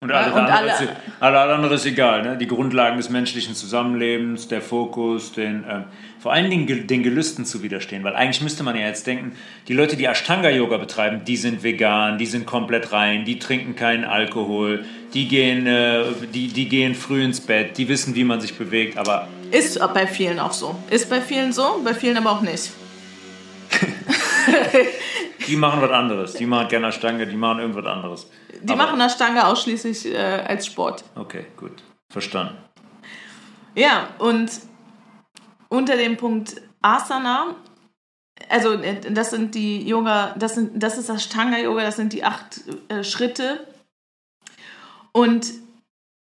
Und 0.00 0.12
alles, 0.12 0.28
Ja, 0.28 0.32
und 0.32 0.38
andere, 0.38 0.56
alle- 0.58 0.84
ist, 0.84 0.92
alles 1.18 1.38
andere 1.56 1.74
ist 1.74 1.86
egal. 1.86 2.22
Ne? 2.22 2.36
Die 2.38 2.46
Grundlagen 2.46 2.98
des 2.98 3.10
menschlichen 3.10 3.56
Zusammenlebens, 3.56 4.46
der 4.46 4.62
Fokus, 4.62 5.32
den, 5.32 5.64
ähm, 5.68 5.84
vor 6.20 6.32
allen 6.32 6.48
Dingen 6.50 6.66
ge- 6.66 6.84
den 6.84 7.02
Gelüsten 7.02 7.44
zu 7.44 7.64
widerstehen. 7.64 8.04
Weil 8.04 8.14
eigentlich 8.14 8.40
müsste 8.40 8.62
man 8.62 8.76
ja 8.76 8.86
jetzt 8.86 9.08
denken, 9.08 9.32
die 9.66 9.72
Leute, 9.72 9.96
die 9.96 10.04
Ashtanga-Yoga 10.04 10.76
betreiben, 10.76 11.22
die 11.24 11.36
sind 11.36 11.64
vegan, 11.64 12.16
die 12.16 12.26
sind 12.26 12.46
komplett 12.46 12.92
rein, 12.92 13.24
die 13.24 13.40
trinken 13.40 13.74
keinen 13.74 14.04
Alkohol, 14.04 14.84
die 15.14 15.26
gehen, 15.26 15.66
äh, 15.66 16.04
die, 16.32 16.46
die 16.48 16.68
gehen 16.68 16.94
früh 16.94 17.24
ins 17.24 17.40
Bett, 17.40 17.76
die 17.76 17.88
wissen, 17.88 18.14
wie 18.14 18.22
man 18.24 18.40
sich 18.40 18.56
bewegt. 18.56 18.98
Aber 18.98 19.26
Ist 19.50 19.78
bei 19.94 20.06
vielen 20.06 20.38
auch 20.38 20.52
so. 20.52 20.74
Ist 20.90 21.08
bei 21.08 21.20
vielen 21.20 21.52
so, 21.52 21.80
bei 21.84 21.94
vielen 21.94 22.16
aber 22.16 22.32
auch 22.32 22.40
nicht. 22.40 22.70
die 25.46 25.56
machen 25.56 25.80
was 25.82 25.90
anderes. 25.90 26.34
Die 26.34 26.46
machen 26.46 26.68
gerne 26.68 26.88
Ashtanga, 26.88 27.24
die 27.24 27.36
machen 27.36 27.60
irgendwas 27.60 27.86
anderes. 27.86 28.26
Die 28.62 28.72
Aber- 28.72 28.84
machen 28.86 29.00
Ashtanga 29.00 29.46
ausschließlich 29.48 30.06
äh, 30.06 30.16
als 30.16 30.66
Sport. 30.66 31.04
Okay, 31.14 31.46
gut. 31.56 31.82
Verstanden. 32.10 32.56
Ja, 33.74 34.08
und 34.18 34.50
unter 35.68 35.96
dem 35.96 36.16
Punkt 36.16 36.60
Asana, 36.82 37.54
also 38.48 38.72
äh, 38.74 39.00
das 39.10 39.30
sind 39.30 39.54
die 39.54 39.86
Yoga, 39.86 40.34
das, 40.38 40.54
sind, 40.54 40.82
das 40.82 40.98
ist 40.98 41.08
das 41.08 41.16
Ashtanga-Yoga, 41.18 41.82
das 41.82 41.96
sind 41.96 42.12
die 42.12 42.24
acht 42.24 42.60
äh, 42.88 43.04
Schritte. 43.04 43.66
Und 45.12 45.46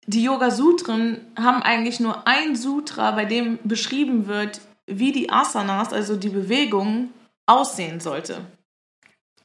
die 0.10 0.24
Yoga-Sutren 0.24 1.22
haben 1.38 1.62
eigentlich 1.62 2.00
nur 2.00 2.28
ein 2.28 2.56
Sutra, 2.56 3.12
bei 3.12 3.26
dem 3.26 3.60
beschrieben 3.64 4.26
wird, 4.26 4.60
wie 4.88 5.12
die 5.12 5.30
Asanas, 5.30 5.94
also 5.94 6.16
die 6.16 6.30
Bewegung, 6.30 7.12
aussehen 7.46 8.00
sollte. 8.00 8.42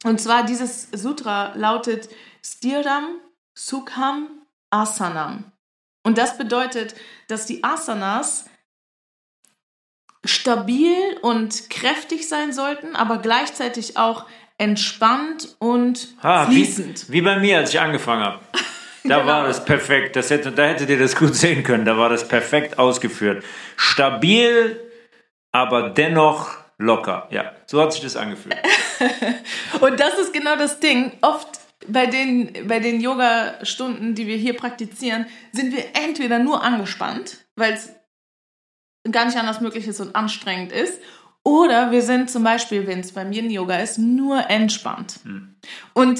Und 0.03 0.19
zwar 0.19 0.43
dieses 0.43 0.89
Sutra 0.91 1.53
lautet 1.55 2.09
Stiram 2.43 3.19
Sukham 3.53 4.27
Asanam. 4.71 5.51
Und 6.03 6.17
das 6.17 6.35
bedeutet, 6.37 6.95
dass 7.27 7.45
die 7.45 7.63
Asanas 7.63 8.45
stabil 10.23 10.95
und 11.21 11.69
kräftig 11.69 12.27
sein 12.27 12.53
sollten, 12.53 12.95
aber 12.95 13.19
gleichzeitig 13.19 13.97
auch 13.97 14.25
entspannt 14.57 15.55
und 15.59 16.15
Ah, 16.21 16.47
fließend. 16.47 17.09
Wie, 17.09 17.13
wie 17.13 17.21
bei 17.21 17.39
mir, 17.39 17.59
als 17.59 17.69
ich 17.69 17.79
angefangen 17.79 18.23
habe. 18.23 18.39
Da 19.07 19.19
Genau. 19.19 19.27
war 19.27 19.47
das 19.47 19.63
perfekt. 19.63 20.15
Das 20.15 20.29
hätte, 20.29 20.51
da 20.51 20.65
hättet 20.65 20.89
ihr 20.89 20.99
das 20.99 21.15
gut 21.15 21.35
sehen 21.35 21.63
können. 21.63 21.85
Da 21.85 21.97
war 21.97 22.09
das 22.09 22.27
perfekt 22.27 22.79
ausgeführt. 22.79 23.43
Stabil, 23.77 24.79
aber 25.51 25.89
dennoch 25.89 26.51
locker. 26.77 27.27
Ja, 27.31 27.53
so 27.65 27.81
hat 27.81 27.93
sich 27.93 28.01
das 28.01 28.15
angefühlt. 28.15 28.55
Und 29.81 29.99
das 29.99 30.17
ist 30.19 30.33
genau 30.33 30.55
das 30.55 30.79
Ding. 30.79 31.11
Oft 31.21 31.47
bei 31.87 32.07
den, 32.07 32.67
bei 32.67 32.79
den 32.79 32.99
Yoga-Stunden, 32.99 34.15
die 34.15 34.27
wir 34.27 34.37
hier 34.37 34.55
praktizieren, 34.55 35.25
sind 35.51 35.73
wir 35.75 35.83
entweder 36.03 36.39
nur 36.39 36.63
angespannt, 36.63 37.45
weil 37.55 37.73
es 37.73 37.91
gar 39.11 39.25
nicht 39.25 39.37
anders 39.37 39.61
möglich 39.61 39.87
ist 39.87 39.99
und 39.99 40.15
anstrengend 40.15 40.71
ist, 40.71 40.99
oder 41.43 41.91
wir 41.91 42.01
sind 42.01 42.31
zum 42.31 42.43
Beispiel, 42.43 42.87
wenn 42.87 43.01
es 43.01 43.11
beim 43.11 43.31
Yin-Yoga 43.31 43.77
ist, 43.77 43.99
nur 43.99 44.49
entspannt. 44.49 45.19
Und 45.93 46.19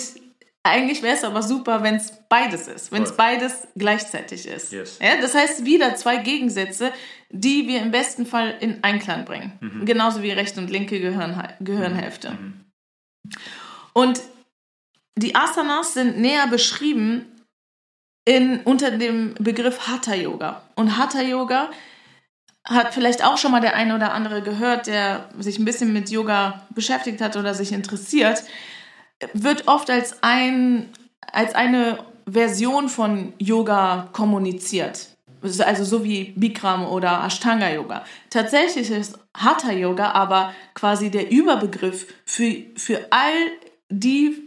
eigentlich 0.66 1.04
wäre 1.04 1.16
es 1.16 1.24
aber 1.24 1.44
super, 1.44 1.84
wenn 1.84 1.96
es 1.96 2.12
beides 2.28 2.68
ist, 2.68 2.92
wenn 2.92 3.04
es 3.04 3.16
beides 3.16 3.68
gleichzeitig 3.76 4.48
ist. 4.48 4.72
Yes. 4.72 4.98
Ja, 5.00 5.22
das 5.22 5.36
heißt, 5.36 5.64
wieder 5.64 5.96
zwei 5.96 6.18
Gegensätze, 6.18 6.92
die 7.30 7.68
wir 7.68 7.82
im 7.82 7.92
besten 7.92 8.26
Fall 8.26 8.56
in 8.60 8.84
Einklang 8.84 9.26
bringen. 9.26 9.84
Genauso 9.86 10.24
wie 10.24 10.32
rechte 10.32 10.60
und 10.60 10.72
linke 10.72 11.00
Gehirn, 11.00 11.42
Gehirnhälfte. 11.60 12.38
Und 13.94 14.22
die 15.16 15.36
Asanas 15.36 15.94
sind 15.94 16.18
näher 16.18 16.48
beschrieben 16.48 17.26
in, 18.26 18.62
unter 18.62 18.92
dem 18.92 19.36
Begriff 19.36 19.88
Hatha 19.88 20.16
Yoga. 20.16 20.64
Und 20.76 20.98
Hatha 20.98 21.22
Yoga 21.22 21.70
hat 22.66 22.94
vielleicht 22.94 23.24
auch 23.24 23.38
schon 23.38 23.52
mal 23.52 23.62
der 23.62 23.76
eine 23.76 23.96
oder 23.96 24.14
andere 24.14 24.42
gehört, 24.42 24.88
der 24.88 25.30
sich 25.38 25.60
ein 25.60 25.66
bisschen 25.66 25.94
mit 25.94 26.10
Yoga 26.10 26.66
beschäftigt 26.72 27.22
hat 27.22 27.38
oder 27.38 27.54
sich 27.54 27.72
interessiert, 27.72 28.44
wird 29.34 29.68
oft 29.68 29.90
als, 29.90 30.22
ein, 30.22 30.90
als 31.32 31.56
eine 31.56 32.00
Version 32.30 32.90
von 32.90 33.34
Yoga 33.38 34.10
kommuniziert. 34.14 35.10
Also 35.60 35.84
so 35.84 36.04
wie 36.04 36.34
Bikram 36.36 36.88
oder 36.88 37.24
Ashtanga 37.24 37.70
Yoga. 37.70 38.04
Tatsächlich 38.32 38.90
ist 38.90 39.20
Hatha 39.38 39.72
Yoga 39.72 40.12
aber 40.12 40.54
quasi 40.74 41.12
der 41.12 41.30
Überbegriff 41.32 42.08
für, 42.26 42.56
für 42.76 43.06
all 43.12 43.34
die 43.90 44.42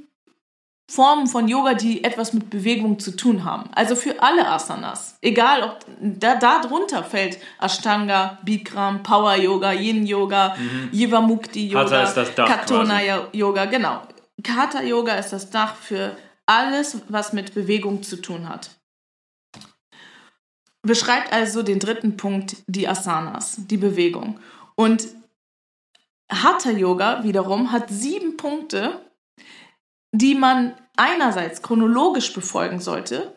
Formen 0.91 1.27
von 1.27 1.47
Yoga, 1.47 1.75
die 1.75 2.03
etwas 2.03 2.33
mit 2.33 2.49
Bewegung 2.49 2.99
zu 2.99 3.15
tun 3.15 3.45
haben. 3.45 3.69
Also 3.75 3.95
für 3.95 4.21
alle 4.23 4.49
Asanas. 4.49 5.19
Egal, 5.21 5.63
ob 5.63 5.79
da, 6.01 6.35
da 6.37 6.61
drunter 6.63 7.05
fällt 7.05 7.39
Ashtanga, 7.61 8.39
Bikram, 8.43 9.03
Power 9.03 9.37
Yoga, 9.37 9.73
Yin 9.73 10.07
Yoga, 10.07 10.57
Yoga, 10.91 11.21
Mhm. 11.21 11.93
Hatha 11.93 12.03
ist 12.03 12.15
das 12.15 12.35
Dach 12.35 12.49
Katona 12.49 13.01
quasi. 13.01 13.39
Yoga, 13.39 13.67
genau. 13.67 14.01
Hatha 14.47 14.83
Yoga 14.83 15.15
ist 15.15 15.31
das 15.31 15.51
Dach 15.51 15.77
für 15.77 16.17
alles, 16.47 17.03
was 17.09 17.33
mit 17.33 17.55
Bewegung 17.55 18.03
zu 18.03 18.17
tun 18.17 18.49
hat. 18.49 18.71
Beschreibt 20.83 21.33
also 21.33 21.63
den 21.63 21.81
dritten 21.81 22.17
Punkt, 22.17 22.57
die 22.67 22.89
Asanas, 22.89 23.57
die 23.59 23.77
Bewegung. 23.77 24.41
Und 24.75 25.09
Hatha 26.31 26.71
Yoga 26.71 27.25
wiederum 27.25 27.73
hat 27.73 27.91
sieben 27.91 28.37
Punkte, 28.37 29.05
die 30.13 30.35
man 30.35 30.75
einerseits 30.97 31.63
chronologisch 31.63 32.33
befolgen 32.33 32.81
sollte, 32.81 33.35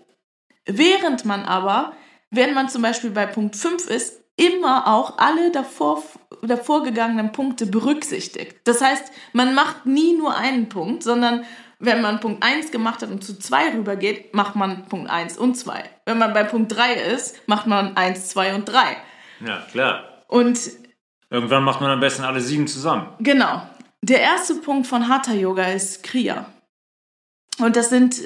während 0.66 1.26
man 1.26 1.44
aber, 1.44 1.96
wenn 2.30 2.54
man 2.54 2.70
zum 2.70 2.82
Beispiel 2.82 3.12
bei 3.12 3.26
Punkt 3.26 3.56
5 3.56 3.88
ist, 3.90 4.21
immer 4.42 4.88
auch 4.88 5.20
alle 5.20 5.52
davor, 5.52 6.04
davor 6.42 6.84
gegangenen 6.84 7.32
Punkte 7.32 7.68
berücksichtigt. 7.68 8.58
Das 8.64 8.82
heißt, 8.82 9.12
man 9.34 9.54
macht 9.54 9.86
nie 9.86 10.18
nur 10.18 10.36
einen 10.36 10.68
Punkt, 10.68 11.04
sondern 11.04 11.46
wenn 11.78 12.02
man 12.02 12.20
Punkt 12.20 12.44
1 12.44 12.72
gemacht 12.72 13.02
hat 13.02 13.10
und 13.10 13.24
zu 13.24 13.38
2 13.38 13.74
rübergeht, 13.76 14.34
macht 14.34 14.56
man 14.56 14.86
Punkt 14.86 15.10
1 15.10 15.38
und 15.38 15.56
2. 15.56 15.84
Wenn 16.06 16.18
man 16.18 16.34
bei 16.34 16.44
Punkt 16.44 16.76
3 16.76 16.94
ist, 16.94 17.48
macht 17.48 17.68
man 17.68 17.96
1, 17.96 18.30
2 18.30 18.56
und 18.56 18.66
3. 18.66 18.98
Ja, 19.46 19.62
klar. 19.72 20.24
Und 20.28 20.60
Irgendwann 21.30 21.64
macht 21.64 21.80
man 21.80 21.92
am 21.92 22.00
besten 22.00 22.24
alle 22.24 22.42
sieben 22.42 22.68
zusammen. 22.68 23.08
Genau. 23.20 23.62
Der 24.02 24.22
erste 24.22 24.56
Punkt 24.56 24.88
von 24.88 25.08
Hatha 25.08 25.34
Yoga 25.34 25.66
ist 25.66 26.04
Kriya. 26.04 26.46
Und 27.60 27.76
das 27.76 27.90
sind 27.90 28.22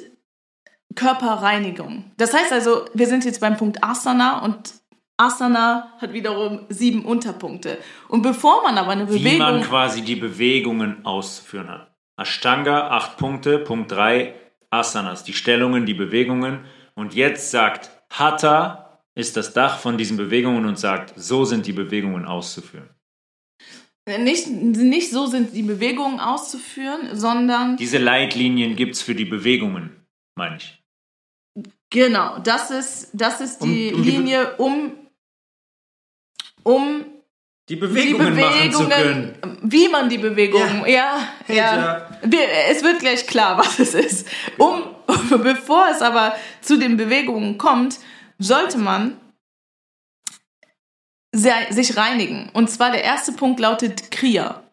Körperreinigungen. 0.96 2.12
Das 2.18 2.34
heißt 2.34 2.52
also, 2.52 2.86
wir 2.94 3.08
sind 3.08 3.26
jetzt 3.26 3.42
beim 3.42 3.58
Punkt 3.58 3.84
Asana 3.84 4.44
und 4.44 4.74
Asana 5.18 5.94
hat 6.00 6.14
wiederum 6.14 6.66
sieben 6.70 7.06
Unterpunkte. 7.06 7.78
Und 8.10 8.22
bevor 8.22 8.64
man 8.64 8.78
aber 8.78 8.92
eine 8.92 9.06
Bewegung... 9.06 9.32
Wie 9.32 9.38
man 9.38 9.62
quasi 9.62 10.02
die 10.02 10.16
Bewegungen 10.16 11.06
auszuführen 11.06 11.70
hat. 11.70 11.96
Ashtanga, 12.18 12.90
acht 12.90 13.18
Punkte. 13.18 13.60
Punkt 13.60 13.92
drei, 13.92 14.36
Asanas, 14.70 15.24
die 15.24 15.34
Stellungen, 15.34 15.86
die 15.86 15.94
Bewegungen. 15.94 16.66
Und 16.96 17.14
jetzt 17.14 17.52
sagt 17.52 17.90
Hatha 18.10 19.02
ist 19.16 19.38
das 19.38 19.54
Dach 19.54 19.80
von 19.80 19.98
diesen 19.98 20.18
Bewegungen 20.18 20.66
und 20.66 20.78
sagt, 20.78 21.14
so 21.16 21.46
sind 21.46 21.66
die 21.66 21.74
Bewegungen 21.74 22.26
auszuführen. 22.26 22.90
Nicht, 24.06 24.48
nicht 24.50 25.10
so 25.10 25.26
sind 25.26 25.56
die 25.56 25.64
Bewegungen 25.64 26.20
auszuführen, 26.20 27.16
sondern... 27.16 27.78
Diese 27.78 27.98
Leitlinien 27.98 28.76
gibt 28.76 28.96
es 28.96 29.02
für 29.02 29.16
die 29.16 29.26
Bewegungen, 29.26 30.06
meine 30.36 30.58
ich. 30.58 30.84
Genau, 31.90 32.40
das 32.40 32.72
ist, 32.72 33.10
das 33.14 33.40
ist 33.40 33.64
die 33.64 33.94
um, 33.94 34.00
um 34.00 34.06
Linie, 34.06 34.54
die 34.58 34.62
um, 34.62 34.92
um 36.66 37.06
die 37.70 37.76
Bewegungen, 37.76 38.36
die 38.36 38.42
Bewegungen, 38.42 38.70
machen 38.70 38.72
zu 38.72 38.90
können. 38.90 39.60
Wie 39.62 39.88
man 39.88 40.10
die 40.10 40.18
Bewegungen, 40.18 40.86
ja, 40.88 41.20
ja, 41.48 41.56
ja. 41.56 42.20
Es 42.70 42.84
wird 42.84 43.00
gleich 43.00 43.26
klar, 43.26 43.58
was 43.60 43.80
es 43.80 43.94
ist. 43.94 44.28
Um, 44.58 44.84
bevor 45.30 45.88
es 45.90 46.02
aber 46.02 46.36
zu 46.62 46.78
den 46.78 46.98
Bewegungen 46.98 47.58
kommt, 47.58 48.00
sollte 48.38 48.78
man 48.78 49.18
sich 51.32 51.98
reinigen. 51.98 52.50
Und 52.54 52.70
zwar 52.70 52.92
der 52.92 53.04
erste 53.04 53.34
Punkt 53.34 53.60
lautet 53.60 54.10
Kriya. 54.10 54.64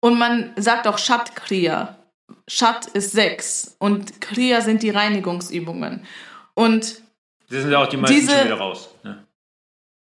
Und 0.00 0.18
man 0.18 0.52
sagt 0.56 0.86
auch 0.86 0.98
Shat 0.98 1.34
Kriya. 1.34 1.98
Shat 2.46 2.86
ist 2.88 3.12
sechs 3.12 3.74
und 3.78 4.20
Kriya 4.20 4.60
sind 4.60 4.82
die 4.82 4.90
Reinigungsübungen. 4.90 6.06
Und 6.52 7.02
das 7.48 7.62
sind 7.62 7.70
ja 7.70 7.82
auch 7.82 7.86
die 7.86 7.96
meisten 7.96 8.14
diese, 8.14 8.32
schon 8.32 8.44
wieder 8.44 8.58
raus. 8.58 8.90
Ne? 9.02 9.23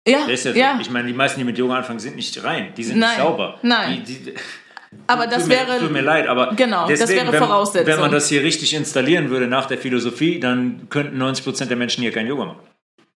Ja, 0.08 0.28
ja, 0.28 0.52
ja. 0.52 0.78
Ich 0.80 0.90
meine, 0.90 1.08
die 1.08 1.14
meisten, 1.14 1.40
die 1.40 1.44
mit 1.44 1.58
Yoga 1.58 1.76
anfangen, 1.76 2.00
sind 2.00 2.16
nicht 2.16 2.44
rein. 2.44 2.74
Die 2.78 2.84
sind 2.84 3.00
nein, 3.00 3.10
nicht 3.10 3.20
sauber. 3.20 3.60
Nein. 3.62 4.04
Die, 4.08 4.24
die, 4.24 4.34
aber 5.06 5.28
das 5.28 5.44
tut 5.44 5.52
wäre. 5.52 5.74
Mir, 5.74 5.80
tut 5.80 5.92
mir 5.92 6.02
leid, 6.02 6.28
aber. 6.28 6.54
Genau, 6.56 6.88
deswegen, 6.88 7.00
das 7.00 7.10
wäre 7.10 7.32
wenn, 7.34 7.44
Voraussetzung. 7.44 7.94
Wenn 7.94 8.00
man 8.00 8.12
das 8.12 8.30
hier 8.30 8.42
richtig 8.42 8.74
installieren 8.74 9.30
würde 9.30 9.48
nach 9.48 9.66
der 9.66 9.78
Philosophie, 9.78 10.40
dann 10.40 10.88
könnten 10.90 11.22
90% 11.22 11.66
der 11.66 11.78
Menschen 11.78 12.02
hier 12.02 12.12
kein 12.12 12.28
Yoga 12.28 12.46
machen. 12.46 12.60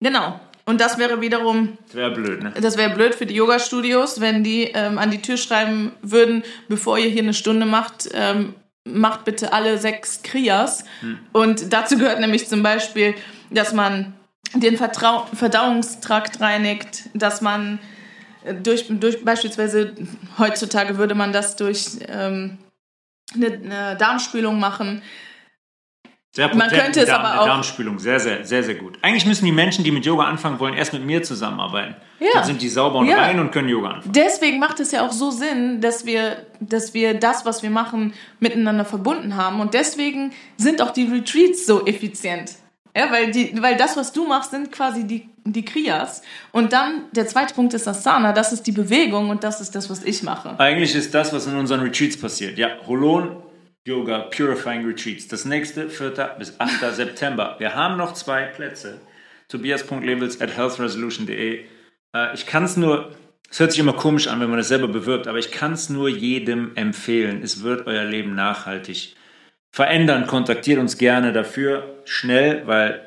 Genau. 0.01 0.39
Und 0.65 0.81
das 0.81 0.97
wäre 0.97 1.19
wiederum. 1.21 1.77
Das 1.87 1.95
wäre 1.95 2.11
blöd, 2.11 2.43
ne? 2.43 2.53
Das 2.61 2.77
wäre 2.77 2.93
blöd 2.93 3.15
für 3.15 3.25
die 3.25 3.35
Yoga-Studios, 3.35 4.21
wenn 4.21 4.43
die 4.43 4.65
ähm, 4.65 4.97
an 4.97 5.09
die 5.09 5.21
Tür 5.21 5.37
schreiben 5.37 5.93
würden, 6.01 6.43
bevor 6.67 6.97
ihr 6.99 7.09
hier 7.09 7.23
eine 7.23 7.33
Stunde 7.33 7.65
macht, 7.65 8.09
ähm, 8.13 8.53
macht 8.83 9.25
bitte 9.25 9.51
alle 9.51 9.77
sechs 9.77 10.21
Kriyas. 10.21 10.85
Hm. 11.01 11.19
Und 11.31 11.73
dazu 11.73 11.97
gehört 11.97 12.19
nämlich 12.19 12.47
zum 12.47 12.61
Beispiel, 12.61 13.15
dass 13.49 13.73
man 13.73 14.13
den 14.53 14.77
Vertrau 14.77 15.27
Verdauungstrakt 15.33 16.41
reinigt, 16.41 17.09
dass 17.13 17.41
man 17.41 17.79
äh, 18.43 18.53
durch, 18.53 18.85
durch 18.89 19.23
beispielsweise 19.23 19.93
heutzutage 20.37 20.97
würde 20.97 21.15
man 21.15 21.33
das 21.33 21.55
durch 21.55 21.99
ähm, 22.07 22.57
eine, 23.33 23.47
eine 23.47 23.97
Darmspülung 23.97 24.59
machen. 24.59 25.01
Sehr 26.31 26.47
potent, 26.47 26.71
man 26.71 26.79
könnte 26.79 26.99
es 27.01 27.07
Darm, 27.07 27.25
aber 27.25 27.41
auch. 27.41 27.45
Darmspülung, 27.45 27.97
sehr, 27.97 28.19
sehr, 28.19 28.45
sehr, 28.45 28.63
sehr 28.63 28.75
gut. 28.75 28.99
Eigentlich 29.01 29.25
müssen 29.25 29.45
die 29.45 29.51
Menschen, 29.51 29.83
die 29.83 29.91
mit 29.91 30.05
Yoga 30.05 30.25
anfangen 30.25 30.59
wollen, 30.59 30.75
erst 30.75 30.93
mit 30.93 31.03
mir 31.03 31.23
zusammenarbeiten. 31.23 31.95
Ja. 32.19 32.27
Dann 32.33 32.43
sind 32.43 32.61
die 32.61 32.69
sauber 32.69 32.99
und 32.99 33.07
ja. 33.07 33.17
rein 33.17 33.39
und 33.39 33.51
können 33.51 33.67
Yoga 33.67 33.89
anfangen. 33.89 34.13
Deswegen 34.13 34.59
macht 34.59 34.79
es 34.79 34.91
ja 34.91 35.05
auch 35.05 35.11
so 35.11 35.31
Sinn, 35.31 35.81
dass 35.81 36.05
wir, 36.05 36.45
dass 36.59 36.93
wir 36.93 37.15
das, 37.15 37.45
was 37.45 37.63
wir 37.63 37.71
machen, 37.71 38.13
miteinander 38.39 38.85
verbunden 38.85 39.37
haben. 39.37 39.59
Und 39.59 39.73
deswegen 39.73 40.31
sind 40.55 40.83
auch 40.83 40.91
die 40.91 41.05
Retreats 41.05 41.65
so 41.65 41.85
effizient. 41.87 42.53
Ja, 42.95 43.11
weil, 43.11 43.31
die, 43.31 43.53
weil 43.61 43.77
das, 43.77 43.95
was 43.97 44.11
du 44.11 44.25
machst, 44.25 44.51
sind 44.51 44.71
quasi 44.71 45.05
die, 45.05 45.29
die 45.45 45.63
Kriyas. 45.63 46.21
Und 46.51 46.73
dann 46.73 47.03
der 47.11 47.27
zweite 47.27 47.53
Punkt 47.53 47.73
ist 47.73 47.87
Asana, 47.87 48.33
das 48.33 48.51
ist 48.51 48.63
die 48.63 48.71
Bewegung 48.71 49.29
und 49.29 49.43
das 49.43 49.61
ist 49.61 49.75
das, 49.75 49.89
was 49.89 50.03
ich 50.03 50.23
mache. 50.23 50.59
Eigentlich 50.59 50.95
ist 50.95 51.13
das, 51.13 51.31
was 51.31 51.47
in 51.47 51.55
unseren 51.55 51.81
Retreats 51.81 52.17
passiert. 52.17 52.57
Ja, 52.57 52.69
Holon 52.87 53.43
Yoga 53.85 54.19
Purifying 54.19 54.85
Retreats. 54.85 55.27
Das 55.27 55.45
nächste 55.45 55.89
4. 55.89 56.35
bis 56.37 56.59
8. 56.59 56.93
September. 56.95 57.55
Wir 57.59 57.75
haben 57.75 57.97
noch 57.97 58.13
zwei 58.13 58.43
Plätze. 58.45 58.99
Tobias.levels 59.47 60.41
at 60.41 60.55
healthresolution.de. 60.55 61.65
Äh, 62.15 62.33
ich 62.33 62.45
kann 62.45 62.63
es 62.63 62.77
nur, 62.77 63.11
es 63.49 63.59
hört 63.59 63.71
sich 63.71 63.79
immer 63.79 63.93
komisch 63.93 64.27
an, 64.27 64.39
wenn 64.39 64.49
man 64.49 64.59
es 64.59 64.67
selber 64.67 64.87
bewirbt, 64.87 65.27
aber 65.27 65.39
ich 65.39 65.51
kann 65.51 65.73
es 65.73 65.89
nur 65.89 66.07
jedem 66.07 66.75
empfehlen. 66.75 67.41
Es 67.41 67.63
wird 67.63 67.87
euer 67.87 68.03
Leben 68.03 68.35
nachhaltig 68.35 69.15
verändern. 69.79 70.27
Kontaktiert 70.27 70.77
uns 70.77 70.97
gerne 70.97 71.31
dafür 71.31 72.01
schnell, 72.03 72.67
weil 72.67 72.99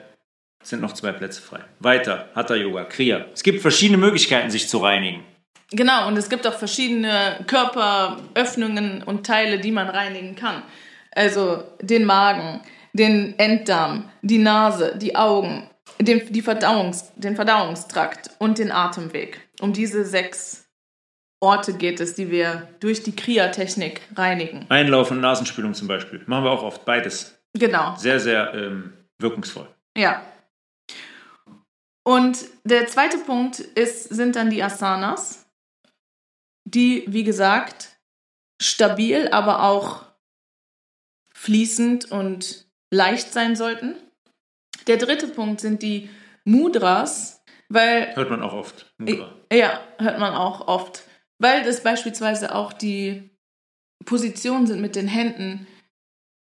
es 0.62 0.70
sind 0.70 0.80
noch 0.80 0.94
zwei 0.94 1.12
Plätze 1.12 1.42
frei. 1.42 1.60
Weiter, 1.80 2.30
Hatha 2.34 2.54
Yoga, 2.54 2.84
Kriya. 2.84 3.26
Es 3.34 3.42
gibt 3.42 3.60
verschiedene 3.60 3.98
Möglichkeiten, 3.98 4.50
sich 4.50 4.70
zu 4.70 4.78
reinigen. 4.78 5.22
Genau, 5.70 6.08
und 6.08 6.16
es 6.16 6.30
gibt 6.30 6.46
auch 6.46 6.54
verschiedene 6.54 7.44
Körperöffnungen 7.46 9.02
und 9.02 9.26
Teile, 9.26 9.58
die 9.58 9.70
man 9.70 9.90
reinigen 9.90 10.34
kann. 10.34 10.62
Also 11.14 11.62
den 11.82 12.06
Magen, 12.06 12.62
den 12.94 13.38
Enddarm, 13.38 14.08
die 14.22 14.38
Nase, 14.38 14.96
die 14.96 15.14
Augen, 15.14 15.68
den, 16.00 16.32
die 16.32 16.42
Verdauungs-, 16.42 17.12
den 17.16 17.36
Verdauungstrakt 17.36 18.30
und 18.38 18.56
den 18.56 18.72
Atemweg. 18.72 19.40
Um 19.60 19.74
diese 19.74 20.06
sechs 20.06 20.61
Orte 21.42 21.74
geht 21.74 21.98
es, 21.98 22.14
die 22.14 22.30
wir 22.30 22.68
durch 22.78 23.02
die 23.02 23.16
Kriya-Technik 23.16 24.00
reinigen. 24.14 24.64
Einlauf 24.68 25.10
und 25.10 25.20
Nasenspülung 25.20 25.74
zum 25.74 25.88
Beispiel. 25.88 26.22
Machen 26.26 26.44
wir 26.44 26.52
auch 26.52 26.62
oft 26.62 26.84
beides. 26.84 27.36
Genau. 27.52 27.96
Sehr, 27.96 28.20
sehr 28.20 28.54
ähm, 28.54 28.92
wirkungsvoll. 29.18 29.68
Ja. 29.98 30.22
Und 32.04 32.44
der 32.62 32.86
zweite 32.86 33.18
Punkt 33.18 33.58
ist, 33.58 34.08
sind 34.08 34.36
dann 34.36 34.50
die 34.50 34.62
Asanas, 34.62 35.44
die, 36.64 37.04
wie 37.08 37.24
gesagt, 37.24 37.96
stabil, 38.60 39.28
aber 39.28 39.64
auch 39.64 40.04
fließend 41.34 42.10
und 42.12 42.66
leicht 42.92 43.32
sein 43.32 43.56
sollten. 43.56 43.96
Der 44.86 44.96
dritte 44.96 45.26
Punkt 45.26 45.60
sind 45.60 45.82
die 45.82 46.08
Mudras, 46.44 47.42
weil. 47.68 48.14
Hört 48.14 48.30
man 48.30 48.42
auch 48.42 48.52
oft. 48.52 48.94
Mudra. 48.98 49.34
Ja, 49.52 49.80
hört 49.98 50.20
man 50.20 50.34
auch 50.34 50.68
oft 50.68 51.02
weil 51.42 51.64
das 51.64 51.82
beispielsweise 51.82 52.54
auch 52.54 52.72
die 52.72 53.30
Positionen 54.04 54.66
sind 54.66 54.80
mit 54.80 54.96
den 54.96 55.08
Händen, 55.08 55.66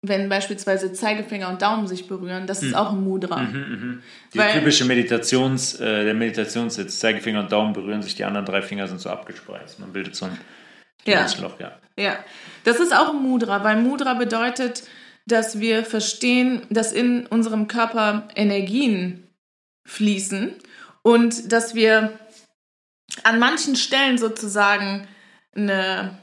wenn 0.03 0.29
beispielsweise 0.29 0.93
Zeigefinger 0.93 1.49
und 1.49 1.61
Daumen 1.61 1.87
sich 1.87 2.07
berühren, 2.07 2.47
das 2.47 2.63
ist 2.63 2.69
mhm. 2.69 2.75
auch 2.75 2.91
ein 2.91 3.03
Mudra. 3.03 3.37
Mhm, 3.37 3.57
mhm. 3.57 4.03
Die 4.33 4.39
typische 4.39 4.85
Meditations, 4.85 5.79
äh, 5.79 6.05
der 6.05 6.13
Meditationssitz, 6.13 6.99
Zeigefinger 6.99 7.41
und 7.41 7.51
Daumen 7.51 7.73
berühren 7.73 8.01
sich, 8.01 8.15
die 8.15 8.23
anderen 8.23 8.45
drei 8.45 8.61
Finger 8.61 8.87
sind 8.87 8.99
so 8.99 9.09
abgespreizt. 9.09 9.79
Man 9.79 9.91
bildet 9.93 10.15
so 10.15 10.25
ein 10.25 10.37
ja. 11.05 11.25
Loch, 11.39 11.59
ja. 11.59 11.79
Ja, 11.97 12.23
das 12.63 12.79
ist 12.79 12.95
auch 12.95 13.09
ein 13.09 13.21
Mudra, 13.21 13.63
weil 13.63 13.77
Mudra 13.77 14.13
bedeutet, 14.15 14.83
dass 15.27 15.59
wir 15.59 15.83
verstehen, 15.83 16.61
dass 16.69 16.93
in 16.93 17.25
unserem 17.27 17.67
Körper 17.67 18.27
Energien 18.35 19.27
fließen 19.87 20.53
und 21.03 21.51
dass 21.51 21.75
wir 21.75 22.11
an 23.23 23.39
manchen 23.39 23.75
Stellen 23.75 24.17
sozusagen 24.17 25.07
eine 25.55 26.17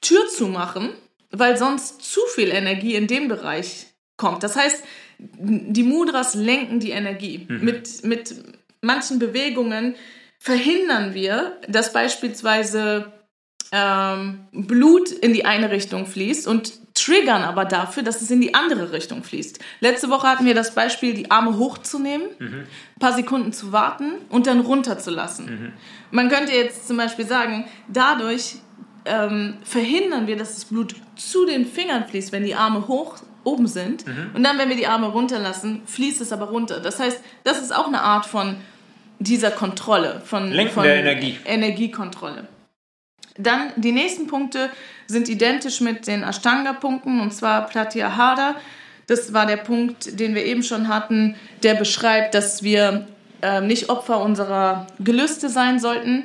Tür 0.00 0.28
zu 0.28 0.46
machen, 0.46 0.90
weil 1.30 1.56
sonst 1.56 2.02
zu 2.02 2.20
viel 2.34 2.50
Energie 2.50 2.94
in 2.94 3.06
den 3.06 3.28
Bereich 3.28 3.86
kommt. 4.16 4.42
Das 4.42 4.56
heißt, 4.56 4.84
die 5.18 5.82
Mudras 5.82 6.34
lenken 6.34 6.80
die 6.80 6.90
Energie. 6.90 7.46
Mhm. 7.48 7.64
Mit, 7.64 8.04
mit 8.04 8.34
manchen 8.80 9.18
Bewegungen 9.18 9.94
verhindern 10.38 11.14
wir, 11.14 11.58
dass 11.68 11.92
beispielsweise 11.92 13.12
ähm, 13.72 14.46
Blut 14.52 15.10
in 15.10 15.32
die 15.32 15.44
eine 15.44 15.70
Richtung 15.70 16.06
fließt 16.06 16.46
und 16.46 16.74
triggern 17.04 17.42
aber 17.42 17.64
dafür, 17.64 18.02
dass 18.02 18.22
es 18.22 18.30
in 18.30 18.40
die 18.40 18.54
andere 18.54 18.92
Richtung 18.92 19.24
fließt. 19.24 19.58
Letzte 19.80 20.10
Woche 20.10 20.28
hatten 20.28 20.46
wir 20.46 20.54
das 20.54 20.74
Beispiel, 20.74 21.14
die 21.14 21.30
Arme 21.30 21.58
hochzunehmen, 21.58 22.28
mhm. 22.38 22.46
ein 22.46 22.98
paar 23.00 23.12
Sekunden 23.12 23.52
zu 23.52 23.72
warten 23.72 24.12
und 24.28 24.46
dann 24.46 24.60
runterzulassen. 24.60 25.46
Mhm. 25.46 25.72
Man 26.10 26.28
könnte 26.28 26.52
jetzt 26.52 26.86
zum 26.86 26.96
Beispiel 26.96 27.26
sagen, 27.26 27.66
dadurch 27.88 28.56
ähm, 29.04 29.58
verhindern 29.64 30.26
wir, 30.26 30.36
dass 30.36 30.54
das 30.54 30.64
Blut 30.64 30.94
zu 31.16 31.46
den 31.46 31.66
Fingern 31.66 32.06
fließt, 32.06 32.32
wenn 32.32 32.44
die 32.44 32.54
Arme 32.54 32.88
hoch 32.88 33.16
oben 33.44 33.66
sind. 33.66 34.06
Mhm. 34.06 34.30
Und 34.34 34.42
dann, 34.42 34.58
wenn 34.58 34.68
wir 34.68 34.76
die 34.76 34.86
Arme 34.86 35.06
runterlassen, 35.08 35.82
fließt 35.84 36.20
es 36.20 36.32
aber 36.32 36.46
runter. 36.46 36.80
Das 36.80 36.98
heißt, 36.98 37.20
das 37.44 37.60
ist 37.60 37.74
auch 37.74 37.86
eine 37.86 38.00
Art 38.00 38.24
von 38.24 38.56
dieser 39.18 39.50
Kontrolle, 39.50 40.22
von, 40.24 40.50
Lenken 40.50 40.74
von 40.74 40.84
der 40.84 40.96
Energie. 40.96 41.38
Energiekontrolle. 41.44 42.48
Dann 43.36 43.72
die 43.76 43.92
nächsten 43.92 44.26
Punkte 44.26 44.70
sind 45.06 45.28
identisch 45.28 45.80
mit 45.80 46.06
den 46.06 46.22
Ashtanga-Punkten 46.22 47.20
und 47.20 47.32
zwar 47.32 47.66
Pratyahara. 47.66 48.54
Das 49.06 49.32
war 49.32 49.46
der 49.46 49.56
Punkt, 49.56 50.18
den 50.18 50.34
wir 50.34 50.44
eben 50.44 50.62
schon 50.62 50.88
hatten, 50.88 51.36
der 51.62 51.74
beschreibt, 51.74 52.34
dass 52.34 52.62
wir 52.62 53.08
äh, 53.42 53.60
nicht 53.60 53.90
Opfer 53.90 54.20
unserer 54.20 54.86
Gelüste 55.00 55.48
sein 55.48 55.78
sollten. 55.78 56.24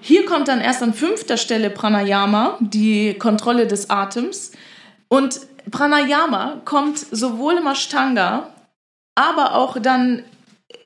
Hier 0.00 0.24
kommt 0.24 0.48
dann 0.48 0.60
erst 0.60 0.82
an 0.82 0.94
fünfter 0.94 1.36
Stelle 1.36 1.70
Pranayama, 1.70 2.56
die 2.60 3.14
Kontrolle 3.14 3.66
des 3.66 3.90
Atems. 3.90 4.52
Und 5.08 5.40
Pranayama 5.70 6.62
kommt 6.64 6.98
sowohl 6.98 7.58
im 7.58 7.66
Ashtanga, 7.66 8.48
aber 9.14 9.54
auch 9.54 9.78
dann 9.78 10.24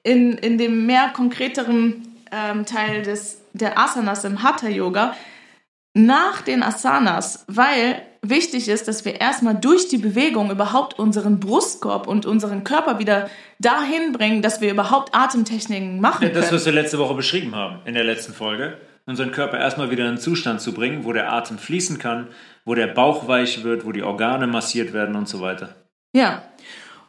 in, 0.02 0.36
in 0.38 0.59
dem 0.59 0.86
mehr 0.86 1.10
konkreteren 1.14 2.16
ähm, 2.32 2.66
Teil 2.66 3.02
des, 3.02 3.40
der 3.57 3.78
Asanas 3.78 4.24
im 4.24 4.43
Hatha 4.43 4.69
Yoga 4.69 5.15
nach 5.95 6.43
den 6.43 6.62
Asanas, 6.62 7.45
weil 7.49 8.03
wichtig 8.23 8.69
ist, 8.69 8.87
dass 8.87 9.05
wir 9.05 9.20
erstmal 9.20 9.55
durch 9.55 9.89
die 9.89 9.99
Bewegung 9.99 10.51
überhaupt 10.51 10.99
unseren 10.99 11.41
Brustkorb 11.41 12.07
und 12.07 12.27
unseren 12.27 12.65
Körper 12.65 12.99
wieder 12.99 13.31
dahin 13.59 14.12
bringen, 14.12 14.43
dass 14.43 14.61
wir 14.61 14.70
überhaupt 14.70 15.15
Atemtechniken 15.15 16.01
machen 16.01 16.24
Ja, 16.24 16.35
das, 16.35 16.47
können. 16.47 16.57
was 16.57 16.66
wir 16.66 16.73
letzte 16.73 16.99
Woche 16.99 17.15
beschrieben 17.15 17.55
haben, 17.55 17.81
in 17.87 17.95
der 17.95 18.05
letzten 18.05 18.35
Folge. 18.35 18.77
Unseren 19.07 19.31
Körper 19.31 19.59
erstmal 19.59 19.91
wieder 19.91 20.03
in 20.03 20.11
einen 20.11 20.19
Zustand 20.19 20.61
zu 20.61 20.74
bringen, 20.74 21.05
wo 21.05 21.12
der 21.12 21.33
Atem 21.33 21.59
fließen 21.59 21.99
kann, 21.99 22.28
wo 22.65 22.74
der 22.74 22.89
Bauch 22.89 23.28
weich 23.28 23.62
wird, 23.62 23.87
wo 23.87 23.93
die 23.93 24.03
Organe 24.03 24.47
massiert 24.49 24.93
werden 24.93 25.15
und 25.15 25.28
so 25.28 25.41
weiter. 25.41 25.77
Ja. 26.15 26.43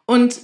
Und 0.05 0.39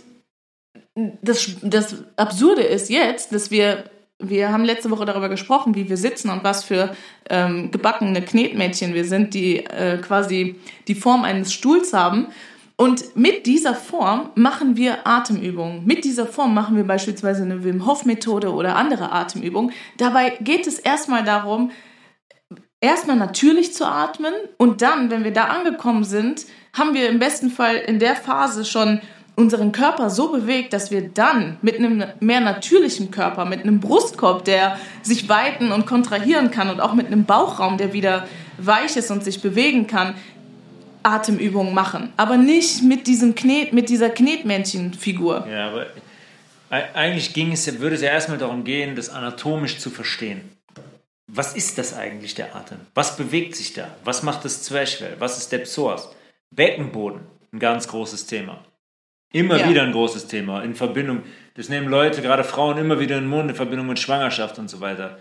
das, 0.95 1.55
das 1.61 2.03
Absurde 2.17 2.63
ist 2.63 2.89
jetzt, 2.89 3.33
dass 3.33 3.51
wir, 3.51 3.85
wir 4.29 4.51
haben 4.51 4.63
letzte 4.63 4.89
Woche 4.89 5.05
darüber 5.05 5.29
gesprochen, 5.29 5.75
wie 5.75 5.89
wir 5.89 5.97
sitzen 5.97 6.29
und 6.29 6.43
was 6.43 6.63
für 6.63 6.95
ähm, 7.29 7.71
gebackene 7.71 8.21
Knetmädchen 8.21 8.93
wir 8.93 9.05
sind, 9.05 9.33
die 9.33 9.65
äh, 9.65 9.97
quasi 9.97 10.55
die 10.87 10.95
Form 10.95 11.23
eines 11.23 11.53
Stuhls 11.53 11.93
haben. 11.93 12.27
Und 12.75 13.15
mit 13.15 13.45
dieser 13.45 13.75
Form 13.75 14.31
machen 14.35 14.75
wir 14.77 15.05
Atemübungen. 15.05 15.85
Mit 15.85 16.05
dieser 16.05 16.25
Form 16.25 16.53
machen 16.53 16.75
wir 16.75 16.83
beispielsweise 16.83 17.43
eine 17.43 17.63
Wim 17.63 17.85
Hof 17.85 18.05
Methode 18.05 18.51
oder 18.51 18.75
andere 18.75 19.11
Atemübungen. 19.11 19.71
Dabei 19.97 20.31
geht 20.41 20.65
es 20.65 20.79
erstmal 20.79 21.23
darum, 21.23 21.71
erstmal 22.81 23.15
natürlich 23.15 23.73
zu 23.73 23.85
atmen 23.85 24.33
und 24.57 24.81
dann, 24.81 25.09
wenn 25.11 25.23
wir 25.23 25.31
da 25.31 25.45
angekommen 25.45 26.03
sind, 26.03 26.45
haben 26.73 26.93
wir 26.93 27.09
im 27.09 27.19
besten 27.19 27.51
Fall 27.51 27.77
in 27.77 27.99
der 27.99 28.15
Phase 28.15 28.65
schon 28.65 28.99
unseren 29.35 29.71
Körper 29.71 30.09
so 30.09 30.31
bewegt, 30.31 30.73
dass 30.73 30.91
wir 30.91 31.09
dann 31.09 31.57
mit 31.61 31.77
einem 31.77 32.03
mehr 32.19 32.41
natürlichen 32.41 33.11
Körper, 33.11 33.45
mit 33.45 33.61
einem 33.61 33.79
Brustkorb, 33.79 34.45
der 34.45 34.79
sich 35.01 35.27
weiten 35.27 35.71
und 35.71 35.85
kontrahieren 35.85 36.51
kann 36.51 36.69
und 36.69 36.79
auch 36.79 36.93
mit 36.93 37.07
einem 37.07 37.25
Bauchraum, 37.25 37.77
der 37.77 37.93
wieder 37.93 38.27
weich 38.57 38.95
ist 38.95 39.09
und 39.09 39.23
sich 39.23 39.41
bewegen 39.41 39.87
kann, 39.87 40.15
Atemübungen 41.01 41.73
machen. 41.73 42.13
Aber 42.15 42.37
nicht 42.37 42.83
mit 42.83 43.07
diesem 43.07 43.35
Knet, 43.35 43.73
mit 43.73 43.89
dieser 43.89 44.09
Knetmännchenfigur. 44.09 45.47
Ja, 45.49 45.69
aber 45.69 45.87
eigentlich 46.69 47.33
ging 47.33 47.51
es, 47.51 47.79
würde 47.79 47.95
es 47.95 48.01
ja 48.01 48.09
erstmal 48.09 48.37
darum 48.37 48.63
gehen, 48.63 48.95
das 48.95 49.09
anatomisch 49.09 49.79
zu 49.79 49.89
verstehen. 49.89 50.41
Was 51.27 51.55
ist 51.55 51.77
das 51.77 51.95
eigentlich, 51.95 52.35
der 52.35 52.55
Atem? 52.55 52.77
Was 52.93 53.17
bewegt 53.17 53.55
sich 53.55 53.73
da? 53.73 53.87
Was 54.03 54.23
macht 54.23 54.45
das 54.45 54.63
Zwerchfell? 54.63 55.15
Was 55.19 55.37
ist 55.37 55.51
der 55.51 55.59
Psoas? 55.59 56.09
Beckenboden, 56.51 57.21
ein 57.51 57.59
ganz 57.59 57.87
großes 57.87 58.27
Thema. 58.27 58.63
Immer 59.33 59.57
Ja. 59.59 59.69
wieder 59.69 59.83
ein 59.83 59.91
großes 59.91 60.27
Thema 60.27 60.61
in 60.63 60.75
Verbindung. 60.75 61.23
Das 61.55 61.67
nehmen 61.67 61.89
Leute, 61.89 62.21
gerade 62.21 62.43
Frauen, 62.45 62.77
immer 62.77 62.99
wieder 62.99 63.17
in 63.17 63.23
den 63.25 63.29
Mund 63.29 63.49
in 63.49 63.55
Verbindung 63.55 63.87
mit 63.87 63.99
Schwangerschaft 63.99 64.57
und 64.59 64.69
so 64.69 64.79
weiter. 64.79 65.17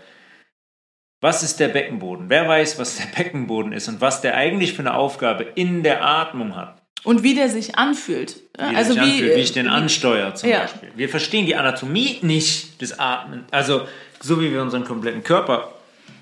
Was 1.21 1.41
ist 1.41 1.59
der 1.59 1.69
Beckenboden? 1.69 2.29
Wer 2.29 2.47
weiß, 2.47 2.79
was 2.79 2.97
der 2.97 3.05
Beckenboden 3.23 3.73
ist 3.73 3.87
und 3.87 4.01
was 4.01 4.21
der 4.21 4.35
eigentlich 4.35 4.73
für 4.73 4.81
eine 4.83 4.93
Aufgabe 4.93 5.43
in 5.55 5.83
der 5.83 6.05
Atmung 6.05 6.55
hat? 6.55 6.81
Und 7.03 7.23
wie 7.23 7.35
der 7.35 7.49
sich 7.49 7.75
anfühlt. 7.77 8.37
Wie, 8.57 8.75
also 8.75 8.95
wie, 8.95 8.99
anfühlt, 8.99 9.35
wie 9.35 9.41
ich 9.41 9.51
den 9.51 9.65
wie- 9.65 9.69
ansteuere 9.69 10.35
zum 10.35 10.49
Ja. 10.49 10.61
Beispiel. 10.61 10.89
Wir 10.95 11.09
verstehen 11.09 11.45
die 11.45 11.55
Anatomie 11.55 12.19
nicht 12.21 12.81
des 12.81 12.97
Atmen. 12.99 13.45
Also 13.51 13.87
so 14.21 14.39
wie 14.39 14.51
wir 14.53 14.61
unseren 14.61 14.85
kompletten 14.85 15.23
Körper 15.23 15.73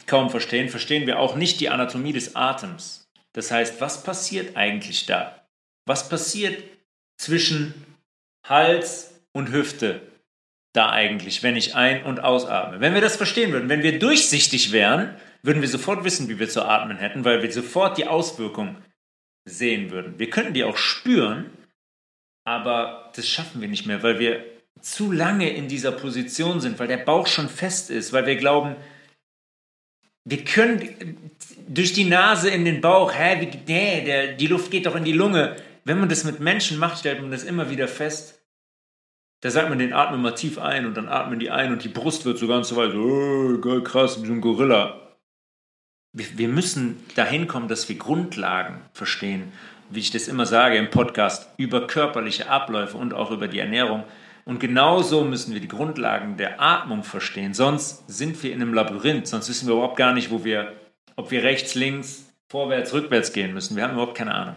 kaum 0.08 0.30
verstehen, 0.32 0.70
verstehen 0.70 1.06
wir 1.06 1.20
auch 1.20 1.36
nicht 1.36 1.60
die 1.60 1.70
Anatomie 1.70 2.14
des 2.14 2.36
Atems. 2.36 3.06
Das 3.34 3.52
heißt, 3.52 3.80
was 3.80 4.02
passiert 4.04 4.56
eigentlich 4.58 5.06
da? 5.06 5.44
Was 5.86 6.10
passiert 6.10 6.64
zwischen 7.22 7.74
Hals 8.48 9.22
und 9.32 9.52
Hüfte 9.52 10.02
da 10.74 10.90
eigentlich, 10.90 11.44
wenn 11.44 11.56
ich 11.56 11.76
ein- 11.76 12.04
und 12.04 12.24
ausatme? 12.24 12.80
Wenn 12.80 12.96
wir 12.96 13.02
das 13.02 13.16
verstehen 13.16 13.52
würden, 13.52 13.70
wenn 13.70 13.84
wir 13.84 14.00
durchsichtig 14.00 14.72
wären, 14.72 15.16
würden 15.44 15.62
wir 15.62 15.70
sofort 15.70 16.04
wissen, 16.04 16.30
wie 16.30 16.40
wir 16.40 16.50
zu 16.50 16.66
atmen 16.66 16.98
hätten, 16.98 17.24
weil 17.24 17.44
wir 17.44 17.52
sofort 17.52 17.98
die 17.98 18.08
Auswirkung 18.08 18.78
sehen 19.46 19.92
würden. 19.92 20.18
Wir 20.18 20.30
könnten 20.30 20.54
die 20.54 20.64
auch 20.64 20.78
spüren, 20.78 21.52
aber 22.44 23.12
das 23.16 23.28
schaffen 23.28 23.62
wir 23.62 23.68
nicht 23.68 23.86
mehr, 23.86 24.02
weil 24.02 24.20
wir 24.20 24.44
zu 24.82 25.12
lange 25.12 25.50
in 25.50 25.68
dieser 25.68 25.92
Position 25.92 26.60
sind, 26.60 26.80
weil 26.80 26.88
der 26.88 26.98
Bauch 26.98 27.28
schon 27.28 27.50
fest 27.50 27.92
ist, 27.92 28.14
weil 28.14 28.26
wir 28.26 28.36
glauben, 28.36 28.76
wir 30.26 30.44
können 30.44 31.32
durch 31.68 31.94
die 31.94 32.06
Nase 32.06 32.50
in 32.50 32.66
den 32.66 32.82
Bauch, 32.82 33.14
hä, 33.14 33.42
wie, 33.42 33.72
nee, 33.72 34.06
der, 34.06 34.34
die 34.34 34.48
Luft 34.48 34.72
geht 34.72 34.86
doch 34.86 34.96
in 34.96 35.04
die 35.04 35.14
Lunge. 35.14 35.56
Wenn 35.92 36.00
man 36.00 36.08
das 36.08 36.24
mit 36.24 36.40
Menschen 36.40 36.80
macht, 36.80 37.00
stellt 37.00 37.20
man 37.20 37.32
das 37.32 37.44
immer 37.44 37.70
wieder 37.70 37.90
fest. 37.90 38.42
Da 39.42 39.52
sagt 39.52 39.68
man, 39.68 39.78
den 39.78 39.92
atmen 39.92 40.22
mal 40.22 40.36
tief 40.36 40.58
ein 40.58 40.86
und 40.86 40.96
dann 40.96 41.10
atmen 41.10 41.38
die 41.38 41.52
ein 41.52 41.74
und 41.74 41.84
die 41.84 41.90
Brust 41.90 42.24
wird 42.24 42.38
so 42.38 42.48
ganz 42.48 42.70
so 42.70 42.78
weit, 42.78 42.96
oh, 42.96 43.82
krass, 43.82 44.24
wie 44.24 44.28
so 44.28 44.32
ein 44.32 44.40
Gorilla. 44.40 45.18
Wir, 46.14 46.38
wir 46.38 46.48
müssen 46.48 47.04
dahin 47.16 47.46
kommen, 47.46 47.68
dass 47.68 47.90
wir 47.90 47.98
Grundlagen 47.98 48.80
verstehen, 48.94 49.52
wie 49.90 50.00
ich 50.00 50.12
das 50.12 50.30
immer 50.30 50.46
sage 50.46 50.78
im 50.78 50.92
Podcast, 50.92 51.50
über 51.58 51.88
körperliche 51.88 52.50
Abläufe 52.50 52.98
und 52.98 53.14
auch 53.14 53.30
über 53.30 53.50
die 53.50 53.60
Ernährung. 53.60 54.06
Und 54.46 54.62
genauso 54.62 55.26
müssen 55.26 55.54
wir 55.54 55.60
die 55.60 55.68
Grundlagen 55.68 56.38
der 56.38 56.62
Atmung 56.62 57.04
verstehen. 57.04 57.54
Sonst 57.54 58.10
sind 58.10 58.42
wir 58.44 58.54
in 58.54 58.62
einem 58.62 58.74
Labyrinth, 58.74 59.28
sonst 59.28 59.50
wissen 59.50 59.68
wir 59.68 59.74
überhaupt 59.74 59.98
gar 59.98 60.14
nicht, 60.14 60.32
wo 60.32 60.46
wir, 60.46 60.72
ob 61.18 61.32
wir 61.32 61.44
rechts, 61.44 61.76
links, 61.76 62.32
vorwärts, 62.48 62.94
rückwärts 62.94 63.34
gehen 63.34 63.54
müssen. 63.54 63.76
Wir 63.76 63.84
haben 63.84 63.96
überhaupt 63.96 64.16
keine 64.16 64.34
Ahnung. 64.34 64.56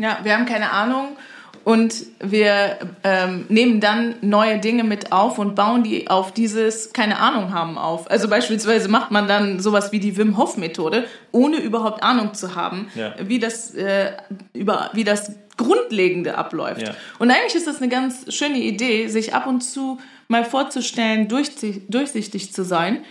Ja, 0.00 0.18
wir 0.22 0.34
haben 0.34 0.46
keine 0.46 0.70
Ahnung 0.72 1.16
und 1.62 1.94
wir 2.20 2.78
ähm, 3.04 3.44
nehmen 3.50 3.80
dann 3.80 4.14
neue 4.22 4.58
Dinge 4.58 4.82
mit 4.82 5.12
auf 5.12 5.38
und 5.38 5.54
bauen 5.54 5.82
die 5.82 6.08
auf 6.08 6.32
dieses 6.32 6.92
keine 6.94 7.18
Ahnung 7.18 7.52
haben 7.52 7.76
auf. 7.76 8.10
Also 8.10 8.28
beispielsweise 8.28 8.88
macht 8.88 9.10
man 9.10 9.28
dann 9.28 9.60
sowas 9.60 9.92
wie 9.92 10.00
die 10.00 10.16
Wim 10.16 10.36
Hof 10.38 10.56
Methode, 10.56 11.06
ohne 11.32 11.58
überhaupt 11.58 12.02
Ahnung 12.02 12.32
zu 12.34 12.56
haben, 12.56 12.88
Ja. 12.94 13.14
wie 13.22 13.38
das 13.38 13.74
äh, 13.74 14.12
über 14.54 14.90
wie 14.94 15.04
das 15.04 15.32
Grundlegende 15.58 16.38
abläuft. 16.38 16.80
Ja. 16.82 16.94
Und 17.18 17.30
eigentlich 17.30 17.54
ist 17.54 17.66
das 17.66 17.76
eine 17.82 17.90
ganz 17.90 18.32
schöne 18.34 18.56
Idee, 18.58 19.08
sich 19.08 19.34
ab 19.34 19.46
und 19.46 19.60
zu 19.60 19.98
mal 20.28 20.44
vorzustellen, 20.46 21.28
durchsi- 21.28 21.82
durchsichtig 21.90 22.54
zu 22.54 22.64
sein, 22.64 23.04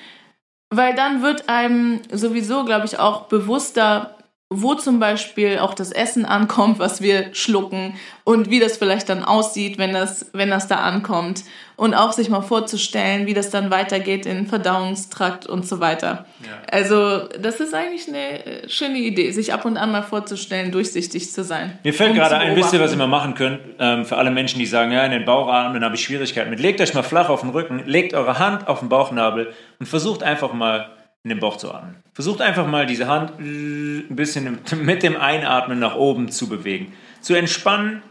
weil 0.71 0.95
dann 0.95 1.21
wird 1.21 1.47
einem 1.49 2.01
sowieso, 2.11 2.65
glaube 2.65 2.85
ich, 2.87 2.97
auch 2.97 3.27
bewusster, 3.27 4.15
wo 4.51 4.73
zum 4.73 4.99
Beispiel 4.99 5.59
auch 5.59 5.75
das 5.75 5.91
Essen 5.91 6.25
ankommt, 6.25 6.79
was 6.79 7.01
wir 7.01 7.35
schlucken 7.35 7.93
und 8.23 8.49
wie 8.49 8.59
das 8.59 8.77
vielleicht 8.77 9.07
dann 9.07 9.23
aussieht, 9.23 9.77
wenn 9.77 9.93
das, 9.93 10.31
wenn 10.33 10.49
das 10.49 10.67
da 10.67 10.77
ankommt. 10.77 11.43
Und 11.75 11.93
auch 11.93 12.11
sich 12.11 12.29
mal 12.29 12.41
vorzustellen, 12.41 13.25
wie 13.25 13.33
das 13.33 13.51
dann 13.51 13.71
weitergeht 13.71 14.25
in 14.25 14.47
Verdauungstrakt 14.47 15.45
und 15.45 15.65
so 15.65 15.79
weiter. 15.79 16.25
Ja. 16.41 16.49
Also, 16.69 17.29
das 17.39 17.61
ist 17.61 17.73
eigentlich 17.73 18.07
eine 18.09 18.45
äh, 18.45 18.69
schöne 18.69 18.97
Idee, 18.97 19.31
sich 19.31 19.53
ab 19.53 19.63
und 19.63 19.77
an 19.77 19.91
mal 19.91 20.01
vorzustellen, 20.01 20.71
durchsichtig 20.71 21.31
zu 21.31 21.43
sein. 21.43 21.79
Mir 21.83 21.93
fällt 21.93 22.11
Um 22.11 22.17
gerade 22.17 22.37
ein, 22.37 22.55
wisst 22.57 22.73
ihr, 22.73 22.81
was 22.81 22.91
ihr 22.91 22.97
mal 22.97 23.07
machen 23.07 23.35
könnt? 23.35 23.59
Ähm, 23.79 24.03
für 24.03 24.17
alle 24.17 24.31
Menschen, 24.31 24.59
die 24.59 24.65
sagen, 24.65 24.91
ja, 24.91 25.05
in 25.05 25.11
den 25.11 25.23
Bauch 25.23 25.47
atmen 25.47 25.85
habe 25.85 25.95
ich 25.95 26.03
Schwierigkeiten 26.03 26.49
mit. 26.49 26.59
Legt 26.59 26.81
euch 26.81 26.93
mal 26.93 27.03
flach 27.03 27.29
auf 27.29 27.41
den 27.41 27.51
Rücken, 27.51 27.83
legt 27.85 28.13
eure 28.13 28.39
Hand 28.39 28.67
auf 28.67 28.79
den 28.79 28.89
Bauchnabel 28.89 29.53
und 29.79 29.85
versucht 29.85 30.21
einfach 30.21 30.51
mal 30.51 30.89
in 31.23 31.29
den 31.29 31.39
Bauch 31.39 31.57
zu 31.57 31.71
atmen. 31.73 31.97
Versucht 32.13 32.41
einfach 32.41 32.67
mal 32.67 32.85
diese 32.85 33.07
Hand 33.07 33.39
äh, 33.39 34.07
ein 34.09 34.15
bisschen 34.15 34.59
mit 34.81 35.03
dem 35.03 35.17
Einatmen 35.17 35.79
nach 35.79 35.95
oben 35.95 36.31
zu 36.31 36.47
bewegen. 36.47 36.93
Zu 37.21 37.33
entspannen 37.33 38.01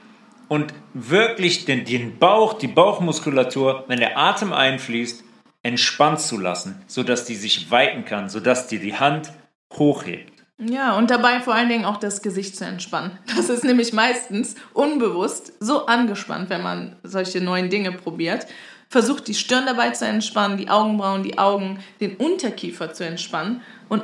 und 0.49 0.75
wirklich 0.95 1.65
den, 1.65 1.85
den 1.85 2.19
Bauch, 2.19 2.55
die 2.55 2.69
Bauchmuskulatur, 2.69 3.85
wenn 3.89 4.01
der 4.01 4.19
Atem 4.19 4.53
einfließt, 4.53 5.25
entspannt 5.63 6.21
zu 6.21 6.39
lassen, 6.39 6.83
sodass 6.87 7.25
die 7.25 7.35
sich 7.35 7.71
weiten 7.71 8.05
kann, 8.05 8.29
sodass 8.29 8.69
die 8.69 8.79
die 8.79 8.95
Hand 8.95 9.33
hochhebt. 9.75 10.33
Ja, 10.61 10.97
und 10.97 11.11
dabei 11.11 11.41
vor 11.41 11.55
allen 11.55 11.69
Dingen 11.69 11.85
auch 11.85 11.99
das 11.99 12.21
Gesicht 12.21 12.57
zu 12.57 12.65
entspannen. 12.65 13.17
Das 13.37 13.49
ist 13.49 13.65
nämlich 13.65 13.93
meistens 13.93 14.57
unbewusst 14.73 15.53
so 15.61 15.87
angespannt, 15.87 16.51
wenn 16.51 16.63
man 16.63 16.97
solche 17.05 17.41
neuen 17.41 17.71
Dinge 17.71 17.93
probiert. 17.93 18.47
Versucht 18.89 19.29
die 19.29 19.35
Stirn 19.35 19.67
dabei 19.67 19.91
zu 19.91 20.07
entspannen, 20.07 20.57
die 20.57 20.71
Augenbrauen, 20.71 21.23
die 21.23 21.39
Augen, 21.39 21.79
den 22.01 22.17
Unterkiefer 22.17 22.93
zu 22.95 23.05
entspannen 23.05 23.61
und, 23.89 24.03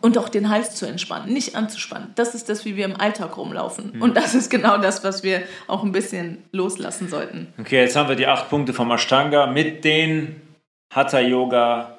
und 0.00 0.16
auch 0.16 0.30
den 0.30 0.48
Hals 0.48 0.74
zu 0.74 0.86
entspannen, 0.86 1.32
nicht 1.32 1.54
anzuspannen. 1.54 2.12
Das 2.14 2.34
ist 2.34 2.48
das, 2.48 2.64
wie 2.64 2.76
wir 2.76 2.86
im 2.86 2.98
Alltag 2.98 3.36
rumlaufen. 3.36 4.00
Und 4.00 4.16
das 4.16 4.34
ist 4.34 4.48
genau 4.48 4.78
das, 4.78 5.04
was 5.04 5.22
wir 5.22 5.42
auch 5.66 5.82
ein 5.82 5.92
bisschen 5.92 6.44
loslassen 6.52 7.08
sollten. 7.08 7.52
Okay, 7.58 7.80
jetzt 7.80 7.96
haben 7.96 8.08
wir 8.08 8.16
die 8.16 8.26
acht 8.26 8.48
Punkte 8.48 8.72
vom 8.72 8.90
Ashtanga 8.90 9.46
mit 9.46 9.84
den 9.84 10.40
Hatha 10.92 11.20
Yoga, 11.20 11.98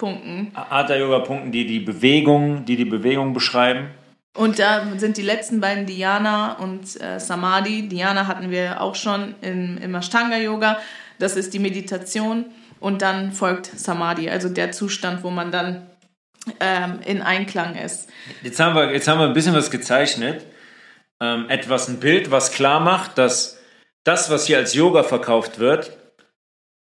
Punkten. 0.00 0.52
Hatha 0.54 0.96
Yoga 0.96 1.20
Punkten, 1.20 1.52
die 1.52 1.66
die 1.66 1.80
Bewegung, 1.80 2.64
die 2.64 2.76
die 2.76 2.84
Bewegung 2.84 3.32
beschreiben. 3.32 3.90
Und 4.36 4.58
da 4.58 4.86
sind 4.96 5.16
die 5.16 5.22
letzten 5.22 5.60
beiden 5.60 5.86
Dhyana 5.86 6.54
und 6.54 7.00
äh, 7.00 7.18
Samadhi. 7.18 7.88
Dhyana 7.88 8.26
hatten 8.26 8.50
wir 8.50 8.80
auch 8.80 8.94
schon 8.94 9.34
im, 9.42 9.76
im 9.78 9.94
Ashtanga-Yoga. 9.94 10.78
Das 11.20 11.36
ist 11.36 11.54
die 11.54 11.58
Meditation. 11.58 12.46
Und 12.80 13.02
dann 13.02 13.32
folgt 13.32 13.66
Samadhi, 13.66 14.30
also 14.30 14.48
der 14.48 14.72
Zustand, 14.72 15.22
wo 15.22 15.30
man 15.30 15.52
dann 15.52 15.86
ähm, 16.60 17.00
in 17.04 17.22
Einklang 17.22 17.76
ist. 17.76 18.08
Jetzt 18.42 18.58
haben 18.58 18.74
wir, 18.74 18.92
jetzt 18.92 19.06
haben 19.06 19.18
wir 19.18 19.26
ein 19.26 19.34
bisschen 19.34 19.54
was 19.54 19.70
gezeichnet. 19.70 20.44
Ähm, 21.20 21.50
etwas, 21.50 21.88
ein 21.88 22.00
Bild, 22.00 22.30
was 22.30 22.50
klar 22.52 22.80
macht, 22.80 23.18
dass 23.18 23.60
das, 24.04 24.30
was 24.30 24.46
hier 24.46 24.56
als 24.56 24.72
Yoga 24.72 25.02
verkauft 25.02 25.58
wird, 25.58 25.92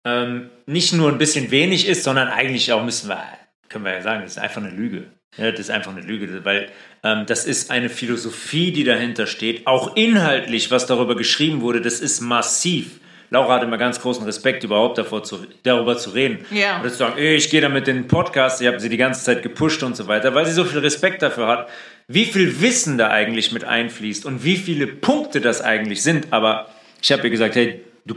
ähm, 0.03 0.49
nicht 0.65 0.93
nur 0.93 1.11
ein 1.11 1.19
bisschen 1.19 1.51
wenig 1.51 1.87
ist, 1.87 2.03
sondern 2.03 2.29
eigentlich 2.29 2.73
auch 2.73 2.83
müssen 2.83 3.07
wir, 3.07 3.23
können 3.69 3.85
wir 3.85 3.93
ja 3.93 4.01
sagen, 4.01 4.23
das 4.23 4.31
ist 4.31 4.39
einfach 4.39 4.61
eine 4.61 4.71
Lüge. 4.71 5.05
Ja, 5.37 5.51
das 5.51 5.59
ist 5.59 5.69
einfach 5.69 5.91
eine 5.91 6.01
Lüge, 6.01 6.45
weil 6.45 6.71
ähm, 7.03 7.25
das 7.27 7.45
ist 7.45 7.69
eine 7.69 7.89
Philosophie, 7.89 8.71
die 8.71 8.85
dahinter 8.85 9.27
steht. 9.27 9.67
Auch 9.67 9.95
inhaltlich, 9.95 10.71
was 10.71 10.87
darüber 10.87 11.15
geschrieben 11.15 11.61
wurde, 11.61 11.81
das 11.81 11.99
ist 11.99 12.21
massiv. 12.21 12.99
Laura 13.29 13.55
hat 13.55 13.63
immer 13.63 13.77
ganz 13.77 13.99
großen 13.99 14.23
Respekt 14.25 14.63
überhaupt 14.63 14.97
davor 14.97 15.23
zu, 15.23 15.39
darüber 15.63 15.97
zu 15.97 16.11
reden. 16.11 16.45
Ja. 16.51 16.79
Oder 16.79 16.89
zu 16.89 16.97
sagen, 16.97 17.13
ich 17.17 17.49
gehe 17.49 17.61
da 17.61 17.69
mit 17.69 17.87
den 17.87 18.07
Podcast, 18.07 18.61
ich 18.61 18.67
habe 18.67 18.79
sie 18.79 18.89
die 18.89 18.97
ganze 18.97 19.23
Zeit 19.23 19.43
gepusht 19.43 19.83
und 19.83 19.95
so 19.95 20.07
weiter, 20.07 20.35
weil 20.35 20.45
sie 20.45 20.53
so 20.53 20.63
viel 20.63 20.79
Respekt 20.79 21.21
dafür 21.21 21.47
hat, 21.47 21.69
wie 22.07 22.25
viel 22.25 22.61
Wissen 22.61 22.97
da 22.97 23.09
eigentlich 23.09 23.51
mit 23.51 23.63
einfließt 23.63 24.25
und 24.25 24.43
wie 24.43 24.57
viele 24.57 24.87
Punkte 24.87 25.41
das 25.41 25.61
eigentlich 25.61 26.03
sind. 26.03 26.27
Aber 26.31 26.67
ich 27.01 27.11
habe 27.11 27.23
ihr 27.23 27.29
gesagt, 27.29 27.55
hey, 27.55 27.81
du, 28.05 28.15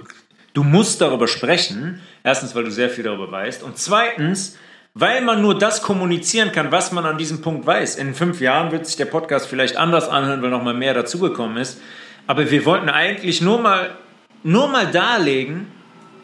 du 0.55 0.63
musst 0.63 1.01
darüber 1.01 1.29
sprechen. 1.29 2.01
Erstens, 2.25 2.55
weil 2.55 2.65
du 2.65 2.71
sehr 2.71 2.91
viel 2.91 3.05
darüber 3.05 3.31
weißt. 3.31 3.63
Und 3.63 3.79
zweitens, 3.79 4.59
weil 4.95 5.23
man 5.23 5.41
nur 5.41 5.57
das 5.57 5.83
kommunizieren 5.83 6.53
kann, 6.53 6.73
was 6.73 6.93
man 6.93 7.07
an 7.07 7.19
diesem 7.19 7.41
Punkt 7.41 7.67
weiß. 7.67 7.97
In 7.97 8.15
fünf 8.15 8.41
Jahren 8.41 8.73
wird 8.73 8.87
sich 8.87 8.97
der 8.97 9.05
Podcast 9.05 9.47
vielleicht 9.47 9.77
anders 9.77 10.09
anhören, 10.09 10.43
weil 10.43 10.51
noch 10.51 10.63
mal 10.63 10.75
mehr 10.75 10.95
dazugekommen 10.95 11.57
ist. 11.57 11.81
Aber 12.27 12.51
wir 12.51 12.65
wollten 12.65 12.89
eigentlich 12.89 13.41
nur 13.41 13.61
mal, 13.61 13.97
nur 14.43 14.69
mal 14.69 14.91
darlegen, 14.91 15.67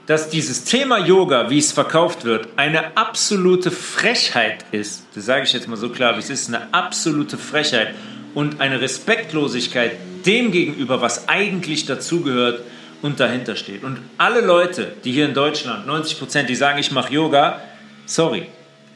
dass 0.07 0.29
dieses 0.29 0.65
Thema 0.65 0.99
Yoga, 0.99 1.49
wie 1.51 1.59
es 1.59 1.73
verkauft 1.73 2.25
wird, 2.25 2.49
eine 2.57 2.97
absolute 2.97 3.71
Frechheit 3.71 4.65
ist. 4.71 5.07
Das 5.15 5.25
sage 5.25 5.45
ich 5.45 5.53
jetzt 5.53 5.67
mal 5.67 5.77
so 5.77 5.89
klar, 5.89 6.17
wie 6.17 6.21
es 6.21 6.31
ist, 6.31 6.49
eine 6.49 6.73
absolute 6.73 7.39
Frechheit 7.39 7.95
und 8.35 8.61
eine 8.61 8.81
Respektlosigkeit 8.81 9.93
dem 10.27 10.53
gegenüber, 10.53 11.01
was 11.01 11.29
eigentlich 11.29 11.87
dazugehört 11.87 12.61
und 13.03 13.21
dahinter 13.21 13.57
steht. 13.57 13.85
Und 13.85 13.99
alle 14.19 14.41
Leute, 14.41 14.95
die 15.05 15.13
hier 15.13 15.27
in 15.27 15.35
Deutschland, 15.35 15.87
90 15.87 16.19
Prozent, 16.19 16.49
die 16.49 16.55
sagen, 16.55 16.79
ich 16.79 16.91
mache 16.91 17.13
Yoga, 17.13 17.61
sorry, 18.07 18.47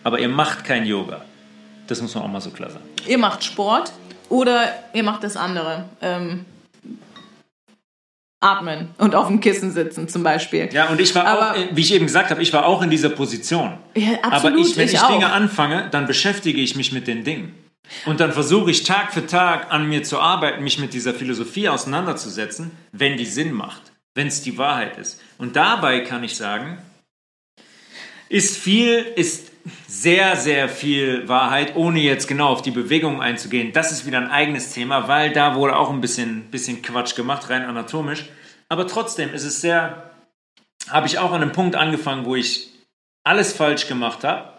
aber 0.04 0.18
ihr 0.18 0.28
macht 0.28 0.64
kein 0.64 0.86
Yoga. 0.86 1.22
Das 1.86 2.02
muss 2.02 2.14
man 2.14 2.24
auch 2.24 2.28
mal 2.28 2.40
so 2.40 2.50
klar 2.50 2.70
sagen. 2.70 2.84
Ihr 3.06 3.18
macht 3.18 3.44
Sport 3.44 3.92
oder 4.28 4.72
ihr 4.92 5.02
macht 5.02 5.24
das 5.24 5.36
andere. 5.36 5.84
Ähm, 6.02 6.44
atmen 8.40 8.90
und 8.98 9.14
auf 9.14 9.26
dem 9.26 9.40
Kissen 9.40 9.72
sitzen 9.72 10.08
zum 10.08 10.22
Beispiel. 10.22 10.68
Ja, 10.72 10.88
und 10.90 11.00
ich 11.00 11.14
war 11.14 11.26
Aber- 11.26 11.52
auch, 11.52 11.56
wie 11.72 11.80
ich 11.80 11.92
eben 11.92 12.06
gesagt 12.06 12.30
habe, 12.30 12.40
ich 12.42 12.52
war 12.52 12.66
auch 12.66 12.82
in 12.82 12.90
dieser 12.90 13.08
Position. 13.10 13.74
Ja, 13.96 14.18
Aber 14.22 14.34
absolut, 14.34 14.66
ich, 14.66 14.76
wenn 14.76 14.86
ich 14.86 14.94
ich. 14.94 15.02
Dinge 15.02 15.32
anfange, 15.32 15.88
dann 15.90 16.06
beschäftige 16.06 16.60
ich 16.60 16.76
mich 16.76 16.92
mit 16.92 17.06
den 17.08 17.24
Dingen. 17.24 17.54
Und 18.06 18.20
dann 18.20 18.32
versuche 18.32 18.70
ich 18.70 18.84
Tag 18.84 19.12
für 19.14 19.26
Tag 19.26 19.72
an 19.72 19.88
mir 19.88 20.02
zu 20.02 20.18
arbeiten, 20.20 20.62
mich 20.62 20.78
mit 20.78 20.92
dieser 20.92 21.14
Philosophie 21.14 21.68
auseinanderzusetzen, 21.68 22.70
wenn 22.92 23.16
die 23.16 23.24
Sinn 23.24 23.52
macht, 23.52 23.80
wenn 24.14 24.26
es 24.26 24.42
die 24.42 24.58
Wahrheit 24.58 24.98
ist. 24.98 25.20
Und 25.38 25.56
dabei 25.56 26.00
kann 26.00 26.22
ich 26.22 26.36
sagen, 26.36 26.78
ist 28.28 28.58
viel, 28.58 28.98
ist 29.16 29.47
sehr, 29.86 30.36
sehr 30.36 30.68
viel 30.68 31.28
Wahrheit, 31.28 31.76
ohne 31.76 32.00
jetzt 32.00 32.26
genau 32.26 32.48
auf 32.48 32.62
die 32.62 32.70
Bewegung 32.70 33.20
einzugehen. 33.20 33.72
Das 33.72 33.92
ist 33.92 34.06
wieder 34.06 34.18
ein 34.18 34.30
eigenes 34.30 34.72
Thema, 34.72 35.08
weil 35.08 35.32
da 35.32 35.54
wurde 35.54 35.76
auch 35.76 35.90
ein 35.90 36.00
bisschen, 36.00 36.50
bisschen 36.50 36.82
Quatsch 36.82 37.14
gemacht, 37.14 37.50
rein 37.50 37.64
anatomisch. 37.64 38.24
Aber 38.68 38.86
trotzdem 38.86 39.32
ist 39.32 39.44
es 39.44 39.60
sehr, 39.60 40.10
habe 40.88 41.06
ich 41.06 41.18
auch 41.18 41.32
an 41.32 41.42
einem 41.42 41.52
Punkt 41.52 41.76
angefangen, 41.76 42.24
wo 42.24 42.36
ich 42.36 42.72
alles 43.24 43.52
falsch 43.52 43.88
gemacht 43.88 44.24
habe. 44.24 44.52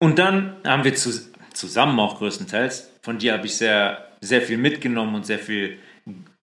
Und 0.00 0.18
dann 0.18 0.56
haben 0.64 0.84
wir 0.84 0.94
zu, 0.94 1.10
zusammen 1.52 1.98
auch 1.98 2.18
größtenteils, 2.18 2.90
von 3.02 3.18
dir 3.18 3.32
habe 3.32 3.46
ich 3.46 3.56
sehr, 3.56 4.08
sehr 4.20 4.42
viel 4.42 4.58
mitgenommen 4.58 5.14
und 5.14 5.26
sehr 5.26 5.38
viel, 5.38 5.78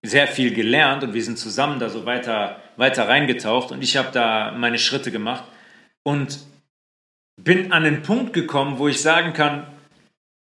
sehr 0.02 0.26
viel 0.26 0.52
gelernt 0.52 1.02
und 1.02 1.14
wir 1.14 1.22
sind 1.22 1.38
zusammen 1.38 1.78
da 1.78 1.88
so 1.88 2.04
weiter, 2.04 2.60
weiter 2.76 3.08
reingetaucht 3.08 3.72
und 3.72 3.82
ich 3.82 3.96
habe 3.96 4.10
da 4.12 4.52
meine 4.52 4.78
Schritte 4.78 5.10
gemacht 5.10 5.44
und 6.02 6.38
bin 7.36 7.72
an 7.72 7.84
den 7.84 8.02
Punkt 8.02 8.32
gekommen, 8.32 8.78
wo 8.78 8.88
ich 8.88 9.00
sagen 9.00 9.32
kann, 9.32 9.66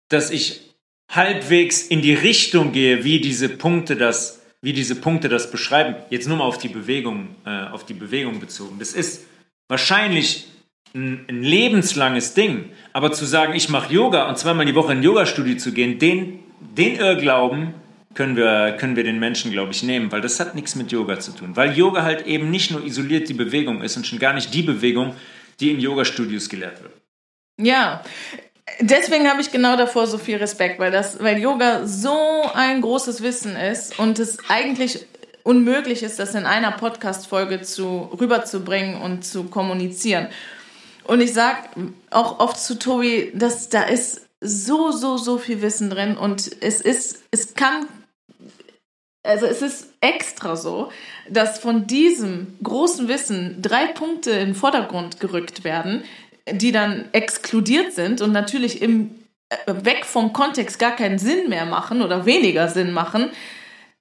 dass 0.09 0.31
ich 0.31 0.75
halbwegs 1.11 1.83
in 1.83 2.03
die 2.03 2.15
Richtung 2.15 2.73
gehe, 2.73 3.05
wie 3.05 3.21
diese 3.21 3.49
Punkte 3.49 3.97
das, 3.97 4.43
wie 4.63 4.73
diese 4.73 4.97
Punkte 4.97 5.29
das 5.29 5.51
beschreiben. 5.51 5.97
Jetzt 6.11 6.29
nur 6.29 6.37
mal 6.37 6.45
auf 6.45 6.59
die 6.59 6.69
Bewegung, 6.69 7.29
äh, 7.45 7.67
auf 7.69 7.85
die 7.85 7.95
Bewegung 7.95 8.41
bezogen. 8.41 8.79
Das 8.79 8.93
ist 8.93 9.27
wahrscheinlich 9.69 10.47
ein, 10.95 11.25
ein 11.29 11.43
lebenslanges 11.43 12.35
Ding, 12.35 12.71
aber 12.93 13.13
zu 13.13 13.25
sagen, 13.25 13.55
ich 13.55 13.69
mache 13.69 13.93
Yoga 13.93 14.29
und 14.29 14.39
zweimal 14.39 14.67
die 14.67 14.75
Woche 14.75 14.93
in 14.93 14.99
ein 14.99 15.05
Yogastudio 15.05 15.57
zu 15.57 15.73
gehen, 15.73 15.99
den, 15.99 16.41
den 16.61 16.97
Irrglauben 16.97 17.75
können 18.15 18.37
wir, 18.37 18.77
können 18.79 18.95
wir 18.95 19.03
den 19.03 19.19
Menschen, 19.19 19.51
glaube 19.51 19.73
ich, 19.73 19.83
nehmen, 19.83 20.13
weil 20.13 20.21
das 20.21 20.39
hat 20.39 20.55
nichts 20.55 20.77
mit 20.77 20.93
Yoga 20.93 21.19
zu 21.19 21.33
tun. 21.33 21.57
Weil 21.57 21.77
Yoga 21.77 22.03
halt 22.03 22.27
eben 22.27 22.51
nicht 22.51 22.71
nur 22.71 22.85
isoliert 22.85 23.29
die 23.29 23.35
Bewegung 23.35 23.83
ist 23.83 23.97
und 23.97 24.07
schon 24.07 24.21
gar 24.21 24.33
nicht 24.35 24.55
die 24.55 24.63
Bewegung, 24.63 25.15
die 25.61 25.71
in 25.71 25.81
Yogastudios 25.81 26.49
gelehrt 26.49 26.83
wird. 26.83 26.93
Ja, 27.61 28.03
deswegen 28.81 29.29
habe 29.29 29.41
ich 29.41 29.51
genau 29.51 29.77
davor 29.77 30.07
so 30.07 30.19
viel 30.19 30.37
Respekt, 30.37 30.79
weil 30.79 30.91
das, 30.91 31.23
weil 31.23 31.39
Yoga 31.39 31.87
so 31.87 32.43
ein 32.55 32.81
großes 32.81 33.23
Wissen 33.23 33.57
ist 33.57 33.99
und 33.99 34.19
es 34.19 34.39
eigentlich 34.49 35.07
unmöglich 35.45 36.03
ist, 36.03 36.19
das 36.19 36.35
in 36.35 36.47
einer 36.47 36.73
Podcast-Folge 36.73 37.63
zu 37.63 38.11
rüberzubringen 38.19 39.01
und 39.01 39.25
zu 39.25 39.45
kommunizieren. 39.45 40.29
Und 41.05 41.21
ich 41.21 41.35
sag 41.35 41.69
auch 42.11 42.41
oft 42.41 42.59
zu 42.59 42.79
Tobi, 42.79 43.31
dass 43.35 43.69
da 43.69 43.83
ist 43.83 44.23
so, 44.41 44.91
so, 44.91 45.17
so 45.17 45.39
viel 45.39 45.63
Wissen 45.63 45.91
drin 45.91 46.17
und 46.17 46.51
es 46.61 46.81
ist, 46.81 47.23
es 47.31 47.55
kann 47.55 47.87
also 49.25 49.47
es 49.47 49.63
ist 49.63 49.89
extra 50.01 50.55
so, 50.55 50.91
dass 51.29 51.59
von 51.59 51.87
diesem 51.87 52.57
großen 52.63 53.09
Wissen 53.09 53.61
drei 53.63 53.87
Punkte 53.87 54.31
in 54.31 54.49
den 54.51 54.55
Vordergrund 54.55 55.19
gerückt 55.19 55.65
werden, 55.65 56.05
die 56.51 56.73
dann 56.73 57.07
exkludiert 57.13 57.93
sind 57.93 58.21
und 58.21 58.33
natürlich 58.33 58.83
im 58.83 59.11
äh, 59.49 59.57
weg 59.85 60.05
vom 60.05 60.33
Kontext 60.33 60.79
gar 60.79 60.95
keinen 60.95 61.19
Sinn 61.19 61.49
mehr 61.49 61.65
machen 61.65 62.03
oder 62.03 62.27
weniger 62.27 62.69
Sinn 62.69 62.93
machen, 62.93 63.31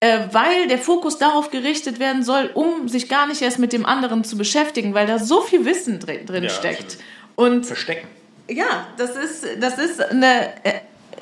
äh, 0.01 0.19
weil 0.31 0.67
der 0.67 0.77
Fokus 0.77 1.17
darauf 1.17 1.51
gerichtet 1.51 1.99
werden 1.99 2.23
soll, 2.23 2.49
um 2.53 2.89
sich 2.89 3.07
gar 3.07 3.25
nicht 3.27 3.41
erst 3.41 3.59
mit 3.59 3.71
dem 3.71 3.85
anderen 3.85 4.25
zu 4.25 4.37
beschäftigen, 4.37 4.93
weil 4.93 5.07
da 5.07 5.19
so 5.19 5.41
viel 5.41 5.63
Wissen 5.65 5.99
drin, 5.99 6.25
drin 6.25 6.43
Ja, 6.43 6.49
steckt. 6.49 6.97
Und 7.35 7.65
Verstecken. 7.65 8.07
ja, 8.49 8.87
das 8.97 9.15
ist, 9.15 9.45
das 9.61 9.77
ist 9.79 10.01
eine, 10.01 10.47
äh, 10.65 10.73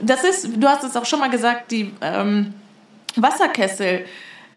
das 0.02 0.24
ist, 0.24 0.50
du 0.58 0.68
hast 0.68 0.84
es 0.84 0.96
auch 0.98 1.06
schon 1.06 1.20
mal 1.20 1.30
gesagt, 1.30 1.72
die 1.72 1.94
ähm, 2.02 2.56
Wasserkessel. 3.16 4.06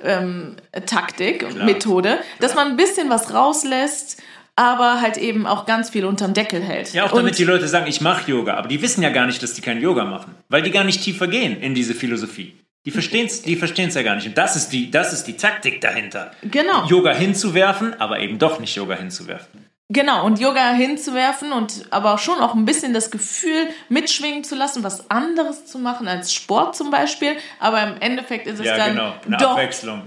Ähm, 0.01 0.57
Taktik 0.87 1.45
und 1.45 1.55
Klar. 1.55 1.65
Methode, 1.65 2.19
dass 2.41 2.55
man 2.55 2.67
ein 2.69 2.77
bisschen 2.77 3.09
was 3.09 3.33
rauslässt, 3.33 4.21
aber 4.57 5.01
halt 5.01 5.17
eben 5.17 5.47
auch 5.47 5.67
ganz 5.67 5.91
viel 5.91 6.05
unterm 6.05 6.35
Deckel 6.35 6.63
hält. 6.63 6.93
Ja, 6.93 7.05
auch 7.05 7.13
und, 7.13 7.19
damit 7.19 7.39
die 7.39 7.45
Leute 7.45 7.69
sagen, 7.69 7.87
ich 7.87 8.01
mache 8.01 8.31
Yoga, 8.31 8.55
aber 8.55 8.69
die 8.69 8.83
wissen 8.83 9.03
ja 9.03 9.11
gar 9.11 9.27
nicht, 9.27 9.43
dass 9.43 9.55
die 9.55 9.63
kein 9.63 9.81
Yoga 9.81 10.05
machen, 10.05 10.35
weil 10.49 10.63
die 10.63 10.73
gar 10.73 10.85
nicht 10.85 11.03
tiefer 11.03 11.27
gehen 11.27 11.61
in 11.61 11.75
diese 11.75 11.95
Philosophie. 11.95 12.55
Die 12.85 12.91
verstehen 12.91 13.27
es 13.27 13.43
die 13.43 13.57
verstehen's 13.57 13.95
ja 13.95 14.03
gar 14.03 14.15
nicht. 14.15 14.27
Und 14.27 14.37
das 14.37 14.57
ist, 14.57 14.71
die, 14.71 14.91
das 14.91 15.13
ist 15.13 15.25
die 15.25 15.37
Taktik 15.37 15.81
dahinter. 15.81 16.33
Genau. 16.43 16.87
Yoga 16.87 17.13
hinzuwerfen, 17.13 17.99
aber 17.99 18.21
eben 18.21 18.39
doch 18.39 18.61
nicht 18.61 18.77
Yoga 18.77 18.95
hinzuwerfen. 18.95 19.65
Genau, 19.91 20.25
und 20.25 20.41
Yoga 20.41 20.71
hinzuwerfen 20.73 21.53
und 21.53 21.85
aber 21.91 22.17
schon 22.17 22.39
auch 22.39 22.55
ein 22.55 22.65
bisschen 22.65 22.95
das 22.95 23.11
Gefühl 23.11 23.69
mitschwingen 23.91 24.43
zu 24.43 24.55
lassen, 24.55 24.83
was 24.83 25.11
anderes 25.11 25.67
zu 25.67 25.79
machen 25.79 26.09
als 26.09 26.33
Sport 26.33 26.75
zum 26.75 26.91
Beispiel. 26.91 27.37
Aber 27.61 27.83
im 27.83 28.01
Endeffekt 28.01 28.47
ist 28.47 28.61
es 28.61 28.67
Ja, 28.67 28.79
dann 28.79 28.95
genau, 28.95 29.39
doch, 29.39 29.59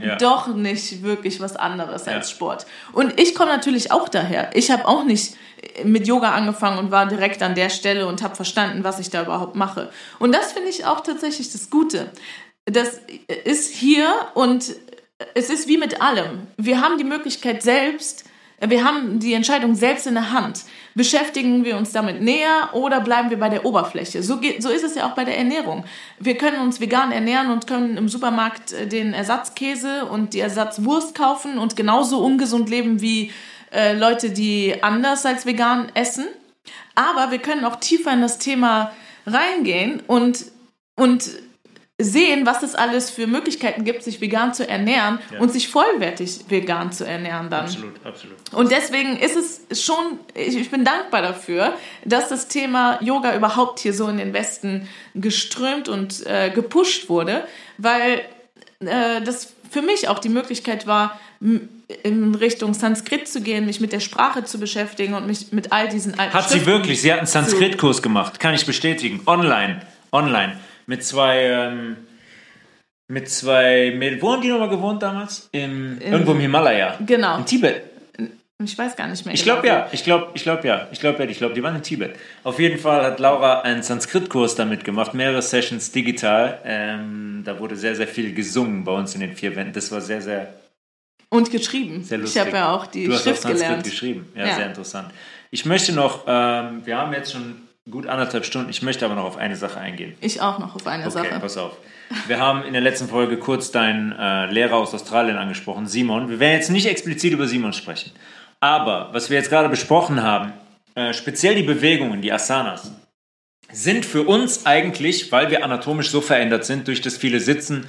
ja. 0.02 0.16
doch 0.16 0.48
nicht 0.48 1.04
wirklich 1.04 1.40
was 1.40 1.56
anderes 1.56 2.08
Ja. 2.08 2.14
als 2.14 2.32
Sport. 2.32 2.66
Und 2.92 3.20
ich 3.20 3.36
komme 3.36 3.52
natürlich 3.52 3.92
auch 3.92 4.10
daher. 4.10 4.50
Ich 4.56 4.72
habe 4.72 4.88
auch 4.88 5.04
nicht 5.04 5.36
mit 5.84 6.08
Yoga 6.08 6.32
angefangen 6.32 6.80
und 6.80 6.90
war 6.90 7.06
direkt 7.06 7.44
an 7.44 7.54
der 7.54 7.70
Stelle 7.70 8.08
und 8.08 8.24
habe 8.24 8.36
verstanden, 8.36 8.84
was 8.84 8.98
ich 8.98 9.12
da 9.12 9.22
überhaupt 9.22 9.56
mache. 9.56 9.92
Und 10.18 10.34
das 10.34 10.54
finde 10.54 10.70
ich 10.70 10.86
auch 10.86 11.02
tatsächlich 11.02 11.52
das 11.52 11.70
Gute. 11.70 12.12
Das 12.66 13.00
ist 13.46 13.76
hier 13.76 14.10
und 14.34 14.76
es 15.36 15.52
ist 15.52 15.68
wie 15.68 15.78
mit 15.78 16.02
allem. 16.02 16.48
Wir 16.58 16.82
haben 16.82 16.98
die 16.98 17.04
Möglichkeit 17.04 17.62
selbst, 17.62 18.26
wir 18.60 18.84
haben 18.84 19.20
die 19.20 19.34
Entscheidung 19.34 19.76
selbst 19.76 20.08
in 20.08 20.16
der 20.16 20.32
Hand. 20.32 20.64
Beschäftigen 20.96 21.64
wir 21.64 21.78
uns 21.78 21.92
damit 21.92 22.22
näher 22.22 22.70
oder 22.74 23.02
bleiben 23.02 23.30
wir 23.30 23.38
bei 23.38 23.50
der 23.50 23.66
Oberfläche? 23.66 24.24
So, 24.24 24.40
geht, 24.40 24.64
so 24.64 24.70
ist 24.70 24.84
es 24.84 24.96
ja 24.96 25.08
auch 25.08 25.14
bei 25.14 25.26
der 25.26 25.38
Ernährung. 25.38 25.86
Wir 26.20 26.38
können 26.38 26.60
uns 26.62 26.82
vegan 26.82 27.12
ernähren 27.12 27.52
und 27.52 27.68
können 27.68 27.98
im 27.98 28.10
Supermarkt 28.10 28.74
äh, 28.74 28.88
den 28.88 29.14
Ersatzkäse 29.14 30.06
und 30.06 30.34
die 30.34 30.40
Ersatzwurst 30.40 31.14
kaufen 31.14 31.60
und 31.60 31.76
genauso 31.76 32.18
ungesund 32.18 32.70
leben 32.70 33.00
wie 33.00 33.32
äh, 33.72 33.94
Leute, 33.94 34.32
die 34.32 34.82
anders 34.82 35.26
als 35.26 35.46
vegan 35.46 35.92
essen. 35.94 36.26
Aber 36.96 37.30
wir 37.30 37.40
können 37.40 37.64
auch 37.64 37.76
tiefer 37.76 38.12
in 38.12 38.22
das 38.22 38.40
Thema 38.40 38.92
reingehen 39.28 40.02
und, 40.08 40.46
und 40.96 41.30
sehen, 42.00 42.46
was 42.46 42.62
es 42.62 42.76
alles 42.76 43.10
für 43.10 43.26
Möglichkeiten 43.26 43.84
gibt, 43.84 44.04
sich 44.04 44.22
vegan 44.22 44.54
zu 44.54 44.68
ernähren 44.68 45.18
Ja. 45.32 45.40
und 45.40 45.52
sich 45.52 45.68
vollwertig 45.68 46.42
vegan 46.48 46.92
zu 46.92 47.06
ernähren 47.06 47.50
dann. 47.50 47.66
Absolut, 47.66 48.06
absolut. 48.06 48.38
Und 48.54 48.72
deswegen 48.72 49.18
ist 49.18 49.36
es 49.70 49.84
schon, 49.84 50.20
ich, 50.36 50.70
bin 50.70 50.86
dankbar 50.86 51.24
dafür, 51.24 51.74
dass 52.06 52.30
das 52.30 52.48
Thema 52.48 53.02
Yoga 53.02 53.36
überhaupt 53.36 53.80
hier 53.80 53.94
so 53.94 54.08
in 54.10 54.18
den 54.18 54.34
Westen 54.34 54.88
geströmt 55.16 55.90
und 55.90 56.26
äh, 56.28 56.52
gepusht 56.52 57.10
wurde, 57.10 57.48
weil 57.80 58.22
äh, 58.80 59.22
das 59.24 59.54
für 59.72 59.82
mich 59.82 60.08
auch 60.08 60.20
die 60.20 60.30
Möglichkeit 60.30 60.86
war, 60.86 61.20
in 62.04 62.36
Richtung 62.36 62.74
Sanskrit 62.74 63.28
zu 63.28 63.42
gehen, 63.42 63.66
mich 63.66 63.80
mit 63.80 63.92
der 63.92 64.00
Sprache 64.02 64.44
zu 64.44 64.60
beschäftigen 64.60 65.14
und 65.14 65.26
mich 65.26 65.52
mit 65.52 65.72
all 65.72 65.88
diesen 65.90 66.20
alten 66.20 66.34
Hat 66.34 66.50
sie 66.50 66.66
wirklich? 66.66 67.02
Sie 67.02 67.12
hat 67.12 67.20
einen 67.20 67.28
Sanskrit-Kurs 67.28 68.02
gemacht, 68.02 68.40
kann 68.40 68.54
ich 68.54 68.66
bestätigen. 68.66 69.22
Online. 69.26 69.82
Online. 70.12 70.58
Mit 70.88 71.04
zwei, 71.04 71.44
ähm, 71.44 71.98
mit 73.08 73.30
zwei 73.30 73.94
Mädels. 73.96 74.22
Wo 74.22 74.32
haben 74.32 74.42
die 74.42 74.50
nochmal 74.50 74.70
gewohnt 74.70 75.04
damals? 75.04 75.50
Im, 75.52 76.00
Im, 76.02 76.14
irgendwo 76.14 76.32
im 76.32 76.40
Himalaya. 76.40 76.98
Genau. 77.06 77.38
In 77.38 77.46
Tibet. 77.46 77.84
Ich 78.64 78.76
weiß 78.76 78.96
gar 78.96 79.08
nicht 79.08 79.24
mehr. 79.24 79.36
Ich 79.36 79.44
glaube 79.44 79.62
genau. 79.62 79.76
ja, 79.76 79.90
ich 79.92 80.04
glaube, 80.04 80.32
ich 80.34 80.42
glaube 80.42 80.68
ja, 80.68 80.88
ich 80.92 81.00
glaube 81.00 81.24
ja, 81.24 81.30
ich 81.30 81.38
glaube, 81.38 81.54
die 81.54 81.62
waren 81.62 81.76
in 81.76 81.84
Tibet. 81.84 82.16
Auf 82.44 82.60
jeden 82.60 82.80
Fall 82.80 83.04
hat 83.04 83.20
Laura 83.20 83.62
einen 83.62 83.84
Sanskrit-Kurs 83.84 84.56
damit 84.56 84.84
gemacht, 84.84 85.14
mehrere 85.14 85.44
Sessions 85.44 85.92
digital. 85.92 86.60
Ähm, 86.66 87.44
da 87.46 87.60
wurde 87.60 87.76
sehr, 87.76 87.96
sehr 87.96 88.08
viel 88.08 88.34
gesungen 88.34 88.84
bei 88.84 88.94
uns 88.94 89.14
in 89.14 89.22
den 89.22 89.36
vier 89.36 89.56
Wänden. 89.56 89.74
Das 89.74 89.92
war 89.92 90.02
sehr, 90.02 90.24
sehr 90.24 90.56
und 91.30 91.52
geschrieben. 91.52 92.04
Sehr 92.04 92.18
lustig. 92.18 92.42
Ich 92.42 92.48
habe 92.48 92.58
ja 92.58 92.74
auch 92.74 92.88
die 92.88 93.06
du 93.06 93.12
Schrift 93.12 93.44
hast 93.44 93.46
auch 93.46 93.50
gelernt. 93.52 93.84
geschrieben. 93.84 94.32
Ja, 94.34 94.48
ja, 94.48 94.56
sehr 94.56 94.68
interessant. 94.68 95.12
Ich 95.52 95.66
möchte 95.66 95.94
noch, 95.94 96.24
ähm, 96.26 96.82
wir 96.84 96.98
haben 96.98 97.14
jetzt 97.14 97.34
schon 97.34 97.67
gut 97.90 98.08
anderthalb 98.08 98.46
Stunden. 98.46 98.70
Ich 98.70 98.82
möchte 98.82 99.06
aber 99.06 99.16
noch 99.16 99.24
auf 99.24 99.38
eine 99.38 99.56
Sache 99.56 99.80
eingehen. 99.80 100.16
Ich 100.22 100.42
auch 100.42 100.60
noch 100.60 100.76
auf 100.76 100.88
eine 100.88 101.04
okay, 101.04 101.12
Sache. 101.12 101.40
pass 101.40 101.58
auf. 101.58 101.78
Wir 102.28 102.40
haben 102.40 102.64
in 102.64 102.74
der 102.74 102.82
letzten 102.82 103.08
Folge 103.08 103.38
kurz 103.38 103.72
deinen 103.72 104.12
äh, 104.14 104.52
Lehrer 104.52 104.76
aus 104.76 104.94
Australien 104.94 105.38
angesprochen, 105.38 105.88
Simon. 105.88 106.30
Wir 106.30 106.40
werden 106.40 106.56
jetzt 106.56 106.70
nicht 106.70 106.88
explizit 106.88 107.34
über 107.34 107.48
Simon 107.48 107.74
sprechen. 107.74 108.12
Aber 108.60 109.10
was 109.14 109.30
wir 109.30 109.38
jetzt 109.38 109.50
gerade 109.50 109.70
besprochen 109.70 110.24
haben, 110.24 110.54
äh, 110.96 111.14
speziell 111.14 111.56
die 111.56 111.64
Bewegungen, 111.64 112.22
die 112.22 112.32
Asanas, 112.32 112.92
sind 113.72 114.06
für 114.06 114.24
uns 114.24 114.66
eigentlich, 114.66 115.32
weil 115.32 115.50
wir 115.52 115.64
anatomisch 115.64 116.10
so 116.10 116.22
verändert 116.22 116.66
sind, 116.66 116.88
durch 116.88 117.02
das 117.02 117.18
viele 117.18 117.40
Sitzen, 117.40 117.86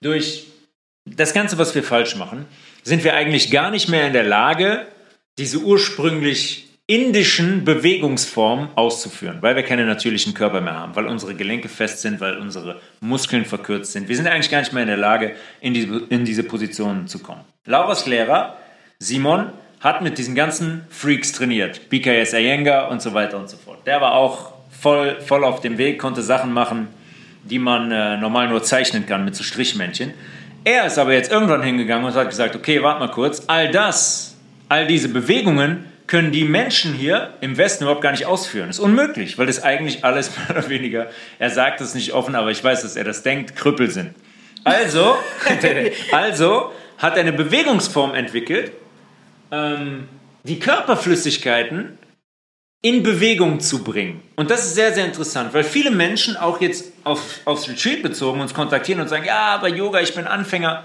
durch 0.00 0.46
das 1.04 1.32
Ganze, 1.32 1.58
was 1.58 1.74
wir 1.74 1.82
falsch 1.82 2.16
machen, 2.16 2.46
sind 2.82 3.04
wir 3.04 3.14
eigentlich 3.14 3.50
gar 3.50 3.70
nicht 3.70 3.88
mehr 3.88 4.06
in 4.06 4.12
der 4.12 4.24
Lage, 4.24 4.86
diese 5.38 5.58
ursprünglich 5.58 6.68
indischen 6.86 7.64
Bewegungsformen 7.64 8.68
auszuführen, 8.74 9.38
weil 9.40 9.54
wir 9.54 9.62
keine 9.62 9.86
natürlichen 9.86 10.34
Körper 10.34 10.60
mehr 10.60 10.74
haben, 10.74 10.96
weil 10.96 11.06
unsere 11.06 11.34
Gelenke 11.34 11.68
fest 11.68 12.00
sind, 12.00 12.20
weil 12.20 12.38
unsere 12.38 12.80
Muskeln 13.00 13.44
verkürzt 13.44 13.92
sind. 13.92 14.08
Wir 14.08 14.16
sind 14.16 14.26
eigentlich 14.26 14.50
gar 14.50 14.58
nicht 14.60 14.72
mehr 14.72 14.82
in 14.82 14.88
der 14.88 14.96
Lage, 14.96 15.36
in 15.60 15.74
diese, 15.74 16.02
in 16.08 16.24
diese 16.24 16.42
Positionen 16.42 17.06
zu 17.06 17.20
kommen. 17.20 17.42
Lauras 17.66 18.06
Lehrer, 18.06 18.56
Simon, 18.98 19.52
hat 19.80 20.02
mit 20.02 20.18
diesen 20.18 20.34
ganzen 20.34 20.84
Freaks 20.90 21.32
trainiert. 21.32 21.88
BKS 21.88 22.34
Iyengar 22.34 22.90
und 22.90 23.00
so 23.00 23.14
weiter 23.14 23.38
und 23.38 23.48
so 23.48 23.56
fort. 23.56 23.86
Der 23.86 24.00
war 24.00 24.14
auch 24.14 24.52
voll, 24.70 25.20
voll 25.20 25.44
auf 25.44 25.60
dem 25.60 25.78
Weg, 25.78 25.98
konnte 25.98 26.22
Sachen 26.22 26.52
machen, 26.52 26.88
die 27.44 27.58
man 27.58 27.90
äh, 27.90 28.16
normal 28.16 28.48
nur 28.48 28.62
zeichnen 28.62 29.06
kann 29.06 29.24
mit 29.24 29.34
so 29.34 29.44
Strichmännchen. 29.44 30.14
Er 30.64 30.86
ist 30.86 30.98
aber 30.98 31.12
jetzt 31.12 31.32
irgendwann 31.32 31.62
hingegangen 31.62 32.06
und 32.06 32.14
hat 32.14 32.28
gesagt, 32.28 32.54
okay, 32.54 32.82
warte 32.82 33.00
mal 33.00 33.10
kurz, 33.10 33.44
all 33.48 33.70
das, 33.70 34.36
all 34.68 34.86
diese 34.86 35.08
Bewegungen 35.08 35.84
können 36.12 36.30
die 36.30 36.44
Menschen 36.44 36.92
hier 36.92 37.32
im 37.40 37.56
Westen 37.56 37.84
überhaupt 37.84 38.02
gar 38.02 38.10
nicht 38.10 38.26
ausführen. 38.26 38.66
Das 38.66 38.76
ist 38.76 38.84
unmöglich, 38.84 39.38
weil 39.38 39.46
das 39.46 39.62
eigentlich 39.62 40.04
alles 40.04 40.30
mehr 40.36 40.58
oder 40.58 40.68
weniger, 40.68 41.10
er 41.38 41.48
sagt 41.48 41.80
es 41.80 41.94
nicht 41.94 42.12
offen, 42.12 42.34
aber 42.34 42.50
ich 42.50 42.62
weiß, 42.62 42.82
dass 42.82 42.96
er 42.96 43.04
das 43.04 43.22
denkt, 43.22 43.56
Krüppel 43.56 43.90
sind. 43.90 44.14
Also, 44.62 45.16
also 46.12 46.70
hat 46.98 47.14
er 47.14 47.20
eine 47.20 47.32
Bewegungsform 47.32 48.14
entwickelt, 48.14 48.72
ähm, 49.50 50.06
die 50.44 50.60
Körperflüssigkeiten 50.60 51.96
in 52.82 53.02
Bewegung 53.02 53.60
zu 53.60 53.82
bringen. 53.82 54.22
Und 54.36 54.50
das 54.50 54.66
ist 54.66 54.74
sehr, 54.74 54.92
sehr 54.92 55.06
interessant, 55.06 55.54
weil 55.54 55.64
viele 55.64 55.90
Menschen 55.90 56.36
auch 56.36 56.60
jetzt 56.60 56.92
auf, 57.04 57.40
aufs 57.46 57.70
Retreat 57.70 58.02
bezogen 58.02 58.42
uns 58.42 58.52
kontaktieren 58.52 59.00
und 59.00 59.08
sagen, 59.08 59.24
ja, 59.24 59.56
bei 59.56 59.70
Yoga, 59.70 60.02
ich 60.02 60.14
bin 60.14 60.26
Anfänger. 60.26 60.84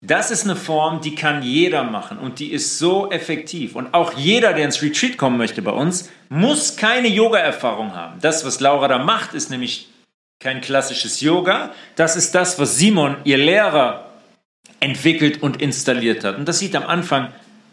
Das 0.00 0.30
ist 0.30 0.44
eine 0.44 0.54
Form, 0.54 1.00
die 1.00 1.16
kann 1.16 1.42
jeder 1.42 1.82
machen 1.82 2.18
und 2.18 2.38
die 2.38 2.52
ist 2.52 2.78
so 2.78 3.10
effektiv. 3.10 3.74
Und 3.74 3.94
auch 3.94 4.12
jeder, 4.12 4.52
der 4.52 4.64
ins 4.64 4.80
Retreat 4.80 5.18
kommen 5.18 5.36
möchte 5.36 5.60
bei 5.60 5.72
uns, 5.72 6.08
muss 6.28 6.76
keine 6.76 7.08
Yoga-Erfahrung 7.08 7.96
haben. 7.96 8.20
Das, 8.20 8.44
was 8.44 8.60
Laura 8.60 8.86
da 8.86 8.98
macht, 8.98 9.34
ist 9.34 9.50
nämlich 9.50 9.88
kein 10.38 10.60
klassisches 10.60 11.20
Yoga. 11.20 11.72
Das 11.96 12.14
ist 12.14 12.32
das, 12.36 12.60
was 12.60 12.76
Simon, 12.76 13.16
ihr 13.24 13.38
Lehrer, 13.38 14.12
entwickelt 14.78 15.42
und 15.42 15.60
installiert 15.60 16.22
hat. 16.22 16.36
Und 16.36 16.46
das 16.46 16.60
sieht 16.60 16.76
am 16.76 16.84
Anfang, 16.84 17.32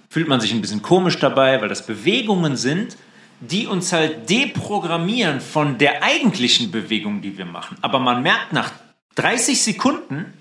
fühlt 0.10 0.28
man 0.28 0.42
sich 0.42 0.52
ein 0.52 0.62
bisschen 0.62 0.82
komisch 0.82 1.20
dabei, 1.20 1.62
weil 1.62 1.70
das 1.70 1.86
Bewegungen 1.86 2.58
sind, 2.58 2.98
die 3.40 3.68
uns 3.68 3.94
halt 3.94 4.30
deprogrammieren 4.30 5.42
von 5.42 5.78
der 5.78 6.02
eigentlichen 6.02 6.72
Bewegung, 6.72 7.22
die 7.22 7.38
wir 7.38 7.46
machen. 7.46 7.78
Aber 7.82 8.00
man 8.00 8.24
merkt 8.24 8.54
nach 8.54 8.72
30 9.16 9.62
Sekunden, 9.62 10.34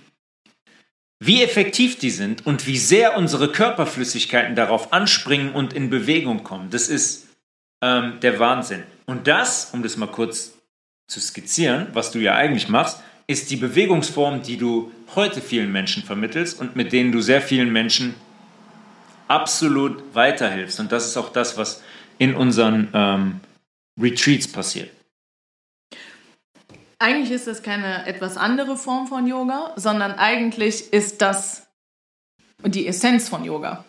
wie 1.20 1.42
effektiv 1.42 1.98
die 1.98 2.10
sind 2.10 2.46
und 2.46 2.66
wie 2.66 2.78
sehr 2.78 3.16
unsere 3.16 3.50
Körperflüssigkeiten 3.50 4.54
darauf 4.54 4.92
anspringen 4.92 5.52
und 5.52 5.72
in 5.72 5.90
Bewegung 5.90 6.44
kommen. 6.44 6.70
Das 6.70 6.88
ist 6.88 7.28
ähm, 7.82 8.18
der 8.20 8.38
Wahnsinn. 8.38 8.82
Und 9.06 9.26
das, 9.26 9.70
um 9.72 9.82
das 9.82 9.96
mal 9.96 10.06
kurz 10.06 10.54
zu 11.06 11.20
skizzieren, 11.20 11.88
was 11.92 12.10
du 12.10 12.18
ja 12.18 12.34
eigentlich 12.34 12.68
machst, 12.68 13.00
ist 13.26 13.50
die 13.50 13.56
Bewegungsform, 13.56 14.42
die 14.42 14.56
du 14.56 14.92
heute 15.14 15.40
vielen 15.40 15.72
Menschen 15.72 16.02
vermittelst 16.02 16.60
und 16.60 16.76
mit 16.76 16.92
denen 16.92 17.12
du 17.12 17.20
sehr 17.20 17.40
vielen 17.40 17.72
Menschen 17.72 18.14
absolut 19.28 20.02
weiterhilfst. 20.14 20.80
Und 20.80 20.92
das 20.92 21.06
ist 21.06 21.16
auch 21.16 21.32
das, 21.32 21.56
was 21.56 21.82
in 22.18 22.34
unseren 22.34 22.88
ähm, 22.92 23.40
Retreats 24.00 24.48
passiert. 24.48 24.90
Eigentlich 26.98 27.30
ist 27.30 27.46
das 27.46 27.62
keine 27.62 28.06
etwas 28.06 28.36
andere 28.36 28.76
Form 28.76 29.06
von 29.06 29.26
Yoga, 29.26 29.72
sondern 29.76 30.12
eigentlich 30.12 30.92
ist 30.92 31.22
das 31.22 31.66
die 32.64 32.86
Essenz 32.86 33.28
von 33.28 33.44
Yoga. 33.44 33.84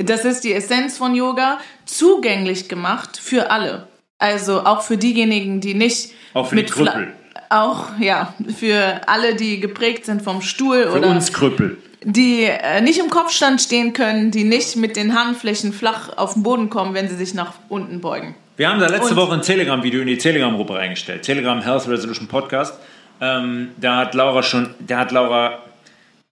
Das 0.00 0.24
ist 0.24 0.44
die 0.44 0.52
Essenz 0.52 0.96
von 0.96 1.14
Yoga, 1.14 1.58
zugänglich 1.84 2.68
gemacht 2.68 3.18
für 3.18 3.50
alle. 3.50 3.86
Also 4.18 4.64
auch 4.64 4.82
für 4.82 4.96
diejenigen, 4.96 5.60
die 5.60 5.74
nicht 5.74 6.12
auch 6.34 6.48
für 6.48 6.54
mit 6.56 6.68
die 6.68 6.72
Krüppel. 6.72 7.12
Auch, 7.50 7.98
ja, 7.98 8.34
für 8.56 9.02
alle, 9.06 9.34
die 9.34 9.60
geprägt 9.60 10.04
sind 10.06 10.22
vom 10.22 10.42
Stuhl 10.42 10.82
für 10.84 10.92
oder. 10.92 11.02
Für 11.02 11.08
uns 11.08 11.32
Krüppel. 11.32 11.78
Die 12.02 12.44
äh, 12.44 12.80
nicht 12.80 12.98
im 12.98 13.10
Kopfstand 13.10 13.60
stehen 13.60 13.92
können, 13.92 14.30
die 14.30 14.44
nicht 14.44 14.76
mit 14.76 14.96
den 14.96 15.18
Handflächen 15.18 15.72
flach 15.72 16.16
auf 16.16 16.34
den 16.34 16.42
Boden 16.42 16.70
kommen, 16.70 16.94
wenn 16.94 17.08
sie 17.08 17.16
sich 17.16 17.34
nach 17.34 17.54
unten 17.68 18.00
beugen. 18.00 18.34
Wir 18.58 18.68
haben 18.68 18.80
da 18.80 18.88
letzte 18.88 19.14
Und 19.14 19.20
Woche 19.20 19.34
ein 19.34 19.42
Telegram-Video 19.42 20.00
in 20.00 20.08
die 20.08 20.18
Telegram-Gruppe 20.18 20.74
reingestellt. 20.74 21.22
Telegram 21.22 21.62
Health 21.62 21.86
Resolution 21.86 22.26
Podcast. 22.26 22.76
Ähm, 23.20 23.70
da 23.76 23.98
hat 23.98 24.14
Laura 24.14 24.42
schon, 24.42 24.74
da 24.80 24.98
hat 24.98 25.12
Laura 25.12 25.60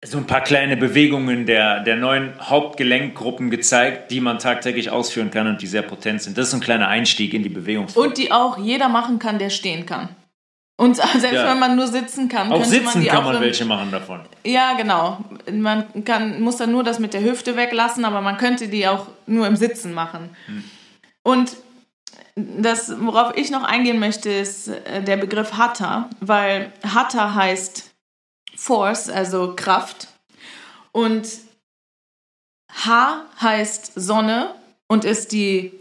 so 0.05 0.19
ein 0.19 0.27
paar 0.27 0.41
kleine 0.41 0.77
Bewegungen 0.77 1.47
der, 1.47 1.85
der 1.85 1.95
neuen 1.95 2.33
Hauptgelenkgruppen 2.41 3.49
gezeigt, 3.49 4.11
die 4.11 4.21
man 4.21 4.41
tagtäglich 4.41 4.91
ausführen 4.91 5.31
kann 5.31 5.47
und 5.47 5.63
die 5.63 5.69
sehr 5.69 5.83
potent 5.83 6.21
sind. 6.21 6.37
Das 6.37 6.49
ist 6.49 6.55
ein 6.55 6.61
kleiner 6.61 6.89
Einstieg 6.89 7.33
in 7.33 7.45
die 7.45 7.49
Bewegungsform. 7.49 8.09
Und 8.09 8.19
die 8.19 8.33
auch 8.33 8.59
jeder 8.59 8.89
machen 8.89 9.21
kann, 9.21 9.39
der 9.39 9.51
stehen 9.51 9.87
kann. 9.87 10.09
Und 10.77 10.97
selbst 10.97 11.33
ja. 11.33 11.49
wenn 11.49 11.61
man 11.61 11.77
nur 11.77 11.87
sitzen 11.87 12.29
kann, 12.29 12.51
auch 12.51 12.65
sitzen 12.65 12.87
man 12.87 13.01
die 13.03 13.07
kann 13.07 13.19
auch 13.19 13.33
man 13.35 13.41
welche 13.41 13.65
machen 13.65 13.93
davon. 13.93 14.23
Ja, 14.45 14.73
genau. 14.73 15.19
Man 15.53 16.05
kann, 16.05 16.41
muss 16.41 16.57
dann 16.57 16.73
nur 16.73 16.83
das 16.83 16.99
mit 16.99 17.15
der 17.15 17.23
Hüfte 17.23 17.57
weglassen, 17.57 18.05
aber 18.05 18.21
man 18.21 18.37
könnte 18.37 18.67
die 18.67 18.89
auch 18.89 19.07
nur 19.29 19.47
im 19.47 19.55
Sitzen 19.55 19.95
machen. 19.95 20.31
Hm. 20.47 20.65
Und 21.23 21.57
das, 22.37 22.93
worauf 23.01 23.37
ich 23.37 23.51
noch 23.51 23.65
eingehen 23.65 23.99
möchte, 23.99 24.31
ist 24.31 24.69
äh, 24.69 25.03
der 25.03 25.17
Begriff 25.17 25.53
Hatha, 25.53 26.11
weil 26.21 26.73
Hatha 26.83 27.35
heißt 27.35 27.91
Force, 28.55 29.09
also 29.09 29.57
Kraft. 29.57 30.09
Und 30.93 31.27
H 32.71 33.25
heißt 33.41 33.93
Sonne 33.95 34.55
und 34.87 35.05
ist 35.05 35.33
die, 35.33 35.73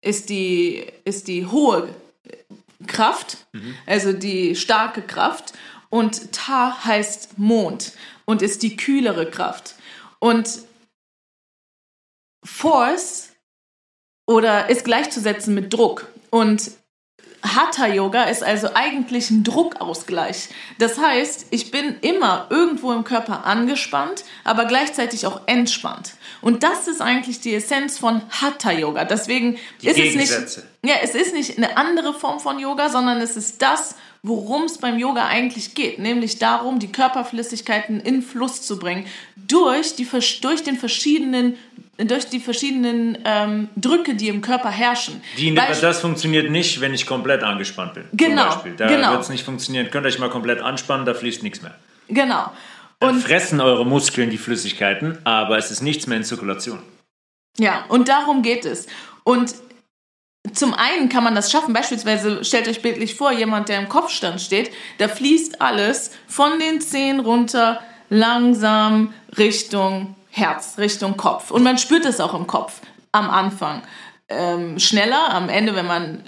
ist 0.00 0.30
die, 0.30 0.86
ist 1.04 1.26
die 1.26 1.46
hohe 1.46 1.94
Kraft, 2.86 3.46
mhm. 3.52 3.74
also 3.86 4.12
die 4.12 4.54
starke 4.54 5.02
Kraft. 5.02 5.54
Und 5.90 6.32
Ta 6.32 6.84
heißt 6.84 7.38
Mond 7.38 7.92
und 8.26 8.42
ist 8.42 8.62
die 8.62 8.76
kühlere 8.76 9.28
Kraft. 9.28 9.74
Und 10.20 10.60
Force 12.44 13.32
oder 14.26 14.68
ist 14.68 14.84
gleichzusetzen 14.84 15.54
mit 15.54 15.72
Druck. 15.72 16.08
Und 16.30 16.70
Hatha 17.42 17.86
Yoga 17.86 18.24
ist 18.24 18.42
also 18.42 18.70
eigentlich 18.74 19.30
ein 19.30 19.44
Druckausgleich. 19.44 20.48
Das 20.78 20.98
heißt, 20.98 21.46
ich 21.50 21.70
bin 21.70 21.96
immer 22.00 22.46
irgendwo 22.50 22.92
im 22.92 23.04
Körper 23.04 23.46
angespannt, 23.46 24.24
aber 24.42 24.64
gleichzeitig 24.64 25.26
auch 25.26 25.42
entspannt. 25.46 26.14
Und 26.40 26.62
das 26.62 26.88
ist 26.88 27.00
eigentlich 27.00 27.40
die 27.40 27.54
Essenz 27.54 27.98
von 27.98 28.22
Hatha 28.30 28.72
Yoga. 28.72 29.04
Deswegen 29.04 29.58
die 29.82 29.88
ist 29.88 29.98
es 29.98 30.14
nicht 30.14 30.66
ja, 30.84 30.94
es 31.02 31.14
ist 31.14 31.34
nicht 31.34 31.56
eine 31.56 31.76
andere 31.76 32.14
Form 32.14 32.38
von 32.38 32.58
Yoga, 32.58 32.88
sondern 32.88 33.20
es 33.20 33.36
ist 33.36 33.60
das, 33.60 33.96
worum 34.22 34.64
es 34.64 34.78
beim 34.78 34.98
Yoga 34.98 35.26
eigentlich 35.26 35.74
geht, 35.74 35.98
nämlich 35.98 36.38
darum, 36.38 36.78
die 36.78 36.92
Körperflüssigkeiten 36.92 38.00
in 38.00 38.22
Fluss 38.22 38.62
zu 38.62 38.78
bringen 38.78 39.06
durch 39.34 39.96
die 39.96 40.06
durch 40.40 40.62
den 40.62 40.76
verschiedenen 40.76 41.56
durch 41.98 42.26
die 42.26 42.40
verschiedenen 42.40 43.18
ähm, 43.24 43.68
Drücke, 43.76 44.14
die 44.14 44.28
im 44.28 44.42
Körper 44.42 44.70
herrschen. 44.70 45.22
Die, 45.38 45.54
das 45.54 46.00
funktioniert 46.00 46.50
nicht, 46.50 46.80
wenn 46.80 46.92
ich 46.92 47.06
komplett 47.06 47.42
angespannt 47.42 47.94
bin. 47.94 48.04
Genau. 48.12 48.62
Da 48.76 48.86
genau. 48.86 49.12
wird 49.12 49.22
es 49.22 49.28
nicht 49.28 49.44
funktionieren. 49.44 49.90
Könnt 49.90 50.04
ihr 50.04 50.08
euch 50.08 50.18
mal 50.18 50.30
komplett 50.30 50.60
anspannen, 50.60 51.06
da 51.06 51.14
fließt 51.14 51.42
nichts 51.42 51.62
mehr. 51.62 51.74
Genau. 52.08 52.52
Dann 53.00 53.16
Und 53.16 53.20
fressen 53.20 53.60
eure 53.60 53.84
Muskeln 53.84 54.30
die 54.30 54.38
Flüssigkeiten, 54.38 55.18
aber 55.24 55.58
es 55.58 55.70
ist 55.70 55.82
nichts 55.82 56.06
mehr 56.06 56.16
in 56.16 56.24
Zirkulation. 56.24 56.80
Ja, 57.58 57.84
und 57.88 58.08
darum 58.08 58.42
geht 58.42 58.64
es. 58.64 58.86
Und 59.24 59.54
zum 60.52 60.74
einen 60.74 61.08
kann 61.08 61.24
man 61.24 61.34
das 61.34 61.50
schaffen, 61.50 61.74
beispielsweise 61.74 62.44
stellt 62.44 62.68
euch 62.68 62.82
bildlich 62.82 63.14
vor, 63.14 63.32
jemand, 63.32 63.68
der 63.68 63.78
im 63.78 63.88
Kopfstand 63.88 64.40
steht, 64.40 64.70
da 64.98 65.08
fließt 65.08 65.60
alles 65.60 66.12
von 66.26 66.58
den 66.58 66.80
Zehen 66.80 67.20
runter 67.20 67.80
langsam 68.08 69.12
Richtung 69.36 70.15
Herz, 70.36 70.76
Richtung 70.76 71.16
Kopf. 71.16 71.50
Und 71.50 71.62
man 71.62 71.78
spürt 71.78 72.04
es 72.04 72.20
auch 72.20 72.34
im 72.34 72.46
Kopf 72.46 72.80
am 73.12 73.30
Anfang. 73.30 73.82
Ähm, 74.28 74.78
schneller, 74.78 75.30
am 75.32 75.48
Ende, 75.48 75.74
wenn 75.74 75.86
man 75.86 76.24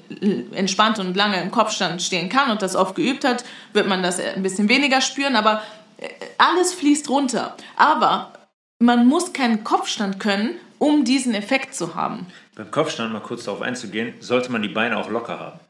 entspannt 0.52 0.98
und 0.98 1.14
lange 1.14 1.42
im 1.42 1.50
Kopfstand 1.50 2.00
stehen 2.00 2.28
kann 2.28 2.50
und 2.50 2.62
das 2.62 2.74
oft 2.74 2.94
geübt 2.94 3.24
hat, 3.24 3.44
wird 3.74 3.86
man 3.86 4.02
das 4.02 4.18
ein 4.18 4.42
bisschen 4.42 4.68
weniger 4.68 5.00
spüren, 5.00 5.36
aber 5.36 5.62
äh, 5.98 6.08
alles 6.38 6.72
fließt 6.72 7.10
runter. 7.10 7.54
Aber 7.76 8.32
man 8.78 9.06
muss 9.06 9.32
keinen 9.34 9.62
Kopfstand 9.62 10.20
können, 10.20 10.54
um 10.78 11.04
diesen 11.04 11.34
Effekt 11.34 11.74
zu 11.74 11.94
haben. 11.94 12.28
Beim 12.56 12.70
Kopfstand, 12.70 13.12
mal 13.12 13.20
kurz 13.20 13.44
darauf 13.44 13.60
einzugehen, 13.60 14.14
sollte 14.20 14.50
man 14.50 14.62
die 14.62 14.68
Beine 14.68 14.96
auch 14.96 15.10
locker 15.10 15.38
haben. 15.38 15.60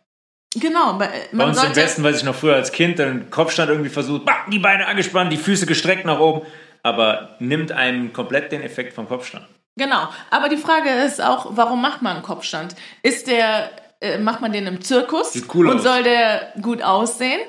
Genau, 0.54 0.94
bei, 0.94 1.08
Bei 1.08 1.12
man 1.32 1.48
uns 1.48 1.58
im 1.58 1.64
sollte, 1.64 1.80
Westen, 1.80 2.04
weiß 2.04 2.18
ich 2.18 2.24
noch 2.24 2.34
früher 2.34 2.54
als 2.54 2.72
Kind, 2.72 2.98
dann 2.98 3.30
Kopfstand 3.30 3.70
irgendwie 3.70 3.90
versucht, 3.90 4.24
bah, 4.24 4.46
die 4.50 4.58
Beine 4.58 4.86
angespannt, 4.86 5.32
die 5.32 5.36
Füße 5.36 5.66
gestreckt 5.66 6.04
nach 6.04 6.20
oben, 6.20 6.46
aber 6.88 7.36
nimmt 7.38 7.72
einem 7.72 8.12
komplett 8.12 8.50
den 8.52 8.62
Effekt 8.62 8.92
vom 8.94 9.06
Kopfstand. 9.08 9.46
genau. 9.76 10.08
Aber 10.30 10.48
die 10.48 10.56
Frage 10.56 10.90
ist 11.06 11.20
auch, 11.22 11.46
warum 11.50 11.80
macht 11.80 12.02
man 12.02 12.16
einen 12.16 12.24
Kopfstand? 12.24 12.74
Ist 13.02 13.26
der, 13.28 13.70
äh, 14.00 14.18
macht 14.18 14.40
man 14.40 14.52
den 14.52 14.66
im 14.66 14.80
Zirkus 14.80 15.32
Sieht 15.32 15.54
cool 15.54 15.68
und 15.68 15.76
aus. 15.78 15.82
soll 15.82 16.02
der 16.02 16.52
gut 16.60 16.82
aussehen? 16.82 17.40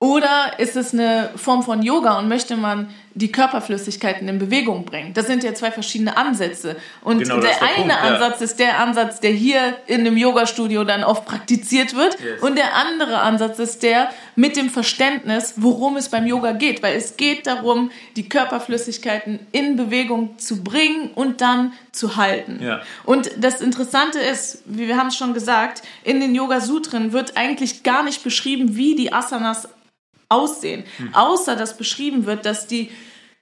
Oder 0.00 0.52
ist 0.58 0.76
es 0.76 0.92
eine 0.92 1.30
Form 1.36 1.62
von 1.64 1.82
Yoga 1.82 2.18
und 2.18 2.28
möchte 2.28 2.56
man 2.56 2.90
die 3.18 3.32
Körperflüssigkeiten 3.32 4.28
in 4.28 4.38
Bewegung 4.38 4.84
bringen? 4.84 5.12
Das 5.14 5.26
sind 5.26 5.42
ja 5.42 5.54
zwei 5.54 5.70
verschiedene 5.70 6.16
Ansätze. 6.16 6.76
Und 7.02 7.18
Genau, 7.18 7.40
der 7.40 7.48
der 7.58 7.62
eine 7.62 7.74
Punkt, 7.74 7.90
ja. 7.90 7.98
Ansatz 7.98 8.40
ist 8.40 8.58
der 8.58 8.80
Ansatz, 8.80 9.20
der 9.20 9.30
hier 9.30 9.76
in 9.86 10.00
einem 10.00 10.16
Yogastudio 10.16 10.84
dann 10.84 11.04
oft 11.04 11.24
praktiziert 11.24 11.94
wird. 11.94 12.18
Yes. 12.20 12.42
Und 12.42 12.56
der 12.56 12.74
andere 12.74 13.18
Ansatz 13.18 13.58
ist 13.58 13.82
der 13.82 14.10
mit 14.36 14.56
dem 14.56 14.70
Verständnis, 14.70 15.54
worum 15.56 15.96
es 15.96 16.08
beim 16.08 16.26
Yoga 16.26 16.52
geht. 16.52 16.82
Weil 16.82 16.96
es 16.96 17.16
geht 17.16 17.46
darum, 17.46 17.90
die 18.16 18.28
Körperflüssigkeiten 18.28 19.40
in 19.52 19.76
Bewegung 19.76 20.38
zu 20.38 20.62
bringen 20.62 21.10
und 21.14 21.40
dann 21.40 21.72
zu 21.92 22.16
halten. 22.16 22.60
Ja. 22.62 22.80
Und 23.04 23.30
das 23.38 23.60
Interessante 23.60 24.18
ist, 24.18 24.62
wie 24.66 24.86
wir 24.86 24.96
haben 24.96 25.08
es 25.08 25.16
schon 25.16 25.34
gesagt, 25.34 25.82
in 26.04 26.20
den 26.20 26.34
Yoga-Sutren 26.34 27.12
wird 27.12 27.36
eigentlich 27.36 27.82
gar 27.82 28.02
nicht 28.02 28.22
beschrieben, 28.22 28.76
wie 28.76 28.94
die 28.94 29.12
Asanas 29.12 29.68
aussehen. 30.28 30.84
Außer 31.12 31.56
dass 31.56 31.76
beschrieben 31.76 32.26
wird, 32.26 32.44
dass 32.44 32.66
die, 32.66 32.90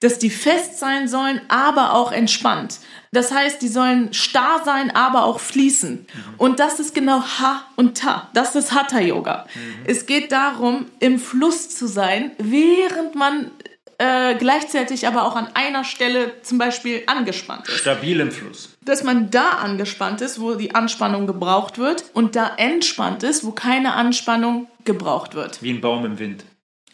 dass 0.01 0.19
die 0.19 0.31
fest 0.31 0.79
sein 0.79 1.09
sollen, 1.09 1.41
aber 1.49 1.95
auch 1.95 2.13
entspannt. 2.13 2.81
Das 3.13 3.33
heißt, 3.33 3.63
die 3.63 3.69
sollen 3.69 4.13
starr 4.13 4.61
sein, 4.65 4.95
aber 4.95 5.25
auch 5.25 5.41
fließen. 5.41 6.07
Und 6.37 6.61
das 6.61 6.81
ist 6.81 6.95
genau 6.95 7.23
Ha 7.23 7.65
und 7.77 7.97
Ta. 7.97 8.29
Das 8.35 8.55
ist 8.55 8.73
Hatha 8.73 9.01
Yoga. 9.01 9.47
Es 9.87 10.05
geht 10.05 10.33
darum, 10.33 10.87
im 11.01 11.19
Fluss 11.19 11.71
zu 11.71 11.87
sein, 11.87 12.33
während 12.39 13.15
man 13.15 13.51
äh, 13.99 14.35
gleichzeitig 14.35 15.07
aber 15.07 15.25
auch 15.25 15.37
an 15.37 15.49
einer 15.55 15.83
Stelle 15.85 16.43
zum 16.43 16.59
Beispiel 16.59 17.03
angespannt 17.07 17.67
ist 17.67 17.79
Stabil 17.79 18.21
im 18.21 18.31
Fluss. 18.31 18.77
dass 18.83 19.03
man 19.03 19.31
da 19.31 19.49
angespannt 19.53 20.21
ist, 20.21 20.39
wo 20.39 20.55
die 20.55 20.75
Anspannung 20.75 21.27
gebraucht 21.27 21.79
wird 21.79 22.05
und 22.13 22.37
da 22.37 22.53
entspannt 22.59 23.23
ist, 23.23 23.45
wo 23.45 23.53
keine 23.53 23.95
Anspannung 23.95 24.69
gebraucht 24.85 25.35
wird. 25.35 25.63
Wie 25.63 25.71
ein 25.71 25.81
Baum 25.81 26.05
im 26.05 26.19
Wind. 26.19 26.45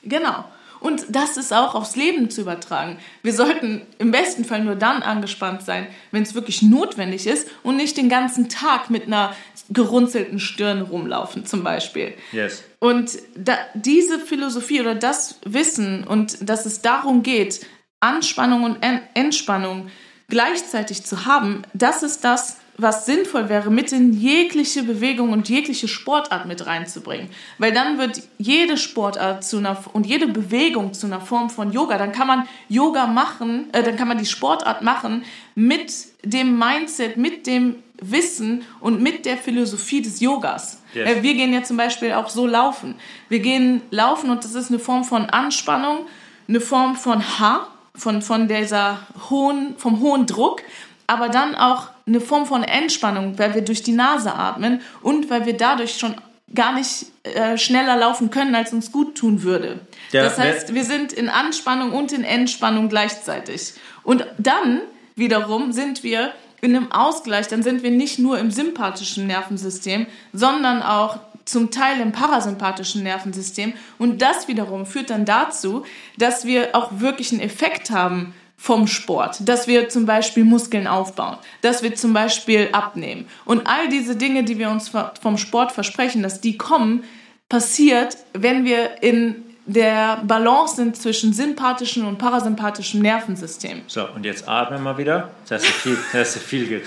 Genau. 0.04 0.44
Und 0.82 1.04
das 1.10 1.36
ist 1.36 1.52
auch 1.52 1.74
aufs 1.74 1.94
Leben 1.94 2.28
zu 2.28 2.40
übertragen. 2.40 2.98
Wir 3.22 3.32
sollten 3.32 3.82
im 3.98 4.10
besten 4.10 4.44
Fall 4.44 4.64
nur 4.64 4.74
dann 4.74 5.02
angespannt 5.02 5.62
sein, 5.62 5.86
wenn 6.10 6.24
es 6.24 6.34
wirklich 6.34 6.60
notwendig 6.62 7.26
ist 7.26 7.48
und 7.62 7.76
nicht 7.76 7.96
den 7.96 8.08
ganzen 8.08 8.48
Tag 8.48 8.90
mit 8.90 9.06
einer 9.06 9.34
gerunzelten 9.70 10.40
Stirn 10.40 10.82
rumlaufen 10.82 11.46
zum 11.46 11.62
Beispiel. 11.62 12.14
Yes. 12.32 12.64
Und 12.80 13.18
da, 13.36 13.56
diese 13.74 14.18
Philosophie 14.18 14.80
oder 14.80 14.96
das 14.96 15.38
Wissen 15.44 16.04
und 16.04 16.48
dass 16.48 16.66
es 16.66 16.82
darum 16.82 17.22
geht, 17.22 17.64
Anspannung 18.00 18.64
und 18.64 18.82
En- 18.82 19.02
Entspannung 19.14 19.88
gleichzeitig 20.28 21.04
zu 21.04 21.26
haben, 21.26 21.62
das 21.74 22.02
ist 22.02 22.24
das, 22.24 22.56
was 22.78 23.06
sinnvoll 23.06 23.48
wäre, 23.48 23.70
mit 23.70 23.92
in 23.92 24.12
jegliche 24.12 24.82
Bewegung 24.82 25.30
und 25.30 25.48
jegliche 25.48 25.88
Sportart 25.88 26.46
mit 26.46 26.66
reinzubringen. 26.66 27.28
Weil 27.58 27.72
dann 27.72 27.98
wird 27.98 28.22
jede 28.38 28.76
Sportart 28.76 29.44
zu 29.44 29.58
einer 29.58 29.82
und 29.92 30.06
jede 30.06 30.26
Bewegung 30.26 30.94
zu 30.94 31.06
einer 31.06 31.20
Form 31.20 31.50
von 31.50 31.72
Yoga. 31.72 31.98
Dann 31.98 32.12
kann 32.12 32.26
man 32.26 32.48
Yoga 32.68 33.06
machen, 33.06 33.68
äh, 33.72 33.82
dann 33.82 33.96
kann 33.96 34.08
man 34.08 34.18
die 34.18 34.26
Sportart 34.26 34.82
machen 34.82 35.24
mit 35.54 35.92
dem 36.24 36.58
Mindset, 36.58 37.16
mit 37.16 37.46
dem 37.46 37.76
Wissen 38.00 38.64
und 38.80 39.00
mit 39.00 39.26
der 39.26 39.36
Philosophie 39.36 40.02
des 40.02 40.20
Yogas. 40.20 40.82
Yes. 40.94 41.08
Äh, 41.08 41.22
wir 41.22 41.34
gehen 41.34 41.52
ja 41.52 41.62
zum 41.62 41.76
Beispiel 41.76 42.12
auch 42.12 42.28
so 42.28 42.46
laufen. 42.46 42.96
Wir 43.28 43.40
gehen 43.40 43.82
laufen 43.90 44.30
und 44.30 44.44
das 44.44 44.54
ist 44.54 44.70
eine 44.70 44.78
Form 44.78 45.04
von 45.04 45.26
Anspannung, 45.26 46.06
eine 46.48 46.60
Form 46.60 46.96
von 46.96 47.22
H, 47.38 47.68
von, 47.94 48.22
von 48.22 48.48
dieser 48.48 48.98
hohen, 49.30 49.74
vom 49.76 50.00
hohen 50.00 50.26
Druck, 50.26 50.62
aber 51.06 51.28
dann 51.28 51.54
auch 51.54 51.91
eine 52.06 52.20
Form 52.20 52.46
von 52.46 52.62
Entspannung, 52.62 53.38
weil 53.38 53.54
wir 53.54 53.62
durch 53.62 53.82
die 53.82 53.92
Nase 53.92 54.34
atmen 54.34 54.80
und 55.02 55.30
weil 55.30 55.46
wir 55.46 55.56
dadurch 55.56 55.98
schon 55.98 56.14
gar 56.54 56.74
nicht 56.74 57.06
äh, 57.22 57.56
schneller 57.56 57.96
laufen 57.96 58.30
können, 58.30 58.54
als 58.54 58.72
uns 58.72 58.92
gut 58.92 59.16
tun 59.16 59.42
würde. 59.42 59.80
Ja, 60.10 60.24
das 60.24 60.38
heißt, 60.38 60.74
wir 60.74 60.84
sind 60.84 61.12
in 61.12 61.28
Anspannung 61.28 61.92
und 61.92 62.12
in 62.12 62.24
Entspannung 62.24 62.88
gleichzeitig. 62.88 63.74
Und 64.02 64.26
dann 64.38 64.80
wiederum 65.16 65.72
sind 65.72 66.02
wir 66.02 66.32
in 66.60 66.76
einem 66.76 66.92
Ausgleich, 66.92 67.48
dann 67.48 67.62
sind 67.62 67.82
wir 67.82 67.90
nicht 67.90 68.18
nur 68.18 68.38
im 68.38 68.50
sympathischen 68.50 69.26
Nervensystem, 69.26 70.06
sondern 70.32 70.82
auch 70.82 71.18
zum 71.44 71.70
Teil 71.70 72.00
im 72.00 72.12
parasympathischen 72.12 73.02
Nervensystem. 73.02 73.72
Und 73.98 74.22
das 74.22 74.46
wiederum 74.46 74.86
führt 74.86 75.10
dann 75.10 75.24
dazu, 75.24 75.84
dass 76.18 76.44
wir 76.44 76.74
auch 76.74 77.00
wirklich 77.00 77.32
einen 77.32 77.40
Effekt 77.40 77.90
haben 77.90 78.34
vom 78.62 78.86
Sport, 78.86 79.48
dass 79.48 79.66
wir 79.66 79.88
zum 79.88 80.06
Beispiel 80.06 80.44
Muskeln 80.44 80.86
aufbauen, 80.86 81.36
dass 81.62 81.82
wir 81.82 81.96
zum 81.96 82.12
Beispiel 82.12 82.68
abnehmen. 82.70 83.26
Und 83.44 83.66
all 83.66 83.88
diese 83.88 84.14
Dinge, 84.14 84.44
die 84.44 84.56
wir 84.56 84.70
uns 84.70 84.92
vom 85.20 85.36
Sport 85.36 85.72
versprechen, 85.72 86.22
dass 86.22 86.40
die 86.40 86.56
kommen, 86.56 87.02
passiert, 87.48 88.16
wenn 88.34 88.64
wir 88.64 89.02
in 89.02 89.42
der 89.66 90.22
Balance 90.22 90.76
sind 90.76 90.96
zwischen 90.96 91.32
sympathischem 91.32 92.06
und 92.06 92.18
parasympathischem 92.18 93.02
Nervensystem. 93.02 93.82
So, 93.88 94.06
und 94.14 94.24
jetzt 94.24 94.48
atme 94.48 94.78
mal 94.78 94.96
wieder. 94.96 95.30
Jetzt 95.40 95.50
hast 95.50 95.64
du 95.64 95.72
viel, 95.72 95.98
jetzt 96.12 96.14
hast 96.14 96.36
du 96.36 96.38
viel, 96.38 96.82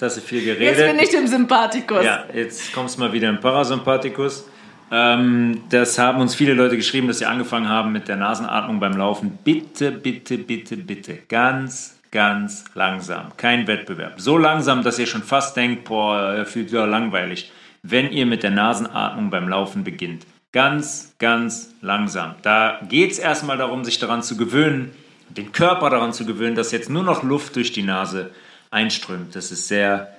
hast 0.00 0.16
du 0.16 0.20
viel 0.20 0.44
geredet. 0.44 0.78
Jetzt 0.78 0.92
bin 0.92 1.00
ich 1.00 1.12
im 1.12 1.26
Sympathikus. 1.26 2.04
Ja, 2.04 2.24
jetzt 2.32 2.72
kommst 2.72 2.98
du 2.98 3.00
mal 3.00 3.12
wieder 3.12 3.30
im 3.30 3.40
Parasympathikus. 3.40 4.44
Ähm, 4.90 5.62
das 5.70 5.98
haben 5.98 6.20
uns 6.20 6.34
viele 6.34 6.54
Leute 6.54 6.76
geschrieben, 6.76 7.08
dass 7.08 7.18
sie 7.18 7.26
angefangen 7.26 7.68
haben 7.68 7.92
mit 7.92 8.08
der 8.08 8.16
Nasenatmung 8.16 8.80
beim 8.80 8.96
Laufen. 8.96 9.38
Bitte, 9.42 9.90
bitte, 9.92 10.38
bitte, 10.38 10.76
bitte. 10.76 11.18
Ganz, 11.28 11.98
ganz 12.10 12.64
langsam. 12.74 13.32
Kein 13.36 13.66
Wettbewerb. 13.66 14.20
So 14.20 14.38
langsam, 14.38 14.82
dass 14.82 14.98
ihr 14.98 15.06
schon 15.06 15.22
fast 15.22 15.56
denkt, 15.56 15.84
boah, 15.84 16.44
fühlt 16.44 16.70
ja 16.70 16.84
langweilig. 16.84 17.52
Wenn 17.82 18.10
ihr 18.10 18.26
mit 18.26 18.42
der 18.42 18.50
Nasenatmung 18.50 19.30
beim 19.30 19.48
Laufen 19.48 19.84
beginnt. 19.84 20.26
Ganz, 20.52 21.14
ganz 21.18 21.74
langsam. 21.82 22.34
Da 22.42 22.80
geht 22.88 23.12
es 23.12 23.18
erstmal 23.18 23.58
darum, 23.58 23.84
sich 23.84 23.98
daran 23.98 24.22
zu 24.22 24.36
gewöhnen, 24.36 24.92
den 25.28 25.52
Körper 25.52 25.90
daran 25.90 26.12
zu 26.12 26.24
gewöhnen, 26.24 26.54
dass 26.54 26.72
jetzt 26.72 26.88
nur 26.88 27.02
noch 27.02 27.22
Luft 27.22 27.56
durch 27.56 27.72
die 27.72 27.82
Nase 27.82 28.30
einströmt. 28.70 29.34
Das 29.34 29.52
ist 29.52 29.68
sehr, 29.68 30.15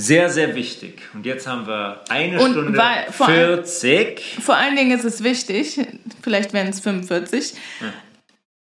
sehr, 0.00 0.30
sehr 0.30 0.54
wichtig. 0.54 1.02
Und 1.12 1.26
jetzt 1.26 1.46
haben 1.48 1.66
wir 1.66 2.00
eine 2.08 2.40
Und 2.40 2.52
Stunde 2.52 2.78
weil- 2.78 3.10
vor 3.10 3.26
allem- 3.26 3.64
40. 3.64 4.20
Vor 4.40 4.54
allen 4.56 4.76
Dingen 4.76 4.96
ist 4.96 5.04
es 5.04 5.24
wichtig, 5.24 5.80
vielleicht 6.22 6.52
wären 6.52 6.68
es 6.68 6.78
45, 6.80 7.54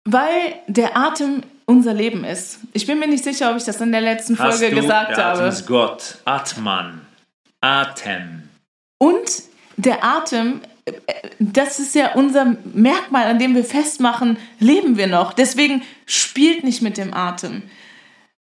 weil 0.05 0.55
der 0.67 0.97
Atem 0.97 1.43
unser 1.65 1.95
Leben 1.95 2.25
ist. 2.25 2.59
Ich 2.75 2.87
bin 2.87 2.99
mir 2.99 3.07
nicht 3.09 3.25
sicher, 3.25 3.51
ob 3.51 3.57
ich 3.57 3.65
das 3.65 3.81
in 3.81 3.93
der 3.93 4.03
letzten 4.03 4.39
Hast 4.39 4.59
Folge 4.59 4.75
du, 4.75 4.83
gesagt 4.83 5.17
der 5.17 5.27
Atem 5.27 5.41
habe. 5.41 5.49
ist 5.49 5.67
Gott. 5.67 6.17
Atman. 6.27 7.01
Atem. 7.63 8.43
Und 8.99 9.31
der 9.79 10.05
Atem, 10.05 10.61
das 11.39 11.79
ist 11.79 11.95
ja 11.95 12.13
unser 12.15 12.57
Merkmal, 12.75 13.25
an 13.27 13.39
dem 13.39 13.55
wir 13.55 13.65
festmachen, 13.65 14.37
leben 14.59 14.97
wir 14.99 15.07
noch. 15.07 15.33
Deswegen 15.33 15.83
spielt 16.05 16.63
nicht 16.65 16.83
mit 16.83 16.99
dem 16.99 17.15
Atem. 17.15 17.63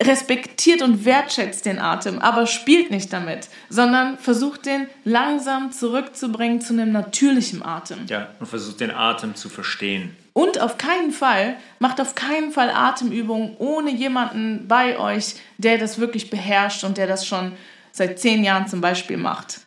Respektiert 0.04 0.84
und 0.84 1.06
wertschätzt 1.06 1.66
den 1.66 1.80
Atem, 1.80 2.20
aber 2.20 2.46
spielt 2.46 2.92
nicht 2.92 3.12
damit, 3.12 3.50
sondern 3.68 4.20
versucht 4.20 4.68
den 4.68 4.86
langsam 5.06 5.72
zurückzubringen 5.72 6.62
zu 6.62 6.74
einem 6.74 6.92
natürlichen 6.92 7.64
Atem. 7.66 8.06
Ja, 8.08 8.28
und 8.40 8.46
versucht 8.46 8.80
den 8.80 8.92
Atem 8.92 9.34
zu 9.36 9.50
verstehen. 9.50 10.16
Und 10.34 10.62
auf 10.62 10.78
keinen 10.78 11.12
Fall, 11.12 11.56
macht 11.80 12.00
auf 12.00 12.14
keinen 12.14 12.52
Fall 12.52 12.70
Atemübungen 12.70 13.56
ohne 13.58 13.90
jemanden 13.90 14.68
bei 14.68 15.00
euch, 15.00 15.34
der 15.58 15.80
das 15.80 15.98
wirklich 15.98 16.30
beherrscht 16.30 16.84
und 16.84 17.00
der 17.00 17.08
das 17.08 17.26
schon 17.26 17.54
seit 17.92 18.20
zehn 18.20 18.44
Jahren 18.44 18.68
zum 18.68 18.82
Beispiel 18.82 19.18
macht. 19.18 19.62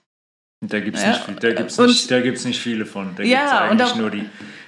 Da 0.65 0.78
gibt 0.78 0.97
es 0.97 1.02
Ja, 1.02 1.09
nicht, 1.09 1.43
da 1.43 1.52
gibt's 1.52 1.77
und- 1.77 1.89
nicht, 1.89 2.09
da 2.09 2.20
gibt's 2.20 2.44
nicht 2.44 2.61
viele 2.61 2.86
von. 2.86 3.16
Da 3.16 3.24
Ja, 3.24 3.39
gibt 3.40 3.81
es 3.81 3.90
eigentlich 3.90 3.94
nur 3.97 4.11
die. 4.11 4.27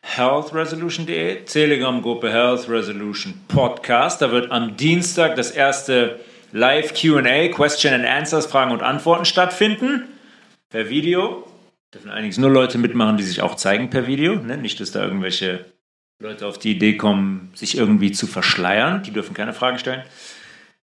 healthresolution.de, 0.00 1.44
Telegram-Gruppe 1.44 2.32
Health 2.32 2.70
Resolution 2.70 3.34
Podcast. 3.48 4.22
Da 4.22 4.32
wird 4.32 4.50
am 4.50 4.78
Dienstag 4.78 5.36
das 5.36 5.50
erste 5.50 6.20
Live 6.52 6.94
QA, 6.94 7.48
Question 7.48 7.92
and 7.92 8.06
Answers, 8.06 8.46
Fragen 8.46 8.72
und 8.72 8.82
Antworten 8.82 9.26
stattfinden. 9.26 10.08
Per 10.70 10.88
Video. 10.88 11.51
Dürfen 11.92 12.10
allerdings 12.10 12.38
nur 12.38 12.50
Leute 12.50 12.78
mitmachen, 12.78 13.18
die 13.18 13.22
sich 13.22 13.42
auch 13.42 13.54
zeigen 13.54 13.90
per 13.90 14.06
Video. 14.06 14.36
Ne? 14.36 14.56
Nicht, 14.56 14.80
dass 14.80 14.92
da 14.92 15.02
irgendwelche 15.04 15.66
Leute 16.20 16.46
auf 16.46 16.58
die 16.58 16.70
Idee 16.72 16.96
kommen, 16.96 17.50
sich 17.54 17.76
irgendwie 17.76 18.12
zu 18.12 18.26
verschleiern. 18.26 19.02
Die 19.02 19.10
dürfen 19.10 19.34
keine 19.34 19.52
Fragen 19.52 19.78
stellen. 19.78 20.02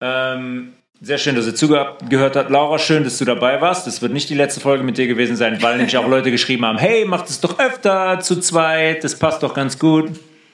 Ähm, 0.02 0.74
sehr 1.02 1.18
schön, 1.18 1.36
dass 1.36 1.48
ihr 1.48 1.56
zugehört 1.56 2.36
habt. 2.36 2.50
Laura, 2.50 2.78
schön, 2.78 3.04
dass 3.06 3.18
du 3.18 3.26
dabei 3.26 3.60
warst. 3.62 3.88
Das 3.88 4.02
wird 4.02 4.12
nicht 4.12 4.30
die 4.30 4.36
letzte 4.36 4.60
Folge 4.60 4.84
mit 4.84 4.98
dir 4.98 5.08
gewesen 5.08 5.36
sein, 5.36 5.62
weil 5.64 5.78
nämlich 5.78 5.98
auch 5.98 6.08
Leute 6.08 6.30
geschrieben 6.30 6.66
haben, 6.66 6.78
hey, 6.78 7.06
macht 7.06 7.30
es 7.30 7.40
doch 7.40 7.58
öfter 7.58 8.20
zu 8.20 8.40
zweit, 8.40 9.04
das 9.04 9.18
passt 9.18 9.42
doch 9.42 9.54
ganz 9.54 9.80
gut. 9.80 10.12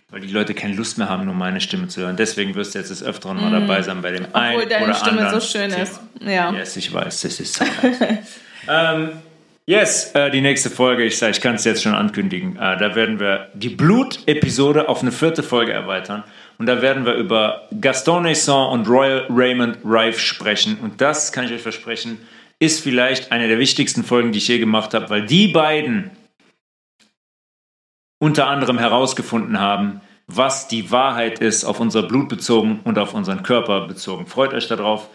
Weil 0.10 0.22
die 0.22 0.32
Leute 0.32 0.54
keine 0.54 0.76
Lust 0.76 1.00
mehr 1.00 1.10
haben, 1.10 1.26
nur 1.26 1.34
meine 1.34 1.60
Stimme 1.60 1.88
zu 1.88 2.02
hören. 2.02 2.16
Deswegen 2.16 2.54
wirst 2.54 2.76
du 2.76 2.80
jetzt 2.80 2.92
des 2.92 3.04
Öfteren 3.04 3.42
mal 3.42 3.52
dabei 3.52 3.82
sein 3.82 4.02
bei 4.02 4.12
dem 4.12 4.28
einen 4.34 4.54
Mm. 4.54 4.56
Obwohl 4.56 4.70
deine 4.70 4.86
oder 4.86 4.94
Stimme 4.94 5.22
anderen 5.22 5.42
so 5.42 5.48
schön 5.48 5.72
Thema. 5.72 5.84
ist. 5.84 6.00
Ja. 6.22 6.54
Yes, 6.54 6.78
ich 6.78 6.94
weiß, 6.94 7.22
das 7.22 7.40
ist 7.40 7.56
so. 7.56 7.66
ähm, 8.70 9.10
yes, 9.68 10.12
äh, 10.14 10.30
die 10.32 10.42
nächste 10.42 10.70
Folge, 10.70 11.04
ich 11.04 11.22
ich 11.22 11.42
kann 11.42 11.56
es 11.56 11.64
jetzt 11.64 11.84
schon 11.84 11.96
ankündigen. 11.96 12.56
Äh, 12.58 12.78
da 12.78 12.96
werden 12.96 13.20
wir 13.20 13.50
die 13.54 13.70
Blut-Episode 13.70 14.90
auf 14.90 15.02
eine 15.02 15.12
vierte 15.12 15.44
Folge 15.44 15.74
erweitern. 15.74 16.24
Und 16.58 16.68
da 16.68 16.82
werden 16.82 17.06
wir 17.06 17.16
über 17.16 17.68
Gaston 17.82 18.24
Naisson 18.24 18.72
und 18.72 18.88
Royal 18.88 19.28
Raymond 19.30 19.80
Rife 19.84 20.20
sprechen. 20.20 20.78
Und 20.82 21.02
das, 21.02 21.32
kann 21.32 21.46
ich 21.46 21.52
euch 21.52 21.62
versprechen, 21.62 22.20
ist 22.60 22.82
vielleicht 22.82 23.32
eine 23.32 23.48
der 23.48 23.60
wichtigsten 23.60 24.04
Folgen, 24.04 24.32
die 24.32 24.38
ich 24.38 24.48
je 24.48 24.60
gemacht 24.60 24.94
habe, 24.94 25.10
weil 25.10 25.26
die 25.26 25.50
beiden 25.50 26.12
unter 28.20 28.48
anderem 28.48 28.80
herausgefunden 28.80 29.60
haben, 29.60 30.02
was 30.28 30.68
die 30.68 30.90
Wahrheit 30.92 31.40
ist, 31.40 31.66
auf 31.66 31.80
unser 31.80 32.04
Blut 32.04 32.30
bezogen 32.30 32.80
und 32.84 32.98
auf 32.98 33.14
unseren 33.14 33.44
Körper 33.44 33.88
bezogen. 33.88 34.26
Freut 34.26 34.54
euch 34.54 34.68
darauf. 34.68 35.10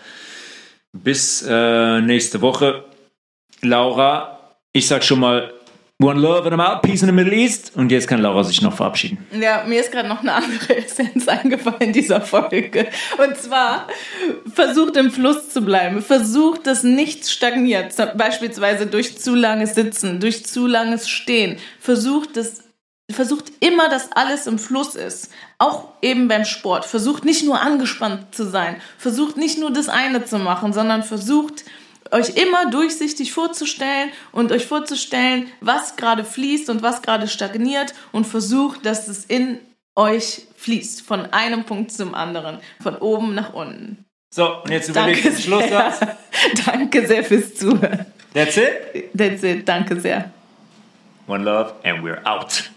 Bis 0.92 1.42
äh, 1.48 2.00
nächste 2.00 2.40
Woche. 2.42 2.84
Laura, 3.62 4.39
ich 4.72 4.86
sag 4.86 5.04
schon 5.04 5.20
mal 5.20 5.52
One 6.02 6.18
Love 6.18 6.50
and 6.50 6.54
I'm 6.54 6.64
out, 6.64 6.80
Peace 6.80 7.02
in 7.02 7.08
the 7.08 7.12
Middle 7.12 7.34
East. 7.34 7.72
Und 7.74 7.92
jetzt 7.92 8.08
kann 8.08 8.22
Laura 8.22 8.42
sich 8.42 8.62
noch 8.62 8.72
verabschieden. 8.72 9.18
Ja, 9.38 9.64
mir 9.66 9.80
ist 9.80 9.92
gerade 9.92 10.08
noch 10.08 10.20
eine 10.20 10.32
andere 10.32 10.76
Essenz 10.84 11.28
eingefallen 11.28 11.80
in 11.80 11.92
dieser 11.92 12.22
Folge. 12.22 12.88
Und 13.18 13.36
zwar, 13.36 13.86
versucht 14.54 14.96
im 14.96 15.10
Fluss 15.10 15.50
zu 15.50 15.60
bleiben. 15.60 16.00
Versucht, 16.00 16.66
dass 16.66 16.84
nichts 16.84 17.30
stagniert. 17.30 17.94
Beispielsweise 18.16 18.86
durch 18.86 19.18
zu 19.18 19.34
langes 19.34 19.74
Sitzen, 19.74 20.20
durch 20.20 20.46
zu 20.46 20.66
langes 20.66 21.10
Stehen. 21.10 21.58
Versucht, 21.80 22.34
dass, 22.38 22.62
versucht 23.10 23.52
immer, 23.60 23.90
dass 23.90 24.10
alles 24.12 24.46
im 24.46 24.58
Fluss 24.58 24.94
ist. 24.94 25.30
Auch 25.58 25.88
eben 26.00 26.28
beim 26.28 26.46
Sport. 26.46 26.86
Versucht 26.86 27.26
nicht 27.26 27.44
nur 27.44 27.60
angespannt 27.60 28.34
zu 28.34 28.48
sein. 28.48 28.76
Versucht 28.96 29.36
nicht 29.36 29.58
nur 29.58 29.70
das 29.70 29.90
eine 29.90 30.24
zu 30.24 30.38
machen, 30.38 30.72
sondern 30.72 31.02
versucht, 31.02 31.64
euch 32.12 32.36
immer 32.36 32.70
durchsichtig 32.70 33.32
vorzustellen 33.32 34.10
und 34.32 34.52
euch 34.52 34.66
vorzustellen, 34.66 35.48
was 35.60 35.96
gerade 35.96 36.24
fließt 36.24 36.70
und 36.70 36.82
was 36.82 37.02
gerade 37.02 37.28
stagniert 37.28 37.94
und 38.12 38.26
versucht, 38.26 38.84
dass 38.86 39.08
es 39.08 39.24
in 39.24 39.58
euch 39.96 40.46
fließt, 40.56 41.02
von 41.02 41.26
einem 41.32 41.64
Punkt 41.64 41.92
zum 41.92 42.14
anderen, 42.14 42.58
von 42.82 42.96
oben 42.96 43.34
nach 43.34 43.52
unten. 43.52 44.04
So, 44.32 44.62
und 44.62 44.70
jetzt 44.70 44.88
überlegt 44.88 45.24
Danke 45.24 45.36
den 45.36 45.42
Schlusssatz. 45.42 46.00
Danke 46.66 47.06
sehr 47.06 47.24
fürs 47.24 47.54
Zuhören. 47.54 48.06
That's 48.32 48.56
it. 48.56 49.10
That's 49.16 49.42
it. 49.42 49.68
Danke 49.68 50.00
sehr. 50.00 50.30
One 51.26 51.44
Love 51.44 51.74
and 51.84 52.04
we're 52.04 52.24
out. 52.24 52.70